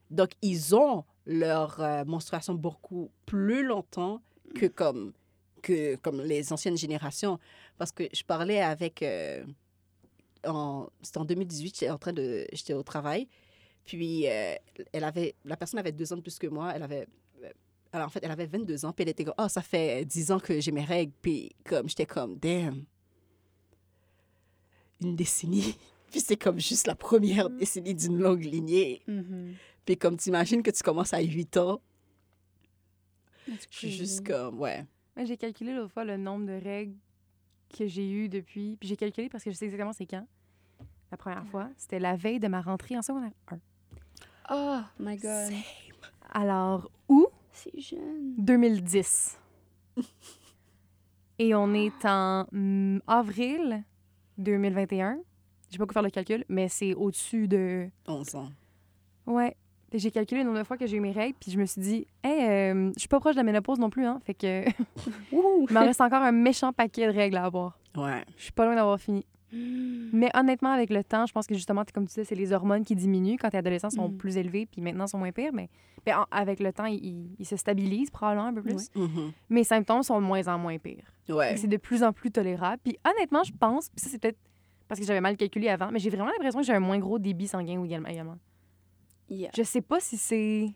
Donc, 0.09 0.32
ils 0.41 0.76
ont 0.76 1.03
leur 1.26 1.80
euh, 1.82 2.03
menstruation 2.05 2.53
beaucoup 2.53 3.09
plus 3.26 3.63
longtemps 3.63 4.21
que 4.55 4.65
comme, 4.67 5.13
que 5.61 5.95
comme 5.95 6.21
les 6.21 6.51
anciennes 6.53 6.78
générations. 6.78 7.38
Parce 7.78 7.91
que 7.91 8.03
je 8.13 8.24
parlais 8.24 8.61
avec... 8.61 9.01
euh, 9.01 9.43
en, 10.46 10.89
c'était 11.02 11.18
en 11.18 11.26
2018, 11.26 11.74
j'étais 11.76 11.89
en 11.89 11.98
train 11.98 12.14
de... 12.14 12.46
J'étais 12.54 12.74
au 12.74 12.84
travail. 12.84 13.28
Puis, 13.86 14.28
euh, 14.28 14.56
elle 14.91 15.04
avait, 15.04 15.36
la 15.44 15.58
personne 15.58 15.80
avait 15.80 15.91
deux 15.91 16.12
ans 16.14 16.18
de 16.18 16.22
plus 16.22 16.39
que 16.39 16.48
moi. 16.48 16.72
Elle 16.76 16.84
avait, 16.84 17.08
euh, 17.44 17.50
alors 17.91 18.08
en 18.08 18.10
fait, 18.10 18.20
elle 18.24 18.32
avait 18.32 18.46
22 18.46 18.86
ans. 18.86 18.94
Puis 18.94 19.04
elle 19.04 19.10
était 19.10 19.26
comme, 19.26 19.36
oh, 19.38 19.48
ça 19.50 19.62
fait 19.62 20.06
10 20.06 20.32
ans 20.32 20.39
que 20.39 20.60
j'ai 20.60 20.72
mes 20.72 20.86
règles. 20.86 21.14
Puis 21.22 21.52
comme, 21.64 21.89
j'étais 21.89 22.06
comme, 22.06 22.38
damn, 22.38 22.84
une 25.02 25.16
décennie. 25.16 25.76
Puis 26.12 26.22
c'est 26.22 26.38
comme 26.38 26.60
juste 26.60 26.88
la 26.88 26.96
première 26.96 27.50
décennie 27.50 27.96
d'une 27.96 28.20
longue 28.20 28.44
lignée. 28.44 29.02
Mhm. 29.08 29.56
Puis 29.86 29.98
comme, 29.98 30.16
t'imagines 30.16 30.64
que 30.64 30.72
tu 30.72 30.84
commences 30.84 31.14
à 31.14 31.20
8 31.20 31.58
ans. 31.58 31.82
Je 33.48 33.78
suis 33.78 33.91
juste 33.91 34.26
comme, 34.26 34.60
ouais. 34.60 34.86
J'ai 35.26 35.38
calculé 35.38 35.74
l'autre 35.74 35.91
fois 35.91 36.06
le 36.06 36.16
nombre 36.16 36.46
de 36.46 36.64
règles 36.64 36.96
que 37.74 37.88
j'ai 37.88 38.09
eues 38.09 38.30
depuis. 38.30 38.78
Puis 38.80 38.88
j'ai 38.88 38.95
calculé 38.95 39.30
parce 39.30 39.43
que 39.43 39.51
je 39.51 39.55
sais 39.55 39.65
exactement 39.65 39.93
c'est 39.93 40.05
quand. 40.05 40.26
La 41.11 41.17
première 41.17 41.45
fois, 41.45 41.69
c'était 41.78 41.99
la 41.99 42.15
veille 42.15 42.39
de 42.39 42.47
ma 42.47 42.61
rentrée 42.61 42.97
en 42.97 43.01
secondaire 43.01 43.32
1. 43.51 43.59
Oh 44.51 44.80
my 44.99 45.17
God. 45.17 45.53
Alors, 46.32 46.89
où? 47.07 47.28
C'est 47.51 47.80
jeune. 47.80 48.34
2010. 48.38 49.38
Et 51.39 51.53
on 51.53 51.74
est 51.74 52.05
en 52.05 52.45
mm, 52.51 52.99
avril 53.07 53.84
2021. 54.38 55.19
Je 55.67 55.74
sais 55.74 55.78
pas 55.78 55.86
quoi 55.86 55.93
faire 55.93 56.03
le 56.03 56.09
calcul, 56.09 56.45
mais 56.49 56.67
c'est 56.67 56.93
au-dessus 56.93 57.47
de... 57.47 57.89
11 58.07 58.36
ans. 58.36 58.49
Ouais. 59.26 59.55
J'ai 59.94 60.10
calculé 60.12 60.41
le 60.41 60.48
nombre 60.48 60.60
de 60.60 60.64
fois 60.64 60.78
que 60.78 60.88
j'ai 60.88 60.98
eu 60.98 61.00
mes 61.00 61.12
règles, 61.12 61.36
puis 61.39 61.52
je 61.52 61.58
me 61.60 61.66
suis 61.66 61.82
dit, 61.82 62.08
hey, 62.24 62.50
euh, 62.50 62.91
je 62.96 63.00
suis 63.00 63.08
pas 63.08 63.20
proche 63.20 63.36
de 63.36 63.39
la 63.39 63.44
ménopause 63.44 63.78
non 63.80 63.89
plus, 63.89 64.06
hein. 64.06 64.20
Fait 64.26 64.34
que 64.34 64.64
il 65.32 65.74
m'en 65.74 65.82
reste 65.82 66.02
encore 66.02 66.22
un 66.24 66.32
méchant 66.32 66.74
paquet 66.74 67.08
de 67.08 67.12
règles 67.14 67.38
à 67.38 67.46
avoir. 67.46 67.78
Ouais. 67.96 68.24
Je 68.38 68.44
suis 68.44 68.52
pas 68.52 68.66
loin 68.66 68.76
d'avoir 68.76 69.00
fini. 69.00 69.26
Mm. 69.52 70.10
Mais 70.14 70.30
honnêtement, 70.36 70.72
avec 70.72 70.89
le 70.89 71.04
temps, 71.04 71.26
je 71.28 71.32
pense 71.34 71.46
que 71.46 71.54
justement, 71.54 71.84
comme 71.94 72.06
tu 72.06 72.10
disais, 72.10 72.24
c'est 72.24 72.36
les 72.36 72.54
hormones 72.54 72.84
qui 72.84 72.96
diminuent 72.96 73.38
quand 73.39 73.52
les 73.54 73.60
adolescents 73.60 73.91
sont 73.91 74.10
Mhm. 74.10 74.18
plus 74.18 74.38
élevés, 74.38 74.66
puis 74.66 74.82
maintenant 74.82 75.06
sont 75.06 75.20
moins 75.20 75.32
pires. 75.32 75.52
Mais 75.54 75.70
en- 76.14 76.26
avec 76.32 76.60
le 76.60 76.74
temps, 76.74 76.86
ils, 76.86 77.36
se 77.46 77.56
stabilisent 77.56 78.10
probablement 78.10 78.48
un 78.48 78.54
peu 78.54 78.62
plus. 78.64 78.89
Ouais. 78.96 79.02
Mhm. 79.04 79.32
Mes 79.50 79.64
symptômes 79.64 80.02
sont 80.04 80.20
de 80.20 80.26
moins 80.26 80.48
en 80.48 80.58
moins 80.58 80.78
pires. 80.80 81.06
Ouais. 81.30 81.56
C'est 81.56 81.68
de 81.68 81.78
plus 81.78 82.04
en 82.04 82.12
plus 82.14 82.32
tolérable. 82.32 82.82
Puis 82.84 82.98
honnêtement, 83.08 83.44
je 83.44 83.54
pense, 83.54 83.89
puis 83.89 84.02
ça 84.04 84.10
c'est 84.10 84.20
peut-être 84.20 84.39
parce 84.88 85.00
que 85.00 85.06
j'avais 85.06 85.22
mal 85.22 85.38
calculé 85.38 85.70
avant, 85.70 85.91
mais 85.91 86.00
j'ai 86.00 86.10
vraiment 86.10 86.30
l'impression 86.32 86.60
que 86.60 86.66
j'ai 86.66 86.74
un 86.74 86.80
moins 86.80 87.00
gros 87.00 87.20
débit 87.20 87.48
sanguin 87.48 87.82
également. 87.84 88.38
Yeah. 89.34 89.49
Je 89.57 89.63
sais 89.63 89.81
pas 89.81 89.99
si 89.99 90.17
c'est. 90.17 90.67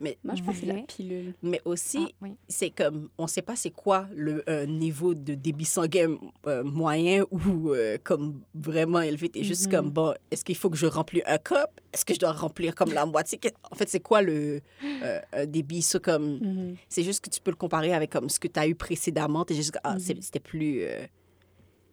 Mais, 0.00 0.16
Moi, 0.24 0.34
je 0.36 0.42
pense 0.42 0.54
que 0.54 0.60
c'est 0.66 0.72
la 0.72 0.82
pilule. 0.82 1.34
mais 1.42 1.60
aussi, 1.64 1.98
Ah, 2.08 2.12
oui. 2.22 2.36
c'est 2.48 2.70
comme, 2.70 3.08
on 3.18 3.26
sait 3.26 3.42
pas 3.42 3.56
c'est 3.56 3.70
quoi 3.70 4.06
le 4.14 4.42
euh, 4.48 4.64
niveau 4.66 5.14
de 5.14 5.34
débit 5.34 5.64
sanguin 5.64 6.16
euh, 6.46 6.62
moyen 6.64 7.24
ou 7.30 7.72
euh, 7.72 7.98
comme 8.02 8.40
vraiment 8.54 9.00
élevé. 9.00 9.28
T'es 9.28 9.42
juste 9.44 9.66
Mhm. 9.66 9.70
comme, 9.72 9.90
bon, 9.90 10.14
est-ce 10.30 10.44
qu'il 10.44 10.56
faut 10.56 10.70
que 10.70 10.76
je 10.76 10.86
remplisse 10.86 11.22
un 11.26 11.38
cup? 11.38 11.68
Est-ce 11.92 12.04
que 12.04 12.14
je 12.14 12.18
dois 12.20 12.32
remplir 12.32 12.74
comme 12.74 12.92
la 12.92 13.04
moitié? 13.06 13.38
En 13.70 13.74
fait, 13.74 13.88
c'est 13.88 14.00
quoi 14.00 14.22
le 14.22 14.60
euh, 15.02 15.20
un 15.32 15.46
débit? 15.46 15.86
Comme, 16.02 16.38
Mhm. 16.40 16.76
c'est 16.88 17.02
juste 17.02 17.22
que 17.24 17.30
tu 17.30 17.40
peux 17.40 17.50
le 17.50 17.56
comparer 17.56 17.92
avec 17.92 18.10
comme 18.12 18.28
ce 18.28 18.38
que 18.40 18.48
tu 18.48 18.58
as 18.60 18.66
eu 18.66 18.74
précédemment. 18.74 19.44
T'es 19.44 19.54
juste, 19.54 19.76
ah, 19.84 19.94
Mhm. 19.94 20.20
c'était 20.22 20.40
plus... 20.40 20.82
euh, 20.82 21.06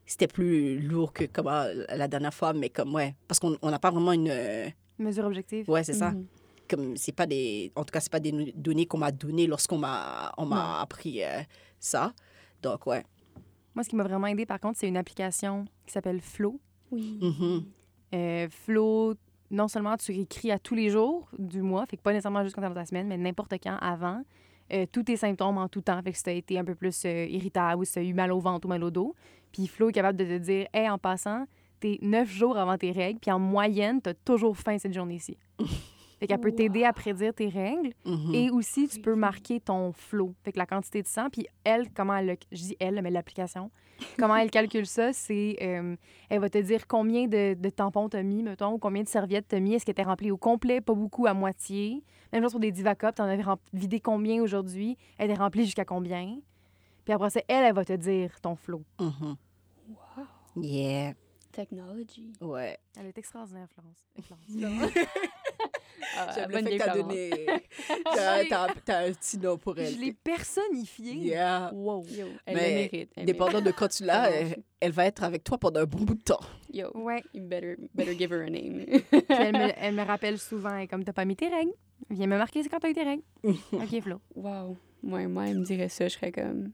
c'était 0.05 0.27
plus 0.27 0.79
lourd 0.79 1.13
que 1.13 1.23
comme 1.23 1.47
ah, 1.47 1.67
la 1.95 2.07
dernière 2.09 2.33
fois, 2.33 2.51
mais 2.53 2.69
comme, 2.69 2.93
ouais. 2.93 3.15
Parce 3.27 3.39
qu'on 3.39 3.57
on 3.61 3.69
n'a 3.71 3.79
pas 3.79 3.89
vraiment 3.91 4.11
une... 4.13 4.31
Mesure 4.99 5.25
objective. 5.25 5.69
ouais, 5.69 5.83
c'est 5.83 5.93
ça 5.93 6.11
Mhm. 6.11 6.25
comme 6.69 6.95
c'est 6.97 7.11
pas 7.15 7.25
des 7.27 7.71
en 7.75 7.83
tout 7.83 7.91
cas 7.91 7.99
c'est 7.99 8.11
pas 8.11 8.19
des 8.21 8.53
données 8.55 8.85
qu'on 8.85 8.97
m'a 8.97 9.11
données 9.11 9.47
lorsqu'on 9.47 9.77
m'a 9.77 10.31
on 10.37 10.45
m'a 10.45 10.79
appris 10.81 11.23
euh, 11.23 11.41
ça 11.79 12.13
donc 12.61 12.85
ouais 12.87 13.03
Moi, 13.75 13.83
ce 13.83 13.89
qui 13.89 13.95
m'a 13.95 14.03
vraiment 14.03 14.27
aidé, 14.27 14.45
par 14.45 14.59
contre, 14.59 14.77
c'est 14.79 14.87
une 14.87 14.97
application 14.97 15.65
qui 15.87 15.91
s'appelle 15.93 16.21
Flow. 16.21 16.59
Oui. 16.91 17.19
Euh, 18.13 18.47
Flow, 18.49 19.15
non 19.49 19.67
seulement 19.67 19.97
tu 19.97 20.13
écris 20.15 20.51
à 20.51 20.59
tous 20.59 20.75
les 20.75 20.89
jours 20.91 21.27
du 21.39 21.61
mois, 21.61 21.85
fait 21.87 21.97
que 21.97 22.01
pas 22.03 22.11
nécessairement 22.11 22.43
juste 22.43 22.55
quand 22.55 22.61
dans 22.61 22.73
ta 22.73 22.85
semaine, 22.85 23.07
mais 23.07 23.17
n'importe 23.17 23.53
quand 23.63 23.77
avant, 23.81 24.21
euh, 24.71 24.85
tous 24.91 25.03
tes 25.03 25.17
symptômes 25.17 25.57
en 25.57 25.67
tout 25.67 25.81
temps, 25.81 26.01
fait 26.03 26.11
que 26.11 26.17
si 26.17 26.23
t'as 26.23 26.33
été 26.33 26.57
un 26.59 26.63
peu 26.63 26.75
plus 26.75 27.03
euh, 27.05 27.25
irritable 27.25 27.81
ou 27.81 27.85
si 27.85 27.93
t'as 27.95 28.03
eu 28.03 28.13
mal 28.13 28.31
au 28.31 28.39
ventre 28.39 28.65
ou 28.67 28.69
mal 28.69 28.83
au 28.83 28.91
dos. 28.91 29.15
Puis 29.51 29.67
Flo 29.67 29.89
est 29.89 29.93
capable 29.93 30.17
de 30.19 30.25
te 30.25 30.37
dire, 30.37 30.67
hey, 30.73 30.87
en 30.89 30.97
passant, 30.99 31.45
t'es 31.83 31.99
neuf 32.01 32.29
jours 32.29 32.57
avant 32.57 32.77
tes 32.77 32.91
règles, 32.91 33.19
puis 33.19 33.29
en 33.31 33.39
moyenne, 33.39 34.01
t'as 34.01 34.13
toujours 34.13 34.55
faim 34.57 34.77
cette 34.77 34.93
journée-ci. 34.93 35.37
fait 36.19 36.27
qu'elle 36.27 36.39
peut 36.39 36.53
t'aider 36.53 36.85
à 36.85 36.93
prédire 36.93 37.33
tes 37.33 37.49
règles. 37.49 37.91
Mhm. 38.05 38.33
Et 38.33 38.49
aussi, 38.49 38.87
tu 38.87 39.01
peux 39.01 39.15
marquer 39.15 39.59
ton 39.59 39.91
flot, 39.91 40.33
fait 40.43 40.53
que 40.53 40.57
la 40.59 40.65
quantité 40.65 41.01
de 41.01 41.07
sang. 41.07 41.29
Puis 41.29 41.45
elle, 41.65 41.91
comment 41.93 42.15
elle, 42.15 42.27
le- 42.27 42.37
je 42.53 42.57
dis 42.61 42.77
elle, 42.79 43.01
mais 43.01 43.11
l'application, 43.11 43.69
comment 44.17 44.37
elle 44.37 44.49
calcule 44.49 44.85
ça, 44.85 45.11
c'est, 45.11 45.57
euh, 45.61 45.95
elle 46.29 46.39
va 46.39 46.49
te 46.49 46.57
dire 46.59 46.87
combien 46.87 47.27
de, 47.27 47.53
de 47.55 47.69
tampons 47.69 48.07
t'as 48.07 48.23
mis, 48.23 48.41
mettons, 48.43 48.71
ou 48.73 48.77
combien 48.77 49.03
de 49.03 49.09
serviettes 49.09 49.47
t'as 49.49 49.59
mis, 49.59 49.73
est-ce 49.73 49.85
qu'elle 49.85 49.93
était 49.93 50.03
remplie 50.03 50.31
au 50.31 50.37
complet, 50.37 50.79
pas 50.79 50.93
beaucoup, 50.93 51.27
à 51.27 51.33
moitié. 51.33 52.01
Même 52.31 52.41
chose 52.43 52.51
pour 52.53 52.61
des 52.61 52.71
Divacup, 52.71 53.13
t'en 53.15 53.25
avais 53.25 53.43
vidé 53.73 53.99
combien 53.99 54.41
aujourd'hui, 54.41 54.97
elle 55.17 55.29
est 55.29 55.35
remplie 55.35 55.65
jusqu'à 55.65 55.85
combien. 55.85 56.37
Puis 57.03 57.13
après 57.13 57.29
ça, 57.31 57.41
elle, 57.49 57.65
elle 57.65 57.75
va 57.75 57.83
te 57.83 57.93
dire 57.93 58.39
ton 58.39 58.55
flot. 58.55 58.81
Mhm. 58.99 59.35
Wow. 59.89 60.25
Yeah. 60.63 61.13
Technology. 61.53 62.33
Ouais. 62.41 62.77
Elle 62.99 63.05
est 63.07 63.17
extraordinaire, 63.17 63.67
Florence. 63.73 64.03
Florence. 64.21 64.93
Ah, 66.17 66.31
J'aime 66.35 66.51
le 66.51 66.57
fait 66.57 66.77
que 66.77 66.83
t'as 66.83 66.93
donné. 66.95 67.29
T'as 68.85 69.05
un 69.07 69.11
petit 69.13 69.37
nom 69.37 69.57
pour 69.57 69.77
elle. 69.77 69.93
Je 69.93 69.99
l'ai 69.99 70.13
personnifiée. 70.13 71.13
Yeah. 71.15 71.71
Wow. 71.73 72.05
Yo, 72.09 72.25
elle 72.45 72.55
Mais 72.55 72.69
le 72.69 72.75
mérite. 72.91 73.11
elle 73.15 73.25
Dépendant 73.25 73.61
de 73.61 73.71
quand 73.71 73.87
tu 73.87 74.03
l'as, 74.03 74.29
elle, 74.31 74.63
elle 74.79 74.91
va 74.91 75.05
être 75.05 75.23
avec 75.23 75.43
toi 75.43 75.57
pendant 75.57 75.81
un 75.81 75.85
bon 75.85 75.99
bout 76.03 76.15
de 76.15 76.21
temps. 76.21 76.39
mérite. 76.73 76.93
Yo, 76.95 77.01
Ouais. 77.01 77.23
you 77.33 77.41
better, 77.43 77.77
better 77.93 78.17
give 78.17 78.31
her 78.33 78.41
a 78.41 78.49
name. 78.49 78.85
Elle 79.29 79.53
me, 79.53 79.69
elle 79.77 79.95
me 79.95 80.03
rappelle 80.03 80.39
souvent, 80.39 80.85
comme 80.87 81.03
t'as 81.03 81.13
pas 81.13 81.25
mis 81.25 81.35
tes 81.35 81.47
règles, 81.49 81.73
viens 82.09 82.27
me 82.27 82.37
marquer 82.37 82.63
c'est 82.63 82.69
quand 82.69 82.79
t'as 82.79 82.89
eu 82.89 82.93
tes 82.93 83.03
règles. 83.03 83.23
OK, 83.43 84.01
Flo. 84.01 84.19
wow. 84.35 84.75
Moi, 85.03 85.27
moi, 85.27 85.47
elle 85.49 85.59
me 85.59 85.65
dirait 85.65 85.89
ça, 85.89 86.07
je 86.07 86.13
serais 86.13 86.31
comme... 86.31 86.71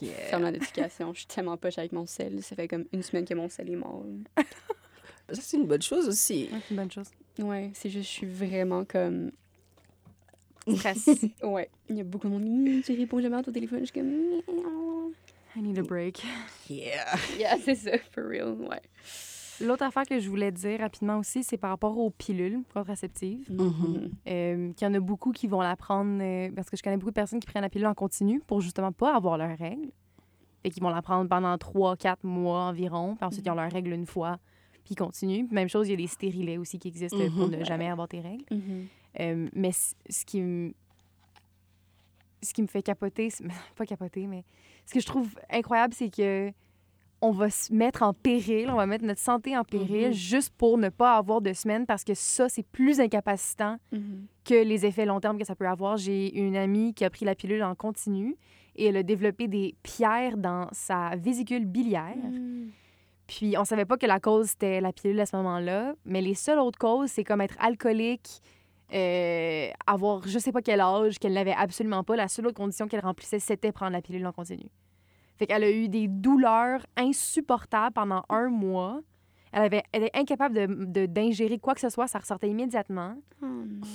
Yeah. 0.00 0.12
Ferme 0.28 0.42
la 0.44 0.52
notification. 0.52 1.12
Je 1.12 1.20
suis 1.20 1.26
tellement 1.26 1.56
poche 1.56 1.78
avec 1.78 1.92
mon 1.92 2.06
sel. 2.06 2.42
Ça 2.42 2.56
fait 2.56 2.68
comme 2.68 2.84
une 2.92 3.02
semaine 3.02 3.24
que 3.24 3.34
mon 3.34 3.48
sel 3.48 3.70
est 3.70 3.76
mort. 3.76 4.04
Ça, 5.32 5.40
c'est 5.42 5.56
une 5.56 5.66
bonne 5.66 5.82
chose 5.82 6.08
aussi. 6.08 6.48
Ouais, 6.52 6.58
c'est 6.66 6.70
une 6.70 6.76
bonne 6.76 6.90
chose. 6.90 7.08
Ouais, 7.38 7.70
c'est 7.74 7.88
juste, 7.88 8.08
je 8.08 8.14
suis 8.14 8.26
vraiment 8.26 8.84
comme... 8.84 9.30
Stress. 10.68 11.08
Ouais. 11.42 11.68
Il 11.88 11.96
y 11.96 12.00
a 12.00 12.04
beaucoup 12.04 12.28
de 12.28 12.32
monde 12.32 12.82
tu 12.84 12.96
réponds 12.96 13.20
jamais 13.20 13.36
à 13.36 13.42
ton 13.42 13.52
téléphone. 13.52 13.80
Je 13.80 13.84
suis 13.86 14.00
comme... 14.00 14.42
I 15.56 15.62
need 15.62 15.78
a 15.78 15.82
break. 15.82 16.22
Yeah. 16.68 17.16
Yeah, 17.38 17.56
c'est 17.64 17.74
ça, 17.74 17.98
for 18.12 18.24
real, 18.24 18.52
ouais. 18.52 18.80
L'autre 19.62 19.82
affaire 19.84 20.04
que 20.04 20.18
je 20.18 20.28
voulais 20.28 20.52
dire 20.52 20.80
rapidement 20.80 21.18
aussi, 21.18 21.42
c'est 21.44 21.56
par 21.58 21.70
rapport 21.70 21.96
aux 21.98 22.10
pilules 22.10 22.62
contraceptives. 22.72 23.46
Euh, 24.26 24.72
qu'il 24.72 24.86
y 24.86 24.90
en 24.90 24.94
a 24.94 25.00
beaucoup 25.00 25.32
qui 25.32 25.46
vont 25.46 25.60
la 25.60 25.76
prendre, 25.76 26.18
euh, 26.22 26.50
parce 26.54 26.70
que 26.70 26.76
je 26.76 26.82
connais 26.82 26.96
beaucoup 26.96 27.10
de 27.10 27.14
personnes 27.14 27.40
qui 27.40 27.46
prennent 27.46 27.62
la 27.62 27.68
pilule 27.68 27.86
en 27.86 27.94
continu 27.94 28.40
pour 28.46 28.60
justement 28.60 28.92
pas 28.92 29.14
avoir 29.14 29.36
leurs 29.38 29.56
règles. 29.58 29.90
Et 30.64 30.70
qui 30.70 30.80
vont 30.80 30.90
la 30.90 31.00
prendre 31.02 31.28
pendant 31.28 31.54
3-4 31.56 32.16
mois 32.24 32.64
environ, 32.64 33.16
puis 33.16 33.24
ensuite 33.24 33.46
ils 33.46 33.50
ont 33.50 33.54
leurs 33.54 33.72
règles 33.72 33.92
une 33.92 34.04
fois, 34.06 34.38
puis 34.84 34.92
ils 34.92 34.96
continuent. 34.96 35.46
Puis 35.46 35.54
même 35.54 35.68
chose, 35.70 35.88
il 35.88 35.92
y 35.92 35.94
a 35.94 35.96
des 35.96 36.06
stérilets 36.06 36.58
aussi 36.58 36.78
qui 36.78 36.88
existent 36.88 37.16
pour 37.34 37.48
Mhm. 37.48 37.58
ne 37.60 37.64
jamais 37.64 37.88
avoir 37.88 38.08
tes 38.08 38.20
règles. 38.20 38.44
Mhm. 38.50 38.86
Euh, 39.20 39.48
mais 39.54 39.70
ce 39.72 40.24
qui 40.24 40.40
me 40.40 40.72
ce 42.42 42.54
qui 42.54 42.62
me 42.62 42.66
fait 42.66 42.82
capoter, 42.82 43.28
pas 43.76 43.84
capoter, 43.84 44.26
mais 44.26 44.44
ce 44.86 44.94
que 44.94 45.00
je 45.00 45.06
trouve 45.06 45.28
incroyable, 45.50 45.92
c'est 45.94 46.08
que 46.08 46.50
on 47.22 47.32
va 47.32 47.50
se 47.50 47.72
mettre 47.72 48.02
en 48.02 48.14
péril, 48.14 48.70
on 48.70 48.76
va 48.76 48.86
mettre 48.86 49.04
notre 49.04 49.20
santé 49.20 49.56
en 49.56 49.62
péril 49.64 50.08
Mhm. 50.08 50.12
juste 50.12 50.54
pour 50.56 50.78
ne 50.78 50.88
pas 50.88 51.16
avoir 51.16 51.40
de 51.42 51.52
semaine 51.52 51.84
parce 51.86 52.02
que 52.04 52.14
ça, 52.14 52.48
c'est 52.48 52.62
plus 52.62 52.98
incapacitant 53.00 53.76
Mhm. 53.92 54.26
que 54.44 54.54
les 54.64 54.86
effets 54.86 55.04
long 55.04 55.20
terme 55.20 55.36
que 55.38 55.44
ça 55.44 55.54
peut 55.54 55.68
avoir. 55.68 55.96
J'ai 55.98 56.34
une 56.38 56.56
amie 56.56 56.94
qui 56.94 57.04
a 57.04 57.10
pris 57.10 57.24
la 57.26 57.34
pilule 57.34 57.62
en 57.62 57.74
continu 57.74 58.36
et 58.76 58.86
elle 58.86 58.96
a 58.96 59.02
développé 59.02 59.48
des 59.48 59.74
pierres 59.82 60.38
dans 60.38 60.68
sa 60.72 61.14
vésicule 61.16 61.66
biliaire. 61.66 62.16
Mhm. 62.16 62.70
Puis 63.26 63.54
on 63.58 63.64
savait 63.64 63.84
pas 63.84 63.96
que 63.98 64.06
la 64.06 64.18
cause 64.18 64.48
c'était 64.50 64.80
la 64.80 64.92
pilule 64.92 65.20
à 65.20 65.26
ce 65.26 65.36
moment-là, 65.36 65.94
mais 66.06 66.20
les 66.22 66.34
seules 66.34 66.58
autres 66.58 66.78
causes, 66.78 67.10
c'est 67.10 67.22
comme 67.24 67.40
être 67.42 67.54
alcoolique, 67.60 68.40
euh, 68.92 69.68
avoir 69.86 70.26
je 70.26 70.38
sais 70.38 70.50
pas 70.52 70.62
quel 70.62 70.80
âge, 70.80 71.18
qu'elle 71.18 71.34
n'avait 71.34 71.52
absolument 71.52 72.02
pas. 72.02 72.16
La 72.16 72.28
seule 72.28 72.46
autre 72.46 72.56
condition 72.56 72.88
qu'elle 72.88 73.00
remplissait, 73.04 73.38
c'était 73.38 73.70
prendre 73.72 73.92
la 73.92 74.02
pilule 74.02 74.26
en 74.26 74.32
continu. 74.32 74.64
Fait 75.40 75.46
qu'elle 75.46 75.64
a 75.64 75.70
eu 75.70 75.88
des 75.88 76.06
douleurs 76.06 76.84
insupportables 76.98 77.94
pendant 77.94 78.22
un 78.28 78.50
mois. 78.50 79.00
Elle, 79.52 79.62
avait, 79.62 79.82
elle 79.90 80.02
était 80.04 80.18
incapable 80.18 80.54
de- 80.54 80.84
de- 80.84 81.06
d'ingérer 81.06 81.58
quoi 81.58 81.74
que 81.74 81.80
ce 81.80 81.88
soit, 81.88 82.06
ça 82.06 82.18
ressortait 82.18 82.50
immédiatement. 82.50 83.16
Oh. 83.42 83.46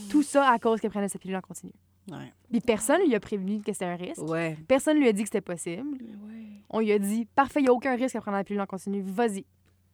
Tout 0.09 0.23
ça 0.23 0.49
à 0.49 0.57
cause 0.57 0.81
qu'elle 0.81 0.89
prenait 0.89 1.07
sa 1.07 1.19
pilule 1.19 1.35
en 1.37 1.41
continu. 1.41 1.71
Ouais. 2.11 2.33
Puis 2.51 2.61
personne 2.61 2.99
lui 3.05 3.13
a 3.13 3.19
prévenu 3.19 3.61
que 3.61 3.71
c'était 3.73 3.85
un 3.85 3.95
risque. 3.95 4.23
Ouais. 4.23 4.57
Personne 4.67 4.97
lui 4.97 5.07
a 5.07 5.13
dit 5.13 5.21
que 5.21 5.27
c'était 5.27 5.41
possible. 5.41 5.83
Ouais. 6.27 6.45
On 6.71 6.79
lui 6.79 6.91
a 6.91 6.97
dit 6.97 7.25
parfait, 7.35 7.59
il 7.59 7.63
n'y 7.63 7.69
a 7.69 7.73
aucun 7.73 7.95
risque 7.95 8.15
à 8.15 8.21
prendre 8.21 8.37
la 8.37 8.43
pilule 8.43 8.61
en 8.61 8.65
continu, 8.65 9.03
vas-y. 9.03 9.45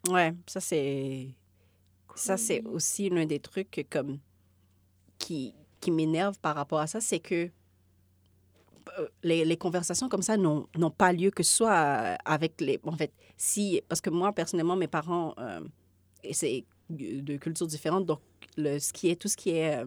Ouais. 0.09 0.33
Ça, 0.47 0.61
c'est. 0.61 1.27
Ça, 2.15 2.37
c'est 2.37 2.61
Cool. 2.61 2.73
aussi 2.73 3.09
l'un 3.09 3.25
des 3.25 3.39
trucs 3.41 3.69
que, 3.71 3.81
comme 3.81 4.19
qui, 5.19 5.53
qui 5.81 5.91
m'énerve 5.91 6.39
par 6.39 6.55
rapport 6.55 6.79
à 6.79 6.87
ça, 6.87 7.01
c'est 7.01 7.19
que 7.19 7.35
euh, 7.45 7.49
les, 9.23 9.45
les 9.45 9.57
conversations 9.57 10.09
comme 10.09 10.21
ça 10.21 10.37
n'ont 10.37 10.67
pas 10.97 11.13
lieu 11.13 11.31
que 11.31 11.43
ce 11.43 11.55
soit 11.57 11.71
euh, 11.71 12.15
avec 12.25 12.59
les... 12.61 12.79
En 12.83 12.97
fait, 12.97 13.11
si... 13.37 13.81
Parce 13.87 14.01
que 14.01 14.09
moi, 14.09 14.31
personnellement, 14.33 14.75
mes 14.75 14.87
parents, 14.87 15.33
euh, 15.37 15.61
c'est 16.31 16.65
de 16.89 17.37
cultures 17.37 17.67
différentes, 17.67 18.05
donc 18.05 18.19
le, 18.57 18.77
ce 18.79 18.91
qui 18.91 19.09
est, 19.09 19.15
tout 19.15 19.27
ce 19.29 19.37
qui 19.37 19.51
est 19.51 19.77
euh, 19.81 19.85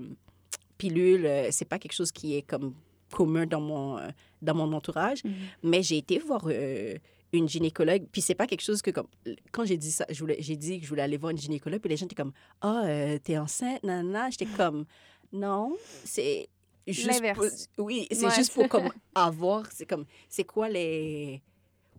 pilule, 0.78 1.26
euh, 1.26 1.48
c'est 1.50 1.66
pas 1.66 1.78
quelque 1.78 1.92
chose 1.92 2.10
qui 2.10 2.34
est 2.36 2.42
comme 2.42 2.74
commun 3.12 3.46
dans 3.46 3.60
mon, 3.60 3.98
euh, 3.98 4.08
dans 4.40 4.54
mon 4.54 4.72
entourage. 4.72 5.22
Mhm. 5.22 5.32
Mais 5.64 5.82
j'ai 5.82 5.98
été 5.98 6.18
voir 6.18 6.44
euh, 6.46 6.94
une 7.32 7.48
gynécologue, 7.48 8.06
puis 8.10 8.22
c'est 8.22 8.34
pas 8.34 8.46
quelque 8.46 8.62
chose 8.62 8.80
que 8.80 8.90
comme 8.90 9.08
quand 9.52 9.64
j'ai 9.66 9.76
dit 9.76 9.92
ça, 9.92 10.06
je 10.08 10.18
voulais- 10.20 10.38
j'ai 10.40 10.56
dit 10.56 10.78
que 10.78 10.84
je 10.84 10.88
voulais 10.88 11.02
aller 11.02 11.16
voir 11.18 11.30
une 11.30 11.38
gynécologue, 11.38 11.80
puis 11.80 11.90
les 11.90 11.96
gens 11.96 12.06
étaient 12.06 12.14
comme 12.14 12.32
ah 12.62 12.84
euh, 12.86 13.18
t'es 13.22 13.36
enceinte, 13.36 13.82
nanana, 13.82 14.30
j'étais 14.30 14.46
comme 14.46 14.86
non, 15.32 15.76
c'est 16.04 16.48
juste 16.92 17.22
pour- 17.34 17.44
oui, 17.86 18.06
c'est 18.10 18.26
Ouais, 18.26 18.34
juste 18.34 18.52
pour 18.52 18.68
comme 18.68 18.88
avoir, 19.14 19.70
c'est 19.72 19.86
comme 19.86 20.04
c'est 20.28 20.44
quoi 20.44 20.68
les 20.68 21.42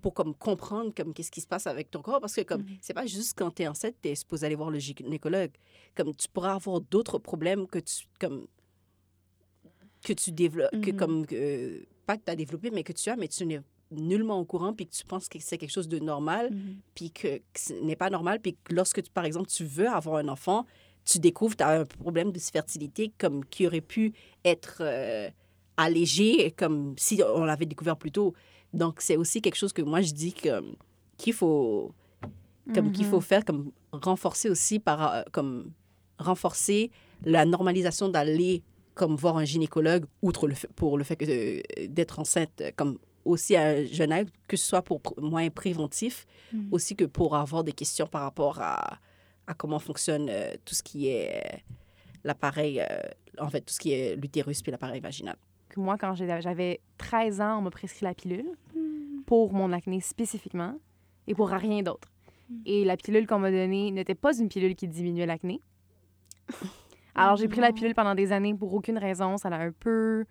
pour 0.02 0.14
comme 0.14 0.36
comprendre 0.36 0.94
comme 0.96 1.14
qu'est-ce 1.16 1.32
qui 1.32 1.42
se 1.42 1.48
passe 1.48 1.66
avec 1.66 1.90
ton 1.90 2.02
corps 2.04 2.22
parce 2.22 2.36
que 2.36 2.42
comme 2.42 2.62
Mhm. 2.62 2.78
c'est 2.80 2.94
pas 2.94 3.08
juste 3.08 3.34
quand 3.36 3.50
t'es 3.50 3.68
enceinte 3.68 3.96
t'es 4.04 4.14
supposé 4.14 4.46
aller 4.46 4.54
voir 4.56 4.70
le 4.70 4.78
gynécologue 4.78 5.50
comme 5.96 6.14
tu 6.16 6.28
pourras 6.30 6.54
avoir 6.54 6.80
d'autres 6.80 7.18
problèmes 7.18 7.66
que 7.66 7.80
tu 7.80 8.06
comme 8.20 8.46
que 10.04 10.14
tu 10.14 10.32
développes 10.32 10.80
que 10.82 10.92
Mhm. 10.92 10.98
comme 10.98 11.26
pas 12.06 12.18
que 12.18 12.24
tu 12.24 12.32
as 12.32 12.36
développé 12.36 12.70
mais 12.70 12.84
que 12.84 12.94
tu 12.94 13.10
as 13.10 13.16
mais 13.16 13.28
tu 13.28 13.48
n'es 13.48 13.62
nullement 13.92 14.40
au 14.40 14.46
courant 14.46 14.74
puis 14.74 14.86
que 14.86 14.94
tu 14.94 15.06
penses 15.06 15.28
que 15.28 15.40
c'est 15.40 15.58
quelque 15.58 15.72
chose 15.72 15.88
de 15.88 15.98
normal 15.98 16.52
Mhm. 16.52 16.78
puis 16.94 17.10
que, 17.12 17.38
que 17.38 17.60
ce 17.60 17.74
n'est 17.74 17.96
pas 17.96 18.12
normal 18.12 18.40
puis 18.40 18.54
que 18.64 18.76
lorsque 18.76 19.02
tu, 19.02 19.10
par 19.10 19.26
exemple 19.26 19.48
tu 19.50 19.64
veux 19.66 19.88
avoir 19.88 20.18
un 20.18 20.28
enfant 20.28 20.68
tu 21.06 21.20
découvres 21.20 21.56
tu 21.56 21.64
as 21.64 21.70
un 21.82 21.86
problème 21.86 22.32
de 22.32 22.40
fertilité 22.40 23.12
comme 23.18 23.46
qui 23.46 23.68
aurait 23.68 23.82
pu 23.82 24.14
être 24.44 24.78
euh, 24.82 25.30
allégé 25.78 26.52
comme 26.52 26.96
si 26.98 27.22
on 27.36 27.46
l'avait 27.46 27.66
découvert 27.66 27.98
plus 27.98 28.12
tôt 28.12 28.34
donc 28.74 29.02
c'est 29.02 29.16
aussi 29.18 29.42
quelque 29.42 29.56
chose 29.56 29.74
que 29.74 29.82
moi 29.82 30.02
je 30.02 30.14
dis 30.14 30.34
que 30.34 30.62
qu'il 31.18 31.34
faut 31.34 31.94
comme 32.74 32.92
qu'il 32.92 33.06
faut 33.06 33.22
faire 33.22 33.46
comme 33.46 33.72
renforcer 33.92 34.50
aussi 34.50 34.80
par 34.80 35.14
euh, 35.14 35.22
comme 35.32 35.72
renforcer 36.18 36.92
la 37.24 37.46
normalisation 37.46 38.10
d'aller 38.10 38.64
comme 38.96 39.16
voir 39.16 39.38
un 39.38 39.44
gynécologue 39.46 40.06
outre 40.22 40.48
le 40.48 40.56
fait, 40.56 40.70
pour 40.76 40.98
le 40.98 41.04
fait 41.04 41.16
que 41.18 41.86
d'être 41.88 42.20
enceinte 42.20 42.62
euh, 42.62 42.72
comme 42.76 42.98
aussi 43.26 43.56
à 43.56 43.64
un 43.70 43.86
jeune 43.86 44.12
âge 44.12 44.28
que 44.48 44.56
ce 44.58 44.66
soit 44.66 44.82
pour 44.82 45.02
moyen 45.18 45.50
préventif 45.50 46.26
Mhm. 46.54 46.70
aussi 46.72 46.96
que 46.96 47.06
pour 47.06 47.36
avoir 47.36 47.64
des 47.64 47.74
questions 47.74 48.08
par 48.08 48.22
rapport 48.22 48.60
à, 48.62 49.00
à 49.48 49.54
comment 49.54 49.80
fonctionne 49.80 50.28
euh, 50.30 50.54
tout 50.66 50.76
ce 50.76 50.84
qui 50.84 51.08
est 51.08 51.42
euh, 51.44 51.58
l'appareil 52.24 52.80
euh, 52.80 52.86
en 53.40 53.50
fait 53.50 53.62
tout 53.62 53.74
ce 53.74 53.80
qui 53.80 53.92
est 53.94 54.16
l'utérus 54.16 54.62
puis 54.62 54.72
l'appareil 54.72 55.00
vaginal 55.00 55.36
moi, 55.78 55.98
quand 55.98 56.14
j'avais 56.16 56.80
13 56.98 57.42
ans, 57.42 57.60
on 57.60 57.62
m'a 57.62 57.72
prescrit 57.72 58.06
la 58.06 58.14
pilule 58.14 58.50
pour 59.26 59.54
mon 59.54 59.72
acné 59.72 60.02
spécifiquement 60.02 60.78
et 61.28 61.34
pour 61.34 61.50
rien 61.50 61.82
d'autre. 61.82 62.10
Et 62.66 62.86
la 62.86 62.96
pilule 62.96 63.26
qu'on 63.26 63.40
m'a 63.40 63.52
donnée 63.52 63.92
n'était 63.92 64.16
pas 64.16 64.38
une 64.38 64.50
pilule 64.50 64.76
qui 64.76 64.88
diminuait 64.88 65.26
l'acné. 65.26 65.62
Alors, 67.16 67.38
j'ai 67.38 67.48
pris 67.48 67.62
la 67.62 67.72
pilule 67.72 67.96
pendant 67.96 68.14
des 68.14 68.32
années 68.32 68.54
pour 68.54 68.74
aucune 68.74 68.98
raison. 68.98 69.38
Ça 69.38 69.50
l'a 69.50 69.58
un 69.58 69.72
peu... 69.72 70.26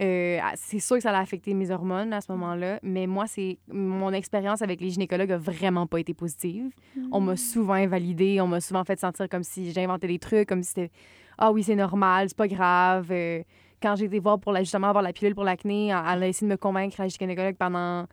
euh, 0.00 0.38
c'est 0.54 0.78
sûr 0.78 0.96
que 0.96 1.02
ça 1.02 1.10
a 1.10 1.20
affecté 1.20 1.52
mes 1.52 1.70
hormones 1.70 2.12
à 2.12 2.20
ce 2.20 2.32
moment-là, 2.32 2.80
mais 2.82 3.06
moi, 3.06 3.26
c'est 3.26 3.58
mon 3.70 4.12
expérience 4.12 4.62
avec 4.62 4.80
les 4.80 4.90
gynécologues 4.90 5.32
a 5.32 5.38
vraiment 5.38 5.86
pas 5.86 6.00
été 6.00 6.14
positive. 6.14 6.70
On 7.12 7.20
m'a 7.20 7.36
souvent 7.36 7.74
invalidée, 7.74 8.40
on 8.40 8.46
m'a 8.46 8.60
souvent 8.60 8.84
fait 8.84 8.98
sentir 8.98 9.28
comme 9.28 9.42
si 9.42 9.72
j'inventais 9.72 10.08
des 10.08 10.18
trucs, 10.18 10.48
comme 10.48 10.62
si 10.62 10.70
c'était 10.70 10.90
ah 11.38 11.52
oui, 11.52 11.62
c'est 11.62 11.74
normal, 11.74 12.28
c'est 12.28 12.36
pas 12.36 12.48
grave. 12.48 13.08
Euh, 13.10 13.42
quand 13.82 13.96
j'ai 13.96 14.04
été 14.04 14.18
voir 14.18 14.38
pour 14.38 14.52
la, 14.52 14.60
justement 14.60 14.88
avoir 14.88 15.02
la 15.02 15.12
pilule 15.12 15.34
pour 15.34 15.44
l'acné, 15.44 15.88
elle 15.88 16.22
a 16.22 16.28
essayé 16.28 16.46
de 16.46 16.52
me 16.52 16.58
convaincre, 16.58 16.96
la 16.98 17.08
gynécologue, 17.08 17.56
pendant 17.56 18.06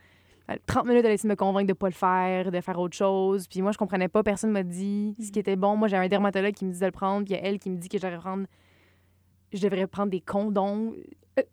euh, 0.49 0.55
30 0.65 0.85
minutes, 0.85 1.03
elle 1.03 1.11
a 1.11 1.13
essayé 1.13 1.27
de 1.27 1.33
me 1.33 1.35
convaincre 1.35 1.67
de 1.67 1.73
pas 1.73 1.87
le 1.87 1.93
faire, 1.93 2.51
de 2.51 2.61
faire 2.61 2.79
autre 2.79 2.95
chose. 2.95 3.47
Puis 3.47 3.61
moi, 3.61 3.71
je 3.71 3.77
comprenais 3.77 4.07
pas, 4.07 4.23
personne 4.23 4.51
m'a 4.51 4.63
dit 4.63 5.15
ce 5.21 5.31
qui 5.31 5.39
était 5.39 5.55
bon. 5.55 5.75
Moi, 5.75 5.87
j'ai 5.87 5.97
un 5.97 6.07
dermatologue 6.07 6.53
qui 6.53 6.65
me 6.65 6.71
dit 6.71 6.79
de 6.79 6.85
le 6.85 6.91
prendre, 6.91 7.25
puis 7.25 7.33
il 7.33 7.37
y 7.37 7.39
a 7.39 7.45
elle 7.45 7.59
qui 7.59 7.69
me 7.69 7.77
dit 7.77 7.89
que 7.89 7.97
je 7.97 8.03
devrais 8.03 8.19
prendre, 8.19 8.45
je 9.53 9.61
devrais 9.61 9.87
prendre 9.87 10.09
des 10.09 10.21
condoms. 10.21 10.93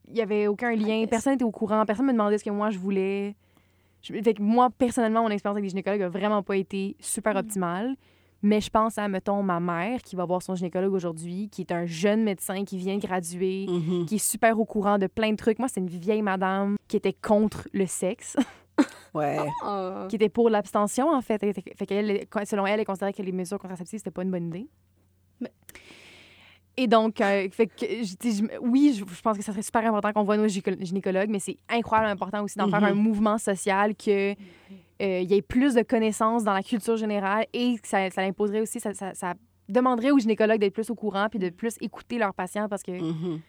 Il 0.09 0.17
y 0.17 0.21
avait 0.23 0.47
aucun 0.47 0.75
lien, 0.75 1.05
personne 1.09 1.33
n'était 1.35 1.45
au 1.45 1.51
courant, 1.51 1.85
personne 1.85 2.07
me 2.07 2.13
demandait 2.13 2.39
ce 2.39 2.45
que 2.45 2.51
moi 2.51 2.71
je 2.71 2.79
voulais. 2.79 3.35
Je- 4.03 4.15
fait 4.23 4.35
que 4.35 4.43
moi, 4.43 4.69
personnellement, 4.71 5.23
mon 5.23 5.31
expérience 5.31 5.57
avec 5.57 5.65
les 5.65 5.71
gynécologues 5.71 6.03
a 6.03 6.09
vraiment 6.09 6.43
pas 6.43 6.57
été 6.57 6.97
super 7.01 7.33
Mhm. 7.35 7.39
optimale. 7.41 7.95
Mais 8.43 8.61
je 8.61 8.69
pense 8.69 8.99
à, 8.99 9.09
mettons, 9.09 9.43
ma 9.43 9.59
mère 9.61 10.03
qui 10.03 10.17
va 10.17 10.27
voir 10.27 10.43
son 10.43 10.55
gynécologue 10.55 10.93
aujourd'hui, 10.93 11.49
qui 11.51 11.63
est 11.63 11.73
un 11.73 11.87
jeune 11.87 12.23
médecin 12.25 12.65
qui 12.65 12.77
vient 12.77 12.97
de 12.99 13.01
graduer, 13.07 13.65
Mhm. 13.67 14.05
qui 14.05 14.17
est 14.17 14.19
super 14.19 14.61
au 14.61 14.67
courant 14.67 14.99
de 14.99 15.07
plein 15.07 15.31
de 15.31 15.37
trucs. 15.37 15.59
Moi, 15.59 15.69
c'est 15.69 15.81
une 15.81 15.89
vieille 15.89 16.21
madame 16.21 16.77
qui 16.87 16.97
était 16.99 17.15
contre 17.15 17.67
le 17.73 17.87
sexe, 17.87 18.37
Ouais. 19.15 19.39
Qui 20.11 20.17
était 20.17 20.29
pour 20.29 20.51
l'abstention, 20.51 21.09
en 21.09 21.21
fait. 21.23 21.43
Elle 21.43 21.55
Fait 21.55 21.87
qu'elle, 21.87 22.27
selon 22.45 22.67
elle, 22.67 22.81
elle 22.81 22.85
considérait 22.87 23.13
que 23.13 23.23
les 23.23 23.31
mesures 23.33 23.59
contraceptives, 23.59 24.01
c'était 24.01 24.11
pas 24.11 24.23
une 24.25 24.31
bonne 24.33 24.49
idée. 24.49 24.69
Mais- 25.41 25.53
Et 26.77 26.87
donc, 26.89 27.21
euh, 27.21 27.49
fait 27.51 27.67
que, 27.69 27.87
je 27.87 28.17
dis, 28.17 28.37
je- 28.39 28.59
oui, 28.61 28.93
je, 28.99 29.05
je 29.15 29.21
pense 29.23 29.37
que 29.39 29.45
ça 29.45 29.53
serait 29.53 29.63
super 29.63 29.87
important 29.87 30.13
qu'on 30.13 30.25
voit 30.25 30.37
nos 30.37 30.47
gynéco- 30.49 30.77
gynécologues, 30.85 31.29
mais 31.31 31.39
c'est 31.39 31.57
incroyablement 31.69 32.13
important 32.15 32.43
aussi 32.43 32.59
d'en 32.59 32.69
faire 32.69 32.81
Mhm. 32.81 32.87
un 32.87 32.95
mouvement 32.95 33.39
social, 33.39 33.95
que 33.95 34.33
euh, 34.33 35.21
il 35.21 35.31
y 35.31 35.35
ait 35.35 35.43
plus 35.43 35.75
de 35.75 35.83
connaissances 35.83 36.43
dans 36.45 36.53
la 36.53 36.63
culture 36.63 36.97
générale 36.97 37.47
et 37.53 37.77
que 37.79 37.87
ça, 37.87 38.11
ça 38.11 38.23
imposerait 38.23 38.61
aussi, 38.61 38.81
ça, 38.81 38.93
ça- 38.95 39.15
ça 39.15 39.35
demanderait 39.69 40.11
aux 40.11 40.19
gynécologues 40.19 40.59
d'être 40.61 40.75
plus 40.75 40.91
au 40.91 40.95
courant 40.95 41.29
puis 41.31 41.39
de 41.39 41.49
plus 41.51 41.77
écouter 41.81 42.19
leurs 42.19 42.35
patients 42.35 42.69
parce 42.69 42.83
que 42.83 42.93
Mhm. 42.93 43.41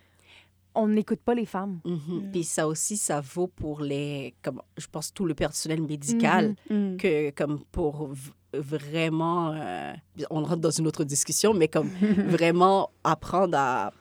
On 0.75 0.87
n'écoute 0.87 1.19
pas 1.19 1.33
les 1.33 1.45
femmes. 1.45 1.79
Mhm. 1.85 1.99
Mm. 2.07 2.31
Puis 2.31 2.43
ça 2.43 2.67
aussi, 2.67 2.97
ça 2.97 3.21
vaut 3.21 3.47
pour 3.47 3.81
les, 3.81 4.33
comme, 4.41 4.61
je 4.77 4.87
pense, 4.91 5.13
tout 5.13 5.25
le 5.25 5.33
personnel 5.33 5.81
médical, 5.81 6.55
Mhm. 6.69 6.93
Mm. 6.93 6.97
que 6.97 7.29
comme 7.31 7.59
pour 7.71 8.09
vraiment, 8.53 9.51
euh, 9.53 9.93
on 10.29 10.43
rentre 10.43 10.61
dans 10.61 10.69
une 10.71 10.87
autre 10.87 11.03
discussion, 11.03 11.53
mais 11.53 11.67
comme 11.67 11.89
vraiment 12.27 12.89
apprendre 13.03 13.57
à, 13.57 13.91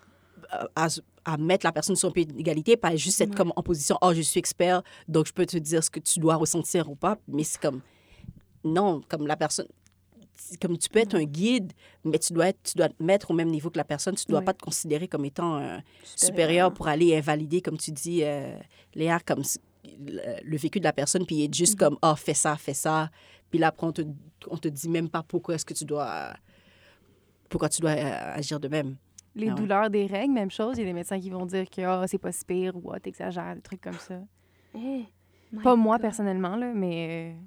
à, 0.77 0.89
à 1.25 1.37
mettre 1.37 1.67
la 1.67 1.73
personne 1.73 1.97
sur 1.97 2.09
un 2.09 2.13
pied 2.13 2.25
d'égalité, 2.25 2.77
pas 2.77 2.95
juste 2.97 3.21
être 3.21 3.31
Ouais. 3.31 3.37
comme 3.37 3.53
en 3.57 3.63
position, 3.63 3.97
oh, 4.03 4.13
je 4.15 4.21
suis 4.23 4.39
expert, 4.39 4.83
donc 5.09 5.27
je 5.27 5.33
peux 5.33 5.47
te 5.47 5.57
dire 5.57 5.83
ce 5.83 5.91
que 5.91 6.01
tu 6.01 6.21
dois 6.21 6.37
ressentir 6.37 6.89
ou 6.91 6.95
pas, 6.95 7.19
mais 7.29 7.43
c'est 7.45 7.61
comme, 7.61 7.81
non, 8.63 9.01
comme 9.09 9.27
la 9.27 9.37
personne, 9.37 9.67
comme 10.61 10.77
tu 10.79 10.89
peux 10.89 10.99
être 10.99 11.15
un 11.15 11.25
guide, 11.25 11.73
mais 12.05 12.19
tu 12.19 12.33
dois, 12.33 12.49
être, 12.49 12.63
tu 12.63 12.75
dois 12.77 12.89
te 12.89 13.03
mettre 13.03 13.31
au 13.31 13.35
même 13.35 13.49
niveau 13.51 13.71
que 13.71 13.79
la 13.79 13.85
personne, 13.85 14.15
tu 14.15 14.27
dois 14.27 14.41
Ouais. 14.41 14.45
pas 14.45 14.53
te 14.55 14.63
considérer 14.63 15.09
comme 15.09 15.25
étant 15.25 15.57
euh, 15.59 15.79
supérieur 16.17 16.73
pour 16.73 16.89
aller 16.89 17.17
invalider, 17.17 17.61
comme 17.63 17.79
tu 17.79 17.91
dis, 17.93 18.23
euh, 18.25 18.57
Léa, 18.95 19.21
comme 19.21 19.43
le, 19.85 20.21
le 20.43 20.57
vécu 20.57 20.79
de 20.81 20.85
la 20.85 20.93
personne, 20.93 21.25
puis 21.27 21.45
être 21.45 21.55
juste 21.55 21.79
comme, 21.79 21.97
ah, 22.03 22.15
fais 22.17 22.35
ça, 22.35 22.57
fais 22.57 22.75
ça. 22.75 23.11
Puis 23.51 23.59
là, 23.59 23.69
après, 23.69 23.87
on 23.87 23.93
te, 23.93 24.03
on 24.49 24.57
te 24.57 24.69
dit 24.69 24.89
même 24.89 25.09
pas 25.09 25.23
pourquoi 25.23 25.55
est-ce 25.55 25.65
que 25.65 25.75
tu 25.75 25.85
dois, 25.85 26.35
pourquoi 27.49 27.69
tu 27.69 27.81
dois 27.81 27.93
euh, 27.93 28.35
agir 28.35 28.59
de 28.61 28.69
même. 28.69 28.97
Les 29.37 29.49
Ah 29.49 29.55
ouais. 29.55 29.61
douleurs 29.61 29.91
des 29.91 30.07
règles, 30.07 30.33
même 30.33 30.51
chose. 30.51 30.77
Il 30.77 30.81
y 30.81 30.83
a 30.85 30.87
des 30.87 30.93
médecins 30.93 31.21
qui 31.21 31.31
vont 31.31 31.47
dire 31.47 31.69
que 31.69 31.83
ah, 31.83 32.05
c'est 32.07 32.19
pas 32.19 32.33
si 32.33 32.45
pire 32.45 32.75
ou 32.77 32.93
ah, 32.93 33.01
t'exagères, 33.01 33.55
des 33.55 33.63
trucs 33.63 33.81
comme 33.81 33.99
ça. 33.99 34.21
Eh, 34.77 35.05
Pas 35.63 35.77
moi 35.77 35.97
God. 35.97 36.03
personnellement, 36.03 36.57
là, 36.57 36.73
mais 36.75 37.35
euh, 37.35 37.41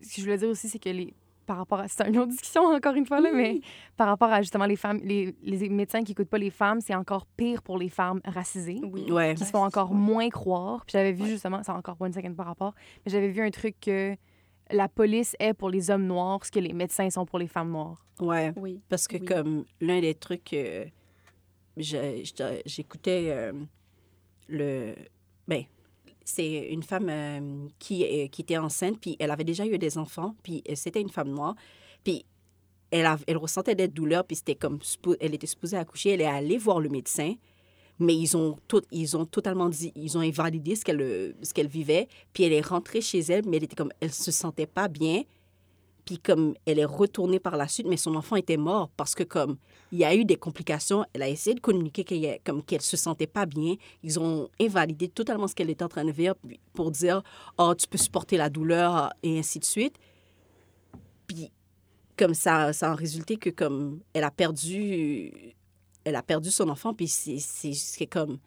ce 0.00 0.08
que 0.10 0.14
je 0.16 0.22
voulais 0.22 0.38
dire 0.38 0.48
aussi, 0.48 0.68
c'est 0.68 0.78
que 0.78 0.88
les 0.88 1.12
par 1.44 1.56
rapport 1.58 1.80
à... 1.80 1.88
C'est 1.88 2.06
une 2.08 2.18
autre 2.18 2.30
discussion, 2.30 2.62
encore 2.64 2.94
une 2.94 3.06
fois, 3.06 3.20
là, 3.20 3.30
mais 3.32 3.60
par 3.96 4.06
rapport 4.08 4.32
à 4.32 4.40
justement 4.42 4.66
les 4.66 4.76
femmes, 4.76 5.00
les, 5.04 5.34
les 5.42 5.68
médecins 5.68 6.02
qui 6.02 6.12
écoutent 6.12 6.28
pas 6.28 6.38
les 6.38 6.50
femmes, 6.50 6.80
c'est 6.80 6.94
encore 6.94 7.26
pire 7.26 7.62
pour 7.62 7.78
les 7.78 7.88
femmes 7.88 8.20
racisées. 8.24 8.80
Oui. 8.82 9.10
Ouais. 9.10 9.34
qui 9.34 9.44
se 9.44 9.50
font 9.50 9.64
encore 9.64 9.94
moins 9.94 10.28
croire. 10.30 10.84
Puis 10.86 10.92
j'avais 10.92 11.12
vu 11.12 11.26
justement, 11.26 11.62
c'est 11.62 11.72
encore 11.72 11.96
pas 11.96 12.06
une 12.06 12.12
seconde 12.12 12.36
par 12.36 12.46
rapport, 12.46 12.74
mais 13.04 13.12
j'avais 13.12 13.28
vu 13.28 13.42
un 13.42 13.50
truc 13.50 13.76
que 13.80 14.14
la 14.70 14.88
police 14.88 15.36
est 15.38 15.52
pour 15.54 15.68
les 15.70 15.90
hommes 15.90 16.06
noirs 16.06 16.44
ce 16.44 16.50
que 16.50 16.58
les 16.60 16.72
médecins 16.72 17.10
sont 17.10 17.26
pour 17.26 17.38
les 17.38 17.46
femmes 17.48 17.70
noires. 17.70 18.04
Ouais. 18.20 18.52
Oui. 18.56 18.80
Parce 18.88 19.06
que 19.06 19.18
Oui. 19.18 19.24
comme 19.24 19.64
l'un 19.80 20.00
des 20.00 20.14
trucs, 20.14 20.52
euh, 20.54 20.86
j'écoutais 21.76 23.26
euh, 23.30 23.52
le... 24.48 24.94
Ben, 25.46 25.64
c'est 26.24 26.68
une 26.70 26.82
femme 26.82 27.08
euh, 27.08 27.68
qui, 27.78 28.04
euh, 28.04 28.28
qui 28.28 28.42
était 28.42 28.56
enceinte, 28.56 28.98
puis 29.00 29.16
elle 29.18 29.30
avait 29.30 29.44
déjà 29.44 29.66
eu 29.66 29.78
des 29.78 29.98
enfants, 29.98 30.34
puis 30.42 30.62
euh, 30.68 30.72
c'était 30.74 31.00
une 31.00 31.10
femme 31.10 31.28
noire. 31.28 31.54
Puis 32.02 32.24
elle, 32.90 33.06
elle 33.26 33.36
ressentait 33.36 33.74
des 33.74 33.88
douleurs, 33.88 34.24
puis 34.24 34.36
c'était 34.36 34.54
comme... 34.54 34.78
Elle 35.20 35.34
était 35.34 35.46
supposée 35.46 35.76
accoucher, 35.76 36.10
elle 36.10 36.22
est 36.22 36.26
allée 36.26 36.58
voir 36.58 36.80
le 36.80 36.88
médecin, 36.88 37.34
mais 37.98 38.14
ils 38.16 38.36
ont, 38.36 38.58
ils 38.90 39.16
ont 39.16 39.26
totalement 39.26 39.68
dit... 39.68 39.92
Ils 39.96 40.16
ont 40.16 40.22
invalidé 40.22 40.76
ce 40.76 40.84
qu'elle 40.84 41.34
ce 41.42 41.52
qu'elle 41.52 41.68
vivait, 41.68 42.08
puis 42.32 42.44
elle 42.44 42.52
est 42.52 42.66
rentrée 42.66 43.00
chez 43.00 43.20
elle, 43.20 43.44
mais 43.46 43.58
elle 43.58 43.64
était 43.64 43.76
comme... 43.76 43.92
Elle 44.00 44.12
se 44.12 44.30
sentait 44.30 44.66
pas 44.66 44.88
bien, 44.88 45.22
puis 46.04 46.18
comme 46.18 46.54
elle 46.66 46.78
est 46.78 46.84
retournée 46.84 47.40
par 47.40 47.56
la 47.56 47.66
suite, 47.66 47.86
mais 47.86 47.96
son 47.96 48.14
enfant 48.14 48.36
était 48.36 48.56
mort 48.56 48.90
parce 48.96 49.14
que 49.14 49.22
comme 49.22 49.56
il 49.90 49.98
y 49.98 50.04
a 50.04 50.14
eu 50.14 50.24
des 50.24 50.36
complications, 50.36 51.04
elle 51.12 51.22
a 51.22 51.28
essayé 51.28 51.54
de 51.54 51.60
communiquer 51.60 52.04
qu'elle 52.04 52.38
comme 52.44 52.62
qu'elle 52.62 52.82
se 52.82 52.96
sentait 52.96 53.26
pas 53.26 53.46
bien. 53.46 53.76
Ils 54.02 54.20
ont 54.20 54.48
invalidé 54.60 55.08
totalement 55.08 55.48
ce 55.48 55.54
qu'elle 55.54 55.70
était 55.70 55.84
en 55.84 55.88
train 55.88 56.04
de 56.04 56.12
vivre 56.12 56.36
pour 56.74 56.90
dire 56.90 57.22
oh 57.58 57.74
tu 57.74 57.86
peux 57.86 57.98
supporter 57.98 58.36
la 58.36 58.50
douleur 58.50 59.10
et 59.22 59.38
ainsi 59.38 59.58
de 59.58 59.64
suite. 59.64 59.96
Puis 61.26 61.50
comme 62.16 62.34
ça, 62.34 62.72
ça 62.72 62.92
a 62.92 62.94
résulté 62.94 63.36
que 63.36 63.50
comme 63.50 64.00
elle 64.12 64.24
a 64.24 64.30
perdu, 64.30 65.54
elle 66.04 66.16
a 66.16 66.22
perdu 66.22 66.50
son 66.50 66.68
enfant 66.68 66.92
puis 66.92 67.08
c'est 67.08 68.06
comme 68.06 68.38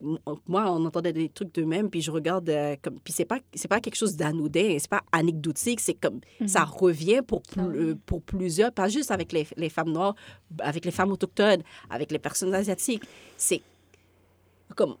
moi, 0.00 0.70
on 0.70 0.84
entendait 0.84 1.12
des 1.12 1.28
trucs 1.28 1.52
de 1.54 1.64
même, 1.64 1.90
puis 1.90 2.00
je 2.00 2.10
regarde 2.10 2.48
euh, 2.50 2.76
comme. 2.80 3.00
Puis 3.00 3.12
c'est 3.12 3.24
pas, 3.24 3.38
c'est 3.54 3.66
pas 3.68 3.80
quelque 3.80 3.96
chose 3.96 4.16
d'anodin, 4.16 4.76
c'est 4.78 4.88
pas 4.90 5.02
anecdotique, 5.10 5.80
c'est 5.80 5.94
comme. 5.94 6.20
Ça 6.46 6.64
revient 6.64 7.20
pour, 7.26 7.42
Ah 7.56 7.62
pl- 7.62 7.76
euh, 7.76 7.94
pour 8.06 8.22
plusieurs, 8.22 8.70
pas 8.72 8.88
juste 8.88 9.10
avec 9.10 9.32
les, 9.32 9.46
les 9.56 9.68
femmes 9.68 9.90
noires, 9.90 10.14
avec 10.60 10.84
les 10.84 10.90
femmes 10.92 11.10
autochtones, 11.10 11.62
avec 11.90 12.12
les 12.12 12.18
personnes 12.20 12.54
asiatiques. 12.54 13.02
C'est 13.36 13.60
comme. 14.76 14.94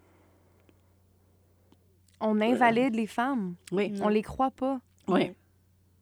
On 2.20 2.40
invalide 2.40 2.94
les 2.96 3.06
femmes. 3.06 3.54
Oui, 3.70 3.92
On 4.02 4.08
les 4.08 4.22
croit 4.22 4.50
pas. 4.50 4.80
oui. 5.08 5.32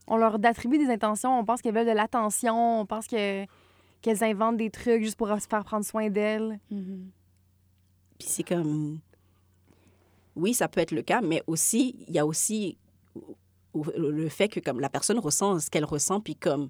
On 0.08 0.16
leur 0.16 0.36
attribue 0.46 0.78
des 0.78 0.88
intentions. 0.88 1.36
On 1.36 1.44
pense 1.44 1.60
qu'elles 1.60 1.74
veulent 1.74 1.84
de 1.84 1.90
l'attention. 1.90 2.80
On 2.82 2.86
pense 2.86 3.08
que 3.08 3.44
qu'elles 4.02 4.22
inventent 4.22 4.56
des 4.56 4.70
trucs 4.70 5.02
juste 5.02 5.16
pour 5.16 5.26
se 5.28 5.48
faire 5.48 5.64
prendre 5.64 5.84
soin 5.84 6.08
d'elles. 6.10 6.60
Mhm. 6.70 7.10
Puis 8.18 8.28
c'est 8.28 8.42
comme. 8.42 8.98
Oui, 10.34 10.52
ça 10.54 10.68
peut 10.68 10.80
être 10.80 10.90
le 10.92 11.02
cas, 11.02 11.20
mais 11.22 11.42
aussi, 11.46 11.96
il 12.08 12.14
y 12.14 12.18
a 12.18 12.26
aussi 12.26 12.76
le 13.74 14.28
fait 14.28 14.48
que 14.48 14.60
comme 14.60 14.80
la 14.80 14.88
personne 14.88 15.18
ressent 15.18 15.58
ce 15.60 15.70
qu'elle 15.70 15.84
ressent, 15.84 16.20
puis 16.20 16.34
comme 16.36 16.68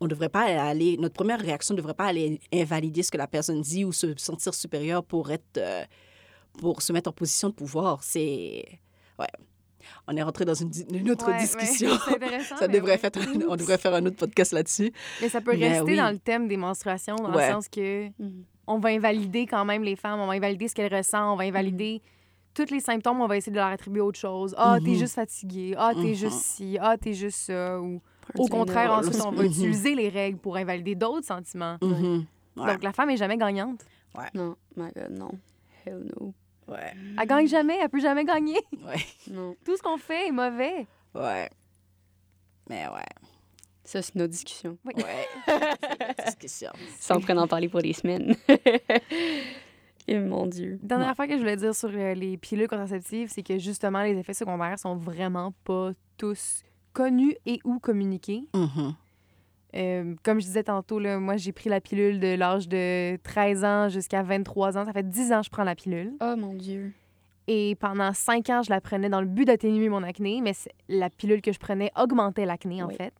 on 0.00 0.06
ne 0.06 0.10
devrait 0.10 0.28
pas 0.28 0.42
aller, 0.42 0.96
notre 0.96 1.14
première 1.14 1.40
réaction 1.40 1.74
ne 1.74 1.78
devrait 1.78 1.94
pas 1.94 2.06
aller 2.06 2.40
invalider 2.52 3.02
ce 3.04 3.10
que 3.12 3.18
la 3.18 3.28
personne 3.28 3.60
dit 3.62 3.84
ou 3.84 3.92
se 3.92 4.16
sentir 4.16 4.54
supérieur 4.54 5.04
pour 5.04 5.30
être, 5.30 5.58
euh, 5.58 5.84
pour 6.58 6.82
se 6.82 6.92
mettre 6.92 7.08
en 7.10 7.12
position 7.12 7.48
de 7.50 7.54
pouvoir. 7.54 8.02
C'est, 8.02 8.64
ouais, 9.20 9.26
on 10.08 10.16
est 10.16 10.22
rentré 10.22 10.44
dans 10.44 10.54
une, 10.54 10.70
une 10.92 11.10
autre 11.12 11.28
Ouais, 11.30 11.38
discussion. 11.38 11.90
Ça 12.58 12.66
devrait 12.68 12.92
ouais. 12.92 12.98
faire, 12.98 13.10
on 13.48 13.56
devrait 13.56 13.78
faire 13.78 13.94
un 13.94 14.04
autre 14.06 14.16
podcast 14.16 14.52
là-dessus. 14.52 14.92
Mais 15.20 15.28
ça 15.28 15.40
peut 15.40 15.56
Mais 15.56 15.68
rester 15.68 15.82
oui. 15.92 15.96
dans 15.96 16.10
le 16.10 16.18
thème 16.18 16.48
des 16.48 16.56
menstruations, 16.56 17.16
dans 17.16 17.32
Ouais. 17.32 17.46
le 17.48 17.52
sens 17.54 17.68
que 17.68 18.06
Mhm. 18.20 18.44
On 18.66 18.78
va 18.78 18.90
invalider 18.90 19.46
quand 19.46 19.64
même 19.64 19.82
les 19.82 19.96
femmes, 19.96 20.20
on 20.20 20.26
va 20.26 20.34
invalider 20.34 20.68
ce 20.68 20.74
qu'elles 20.74 20.94
ressentent, 20.94 21.32
on 21.34 21.36
va 21.36 21.44
invalider 21.44 22.02
tous 22.54 22.70
les 22.70 22.80
symptômes, 22.80 23.20
on 23.20 23.26
va 23.26 23.36
essayer 23.36 23.50
de 23.52 23.56
leur 23.56 23.68
attribuer 23.68 24.00
autre 24.02 24.18
chose. 24.18 24.54
Ah, 24.58 24.78
t'es 24.84 24.90
Mhm. 24.90 24.96
juste 24.98 25.14
fatigué. 25.14 25.74
Ah, 25.76 25.92
t'es 25.94 26.08
Mhm. 26.08 26.14
juste 26.14 26.42
ci. 26.42 26.76
Ah, 26.80 26.96
t'es 26.98 27.14
juste 27.14 27.38
ça. 27.38 27.80
Ou 27.80 28.00
au 28.38 28.46
contraire, 28.46 28.92
ensuite, 28.92 29.20
on 29.24 29.30
va 29.32 29.42
Mhm. 29.42 29.48
utiliser 29.86 29.94
les 29.94 30.08
règles 30.10 30.38
pour 30.38 30.56
invalider 30.56 30.94
d'autres 30.94 31.26
sentiments. 31.26 31.78
Mhm. 31.82 32.26
Ouais. 32.56 32.66
Donc, 32.74 32.82
la 32.82 32.92
femme 32.92 33.08
est 33.10 33.16
jamais 33.16 33.38
gagnante. 33.38 33.84
Non, 34.34 34.54
my 34.76 34.90
God, 34.94 35.10
non. 35.18 35.30
Hell 35.86 36.04
no. 36.20 36.34
Ouais, 36.68 36.92
Elle 37.18 37.26
gagne 37.26 37.48
jamais, 37.48 37.78
elle 37.82 37.88
peut 37.88 37.98
jamais 38.00 38.24
gagner. 38.24 38.58
ouais, 38.86 39.04
Non. 39.30 39.56
Tout 39.64 39.76
ce 39.76 39.82
qu'on 39.82 39.96
fait 39.98 40.28
est 40.28 40.32
mauvais. 40.32 40.86
ouais. 41.14 41.48
Mais 42.68 42.86
ouais, 42.86 43.02
Ça, 43.84 44.00
c'est 44.02 44.14
notre 44.16 44.30
discussion. 44.32 44.78
Oui. 44.84 44.92
ouais. 44.96 46.24
Discussion. 46.26 46.70
Ça, 46.98 47.16
on 47.16 47.20
pourrait 47.20 47.34
en 47.38 47.48
parler 47.48 47.68
pour 47.68 47.80
des 47.82 47.92
semaines. 47.92 48.34
Et 50.08 50.18
mon 50.18 50.46
Dieu. 50.46 50.78
Dernière 50.82 51.06
Ouais. 51.06 51.12
affaire 51.12 51.26
que 51.28 51.34
je 51.34 51.38
voulais 51.38 51.56
dire 51.56 51.74
sur 51.74 51.88
euh, 51.92 52.14
les 52.14 52.36
pilules 52.36 52.66
contraceptives, 52.68 53.28
c'est 53.32 53.42
que 53.44 53.58
justement, 53.58 54.02
les 54.02 54.18
effets 54.18 54.34
secondaires 54.34 54.78
sont 54.78 54.96
vraiment 54.96 55.52
pas 55.64 55.92
tous 56.16 56.62
connus 56.92 57.36
et 57.46 57.60
ou 57.64 57.78
communiqués. 57.78 58.42
Mhm. 58.54 58.94
Euh, 59.74 60.14
comme 60.24 60.40
je 60.40 60.46
disais 60.46 60.64
tantôt, 60.64 60.98
là, 60.98 61.18
moi, 61.18 61.36
j'ai 61.36 61.52
pris 61.52 61.70
la 61.70 61.80
pilule 61.80 62.18
de 62.20 62.34
l'âge 62.34 62.68
de 62.68 63.16
13 63.22 63.64
ans 63.64 63.88
jusqu'à 63.88 64.22
23 64.22 64.76
ans. 64.76 64.84
Ça 64.84 64.92
fait 64.92 65.08
10 65.08 65.32
ans 65.32 65.38
que 65.40 65.46
je 65.46 65.50
prends 65.50 65.64
la 65.64 65.74
pilule. 65.76 66.12
Oh 66.20 66.34
mon 66.36 66.52
Dieu. 66.54 66.92
Et 67.48 67.74
pendant 67.76 68.12
5 68.12 68.48
ans, 68.50 68.62
je 68.62 68.70
la 68.70 68.80
prenais 68.80 69.08
dans 69.08 69.20
le 69.20 69.26
but 69.26 69.44
d'atténuer 69.44 69.88
mon 69.88 70.02
acné, 70.04 70.40
mais 70.40 70.52
la 70.88 71.10
pilule 71.10 71.42
que 71.42 71.52
je 71.52 71.58
prenais 71.58 71.90
augmentait 72.00 72.46
l'acné, 72.46 72.82
en 72.82 72.86
Oui. 72.88 72.94
fait. 72.94 73.14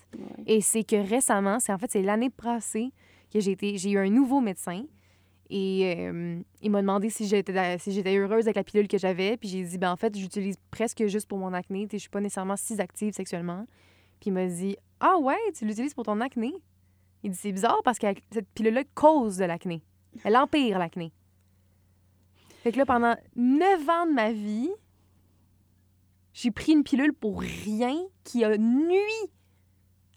Et 0.47 0.61
c'est 0.61 0.85
que 0.85 0.97
récemment, 0.97 1.59
c'est 1.59 1.73
en 1.73 1.79
fait, 1.79 1.91
c'est 1.91 2.03
l'année 2.03 2.31
passée 2.31 2.93
que 3.33 3.41
j'ai 3.41 3.53
été- 3.53 3.77
j'ai 3.79 3.91
eu 3.91 3.99
un 3.99 4.09
nouveau 4.11 4.41
médecin. 4.41 4.85
Et 5.51 5.95
euh, 5.99 6.41
il 6.63 6.71
m'a 6.71 6.81
demandé 6.81 7.11
si 7.11 7.27
j'étais 7.27 7.79
si 7.79 7.93
j'étais 7.93 8.17
heureuse 8.17 8.47
avec 8.47 8.57
la 8.57 8.65
pilule 8.65 8.89
que 8.89 8.97
j'avais. 8.97 9.37
Puis 9.37 9.49
j'ai 9.49 9.63
dit, 9.65 9.77
ben 9.77 9.91
en 9.93 9.97
fait, 9.97 10.17
j'utilise 10.17 10.57
presque 10.71 11.05
juste 11.09 11.29
pour 11.29 11.37
mon 11.39 11.53
acné. 11.53 11.87
Je 11.93 11.99
suis 11.99 12.09
pas 12.09 12.21
nécessairement 12.21 12.57
si 12.57 12.81
active 12.81 13.13
sexuellement. 13.13 13.67
Puis 14.21 14.31
il 14.31 14.33
m'a 14.33 14.47
dit, 14.47 14.77
ah 15.01 15.19
ouais, 15.19 15.37
tu 15.55 15.67
l'utilises 15.67 15.93
pour 15.95 16.05
ton 16.05 16.21
acné? 16.21 16.55
Il 17.23 17.33
dit, 17.33 17.37
c'est 17.37 17.53
bizarre 17.53 17.81
parce 17.85 17.99
que 17.99 18.07
cette 18.31 18.49
pilule-là 18.55 18.85
cause 18.95 19.37
de 19.37 19.45
l'acné. 19.45 19.83
Elle 20.25 20.37
empire 20.37 20.79
l'acné. 20.79 21.13
Fait 22.63 22.71
que 22.73 22.79
là, 22.79 22.87
pendant 22.87 23.17
neuf 23.35 23.89
ans 23.89 24.07
de 24.07 24.13
ma 24.13 24.33
vie, 24.33 24.71
j'ai 26.33 26.51
pris 26.51 26.73
une 26.73 26.85
pilule 26.85 27.13
pour 27.13 27.41
rien 27.41 27.97
qui 28.25 28.45
a 28.45 28.57
nui 28.57 28.97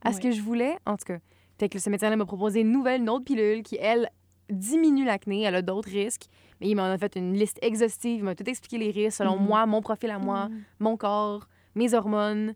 à 0.01 0.13
ce 0.13 0.21
que 0.21 0.29
je 0.31 0.41
voulais. 0.41 0.77
En 0.85 0.95
tout 0.95 1.05
cas, 1.05 1.17
fait 1.57 1.69
que 1.69 1.79
ce 1.79 1.89
médecin-là 1.89 2.15
m'a 2.15 2.25
proposé 2.25 2.61
une 2.61 2.71
nouvelle, 2.71 3.01
une 3.01 3.09
autre 3.09 3.25
pilule 3.25 3.63
qui, 3.63 3.77
elle, 3.81 4.09
diminue 4.49 5.05
l'acné. 5.05 5.41
Elle 5.41 5.55
a 5.55 5.61
d'autres 5.63 5.89
risques. 5.89 6.27
Mais 6.61 6.69
il 6.69 6.75
m'en 6.75 6.83
a 6.83 6.97
fait 6.99 7.15
une 7.15 7.33
liste 7.33 7.57
exhaustive. 7.63 8.19
Il 8.19 8.23
m'a 8.23 8.35
tout 8.35 8.47
expliqué 8.47 8.77
les 8.77 8.91
risques 8.91 9.17
selon 9.17 9.37
Mhm. 9.39 9.45
moi, 9.47 9.65
mon 9.65 9.81
profil 9.81 10.11
à 10.11 10.19
moi, 10.19 10.49
mon 10.79 10.95
corps, 10.97 11.47
mes 11.73 11.93
hormones. 11.95 12.53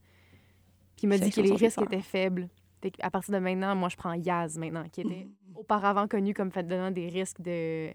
Puis 0.95 1.03
il 1.03 1.09
m'a 1.09 1.17
dit 1.17 1.31
que 1.31 1.41
les 1.41 1.55
risques 1.55 1.81
étaient 1.81 2.01
faibles. 2.01 2.47
Fait 2.81 2.93
à 3.01 3.09
partir 3.09 3.33
de 3.33 3.39
maintenant, 3.39 3.75
moi, 3.75 3.89
je 3.89 3.97
prends 3.97 4.13
Yaz 4.13 4.57
maintenant, 4.59 4.83
qui 4.89 5.01
était 5.01 5.27
auparavant 5.55 6.07
connu 6.07 6.33
comme 6.35 6.51
fait 6.51 6.63
donnant 6.63 6.91
des 6.91 7.07
risques 7.09 7.41
de 7.41 7.89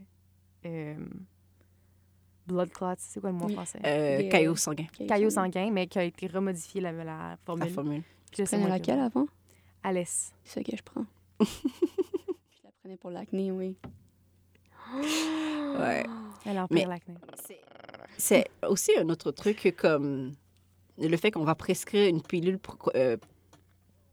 euh, 0.66 0.96
blood 2.46 2.70
clots. 2.70 2.94
C'est 2.98 3.20
quoi 3.20 3.30
le 3.30 3.36
mot 3.36 3.46
en 3.46 3.48
français? 3.48 3.78
Euh, 3.84 4.18
Des, 4.18 4.28
caillot 4.28 4.52
euh, 4.52 4.56
sanguin, 4.56 4.86
Caillot 5.08 5.30
sanguin, 5.30 5.70
mais 5.70 5.86
qui 5.86 5.98
a 5.98 6.04
été 6.04 6.26
remodifié 6.26 6.80
la, 6.80 6.92
la 6.92 7.04
la 7.04 7.36
formule. 7.44 7.70
formule. 7.70 8.02
Moi 8.38 8.46
qui 8.56 8.68
laquelle 8.68 9.00
avant? 9.00 9.26
Alès. 9.82 10.32
C'est 10.44 10.54
ça 10.60 10.64
que 10.64 10.76
je 10.76 10.82
prends. 10.82 11.04
je 11.40 12.64
la 12.64 12.70
prenais 12.80 12.96
pour 12.96 13.10
l'acné, 13.10 13.50
oui. 13.50 13.76
Ouais. 14.94 16.04
Elle 16.46 16.58
empire 16.58 16.88
l'acné. 16.88 17.14
C'est 18.16 18.46
aussi 18.68 18.92
un 18.96 19.08
autre 19.08 19.32
truc 19.32 19.74
comme 19.76 20.32
le 20.98 21.16
fait 21.16 21.30
qu'on 21.30 21.44
va 21.44 21.54
prescrire 21.54 22.08
une 22.08 22.22
pilule 22.22 22.58
euh, 22.94 23.16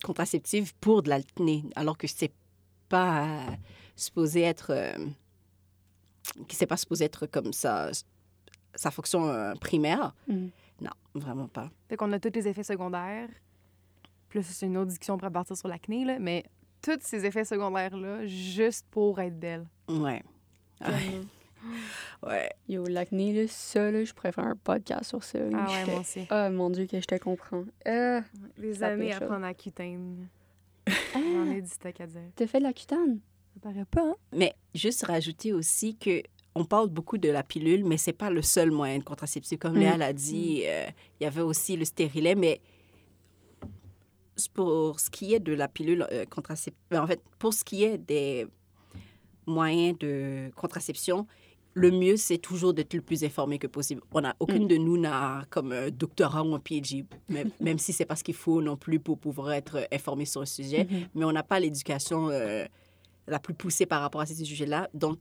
contraceptive 0.04 0.74
pour 0.80 1.04
de 1.04 1.10
l'acné, 1.10 1.64
alors 1.76 1.98
que 1.98 2.08
c'est 2.08 2.32
pas 2.90 3.26
euh, 3.26 3.52
supposé 3.96 4.42
être, 4.42 4.72
euh, 4.72 4.94
que 6.48 6.56
c'est 6.56 6.66
pas 6.66 6.78
supposé 6.78 7.06
être 7.06 7.28
comme 7.28 7.54
ça, 7.54 7.92
sa 8.76 8.92
fonction 8.92 9.28
euh, 9.28 9.54
primaire? 9.56 10.14
Mm. 10.28 10.48
Non, 10.82 10.92
vraiment 11.14 11.48
pas. 11.48 11.70
Fait 11.90 11.96
qu'on 11.98 12.12
a 12.12 12.20
tous 12.20 12.32
les 12.34 12.48
effets 12.48 12.64
secondaires. 12.64 13.30
Plus 14.30 14.44
c'est 14.44 14.66
une 14.66 14.78
autre 14.78 14.88
discussion 14.90 15.18
pour 15.18 15.30
partir 15.32 15.56
sur 15.58 15.68
l'acné, 15.68 16.06
là. 16.06 16.18
Mais 16.20 16.46
tous 16.82 16.98
ces 17.02 17.26
effets 17.26 17.46
secondaires-là, 17.46 18.26
juste 18.26 18.86
pour 18.90 19.20
être 19.20 19.40
belle. 19.40 19.68
Ouais. 19.90 20.24
Ouais. 22.24 22.50
Yo, 22.68 22.86
l'acné, 22.88 23.34
là, 23.34 23.48
ça, 23.48 23.92
là, 23.92 24.04
je 24.04 24.14
pourrais 24.14 24.32
faire 24.32 24.46
un 24.48 24.56
podcast 24.56 25.06
sur 25.10 25.24
ça. 25.24 25.38
là. 25.40 25.66
Ah 25.68 25.72
ouais, 25.72 25.86
moi 25.92 26.00
aussi. 26.00 26.26
Ah, 26.30 26.50
mon 26.50 26.70
Dieu, 26.70 26.86
que 26.88 27.00
je 27.00 27.06
te 27.06 27.16
comprends. 27.16 27.66
Euh, 27.88 28.22
Les 28.58 28.82
années 28.84 29.14
à 29.14 29.20
chaud. 29.20 29.26
prendre 29.28 29.46
à 29.46 29.54
cutane. 29.54 30.28
J'en 31.14 31.46
ai 31.52 31.62
du 31.62 31.70
stock 31.70 32.00
à 32.02 32.08
dire. 32.08 32.22
T'as 32.36 32.48
fait 32.48 32.60
de 32.60 32.64
la 32.64 32.74
cutane? 32.74 33.20
Ça 33.54 33.60
paraît 33.62 33.86
pas, 33.86 34.02
hein? 34.02 34.16
Mais 34.34 34.56
juste 34.74 35.06
rajouter 35.06 35.54
aussi 35.54 35.96
que 35.96 36.22
on 36.56 36.66
parle 36.66 36.90
beaucoup 36.90 37.18
de 37.18 37.30
la 37.30 37.44
pilule, 37.44 37.86
mais 37.86 37.98
c'est 37.98 38.14
pas 38.14 38.30
le 38.30 38.42
seul 38.42 38.72
moyen 38.72 39.00
de 39.00 39.04
contraception. 39.04 39.58
Comme 39.58 39.76
Mm. 39.76 39.80
Léa 39.80 39.98
l'a 39.98 40.14
dit, 40.14 40.64
euh, 40.66 40.86
il 41.20 41.24
y 41.24 41.28
avait 41.28 41.42
aussi 41.42 41.78
le 41.78 41.86
stérilet, 41.86 42.36
mais 42.36 42.60
pour 44.54 45.00
ce 45.00 45.10
qui 45.10 45.34
est 45.34 45.40
de 45.40 45.54
la 45.54 45.68
pilule 45.68 46.06
euh, 46.12 46.26
contraceptive, 46.26 46.98
en 47.00 47.08
fait, 47.08 47.22
pour 47.38 47.54
ce 47.54 47.64
qui 47.64 47.84
est 47.84 47.98
des 47.98 48.48
moyens 49.46 49.98
de 50.00 50.52
contraception, 50.56 51.28
le 51.74 51.90
mieux, 51.92 52.18
c'est 52.18 52.38
toujours 52.38 52.74
d'être 52.74 52.94
le 52.94 53.02
plus 53.02 53.24
informé 53.24 53.58
que 53.58 53.68
possible. 53.68 54.02
On 54.12 54.24
a, 54.26 54.36
aucune 54.40 54.68
de 54.68 54.76
nous 54.76 54.98
n'a 54.98 55.46
comme 55.50 55.72
un 55.72 55.90
doctorat 55.90 56.44
ou 56.44 56.54
un 56.54 56.60
PhD, 56.60 57.06
même, 57.30 57.50
même 57.62 57.80
si 57.80 57.94
c'est 57.94 58.06
pas 58.06 58.16
ce 58.18 58.24
qu'il 58.24 58.34
faut 58.36 58.62
non 58.62 58.76
plus 58.76 59.00
pour 59.00 59.18
pouvoir 59.18 59.54
être 59.54 59.88
informé 59.92 60.26
sur 60.26 60.42
le 60.42 60.46
sujet 60.48 60.86
Mhm. 60.90 61.08
mais 61.16 61.26
on 61.26 61.32
n'a 61.32 61.44
pas 61.44 61.60
l'éducation 61.60 62.30
euh, 62.30 62.66
la 63.28 63.40
plus 63.40 63.54
poussée 63.54 63.86
par 63.86 64.02
rapport 64.02 64.20
à 64.22 64.26
ces 64.26 64.44
sujets-là. 64.44 64.90
Donc, 64.94 65.18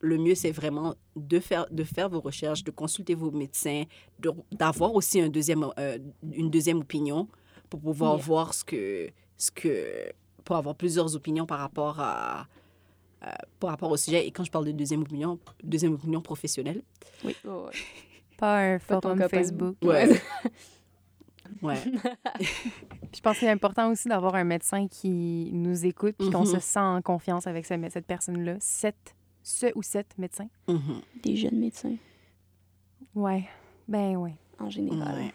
le 0.00 0.16
mieux, 0.18 0.34
c'est 0.34 0.52
vraiment 0.52 0.94
de 1.16 1.40
faire, 1.40 1.66
de 1.70 1.84
faire 1.84 2.08
vos 2.08 2.20
recherches, 2.20 2.62
de 2.64 2.70
consulter 2.70 3.14
vos 3.14 3.30
médecins, 3.30 3.82
de- 4.20 4.32
d'avoir 4.52 4.94
aussi 4.94 5.20
un 5.20 5.28
deuxième, 5.28 5.66
euh, 5.78 5.98
une 6.32 6.50
deuxième 6.50 6.78
opinion 6.78 7.28
pour 7.68 7.80
pouvoir 7.80 8.14
Yeah. 8.16 8.24
voir 8.24 8.54
ce 8.54 8.64
que, 8.64 9.08
ce 9.36 9.50
que... 9.50 10.12
pour 10.44 10.56
avoir 10.56 10.74
plusieurs 10.76 11.14
opinions 11.16 11.46
par 11.46 11.58
rapport 11.58 11.98
à... 12.00 12.46
euh, 13.24 13.30
par 13.58 13.70
rapport 13.70 13.90
au 13.90 13.96
sujet. 13.96 14.26
Et 14.26 14.30
quand 14.30 14.44
je 14.44 14.50
parle 14.50 14.66
de 14.66 14.72
deuxième 14.72 15.02
opinion, 15.02 15.38
deuxième 15.64 15.94
opinion 15.94 16.20
professionnelle. 16.22 16.82
Oui. 17.24 17.34
Oh, 17.46 17.66
ouais. 17.66 17.72
Pas 18.38 18.58
un 18.74 18.78
forum. 18.78 19.28
Facebook. 19.28 19.76
Ouais. 19.82 20.08
ouais. 21.62 21.76
Je 23.14 23.20
pense 23.20 23.34
que 23.34 23.40
c'est 23.40 23.50
important 23.50 23.90
aussi 23.90 24.08
d'avoir 24.08 24.34
un 24.36 24.44
médecin 24.44 24.86
qui 24.86 25.50
nous 25.52 25.84
écoute 25.86 26.14
puis 26.18 26.30
qu'on 26.30 26.40
Mhm. 26.40 26.54
se 26.54 26.60
sent 26.60 26.78
en 26.78 27.02
confiance 27.02 27.46
avec 27.46 27.66
ce- 27.66 27.74
cette 27.90 28.06
personne-là. 28.06 28.56
Cette, 28.60 29.14
ce 29.48 29.66
ou 29.74 29.82
cette 29.82 30.16
médecin. 30.18 30.48
Mhm. 30.68 31.00
Des 31.22 31.36
jeunes 31.36 31.58
médecins, 31.58 31.96
Ouais. 33.14 33.44
Ben 33.88 34.16
ouais. 34.16 34.34
en 34.58 34.68
général. 34.70 35.16
Ouais. 35.18 35.32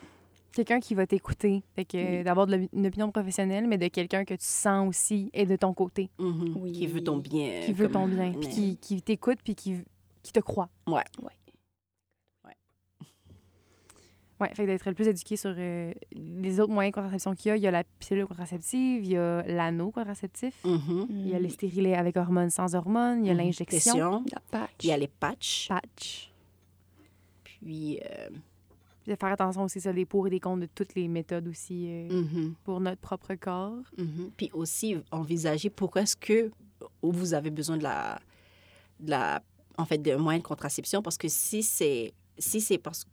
Quelqu'un 0.53 0.79
qui 0.79 0.93
va 0.93 1.07
t'écouter. 1.07 1.63
Fait 1.75 1.83
que 1.85 2.17
Oui. 2.19 2.23
d'avoir 2.23 2.47
une 2.47 2.85
opinion 2.85 3.11
professionnelle, 3.11 3.67
mais 3.67 3.79
de 3.79 3.87
quelqu'un 3.87 4.23
que 4.23 4.35
tu 4.35 4.45
sens 4.45 4.87
aussi 4.87 5.31
est 5.33 5.47
de 5.47 5.55
ton 5.55 5.73
côté, 5.73 6.09
Mhm. 6.19 6.53
Oui. 6.57 6.71
Qui 6.73 6.85
veut 6.87 7.03
ton 7.03 7.17
bien. 7.17 7.61
qui 7.65 7.73
veut 7.73 7.87
comme- 7.87 8.07
ton 8.09 8.15
bien, 8.15 8.31
puis 8.39 8.49
qui, 8.49 8.77
qui 8.77 9.01
t'écoute 9.01 9.39
puis 9.43 9.55
qui, 9.55 9.77
qui 10.21 10.31
te 10.31 10.39
croit. 10.39 10.69
Ouais. 10.87 11.01
Ouais. 11.21 11.31
Fait 14.53 14.65
d'être 14.65 14.85
le 14.87 14.93
plus 14.93 15.07
éduqué 15.07 15.35
sur 15.37 15.53
euh, 15.57 15.93
les 16.13 16.59
autres 16.59 16.71
moyens 16.73 16.91
de 16.91 16.95
contraception 16.95 17.33
qu'il 17.35 17.49
y 17.49 17.51
a. 17.51 17.57
Il 17.57 17.63
y 17.63 17.67
a 17.67 17.71
la 17.71 17.83
pilule 17.99 18.25
contraceptive, 18.25 19.03
il 19.05 19.11
y 19.11 19.17
a 19.17 19.43
l'anneau 19.43 19.91
contraceptif, 19.91 20.53
Mhm. 20.63 21.07
il 21.09 21.27
y 21.29 21.35
a 21.35 21.39
les 21.39 21.49
stérilets 21.49 21.95
avec 21.95 22.17
hormones, 22.17 22.49
sans 22.49 22.75
hormones, 22.75 23.23
il 23.23 23.27
y 23.27 23.31
a 23.31 23.33
Mhm. 23.33 23.39
l'injection. 23.39 24.23
Il 24.81 24.87
y 24.87 24.91
a 24.91 24.97
les 24.97 25.07
patchs. 25.07 25.67
patch. 25.69 26.31
Puis... 27.43 27.99
euh, 28.05 28.29
de 29.05 29.15
faire 29.15 29.33
attention 29.33 29.63
aussi, 29.63 29.81
ça, 29.81 29.91
des 29.91 30.05
pour 30.05 30.27
et 30.27 30.29
des 30.29 30.39
contre 30.39 30.61
de 30.61 30.65
toutes 30.73 30.95
les 30.95 31.09
méthodes 31.09 31.49
aussi 31.49 31.87
euh, 31.89 32.21
mhm. 32.21 32.53
pour 32.63 32.79
notre 32.79 33.01
propre 33.01 33.35
corps. 33.35 33.75
Puis 34.37 34.49
aussi 34.53 34.95
envisager 35.11 35.69
pourquoi 35.69 36.03
est-ce 36.03 36.15
que 36.15 36.51
vous 37.01 37.33
avez 37.33 37.49
besoin 37.49 37.75
de 37.75 37.83
la, 37.83 38.17
de 39.01 39.09
la 39.09 39.43
en 39.77 39.83
fait, 39.83 39.97
de 39.97 40.15
moyens 40.15 40.41
de 40.41 40.47
contraception 40.47 41.01
parce 41.01 41.17
que 41.17 41.27
si 41.27 41.63
c'est 41.63 42.13
si 42.37 42.61
c'est 42.61 42.77
parce 42.77 43.03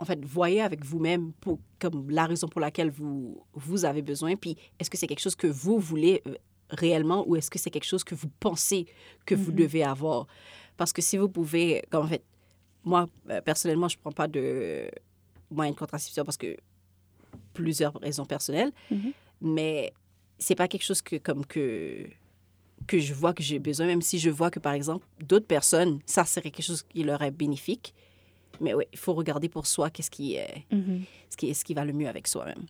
en 0.00 0.04
fait, 0.06 0.24
voyez 0.24 0.62
avec 0.62 0.84
vous-même 0.84 1.32
comme 1.78 2.10
la 2.10 2.24
raison 2.26 2.48
pour 2.48 2.60
laquelle 2.60 2.90
vous 2.90 3.42
vous 3.52 3.84
avez 3.84 4.00
besoin. 4.02 4.34
Puis 4.34 4.56
est-ce 4.78 4.88
que 4.90 4.96
c'est 4.96 5.06
quelque 5.06 5.20
chose 5.20 5.36
que 5.36 5.46
vous 5.46 5.78
voulez 5.78 6.22
euh, 6.26 6.34
réellement 6.70 7.22
ou 7.28 7.36
est-ce 7.36 7.50
que 7.50 7.58
c'est 7.58 7.70
quelque 7.70 7.84
chose 7.86 8.02
que 8.02 8.14
vous 8.14 8.30
pensez 8.40 8.86
que 9.26 9.34
vous 9.34 9.50
Mhm. 9.52 9.58
devez 9.58 9.82
avoir? 9.84 10.26
Parce 10.78 10.92
que 10.94 11.02
si 11.02 11.18
vous 11.18 11.28
pouvez, 11.28 11.82
comme 11.90 12.06
en 12.06 12.08
fait, 12.08 12.22
moi 12.82 13.08
euh, 13.28 13.42
personnellement, 13.42 13.88
je 13.88 13.98
prends 13.98 14.10
pas 14.12 14.26
de 14.26 14.90
moyens 15.50 15.76
de 15.76 15.78
contraception 15.78 16.24
parce 16.24 16.38
que 16.38 16.56
plusieurs 17.52 17.94
raisons 18.00 18.24
personnelles, 18.24 18.72
Mhm. 18.90 19.12
mais 19.42 19.92
c'est 20.38 20.54
pas 20.54 20.66
quelque 20.68 20.84
chose 20.84 21.02
que 21.02 21.16
comme 21.16 21.44
que 21.44 22.06
que 22.86 22.98
je 22.98 23.12
vois 23.12 23.34
que 23.34 23.42
j'ai 23.42 23.58
besoin, 23.58 23.86
même 23.86 24.00
si 24.02 24.18
je 24.18 24.30
vois 24.30 24.50
que 24.50 24.58
par 24.58 24.72
exemple 24.72 25.06
d'autres 25.20 25.46
personnes, 25.46 26.00
ça 26.06 26.24
serait 26.24 26.50
quelque 26.50 26.64
chose 26.64 26.82
qui 26.82 27.02
leur 27.04 27.20
est 27.22 27.30
bénéfique. 27.30 27.94
Mais 28.60 28.74
oui, 28.74 28.84
il 28.92 28.98
faut 28.98 29.14
regarder 29.14 29.48
pour 29.48 29.66
soi 29.66 29.90
qu'est-ce 29.90 30.10
qui 30.10 30.34
est 30.34 30.64
Mhm. 30.72 31.02
ce 31.28 31.36
qui 31.36 31.50
est 31.50 31.54
ce 31.54 31.64
qui 31.64 31.74
va 31.74 31.84
le 31.84 31.92
mieux 31.92 32.08
avec 32.08 32.26
soi-même. 32.26 32.64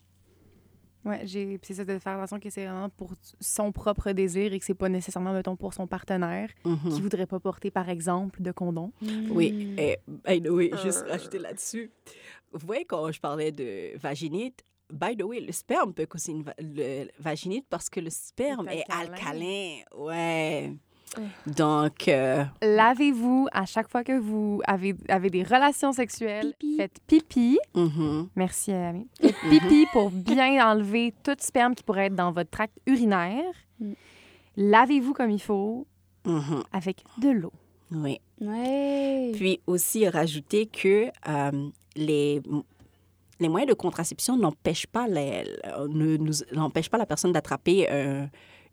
Ouais, 1.03 1.23
j'ai 1.25 1.47
puis 1.57 1.69
c'est 1.69 1.75
ça 1.77 1.85
de 1.87 1.99
faire 1.99 2.13
attention 2.19 2.39
que 2.39 2.51
c'est 2.51 2.67
vraiment 2.67 2.91
pour 2.91 3.13
son 3.41 3.73
propre 3.73 4.13
désir 4.13 4.53
et 4.53 4.59
que 4.59 4.65
c'est 4.67 4.75
pas 4.75 4.91
nécessairement 4.91 5.33
mettons 5.33 5.57
pour 5.57 5.73
son 5.73 5.87
partenaire 5.87 6.51
Mhm. 6.67 6.91
qui 6.93 7.01
voudrait 7.01 7.27
pas 7.27 7.41
porter 7.41 7.71
par 7.71 7.89
exemple 7.89 8.43
de 8.43 8.53
condom. 8.53 8.93
Oui, 9.31 9.51
Mm. 9.53 9.79
et 9.79 9.99
by 10.07 10.43
the 10.43 10.51
way, 10.51 10.71
juste 10.83 11.05
Euh. 11.07 11.13
rajouter 11.13 11.39
là-dessus. 11.39 11.91
Vous 12.53 12.67
voyez, 12.67 12.85
quand 12.85 13.11
je 13.13 13.19
parlais 13.21 13.51
de 13.51 13.97
vaginite, 13.97 14.63
by 14.93 15.17
the 15.17 15.23
way, 15.23 15.41
le 15.41 15.53
sperme 15.53 15.95
peut 15.95 16.05
causer 16.05 16.33
une 16.33 16.43
va- 16.43 16.55
le- 16.59 17.09
vaginite 17.19 17.65
parce 17.71 17.89
que 17.89 18.01
le 18.01 18.11
sperme 18.11 18.69
est 18.69 18.85
alcalin. 18.91 19.15
alcalin. 19.15 19.77
Ouais. 19.97 20.73
Donc, 21.47 22.07
euh, 22.09 22.45
Lavez-vous 22.63 23.49
à 23.53 23.67
chaque 23.67 23.89
fois 23.89 24.05
que 24.05 24.19
vous 24.19 24.61
avez, 24.67 24.95
avez 25.09 25.31
des 25.31 25.43
relations 25.43 25.93
sexuelles. 25.93 26.55
Pipi. 26.59 26.77
Faites 26.77 26.99
pipi. 27.07 27.59
mhm, 27.75 28.29
Merci, 28.37 28.73
Ami. 28.73 29.09
Faites 29.21 29.35
pipi 29.51 29.87
pour 29.93 30.11
bien 30.11 30.65
enlever 30.71 31.13
tout 31.23 31.37
sperme 31.41 31.75
qui 31.75 31.83
pourrait 31.83 32.07
être 32.07 32.15
dans 32.15 32.31
votre 32.33 32.51
tract 32.51 32.77
urinaire. 32.87 33.53
Mm. 33.81 33.93
Lavez-vous 34.57 35.13
comme 35.13 35.31
il 35.31 35.41
faut 35.43 35.87
mhm, 36.27 36.63
avec 36.73 37.03
de 37.19 37.31
l'eau. 37.31 37.53
oui. 37.91 38.21
Ouais. 38.41 39.33
Puis 39.35 39.61
aussi 39.67 40.09
rajouter 40.09 40.65
que 40.65 41.09
euh, 41.29 41.69
les, 41.95 42.41
les 43.39 43.49
moyens 43.51 43.69
de 43.69 43.75
contraception 43.75 44.35
n'empêchent 44.39 44.87
pas, 44.87 45.07
les, 45.09 45.45
ne 45.91 46.17
nous, 46.17 46.33
n'empêchent 46.53 46.89
pas 46.89 46.97
la 46.97 47.05
personne 47.05 47.33
d'attraper 47.33 47.87
euh, 47.91 48.27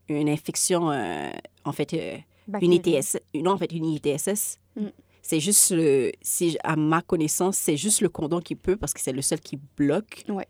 une 0.09 0.29
infection, 0.29 0.91
euh, 0.91 1.29
en 1.65 1.71
fait, 1.71 1.93
euh, 1.93 2.17
une. 2.61 2.73
ITS, 2.73 3.19
non, 3.35 3.51
en 3.51 3.57
fait, 3.57 3.71
une 3.71 3.85
ITSS. 3.85 4.59
Mm. 4.75 4.87
C'est 5.21 5.39
juste, 5.41 5.71
le, 5.71 6.11
si, 6.21 6.57
à 6.63 6.75
ma 6.77 7.01
connaissance, 7.01 7.57
c'est 7.57 7.75
juste 7.75 7.99
le 8.01 8.07
condom 8.09 8.39
qui 8.39 8.55
peut 8.55 8.77
parce 8.77 8.93
que 8.93 9.01
c'est 9.01 9.11
le 9.11 9.21
seul 9.21 9.41
qui 9.41 9.57
bloque. 9.75 10.23
Ouais. 10.29 10.47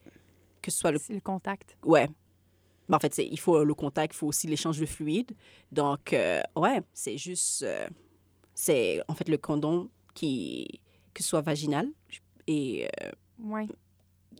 Que 0.61 0.69
ce 0.69 0.77
soit 0.77 0.91
le... 0.91 0.99
Contact. 1.23 1.75
Ouais. 1.83 2.07
Mais 2.87 2.95
en 2.95 2.99
fait, 2.99 3.17
il 3.17 3.39
faut 3.39 3.63
le 3.63 3.73
contact, 3.73 4.13
il 4.13 4.17
faut 4.17 4.27
aussi 4.27 4.45
l'échange 4.45 4.79
de 4.79 4.85
fluide. 4.85 5.31
Donc, 5.71 6.13
euh, 6.13 6.41
ouais, 6.55 6.81
c'est 6.93 7.17
juste... 7.17 7.63
euh, 7.63 7.87
c'est 8.53 9.01
en 9.07 9.15
fait 9.15 9.27
le 9.29 9.37
condom 9.37 9.89
qui... 10.13 10.79
que 11.13 11.23
ce 11.23 11.29
soit 11.29 11.41
vaginal 11.41 11.87
et, 12.45 12.87
euh, 13.01 13.11
Ouais. 13.39 13.65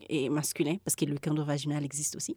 et 0.08 0.28
masculin, 0.28 0.76
parce 0.84 0.94
que 0.94 1.04
le 1.04 1.18
condom 1.18 1.44
vaginal 1.44 1.84
existe 1.84 2.14
aussi. 2.14 2.36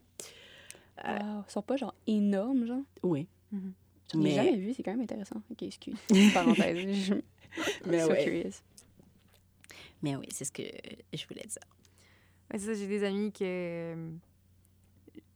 Euh, 1.06 1.18
Wow. 1.20 1.44
Ils 1.48 1.52
sont 1.52 1.62
pas 1.62 1.78
genre 1.78 1.96
énormes, 2.08 2.66
genre? 2.66 2.84
Oui. 3.04 3.28
J'en 3.52 4.20
ai 4.20 4.24
Mais- 4.24 4.32
jamais 4.36 4.56
vu, 4.58 4.74
c'est 4.74 4.84
quand 4.84 4.92
même 4.92 5.02
intéressant. 5.02 5.42
Ok, 5.52 5.64
excuse. 5.64 5.96
Parenthèse. 6.34 6.78
Je... 6.94 7.14
Mais 7.86 8.00
so 8.02 8.10
ouais. 8.12 8.24
curious. 8.24 8.62
Mais 10.02 10.16
oui, 10.16 10.26
c'est 10.32 10.46
ce 10.46 10.52
que 10.52 10.64
je 11.14 11.28
voulais 11.28 11.42
dire. 11.48 11.62
Ouais, 12.52 12.60
c'est 12.60 12.66
ça, 12.68 12.74
j'ai 12.74 12.88
des 12.88 13.04
amis 13.04 13.32
que 13.32 13.40
euh, 13.44 14.12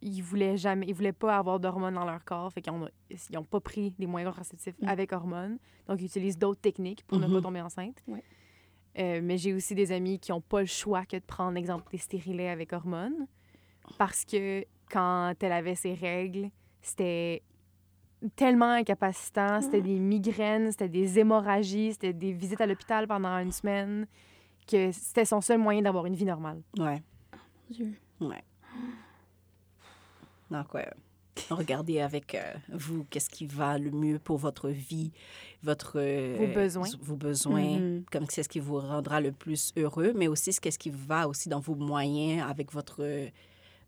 ils 0.02 0.22
voulaient 0.22 0.58
jamais, 0.58 0.86
ils 0.88 0.94
voulaient 0.94 1.12
pas 1.14 1.38
avoir 1.38 1.60
d'hormones 1.60 1.94
dans 1.96 2.06
leur 2.06 2.24
corps, 2.26 2.52
fait 2.54 2.62
qu'ils 2.62 2.74
ont, 2.74 2.88
ils 3.10 3.38
ont 3.38 3.44
pas 3.44 3.60
pris 3.60 3.92
des 3.98 4.06
moyens 4.08 4.32
contraceptifs 4.34 4.76
Mm. 4.82 4.88
avec 4.88 5.14
hormones, 5.14 5.58
donc 5.88 6.00
ils 6.02 6.06
utilisent 6.06 6.38
d'autres 6.38 6.62
techniques 6.62 7.04
pour 7.06 7.18
ne 7.20 7.28
pas 7.28 7.42
tomber 7.42 7.62
enceinte. 7.62 8.02
Ouais. 8.08 8.24
Euh, 8.98 9.20
mais 9.24 9.38
j'ai 9.38 9.54
aussi 9.54 9.76
des 9.76 9.92
amis 9.92 10.20
qui 10.20 10.32
ont 10.32 10.42
pas 10.42 10.62
le 10.62 10.68
choix 10.68 11.06
que 11.06 11.18
de 11.18 11.22
prendre, 11.24 11.58
exemple, 11.58 11.90
des 11.92 11.98
stérilets 11.98 12.50
avec 12.50 12.72
hormones, 12.74 13.28
parce 13.98 14.24
que 14.26 14.66
quand 14.92 15.34
elle 15.42 15.52
avait 15.52 15.76
ses 15.76 15.94
règles, 15.94 16.50
c'était 16.82 17.42
tellement 18.36 18.72
incapacitant, 18.72 19.62
c'était 19.62 19.82
des 19.82 20.00
migraines, 20.00 20.72
c'était 20.72 20.90
des 20.90 21.20
hémorragies, 21.20 21.94
c'était 21.94 22.14
des 22.14 22.32
visites 22.32 22.62
à 22.62 22.66
l'hôpital 22.66 23.08
pendant 23.08 23.38
une 23.38 23.52
semaine, 23.52 24.08
que 24.68 24.92
c'était 24.92 25.26
son 25.26 25.42
seul 25.42 25.60
moyen 25.60 25.82
d'avoir 25.82 26.06
une 26.06 26.16
vie 26.16 26.26
normale. 26.26 26.62
Ouais. 26.78 27.04
Mon 27.70 27.76
Dieu. 27.76 27.96
Donc, 30.50 30.74
ouais. 30.74 30.90
Regardez 31.50 32.00
avec 32.00 32.34
euh, 32.34 32.54
vous 32.70 33.06
qu'est-ce 33.10 33.30
qui 33.30 33.46
va 33.46 33.78
le 33.78 33.92
mieux 33.92 34.20
pour 34.20 34.38
votre 34.38 34.70
vie, 34.70 35.12
votre... 35.62 36.00
euh, 36.00 36.36
Vos 36.40 36.48
besoins. 36.48 36.88
Vos 37.02 37.16
besoins. 37.18 37.78
Mhm. 37.80 38.06
Comme 38.10 38.26
c'est 38.30 38.42
ce 38.44 38.50
qui 38.50 38.62
vous 38.62 38.80
rendra 38.80 39.20
le 39.20 39.34
plus 39.34 39.74
heureux, 39.78 40.14
mais 40.16 40.28
aussi 40.30 40.54
ce 40.54 40.62
qu'est-ce 40.62 40.80
qui 40.80 40.92
va 40.92 41.28
aussi 41.28 41.50
dans 41.50 41.60
vos 41.60 41.76
moyens 41.76 42.50
avec 42.50 42.72
votre... 42.72 43.04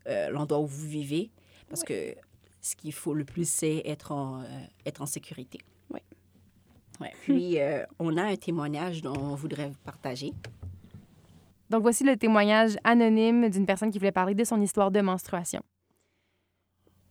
euh, 0.08 0.30
l'endroit 0.30 0.60
où 0.60 0.66
vous 0.66 0.86
vivez. 0.86 1.30
Parce 1.68 1.84
que 1.84 2.14
ce 2.60 2.76
qu'il 2.76 2.92
faut 2.92 3.14
le 3.14 3.24
plus, 3.24 3.48
c'est 3.48 3.82
être 3.84 4.12
en, 4.12 4.40
euh, 4.40 4.44
être 4.86 5.02
en 5.02 5.06
sécurité. 5.06 5.60
Ouais. 5.90 7.12
Puis, 7.22 7.60
euh, 7.60 7.84
on 7.98 8.16
a 8.16 8.22
un 8.22 8.36
témoignage 8.36 9.02
dont 9.02 9.16
on 9.16 9.34
voudrait 9.34 9.68
vous 9.68 9.78
partager. 9.84 10.32
Donc 11.70 11.82
voici 11.82 12.02
le 12.02 12.16
témoignage 12.16 12.76
anonyme 12.82 13.50
d'une 13.50 13.66
personne 13.66 13.90
qui 13.90 13.98
voulait 13.98 14.12
parler 14.12 14.34
de 14.34 14.44
son 14.44 14.60
histoire 14.60 14.90
de 14.90 15.00
menstruation. 15.00 15.60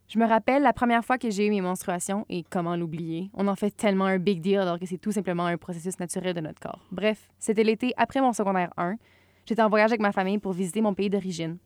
Je 0.08 0.18
me 0.20 0.26
rappelle 0.26 0.64
la 0.64 0.74
première 0.74 1.04
fois 1.04 1.18
que 1.18 1.30
j'ai 1.30 1.46
eu 1.46 1.50
mes 1.50 1.62
menstruations 1.62 2.26
et 2.30 2.44
comment 2.50 2.76
l'oublier? 2.76 3.30
On 3.34 3.48
en 3.48 3.56
fait 3.56 3.72
tellement 3.72 4.06
un 4.06 4.20
big 4.20 4.42
deal 4.42 4.58
alors 4.60 4.80
que 4.80 4.86
c'est 4.86 4.98
tout 4.98 5.12
simplement 5.12 5.46
un 5.46 5.58
processus 5.58 6.00
naturel 6.00 6.34
de 6.34 6.40
notre 6.40 6.62
corps. 6.62 6.88
Bref, 6.92 7.30
c'était 7.38 7.64
l'été 7.64 7.94
après 7.98 8.22
mon 8.22 8.32
secondaire 8.32 8.72
1. 8.78 8.96
J'étais 9.46 9.62
en 9.62 9.70
voyage 9.70 9.92
avec 9.92 10.02
ma 10.02 10.12
famille 10.14 10.40
pour 10.40 10.54
visiter 10.54 10.82
mon 10.82 10.94
pays 10.94 11.10
d'origine. 11.10 11.58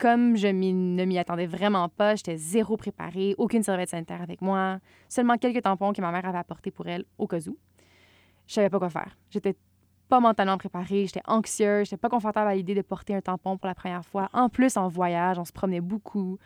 Comme 0.00 0.34
je 0.34 0.46
ne 0.46 1.04
m'y 1.04 1.18
attendais 1.18 1.44
vraiment 1.44 1.90
pas, 1.90 2.14
j'étais 2.14 2.38
zéro 2.38 2.78
préparée, 2.78 3.34
aucune 3.36 3.62
serviette 3.62 3.90
sanitaire 3.90 4.22
avec 4.22 4.40
moi, 4.40 4.78
seulement 5.10 5.36
quelques 5.36 5.60
tampons 5.60 5.92
que 5.92 6.00
ma 6.00 6.10
mère 6.10 6.24
avait 6.24 6.38
apportés 6.38 6.70
pour 6.70 6.86
elle 6.86 7.04
au 7.18 7.26
cas 7.26 7.46
où. 7.46 7.58
Je 8.46 8.54
savais 8.54 8.70
pas 8.70 8.78
quoi 8.78 8.88
faire. 8.88 9.14
J'étais 9.28 9.54
pas 10.08 10.18
mentalement 10.18 10.56
préparée, 10.56 11.04
j'étais 11.04 11.20
anxieuse, 11.26 11.84
j'étais 11.84 11.98
pas 11.98 12.08
confortable 12.08 12.48
à 12.48 12.54
l'idée 12.54 12.74
de 12.74 12.80
porter 12.80 13.14
un 13.14 13.20
tampon 13.20 13.58
pour 13.58 13.66
la 13.66 13.74
première 13.74 14.02
fois. 14.02 14.30
En 14.32 14.48
plus, 14.48 14.78
en 14.78 14.88
voyage, 14.88 15.38
on 15.38 15.44
se 15.44 15.52
promenait 15.52 15.82
beaucoup. 15.82 16.38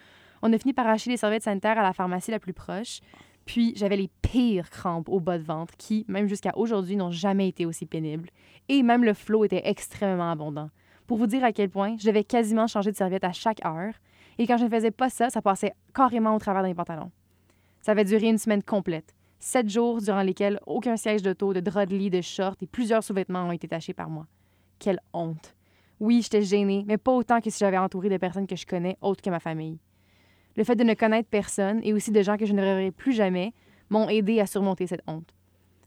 On 0.42 0.52
a 0.52 0.58
fini 0.58 0.72
par 0.72 0.88
acheter 0.88 1.10
des 1.10 1.16
serviettes 1.16 1.44
sanitaires 1.44 1.78
à 1.78 1.82
la 1.82 1.92
pharmacie 1.92 2.32
la 2.32 2.40
plus 2.40 2.54
proche. 2.54 3.02
Puis, 3.44 3.72
j'avais 3.76 3.96
les 3.96 4.10
pires 4.20 4.68
crampes 4.68 5.08
au 5.08 5.20
bas 5.20 5.38
de 5.38 5.44
ventre 5.44 5.76
qui, 5.76 6.04
même 6.08 6.26
jusqu'à 6.26 6.56
aujourd'hui, 6.56 6.96
n'ont 6.96 7.12
jamais 7.12 7.48
été 7.48 7.66
aussi 7.66 7.86
pénibles. 7.86 8.30
Et 8.68 8.82
même 8.82 9.04
le 9.04 9.14
flot 9.14 9.44
était 9.44 9.62
extrêmement 9.64 10.32
abondant. 10.32 10.70
Pour 11.06 11.18
vous 11.18 11.26
dire 11.26 11.44
à 11.44 11.52
quel 11.52 11.68
point, 11.68 11.96
je 11.98 12.06
devais 12.06 12.24
quasiment 12.24 12.66
changer 12.66 12.90
de 12.90 12.96
serviette 12.96 13.24
à 13.24 13.32
chaque 13.32 13.64
heure. 13.64 13.94
Et 14.38 14.46
quand 14.46 14.56
je 14.56 14.64
ne 14.64 14.70
faisais 14.70 14.90
pas 14.90 15.10
ça, 15.10 15.28
ça 15.30 15.42
passait 15.42 15.74
carrément 15.94 16.34
au 16.34 16.38
travers 16.38 16.62
de 16.62 16.68
mes 16.68 16.74
pantalons. 16.74 17.10
Ça 17.82 17.92
avait 17.92 18.04
duré 18.04 18.28
une 18.28 18.38
semaine 18.38 18.62
complète. 18.62 19.14
Sept 19.38 19.68
jours 19.68 20.00
durant 20.00 20.22
lesquels 20.22 20.58
aucun 20.66 20.96
siège 20.96 21.22
d'auto, 21.22 21.52
de 21.52 21.60
drap 21.60 21.84
de 21.84 21.96
lit, 21.96 22.08
de 22.08 22.22
short 22.22 22.62
et 22.62 22.66
plusieurs 22.66 23.04
sous-vêtements 23.04 23.48
ont 23.48 23.52
été 23.52 23.68
tachés 23.68 23.92
par 23.92 24.08
moi. 24.08 24.26
Quelle 24.78 25.00
honte. 25.12 25.54
Oui, 26.00 26.22
j'étais 26.22 26.42
gênée, 26.42 26.84
mais 26.86 26.96
pas 26.96 27.12
autant 27.12 27.40
que 27.40 27.50
si 27.50 27.58
j'avais 27.58 27.76
entouré 27.76 28.08
de 28.08 28.16
personnes 28.16 28.46
que 28.46 28.56
je 28.56 28.66
connais 28.66 28.96
autres 29.02 29.22
que 29.22 29.30
ma 29.30 29.40
famille. 29.40 29.78
Le 30.56 30.64
fait 30.64 30.76
de 30.76 30.84
ne 30.84 30.94
connaître 30.94 31.28
personne 31.28 31.80
et 31.82 31.92
aussi 31.92 32.10
de 32.10 32.22
gens 32.22 32.38
que 32.38 32.46
je 32.46 32.54
ne 32.54 32.60
reverrai 32.60 32.90
plus 32.90 33.12
jamais 33.12 33.52
m'ont 33.90 34.08
aidé 34.08 34.40
à 34.40 34.46
surmonter 34.46 34.86
cette 34.86 35.02
honte. 35.06 35.34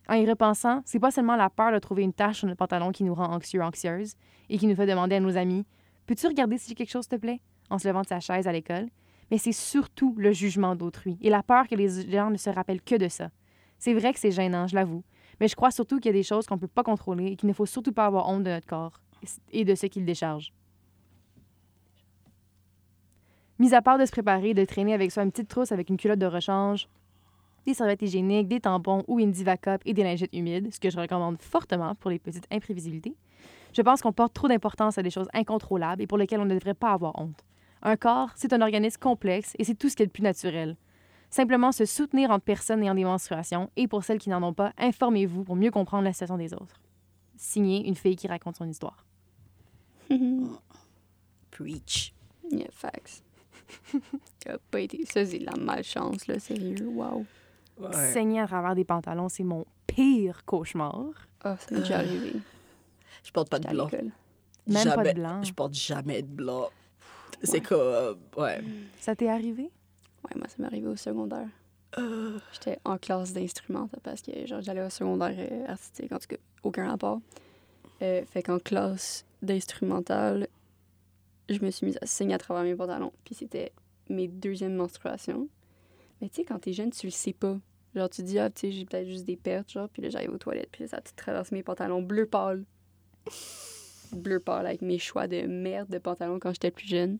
En 0.09 0.13
y 0.13 0.29
repensant, 0.29 0.81
c'est 0.85 0.99
pas 0.99 1.11
seulement 1.11 1.35
la 1.35 1.49
peur 1.49 1.71
de 1.71 1.79
trouver 1.79 2.03
une 2.03 2.13
tache 2.13 2.39
sur 2.39 2.47
notre 2.47 2.59
pantalon 2.59 2.91
qui 2.91 3.03
nous 3.03 3.13
rend 3.13 3.33
anxieux, 3.33 3.61
anxieuse 3.61 4.15
et 4.49 4.57
qui 4.57 4.67
nous 4.67 4.75
fait 4.75 4.85
demander 4.85 5.15
à 5.15 5.19
nos 5.19 5.35
amis 5.35 5.65
Peux-tu 6.05 6.27
regarder 6.27 6.57
si 6.57 6.69
j'ai 6.69 6.75
quelque 6.75 6.91
chose, 6.91 7.03
s'il 7.03 7.17
te 7.17 7.21
plaît? 7.21 7.41
En 7.69 7.77
se 7.77 7.87
levant 7.87 8.01
de 8.01 8.07
sa 8.07 8.21
chaise 8.21 8.47
à 8.47 8.53
l'école 8.53 8.87
Mais 9.29 9.37
c'est 9.37 9.51
surtout 9.51 10.15
le 10.17 10.31
jugement 10.31 10.75
d'autrui 10.75 11.17
et 11.21 11.29
la 11.29 11.43
peur 11.43 11.67
que 11.67 11.75
les 11.75 12.09
gens 12.09 12.29
ne 12.29 12.37
se 12.37 12.49
rappellent 12.49 12.81
que 12.81 12.95
de 12.95 13.09
ça. 13.09 13.29
C'est 13.79 13.93
vrai 13.93 14.13
que 14.13 14.19
c'est 14.19 14.31
gênant, 14.31 14.67
je 14.67 14.75
l'avoue, 14.75 15.03
mais 15.39 15.49
je 15.49 15.55
crois 15.55 15.71
surtout 15.71 15.97
qu'il 15.97 16.07
y 16.07 16.15
a 16.15 16.17
des 16.17 16.23
choses 16.23 16.47
qu'on 16.47 16.55
ne 16.55 16.61
peut 16.61 16.67
pas 16.67 16.83
contrôler 16.83 17.27
et 17.27 17.35
qu'il 17.35 17.49
ne 17.49 17.53
faut 17.53 17.65
surtout 17.65 17.91
pas 17.91 18.05
avoir 18.05 18.29
honte 18.29 18.43
de 18.43 18.49
notre 18.49 18.65
corps 18.65 19.01
et 19.51 19.65
de 19.65 19.75
ce 19.75 19.87
qu'il 19.87 20.05
décharge. 20.05 20.53
Mis 23.59 23.73
à 23.73 23.81
part 23.81 23.97
de 23.97 24.05
se 24.05 24.11
préparer, 24.11 24.53
de 24.53 24.63
traîner 24.65 24.93
avec 24.93 25.11
soi 25.11 25.23
une 25.23 25.31
petite 25.31 25.49
trousse 25.49 25.71
avec 25.71 25.89
une 25.89 25.97
culotte 25.97 26.19
de 26.19 26.27
rechange, 26.27 26.87
des 27.67 27.73
serviettes 27.73 28.01
hygiéniques, 28.01 28.47
des 28.47 28.61
tampons 28.61 29.03
ou 29.07 29.19
une 29.19 29.31
diva 29.31 29.57
cup 29.57 29.81
et 29.85 29.93
des 29.93 30.03
lingettes 30.03 30.33
humides, 30.33 30.73
ce 30.73 30.79
que 30.79 30.89
je 30.89 30.97
recommande 30.97 31.41
fortement 31.41 31.95
pour 31.95 32.09
les 32.09 32.17
petites 32.17 32.47
imprévisibilités, 32.49 33.15
je 33.73 33.81
pense 33.81 34.01
qu'on 34.01 34.13
porte 34.13 34.33
trop 34.33 34.47
d'importance 34.47 34.97
à 34.97 35.03
des 35.03 35.09
choses 35.09 35.27
incontrôlables 35.33 36.01
et 36.01 36.07
pour 36.07 36.17
lesquelles 36.17 36.39
on 36.39 36.45
ne 36.45 36.55
devrait 36.55 36.73
pas 36.73 36.93
avoir 36.93 37.19
honte. 37.19 37.43
Un 37.83 37.97
corps, 37.97 38.29
c'est 38.35 38.53
un 38.53 38.61
organisme 38.61 38.99
complexe 38.99 39.53
et 39.59 39.65
c'est 39.65 39.75
tout 39.75 39.89
ce 39.89 39.97
qui 39.97 40.03
est 40.03 40.05
le 40.05 40.11
plus 40.11 40.23
naturel. 40.23 40.77
Simplement 41.29 41.73
se 41.73 41.83
soutenir 41.83 42.31
entre 42.31 42.45
personnes 42.45 42.81
ayant 42.83 42.95
des 42.95 43.03
menstruations 43.03 43.69
et 43.75 43.87
pour 43.89 44.05
celles 44.05 44.17
qui 44.17 44.29
n'en 44.29 44.41
ont 44.43 44.53
pas, 44.53 44.71
informez-vous 44.77 45.43
pour 45.43 45.57
mieux 45.57 45.71
comprendre 45.71 46.05
la 46.05 46.13
situation 46.13 46.37
des 46.37 46.53
autres. 46.53 46.81
Signé 47.35 47.85
une 47.85 47.95
fille 47.95 48.15
qui 48.15 48.29
raconte 48.29 48.55
son 48.55 48.67
histoire. 48.67 49.05
Preach. 51.51 52.13
yeah, 52.49 52.67
facts. 52.71 53.23
Ça 54.43 54.53
a 54.53 54.57
pas 54.71 54.79
été... 54.79 55.05
Ça, 55.05 55.25
c'est 55.25 55.39
de 55.39 55.45
la 55.45 55.57
malchance, 55.57 56.27
là, 56.27 56.39
sérieux. 56.39 56.87
Wow. 56.87 57.25
Saigner 58.13 58.41
à 58.41 58.47
travers 58.47 58.75
des 58.75 58.83
pantalons, 58.85 59.29
c'est 59.29 59.43
mon 59.43 59.65
pire 59.85 60.43
cauchemar. 60.45 61.05
Ah, 61.43 61.55
ça 61.57 61.67
m'est 61.73 61.81
déjà 61.81 61.97
arrivé. 61.99 62.33
Je 63.23 63.31
porte 63.31 63.49
pas 63.49 63.59
de 63.59 63.67
blanc. 63.67 63.89
Même 63.91 64.13
pas 64.67 64.83
Jamais. 64.95 65.13
de 65.13 65.19
blanc. 65.19 65.43
Je 65.43 65.53
porte 65.53 65.73
jamais 65.73 66.21
de 66.21 66.27
blanc. 66.27 66.69
C'est 67.43 67.53
Ouais. 67.53 67.61
comme... 67.61 68.17
Ouais. 68.43 68.61
Ça 68.99 69.15
t'est 69.15 69.29
arrivé? 69.29 69.63
Ouais, 69.63 70.31
moi, 70.35 70.47
ça 70.47 70.55
m'est 70.59 70.65
arrivé 70.65 70.87
au 70.87 70.95
secondaire. 70.95 71.47
Euh, 71.97 72.37
J'étais 72.51 72.79
en 72.83 72.97
classe 72.97 73.31
d'instrument 73.33 73.89
parce 74.03 74.21
que 74.21 74.45
genre 74.45 74.61
j'allais 74.61 74.83
au 74.85 74.89
secondaire 74.89 75.33
euh, 75.37 75.67
artistique, 75.71 76.11
en 76.11 76.17
tout 76.19 76.27
cas, 76.27 76.35
aucun 76.63 76.89
rapport. 76.89 77.21
Euh, 78.01 78.23
fait 78.25 78.43
qu'en 78.43 78.59
classe 78.59 79.23
d'instrumental, 79.41 80.47
je 81.49 81.59
me 81.63 81.71
suis 81.71 81.85
mise 81.85 81.97
à 82.01 82.05
saigner 82.05 82.33
à 82.35 82.37
travers 82.37 82.63
mes 82.63 82.75
pantalons. 82.75 83.13
Puis 83.23 83.35
c'était 83.35 83.71
mes 84.09 84.27
deuxièmes 84.27 84.75
menstruations. 84.75 85.47
Mais 86.21 86.29
tu 86.29 86.35
sais, 86.35 86.43
quand 86.43 86.59
t'es 86.59 86.73
jeune, 86.73 86.91
tu 86.91 87.07
le 87.07 87.11
sais 87.11 87.33
pas. 87.33 87.57
Genre, 87.95 88.09
tu 88.09 88.23
dis, 88.23 88.37
ah, 88.39 88.49
tu 88.49 88.61
sais, 88.61 88.71
j'ai 88.71 88.85
peut-être 88.85 89.07
juste 89.07 89.25
des 89.25 89.37
pertes, 89.37 89.71
genre, 89.71 89.89
puis 89.89 90.01
là, 90.01 90.09
j'arrive 90.09 90.31
aux 90.31 90.37
toilettes, 90.37 90.69
puis 90.71 90.83
là, 90.83 90.87
ça 90.87 91.01
traverse 91.15 91.51
mes 91.51 91.63
pantalons 91.63 92.01
bleu 92.01 92.25
pâle. 92.25 92.63
bleu 94.11 94.39
pâle, 94.39 94.65
avec 94.65 94.81
mes 94.81 94.99
choix 94.99 95.27
de 95.27 95.41
merde 95.47 95.89
de 95.89 95.97
pantalons 95.97 96.39
quand 96.39 96.53
j'étais 96.53 96.71
plus 96.71 96.87
jeune. 96.87 97.17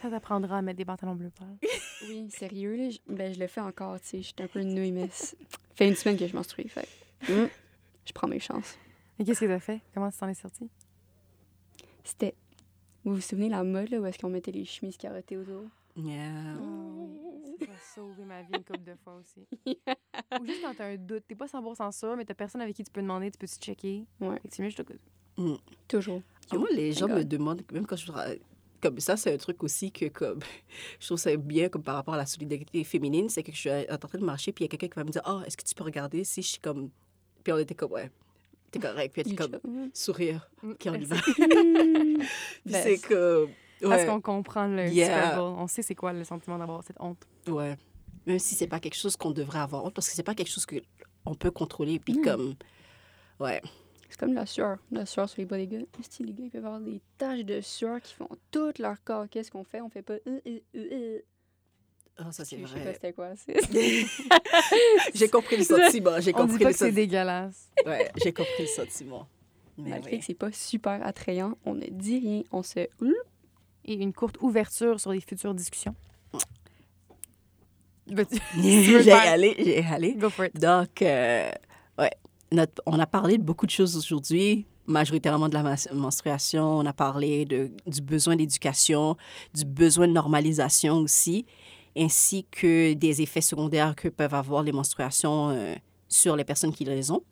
Ça 0.00 0.10
t'apprendra 0.10 0.58
à 0.58 0.62
mettre 0.62 0.78
des 0.78 0.84
pantalons 0.84 1.14
bleus 1.14 1.30
pâles. 1.30 1.56
Oui, 2.08 2.28
sérieux, 2.30 2.74
là, 2.74 2.90
je, 2.90 2.98
ben, 3.06 3.32
je 3.32 3.38
le 3.38 3.46
fais 3.46 3.60
encore, 3.60 4.00
tu 4.00 4.08
sais, 4.08 4.22
j'étais 4.22 4.42
un 4.42 4.48
peu 4.48 4.60
une 4.60 4.74
nouille, 4.74 4.90
mais 4.90 5.08
fait 5.76 5.86
une 5.86 5.94
semaine 5.94 6.16
que 6.18 6.26
je 6.26 6.34
menstrue, 6.34 6.68
fait 6.68 6.88
hum, 7.28 7.48
je 8.04 8.12
prends 8.12 8.26
mes 8.26 8.40
chances. 8.40 8.76
Et 9.20 9.24
qu'est-ce 9.24 9.38
que 9.38 9.46
t'as 9.46 9.60
fait? 9.60 9.80
Comment 9.94 10.10
tu 10.10 10.18
t'en 10.18 10.26
es 10.26 10.34
sorti? 10.34 10.68
C'était, 12.02 12.34
vous 13.04 13.14
vous 13.14 13.20
souvenez 13.20 13.48
la 13.48 13.62
mode, 13.62 13.90
là, 13.90 14.00
où 14.00 14.06
est-ce 14.06 14.18
qu'on 14.18 14.30
mettait 14.30 14.50
les 14.50 14.64
chemises 14.64 14.96
carottées 14.96 15.36
autour? 15.36 15.62
Yeah. 15.96 16.56
Ça 17.60 17.72
a 17.72 17.94
sauvé 17.94 18.24
ma 18.24 18.42
vie 18.42 18.54
une 18.54 18.64
couple 18.64 18.84
de 18.84 18.94
fois 19.02 19.16
aussi. 19.16 19.46
Ou 20.40 20.46
juste 20.46 20.62
quand 20.62 20.74
t'as 20.74 20.86
un 20.86 20.96
doute, 20.96 21.24
t'es 21.28 21.34
pas 21.34 21.46
100% 21.46 21.92
sûr, 21.92 22.16
mais 22.16 22.24
t'as 22.24 22.34
personne 22.34 22.60
avec 22.60 22.74
qui 22.74 22.84
tu 22.84 22.90
peux 22.90 23.02
demander, 23.02 23.30
tu 23.30 23.38
peux-tu 23.38 23.56
checker? 23.56 24.04
Ouais. 24.20 24.40
Mieux, 24.58 24.70
je 24.70 24.76
te 24.76 24.82
Toujours. 25.88 26.22
Ah, 26.50 26.56
moi, 26.56 26.68
les 26.72 26.92
gens 26.92 27.06
God. 27.06 27.18
me 27.18 27.24
demandent, 27.24 27.62
même 27.72 27.86
quand 27.86 27.96
je 27.96 28.12
comme 28.82 28.98
ça, 28.98 29.16
c'est 29.16 29.32
un 29.32 29.36
truc 29.36 29.62
aussi 29.62 29.92
que 29.92 30.06
comme 30.06 30.40
je 31.00 31.06
trouve 31.06 31.18
ça 31.18 31.34
bien 31.36 31.68
comme 31.68 31.82
par 31.82 31.94
rapport 31.94 32.14
à 32.14 32.16
la 32.16 32.26
solidarité 32.26 32.82
féminine, 32.82 33.28
c'est 33.28 33.44
que 33.44 33.52
je 33.52 33.56
suis 33.56 33.70
en 33.70 33.96
train 33.96 34.18
de 34.18 34.24
marcher 34.24 34.52
puis 34.52 34.64
il 34.64 34.66
y 34.66 34.68
a 34.68 34.70
quelqu'un 34.76 34.88
qui 34.88 34.96
va 34.96 35.04
me 35.04 35.10
dire 35.10 35.22
"Oh, 35.24 35.40
est-ce 35.46 35.56
que 35.56 35.62
tu 35.62 35.74
peux 35.74 35.84
regarder 35.84 36.24
si 36.24 36.42
je 36.42 36.48
suis 36.48 36.58
comme 36.60 36.90
puis 37.44 37.52
on 37.52 37.58
était 37.58 37.76
comme 37.76 37.92
ouais, 37.92 38.10
t'es 38.70 38.80
correct, 38.80 39.12
puis 39.12 39.22
elle 39.22 39.28
Il 39.28 39.34
était 39.34 39.48
comme 39.60 39.90
sourire, 39.94 40.50
qui 40.78 40.90
on 40.90 40.94
y 40.94 41.04
va. 41.04 41.16
Puis 41.22 42.72
c'est 42.72 42.98
que 43.82 43.88
Parce 43.88 44.02
ouais, 44.02 44.08
qu'on 44.08 44.20
comprend 44.20 44.66
le 44.66 44.88
Yeah. 44.88 45.30
struggle. 45.32 45.40
On 45.58 45.66
sait 45.66 45.82
c'est 45.82 45.94
quoi 45.94 46.12
le 46.12 46.24
sentiment 46.24 46.58
d'avoir 46.58 46.82
cette 46.84 47.00
honte. 47.00 47.26
ouais. 47.48 47.76
Même 48.26 48.38
si 48.38 48.54
c'est 48.54 48.68
pas 48.68 48.78
quelque 48.78 48.94
chose 48.96 49.16
qu'on 49.16 49.32
devrait 49.32 49.58
avoir 49.58 49.84
honte 49.84 49.94
parce 49.94 50.08
que 50.08 50.14
c'est 50.14 50.22
pas 50.22 50.34
quelque 50.36 50.50
chose 50.50 50.64
que 50.64 50.76
on 51.26 51.34
peut 51.34 51.50
contrôler 51.50 51.98
puis 51.98 52.14
Non. 52.14 52.22
comme 52.22 52.54
ouais, 53.40 53.60
C'est 54.08 54.18
comme 54.20 54.32
la 54.34 54.46
sueur. 54.46 54.78
La 54.92 55.06
sueur 55.06 55.28
sur 55.28 55.40
les 55.40 55.46
bas 55.46 55.56
des 55.56 55.66
gars. 55.66 55.78
Si 56.08 56.22
les 56.22 56.32
gars, 56.32 56.44
ils 56.44 56.50
peuvent 56.50 56.64
avoir 56.64 56.80
des 56.80 57.00
taches 57.18 57.44
de 57.44 57.60
sueur 57.60 58.00
qui 58.00 58.14
font 58.14 58.28
tout 58.52 58.72
leur 58.78 59.02
corps? 59.02 59.26
Qu'est-ce 59.28 59.50
qu'on 59.50 59.64
fait? 59.64 59.80
On 59.80 59.88
fait 59.88 60.02
pas. 60.02 60.14
Ah, 62.18 62.30
ça, 62.30 62.44
c'est 62.44 62.58
Je 62.58 62.66
sais 62.66 62.74
pas 62.74 62.80
vrai. 62.80 62.92
c'était 62.92 63.12
quoi. 63.12 63.30
j'ai 65.14 65.28
compris 65.28 65.56
le 65.56 65.64
sentiment. 65.64 66.20
J'ai 66.20 66.32
On 66.34 66.44
dit 66.44 66.52
compris 66.52 66.58
pas 66.58 66.68
le 66.68 66.72
que 66.74 66.78
c'est 66.78 66.92
dégueulasse. 66.92 67.70
Ouais, 67.86 68.10
j'ai 68.22 68.32
compris 68.32 68.52
le 68.60 68.66
sentiment. 68.66 69.26
Mais 69.78 69.90
Malgré 69.90 70.12
ouais. 70.12 70.18
que 70.18 70.24
c'est 70.24 70.34
pas 70.34 70.52
super 70.52 71.04
attrayant, 71.04 71.56
on 71.64 71.74
ne 71.74 71.86
dit 71.86 72.18
rien. 72.18 72.42
On 72.52 72.62
se. 72.62 72.86
Et 73.84 73.94
une 73.94 74.12
courte 74.12 74.36
ouverture 74.40 75.00
sur 75.00 75.12
les 75.12 75.20
futures 75.20 75.54
discussions. 75.54 75.94
J'ai 78.62 79.12
allé, 79.12 79.54
j'ai 79.58 79.84
allé. 79.84 80.14
Go 80.14 80.28
for 80.28 80.46
it. 80.46 80.58
Donc, 80.60 81.00
euh, 81.02 81.50
ouais, 81.98 82.10
notre- 82.50 82.82
on 82.86 82.98
a 82.98 83.06
parlé 83.06 83.38
de 83.38 83.42
beaucoup 83.42 83.64
de 83.64 83.70
choses 83.70 83.96
aujourd'hui, 83.96 84.66
majoritairement 84.86 85.48
de 85.48 85.54
la 85.54 85.76
menstruation. 85.94 86.78
On 86.78 86.86
a 86.86 86.92
parlé 86.92 87.44
de, 87.44 87.70
du 87.86 88.00
besoin 88.02 88.36
d'éducation, 88.36 89.16
du 89.54 89.64
besoin 89.64 90.08
de 90.08 90.12
normalisation 90.12 90.96
aussi, 90.98 91.46
ainsi 91.96 92.44
que 92.50 92.92
des 92.94 93.22
effets 93.22 93.40
secondaires 93.40 93.94
que 93.94 94.08
peuvent 94.08 94.34
avoir 94.34 94.62
les 94.62 94.72
menstruations 94.72 95.50
euh, 95.50 95.74
sur 96.08 96.36
les 96.36 96.44
personnes 96.44 96.72
qui 96.72 96.84
les 96.84 97.10
ont. 97.10 97.22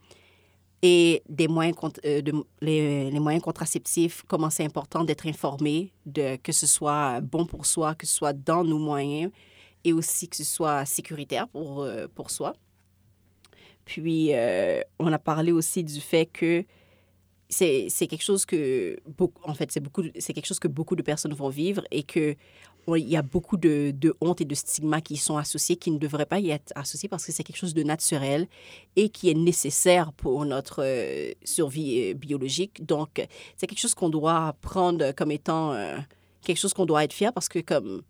Et 0.82 1.22
des 1.28 1.46
moyens, 1.46 1.76
euh, 2.06 2.22
de, 2.22 2.32
les, 2.62 3.10
les 3.10 3.20
moyens 3.20 3.44
contraceptifs, 3.44 4.22
comment 4.26 4.48
c'est 4.48 4.64
important 4.64 5.04
d'être 5.04 5.26
informé, 5.26 5.92
de, 6.06 6.36
que 6.36 6.52
ce 6.52 6.66
soit 6.66 7.20
bon 7.20 7.44
pour 7.44 7.66
soi, 7.66 7.94
que 7.94 8.06
ce 8.06 8.14
soit 8.14 8.32
dans 8.32 8.64
nos 8.64 8.78
moyens, 8.78 9.30
et 9.84 9.92
aussi 9.92 10.28
que 10.28 10.36
ce 10.36 10.44
soit 10.44 10.86
sécuritaire 10.86 11.48
pour, 11.48 11.82
euh, 11.82 12.06
pour 12.14 12.30
soi. 12.30 12.54
Puis, 13.84 14.34
euh, 14.34 14.80
on 14.98 15.12
a 15.12 15.18
parlé 15.18 15.52
aussi 15.52 15.84
du 15.84 16.00
fait 16.00 16.26
que 16.26 16.64
c'est 17.48 17.88
quelque 18.08 18.22
chose 18.22 18.46
que, 18.46 18.96
beaucoup, 19.06 19.42
en 19.42 19.54
fait, 19.54 19.72
c'est 19.72 19.80
beaucoup- 19.80 20.04
c'est 20.18 20.32
quelque 20.32 20.46
chose 20.46 20.60
que 20.60 20.68
beaucoup 20.68 20.94
de 20.96 21.02
personnes 21.02 21.34
vont 21.34 21.48
vivre 21.48 21.82
et 21.90 22.04
que 22.04 22.36
il 22.88 23.08
y 23.08 23.16
a 23.16 23.22
beaucoup 23.22 23.56
de, 23.56 23.92
de 23.92 24.14
honte 24.20 24.40
et 24.40 24.44
de 24.44 24.54
stigmas 24.54 25.00
qui 25.00 25.14
y 25.14 25.16
sont 25.16 25.36
associés, 25.36 25.76
qui 25.76 25.90
ne 25.90 25.98
devraient 25.98 26.26
pas 26.26 26.40
y 26.40 26.50
être 26.50 26.72
associés 26.74 27.08
parce 27.08 27.24
que 27.24 27.32
c'est 27.32 27.44
quelque 27.44 27.56
chose 27.58 27.74
de 27.74 27.82
naturel 27.82 28.48
et 28.96 29.08
qui 29.10 29.30
est 29.30 29.34
nécessaire 29.34 30.12
pour 30.12 30.44
notre 30.44 30.82
euh, 30.82 31.32
survie 31.44 32.10
euh, 32.10 32.14
biologique. 32.14 32.84
Donc, 32.84 33.26
c'est 33.56 33.66
quelque 33.66 33.78
chose 33.78 33.94
qu'on 33.94 34.08
doit 34.08 34.56
prendre 34.60 35.12
comme 35.12 35.30
étant 35.30 35.72
euh, 35.72 35.96
quelque 36.42 36.58
chose 36.58 36.74
qu'on 36.74 36.86
doit 36.86 37.04
être 37.04 37.12
fier 37.12 37.32
parce 37.32 37.48
que 37.48 37.60
comme 37.60 38.02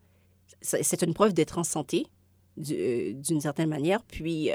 c'est 0.63 1.03
une 1.03 1.15
preuve 1.15 1.33
d'être 1.33 1.59
en 1.59 1.65
santé 1.65 2.07
du- 2.57 3.15
d'une 3.15 3.41
certaine 3.41 3.69
manière. 3.69 4.03
Puis, 4.03 4.51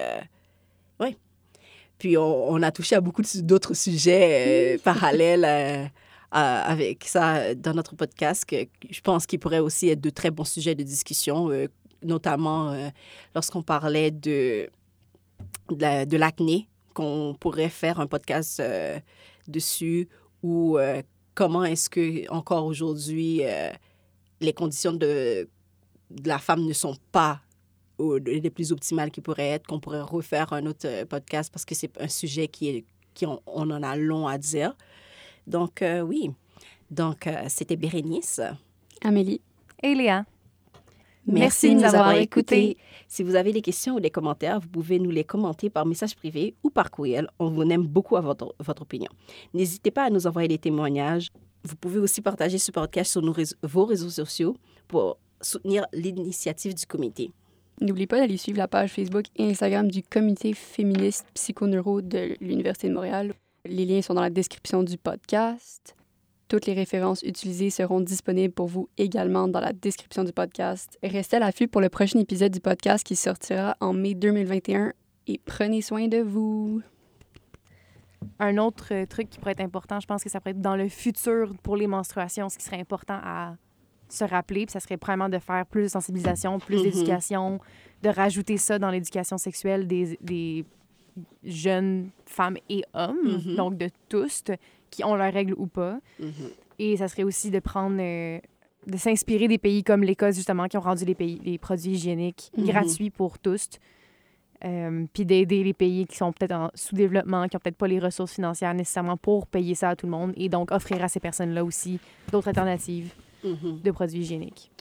oui. 0.99 1.17
Puis, 1.97 2.17
on, 2.17 2.49
on 2.51 2.61
a 2.61 2.71
touché 2.71 2.95
à 2.95 3.01
beaucoup 3.01 3.21
d'autres 3.41 3.73
sujets 3.73 4.79
parallèles 4.83 5.91
avec 6.31 7.05
ça 7.05 7.55
dans 7.55 7.73
notre 7.73 7.95
podcast 7.95 8.45
que 8.45 8.65
je 8.89 9.01
pense 9.01 9.25
qu'ils 9.25 9.39
pourraient 9.39 9.59
aussi 9.59 9.89
être 9.89 10.01
de 10.01 10.09
très 10.09 10.31
bons 10.31 10.43
sujets 10.43 10.75
de 10.75 10.83
discussion, 10.83 11.49
euh, 11.49 11.67
notamment 12.03 12.71
euh, 12.71 12.89
lorsqu'on 13.33 13.61
parlait 13.61 14.11
de, 14.11 14.69
de 15.69 15.81
la- 15.81 16.05
de 16.05 16.17
l'acné, 16.17 16.67
qu'on 16.93 17.35
pourrait 17.39 17.69
faire 17.69 17.99
un 17.99 18.07
podcast 18.07 18.59
euh, 18.59 18.99
dessus 19.47 20.07
ou 20.43 20.77
euh, 20.77 21.01
comment 21.33 21.63
est-ce 21.63 21.89
que 21.89 22.29
encore 22.31 22.65
aujourd'hui 22.65 23.41
euh, 23.43 23.69
les 24.41 24.53
conditions 24.53 24.93
de, 24.93 25.47
la 26.25 26.39
femme 26.39 26.65
ne 26.65 26.73
sont 26.73 26.95
pas 27.11 27.41
les 27.99 28.49
plus 28.49 28.71
optimales 28.73 29.09
qui 29.11 29.21
pourraient 29.21 29.51
être, 29.51 29.67
qu'on 29.67 29.79
pourrait 29.79 30.01
refaire 30.01 30.51
un 30.53 30.65
autre 30.65 30.85
euh, 30.87 31.05
podcast 31.05 31.51
parce 31.51 31.63
que 31.65 31.75
c'est 31.75 31.91
un 32.01 32.09
sujet 32.09 32.47
qui 32.47 32.69
est 32.69 32.85
qui 33.13 33.25
on 33.25 33.39
en 33.47 33.81
a 33.83 33.95
long 33.95 34.27
à 34.27 34.37
dire. 34.37 34.75
Donc 35.47 35.81
euh, 35.81 36.01
oui, 36.01 36.31
donc 36.91 37.27
euh, 37.27 37.43
c'était 37.47 37.75
Bérénice. 37.75 38.41
Amélie. 39.03 39.41
Et 39.83 39.93
Léa. 39.95 40.25
Merci, 41.27 41.69
de 41.69 41.79
nous 41.79 41.83
avoir 41.85 42.11
écoutés. 42.13 42.77
Si 43.07 43.23
vous 43.23 43.33
avez 43.35 43.51
des 43.51 43.61
questions 43.63 43.95
ou 43.95 43.99
des 43.99 44.11
commentaires, 44.11 44.59
vous 44.59 44.67
pouvez 44.67 44.99
nous 44.99 45.09
les 45.09 45.23
commenter 45.23 45.71
par 45.71 45.83
message 45.85 46.15
privé 46.15 46.53
ou 46.63 46.69
par 46.69 46.91
courriel. 46.91 47.27
On 47.39 47.49
vous 47.49 47.63
aime 47.63 47.87
beaucoup 47.87 48.15
à 48.15 48.21
votre, 48.21 48.53
votre 48.59 48.83
opinion. 48.83 49.09
N'hésitez 49.53 49.89
pas 49.89 50.03
à 50.03 50.09
nous 50.11 50.27
envoyer 50.27 50.47
des 50.47 50.59
témoignages. 50.59 51.29
Vous 51.63 51.75
pouvez 51.75 51.97
aussi 51.99 52.21
partager 52.21 52.59
ce 52.59 52.71
podcast 52.71 53.11
sur 53.11 53.23
nos 53.23 53.31
réseaux- 53.31 53.55
vos 53.63 53.85
réseaux 53.85 54.11
sociaux 54.11 54.55
pour 54.87 55.17
soutenir 55.41 55.87
l'initiative 55.93 56.75
du 56.75 56.85
comité. 56.85 57.31
N'oubliez 57.81 58.05
pas 58.07 58.19
d'aller 58.19 58.37
suivre 58.37 58.59
la 58.59 58.67
page 58.67 58.91
Facebook 58.91 59.25
et 59.35 59.49
Instagram 59.49 59.89
du 59.89 60.03
comité 60.03 60.53
féministe 60.53 61.25
psychoneuro 61.33 62.01
de 62.03 62.35
l'Université 62.39 62.87
de 62.87 62.93
Montréal. 62.93 63.33
Les 63.65 63.85
liens 63.85 64.01
sont 64.01 64.13
dans 64.13 64.21
la 64.21 64.29
description 64.29 64.83
du 64.83 64.97
podcast. 64.97 65.95
Toutes 66.47 66.67
les 66.67 66.73
références 66.73 67.23
utilisées 67.23 67.71
seront 67.71 67.99
disponibles 68.01 68.53
pour 68.53 68.67
vous 68.67 68.87
également 68.97 69.47
dans 69.47 69.59
la 69.59 69.73
description 69.73 70.23
du 70.23 70.31
podcast. 70.31 70.97
Restez 71.01 71.37
à 71.37 71.39
l'affût 71.39 71.67
pour 71.67 71.81
le 71.81 71.89
prochain 71.89 72.19
épisode 72.19 72.51
du 72.51 72.59
podcast 72.59 73.03
qui 73.05 73.15
sortira 73.15 73.75
en 73.79 73.93
mai 73.93 74.13
2021 74.13 74.93
et 75.27 75.39
prenez 75.43 75.81
soin 75.81 76.07
de 76.07 76.19
vous. 76.19 76.81
Un 78.39 78.57
autre 78.57 78.93
euh, 78.93 79.05
truc 79.07 79.29
qui 79.29 79.39
pourrait 79.39 79.53
être 79.53 79.61
important, 79.61 79.99
je 79.99 80.05
pense 80.05 80.23
que 80.23 80.29
ça 80.29 80.39
pourrait 80.39 80.51
être 80.51 80.61
dans 80.61 80.75
le 80.75 80.87
futur 80.87 81.53
pour 81.63 81.77
les 81.77 81.87
menstruations, 81.87 82.49
ce 82.49 82.57
qui 82.57 82.63
serait 82.65 82.79
important 82.79 83.19
à 83.23 83.55
se 84.09 84.23
rappeler, 84.23 84.65
puis 84.67 84.73
ça 84.73 84.79
serait 84.79 84.97
probablement 84.97 85.29
de 85.29 85.39
faire 85.39 85.65
plus 85.65 85.83
de 85.83 85.87
sensibilisation, 85.87 86.59
plus 86.59 86.77
Mhm. 86.77 86.83
d'éducation, 86.83 87.59
de 88.03 88.09
rajouter 88.09 88.57
ça 88.57 88.77
dans 88.77 88.91
l'éducation 88.91 89.37
sexuelle 89.39 89.87
des, 89.87 90.17
des 90.21 90.65
jeunes 91.43 92.09
femmes 92.25 92.57
et 92.69 92.83
hommes, 92.93 93.39
Mhm. 93.45 93.55
donc 93.55 93.77
de 93.77 93.89
tous, 94.09 94.43
qui 94.89 95.03
ont 95.03 95.15
leurs 95.15 95.33
règles 95.33 95.53
ou 95.57 95.67
pas. 95.67 95.99
Mhm. 96.19 96.31
Et 96.79 96.97
ça 96.97 97.07
serait 97.07 97.23
aussi 97.23 97.51
de 97.51 97.59
prendre, 97.59 97.97
euh, 97.99 98.39
de 98.87 98.97
s'inspirer 98.97 99.47
des 99.47 99.57
pays 99.57 99.83
comme 99.83 100.03
l'Écosse, 100.03 100.35
justement, 100.35 100.67
qui 100.67 100.77
ont 100.77 100.81
rendu 100.81 101.05
les, 101.05 101.15
pays, 101.15 101.39
les 101.43 101.57
produits 101.57 101.91
hygiéniques 101.93 102.51
Mhm. 102.57 102.65
gratuits 102.65 103.09
pour 103.09 103.39
tous. 103.39 103.69
Euh, 104.63 105.05
puis 105.13 105.25
d'aider 105.25 105.63
les 105.63 105.73
pays 105.73 106.05
qui 106.07 106.15
sont 106.15 106.31
peut-être 106.31 106.53
en 106.53 106.71
sous-développement, 106.73 107.47
qui 107.47 107.55
n'ont 107.55 107.59
peut-être 107.59 107.77
pas 107.77 107.87
les 107.87 107.99
ressources 107.99 108.33
financières 108.33 108.73
nécessairement 108.73 109.17
pour 109.17 109.47
payer 109.47 109.75
ça 109.75 109.89
à 109.89 109.95
tout 109.95 110.05
le 110.07 110.11
monde. 110.11 110.33
Et 110.37 110.49
donc 110.49 110.71
offrir 110.71 111.03
à 111.03 111.07
ces 111.07 111.19
personnes-là 111.19 111.63
aussi 111.63 111.99
d'autres 112.31 112.47
alternatives 112.47 113.13
de 113.43 113.91
produits 113.91 114.21
hygiéniques. 114.21 114.71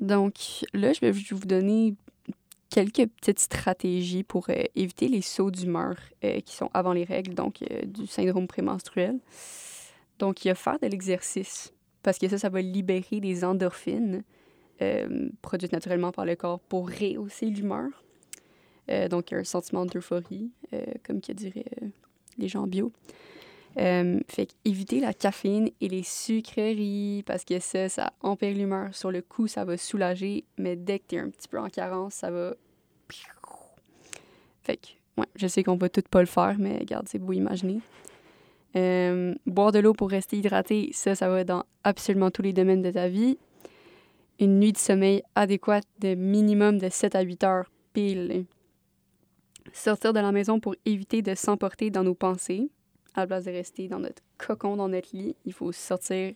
Donc 0.00 0.34
là, 0.72 0.92
je 0.92 1.00
vais 1.00 1.10
vous 1.10 1.38
donner 1.46 1.94
quelques 2.72 3.06
petites 3.06 3.38
stratégies 3.38 4.22
pour 4.22 4.48
euh, 4.48 4.64
éviter 4.74 5.06
les 5.06 5.20
sauts 5.20 5.50
d'humeur 5.50 5.94
euh, 6.24 6.40
qui 6.40 6.56
sont 6.56 6.70
avant 6.72 6.94
les 6.94 7.04
règles, 7.04 7.34
donc 7.34 7.60
euh, 7.62 7.82
du 7.84 8.06
syndrome 8.06 8.46
prémenstruel. 8.46 9.18
Donc, 10.18 10.44
il 10.44 10.48
y 10.48 10.50
a 10.50 10.54
faire 10.54 10.78
de 10.80 10.86
l'exercice, 10.86 11.74
parce 12.02 12.18
que 12.18 12.28
ça, 12.28 12.38
ça 12.38 12.48
va 12.48 12.62
libérer 12.62 13.20
des 13.20 13.44
endorphines 13.44 14.24
produites 15.42 15.70
naturellement 15.70 16.10
par 16.10 16.24
le 16.24 16.34
corps 16.34 16.58
pour 16.58 16.90
rehausser 16.90 17.46
l'humeur. 17.46 17.88
Donc, 19.10 19.32
un 19.32 19.44
sentiment 19.44 19.86
d'euphorie, 19.86 20.50
comme 21.04 21.20
que 21.20 21.30
diraient 21.32 21.64
les 22.36 22.48
gens 22.48 22.66
bio. 22.66 22.90
Euh, 23.78 24.20
fait 24.28 24.54
éviter 24.66 25.00
la 25.00 25.14
caféine 25.14 25.70
et 25.80 25.88
les 25.88 26.02
sucreries 26.02 27.22
parce 27.24 27.44
que 27.44 27.58
ça, 27.58 27.88
ça 27.88 28.12
empire 28.20 28.54
l'humeur. 28.54 28.94
Sur 28.94 29.10
le 29.10 29.22
coup, 29.22 29.46
ça 29.46 29.64
va 29.64 29.76
soulager, 29.76 30.44
mais 30.58 30.76
dès 30.76 30.98
que 30.98 31.04
tu 31.08 31.14
es 31.16 31.18
un 31.18 31.30
petit 31.30 31.48
peu 31.48 31.58
en 31.58 31.68
carence, 31.68 32.14
ça 32.14 32.30
va. 32.30 32.54
Fait 34.62 34.76
que, 34.76 34.88
ouais, 35.18 35.26
je 35.34 35.46
sais 35.46 35.62
qu'on 35.62 35.76
va 35.76 35.88
tout 35.88 36.02
pas 36.10 36.20
le 36.20 36.26
faire, 36.26 36.56
mais 36.58 36.78
regarde, 36.78 37.08
c'est 37.08 37.18
beau 37.18 37.32
imaginer. 37.32 37.80
Euh, 38.76 39.34
boire 39.46 39.72
de 39.72 39.78
l'eau 39.78 39.92
pour 39.92 40.10
rester 40.10 40.36
hydraté, 40.36 40.90
ça, 40.92 41.14
ça 41.14 41.28
va 41.28 41.44
dans 41.44 41.64
absolument 41.82 42.30
tous 42.30 42.42
les 42.42 42.52
domaines 42.52 42.82
de 42.82 42.90
ta 42.90 43.08
vie. 43.08 43.38
Une 44.38 44.60
nuit 44.60 44.72
de 44.72 44.78
sommeil 44.78 45.22
adéquate 45.34 45.86
de 46.00 46.14
minimum 46.14 46.78
de 46.78 46.88
7 46.88 47.14
à 47.14 47.22
8 47.22 47.44
heures 47.44 47.70
pile. 47.92 48.44
Sortir 49.72 50.12
de 50.12 50.20
la 50.20 50.32
maison 50.32 50.60
pour 50.60 50.74
éviter 50.84 51.22
de 51.22 51.34
s'emporter 51.34 51.90
dans 51.90 52.04
nos 52.04 52.14
pensées 52.14 52.70
à 53.14 53.20
la 53.20 53.26
place 53.26 53.44
de 53.44 53.50
rester 53.50 53.88
dans 53.88 53.98
notre 53.98 54.22
cocon, 54.38 54.76
dans 54.76 54.88
notre 54.88 55.14
lit, 55.14 55.36
il 55.44 55.52
faut 55.52 55.72
sortir, 55.72 56.34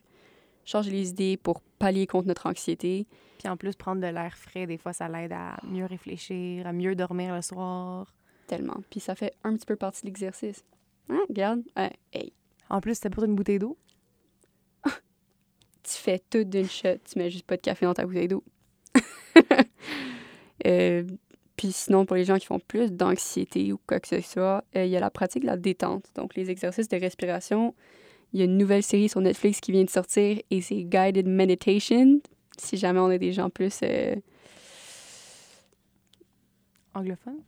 changer 0.65 0.91
les 0.91 1.11
idées 1.11 1.37
pour 1.37 1.61
pallier 1.79 2.07
contre 2.07 2.29
notre 2.29 2.47
anxiété. 2.47 3.07
Puis 3.39 3.49
en 3.49 3.57
plus, 3.57 3.75
prendre 3.75 4.01
de 4.01 4.07
l'air 4.07 4.37
frais, 4.37 4.67
des 4.67 4.79
fois, 4.79 4.93
ça 4.93 5.09
l'aide 5.09 5.33
à 5.33 5.57
mieux 5.65 5.85
réfléchir, 5.85 6.67
à 6.67 6.73
mieux 6.73 6.95
dormir 6.95 7.35
le 7.35 7.43
soir. 7.43 8.13
Tellement. 8.47 8.83
Puis 8.91 9.01
ça 9.01 9.15
fait 9.15 9.35
un 9.45 9.55
petit 9.57 9.67
peu 9.67 9.77
partie 9.77 10.03
de 10.03 10.07
l'exercice. 10.07 10.65
Hein, 11.09 11.21
regarde. 11.29 11.63
Hein, 11.77 11.91
hey, 12.13 12.33
En 12.71 12.81
plus, 12.81 13.01
t'as 13.01 13.09
besoin 13.09 13.27
d'une 13.27 13.37
bouteille 13.37 13.59
d'eau? 13.59 13.77
tu 14.85 15.93
fais 15.93 16.21
tout 16.31 16.45
d'une 16.45 16.69
shot. 16.69 16.99
Tu 17.05 17.19
mets 17.19 17.31
juste 17.31 17.47
pas 17.47 17.57
de 17.57 17.63
café 17.63 17.87
dans 17.87 17.95
ta 17.95 18.07
bouteille 18.07 18.29
d'eau. 18.29 18.45
Euh, 20.65 21.05
puis 21.57 21.73
sinon, 21.73 22.05
pour 22.05 22.17
les 22.17 22.25
gens 22.25 22.37
qui 22.37 22.47
font 22.47 22.61
plus 22.61 22.93
d'anxiété 22.93 23.73
ou 23.73 23.81
quoi 23.87 23.99
que 23.99 24.09
ce 24.09 24.21
soit, 24.21 24.65
euh, 24.77 24.85
il 24.85 24.91
y 24.91 24.97
a 24.97 25.01
la 25.01 25.11
pratique 25.11 25.43
de 25.43 25.47
la 25.47 25.57
détente. 25.57 26.05
Donc, 26.15 26.35
les 26.35 26.51
exercices 26.51 26.89
de 26.89 26.97
respiration. 26.99 27.75
Il 28.33 28.41
y 28.41 28.43
a 28.43 28.45
une 28.45 28.59
nouvelle 28.59 28.83
série 28.83 29.09
sur 29.09 29.21
Netflix 29.21 29.61
qui 29.61 29.73
vient 29.73 29.85
de 29.85 29.91
sortir 29.91 30.39
et 30.51 30.61
c'est 30.61 30.83
Guided 30.83 31.27
Meditation. 31.27 32.21
Si 32.59 32.77
jamais 32.77 33.01
on 33.01 33.11
est 33.11 33.19
des 33.19 33.33
gens 33.33 33.49
plus 33.49 33.81
euh, 33.83 34.17
Anglophone. 36.95 37.41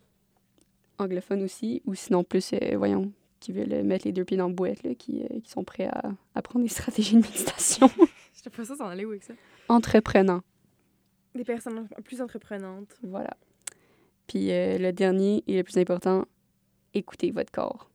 anglophone 0.99 1.43
aussi, 1.43 1.83
ou 1.87 1.95
sinon 1.95 2.23
plus, 2.23 2.53
euh, 2.53 2.77
voyons, 2.77 3.13
qui 3.41 3.53
veulent 3.53 3.83
mettre 3.83 4.07
les 4.07 4.13
deux 4.13 4.25
pieds 4.25 4.37
dans 4.37 4.49
le 4.49 4.55
boîte, 4.55 4.83
là, 4.83 4.95
qui, 4.95 5.23
qui 5.43 5.51
sont 5.51 5.65
prêts 5.65 5.87
à 5.87 6.13
apprendre 6.35 6.65
des 6.65 6.71
stratégies 6.73 7.17
de 7.17 7.23
méditation. 7.23 7.91
Je 8.35 8.43
te 8.43 8.49
pas 8.51 8.65
ça, 8.65 8.77
s'en 8.77 8.87
aller 8.87 9.05
où 9.05 9.11
avec 9.11 9.25
ça? 9.25 9.35
Entreprenant. 9.69 10.43
Des 11.35 11.45
personnes 11.45 11.89
plus 12.05 12.21
entreprenantes. 12.21 12.95
Voilà. 13.03 13.37
Puis 14.29 14.53
euh, 14.53 14.79
le 14.79 14.93
dernier 14.93 15.43
et 15.47 15.57
le 15.57 15.65
plus 15.65 15.79
important, 15.79 16.25
écoutez 16.95 17.33
votre 17.33 17.51
corps. 17.51 17.91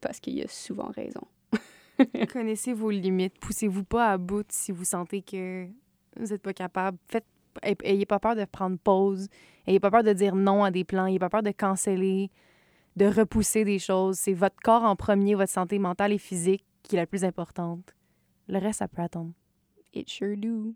Parce 0.00 0.20
qu'il 0.20 0.42
a 0.42 0.48
souvent 0.48 0.90
raison. 0.94 1.22
Connaissez 2.32 2.72
vos 2.72 2.90
limites. 2.90 3.38
Poussez-vous 3.38 3.84
pas 3.84 4.10
à 4.10 4.18
bout 4.18 4.44
si 4.50 4.72
vous 4.72 4.84
sentez 4.84 5.22
que 5.22 5.66
vous 6.16 6.26
n'êtes 6.26 6.42
pas 6.42 6.52
capable. 6.52 6.98
Faites, 7.06 7.24
ayez 7.84 8.04
pas 8.04 8.18
peur 8.18 8.34
de 8.34 8.44
prendre 8.44 8.76
pause. 8.78 9.28
Ayez 9.66 9.78
pas 9.78 9.92
peur 9.92 10.02
de 10.02 10.12
dire 10.12 10.34
non 10.34 10.64
à 10.64 10.72
des 10.72 10.84
plans. 10.84 11.06
Ayez 11.06 11.20
pas 11.20 11.30
peur 11.30 11.44
de 11.44 11.52
canceller, 11.52 12.30
de 12.96 13.06
repousser 13.06 13.64
des 13.64 13.78
choses. 13.78 14.18
C'est 14.18 14.34
votre 14.34 14.56
corps 14.56 14.82
en 14.82 14.96
premier, 14.96 15.36
votre 15.36 15.52
santé 15.52 15.78
mentale 15.78 16.12
et 16.12 16.18
physique 16.18 16.64
qui 16.82 16.96
est 16.96 16.98
la 16.98 17.06
plus 17.06 17.24
importante. 17.24 17.94
Le 18.48 18.58
reste, 18.58 18.80
ça 18.80 18.88
peut 18.88 19.02
attendre. 19.02 19.32
It 19.94 20.10
sure 20.10 20.36
do. 20.36 20.74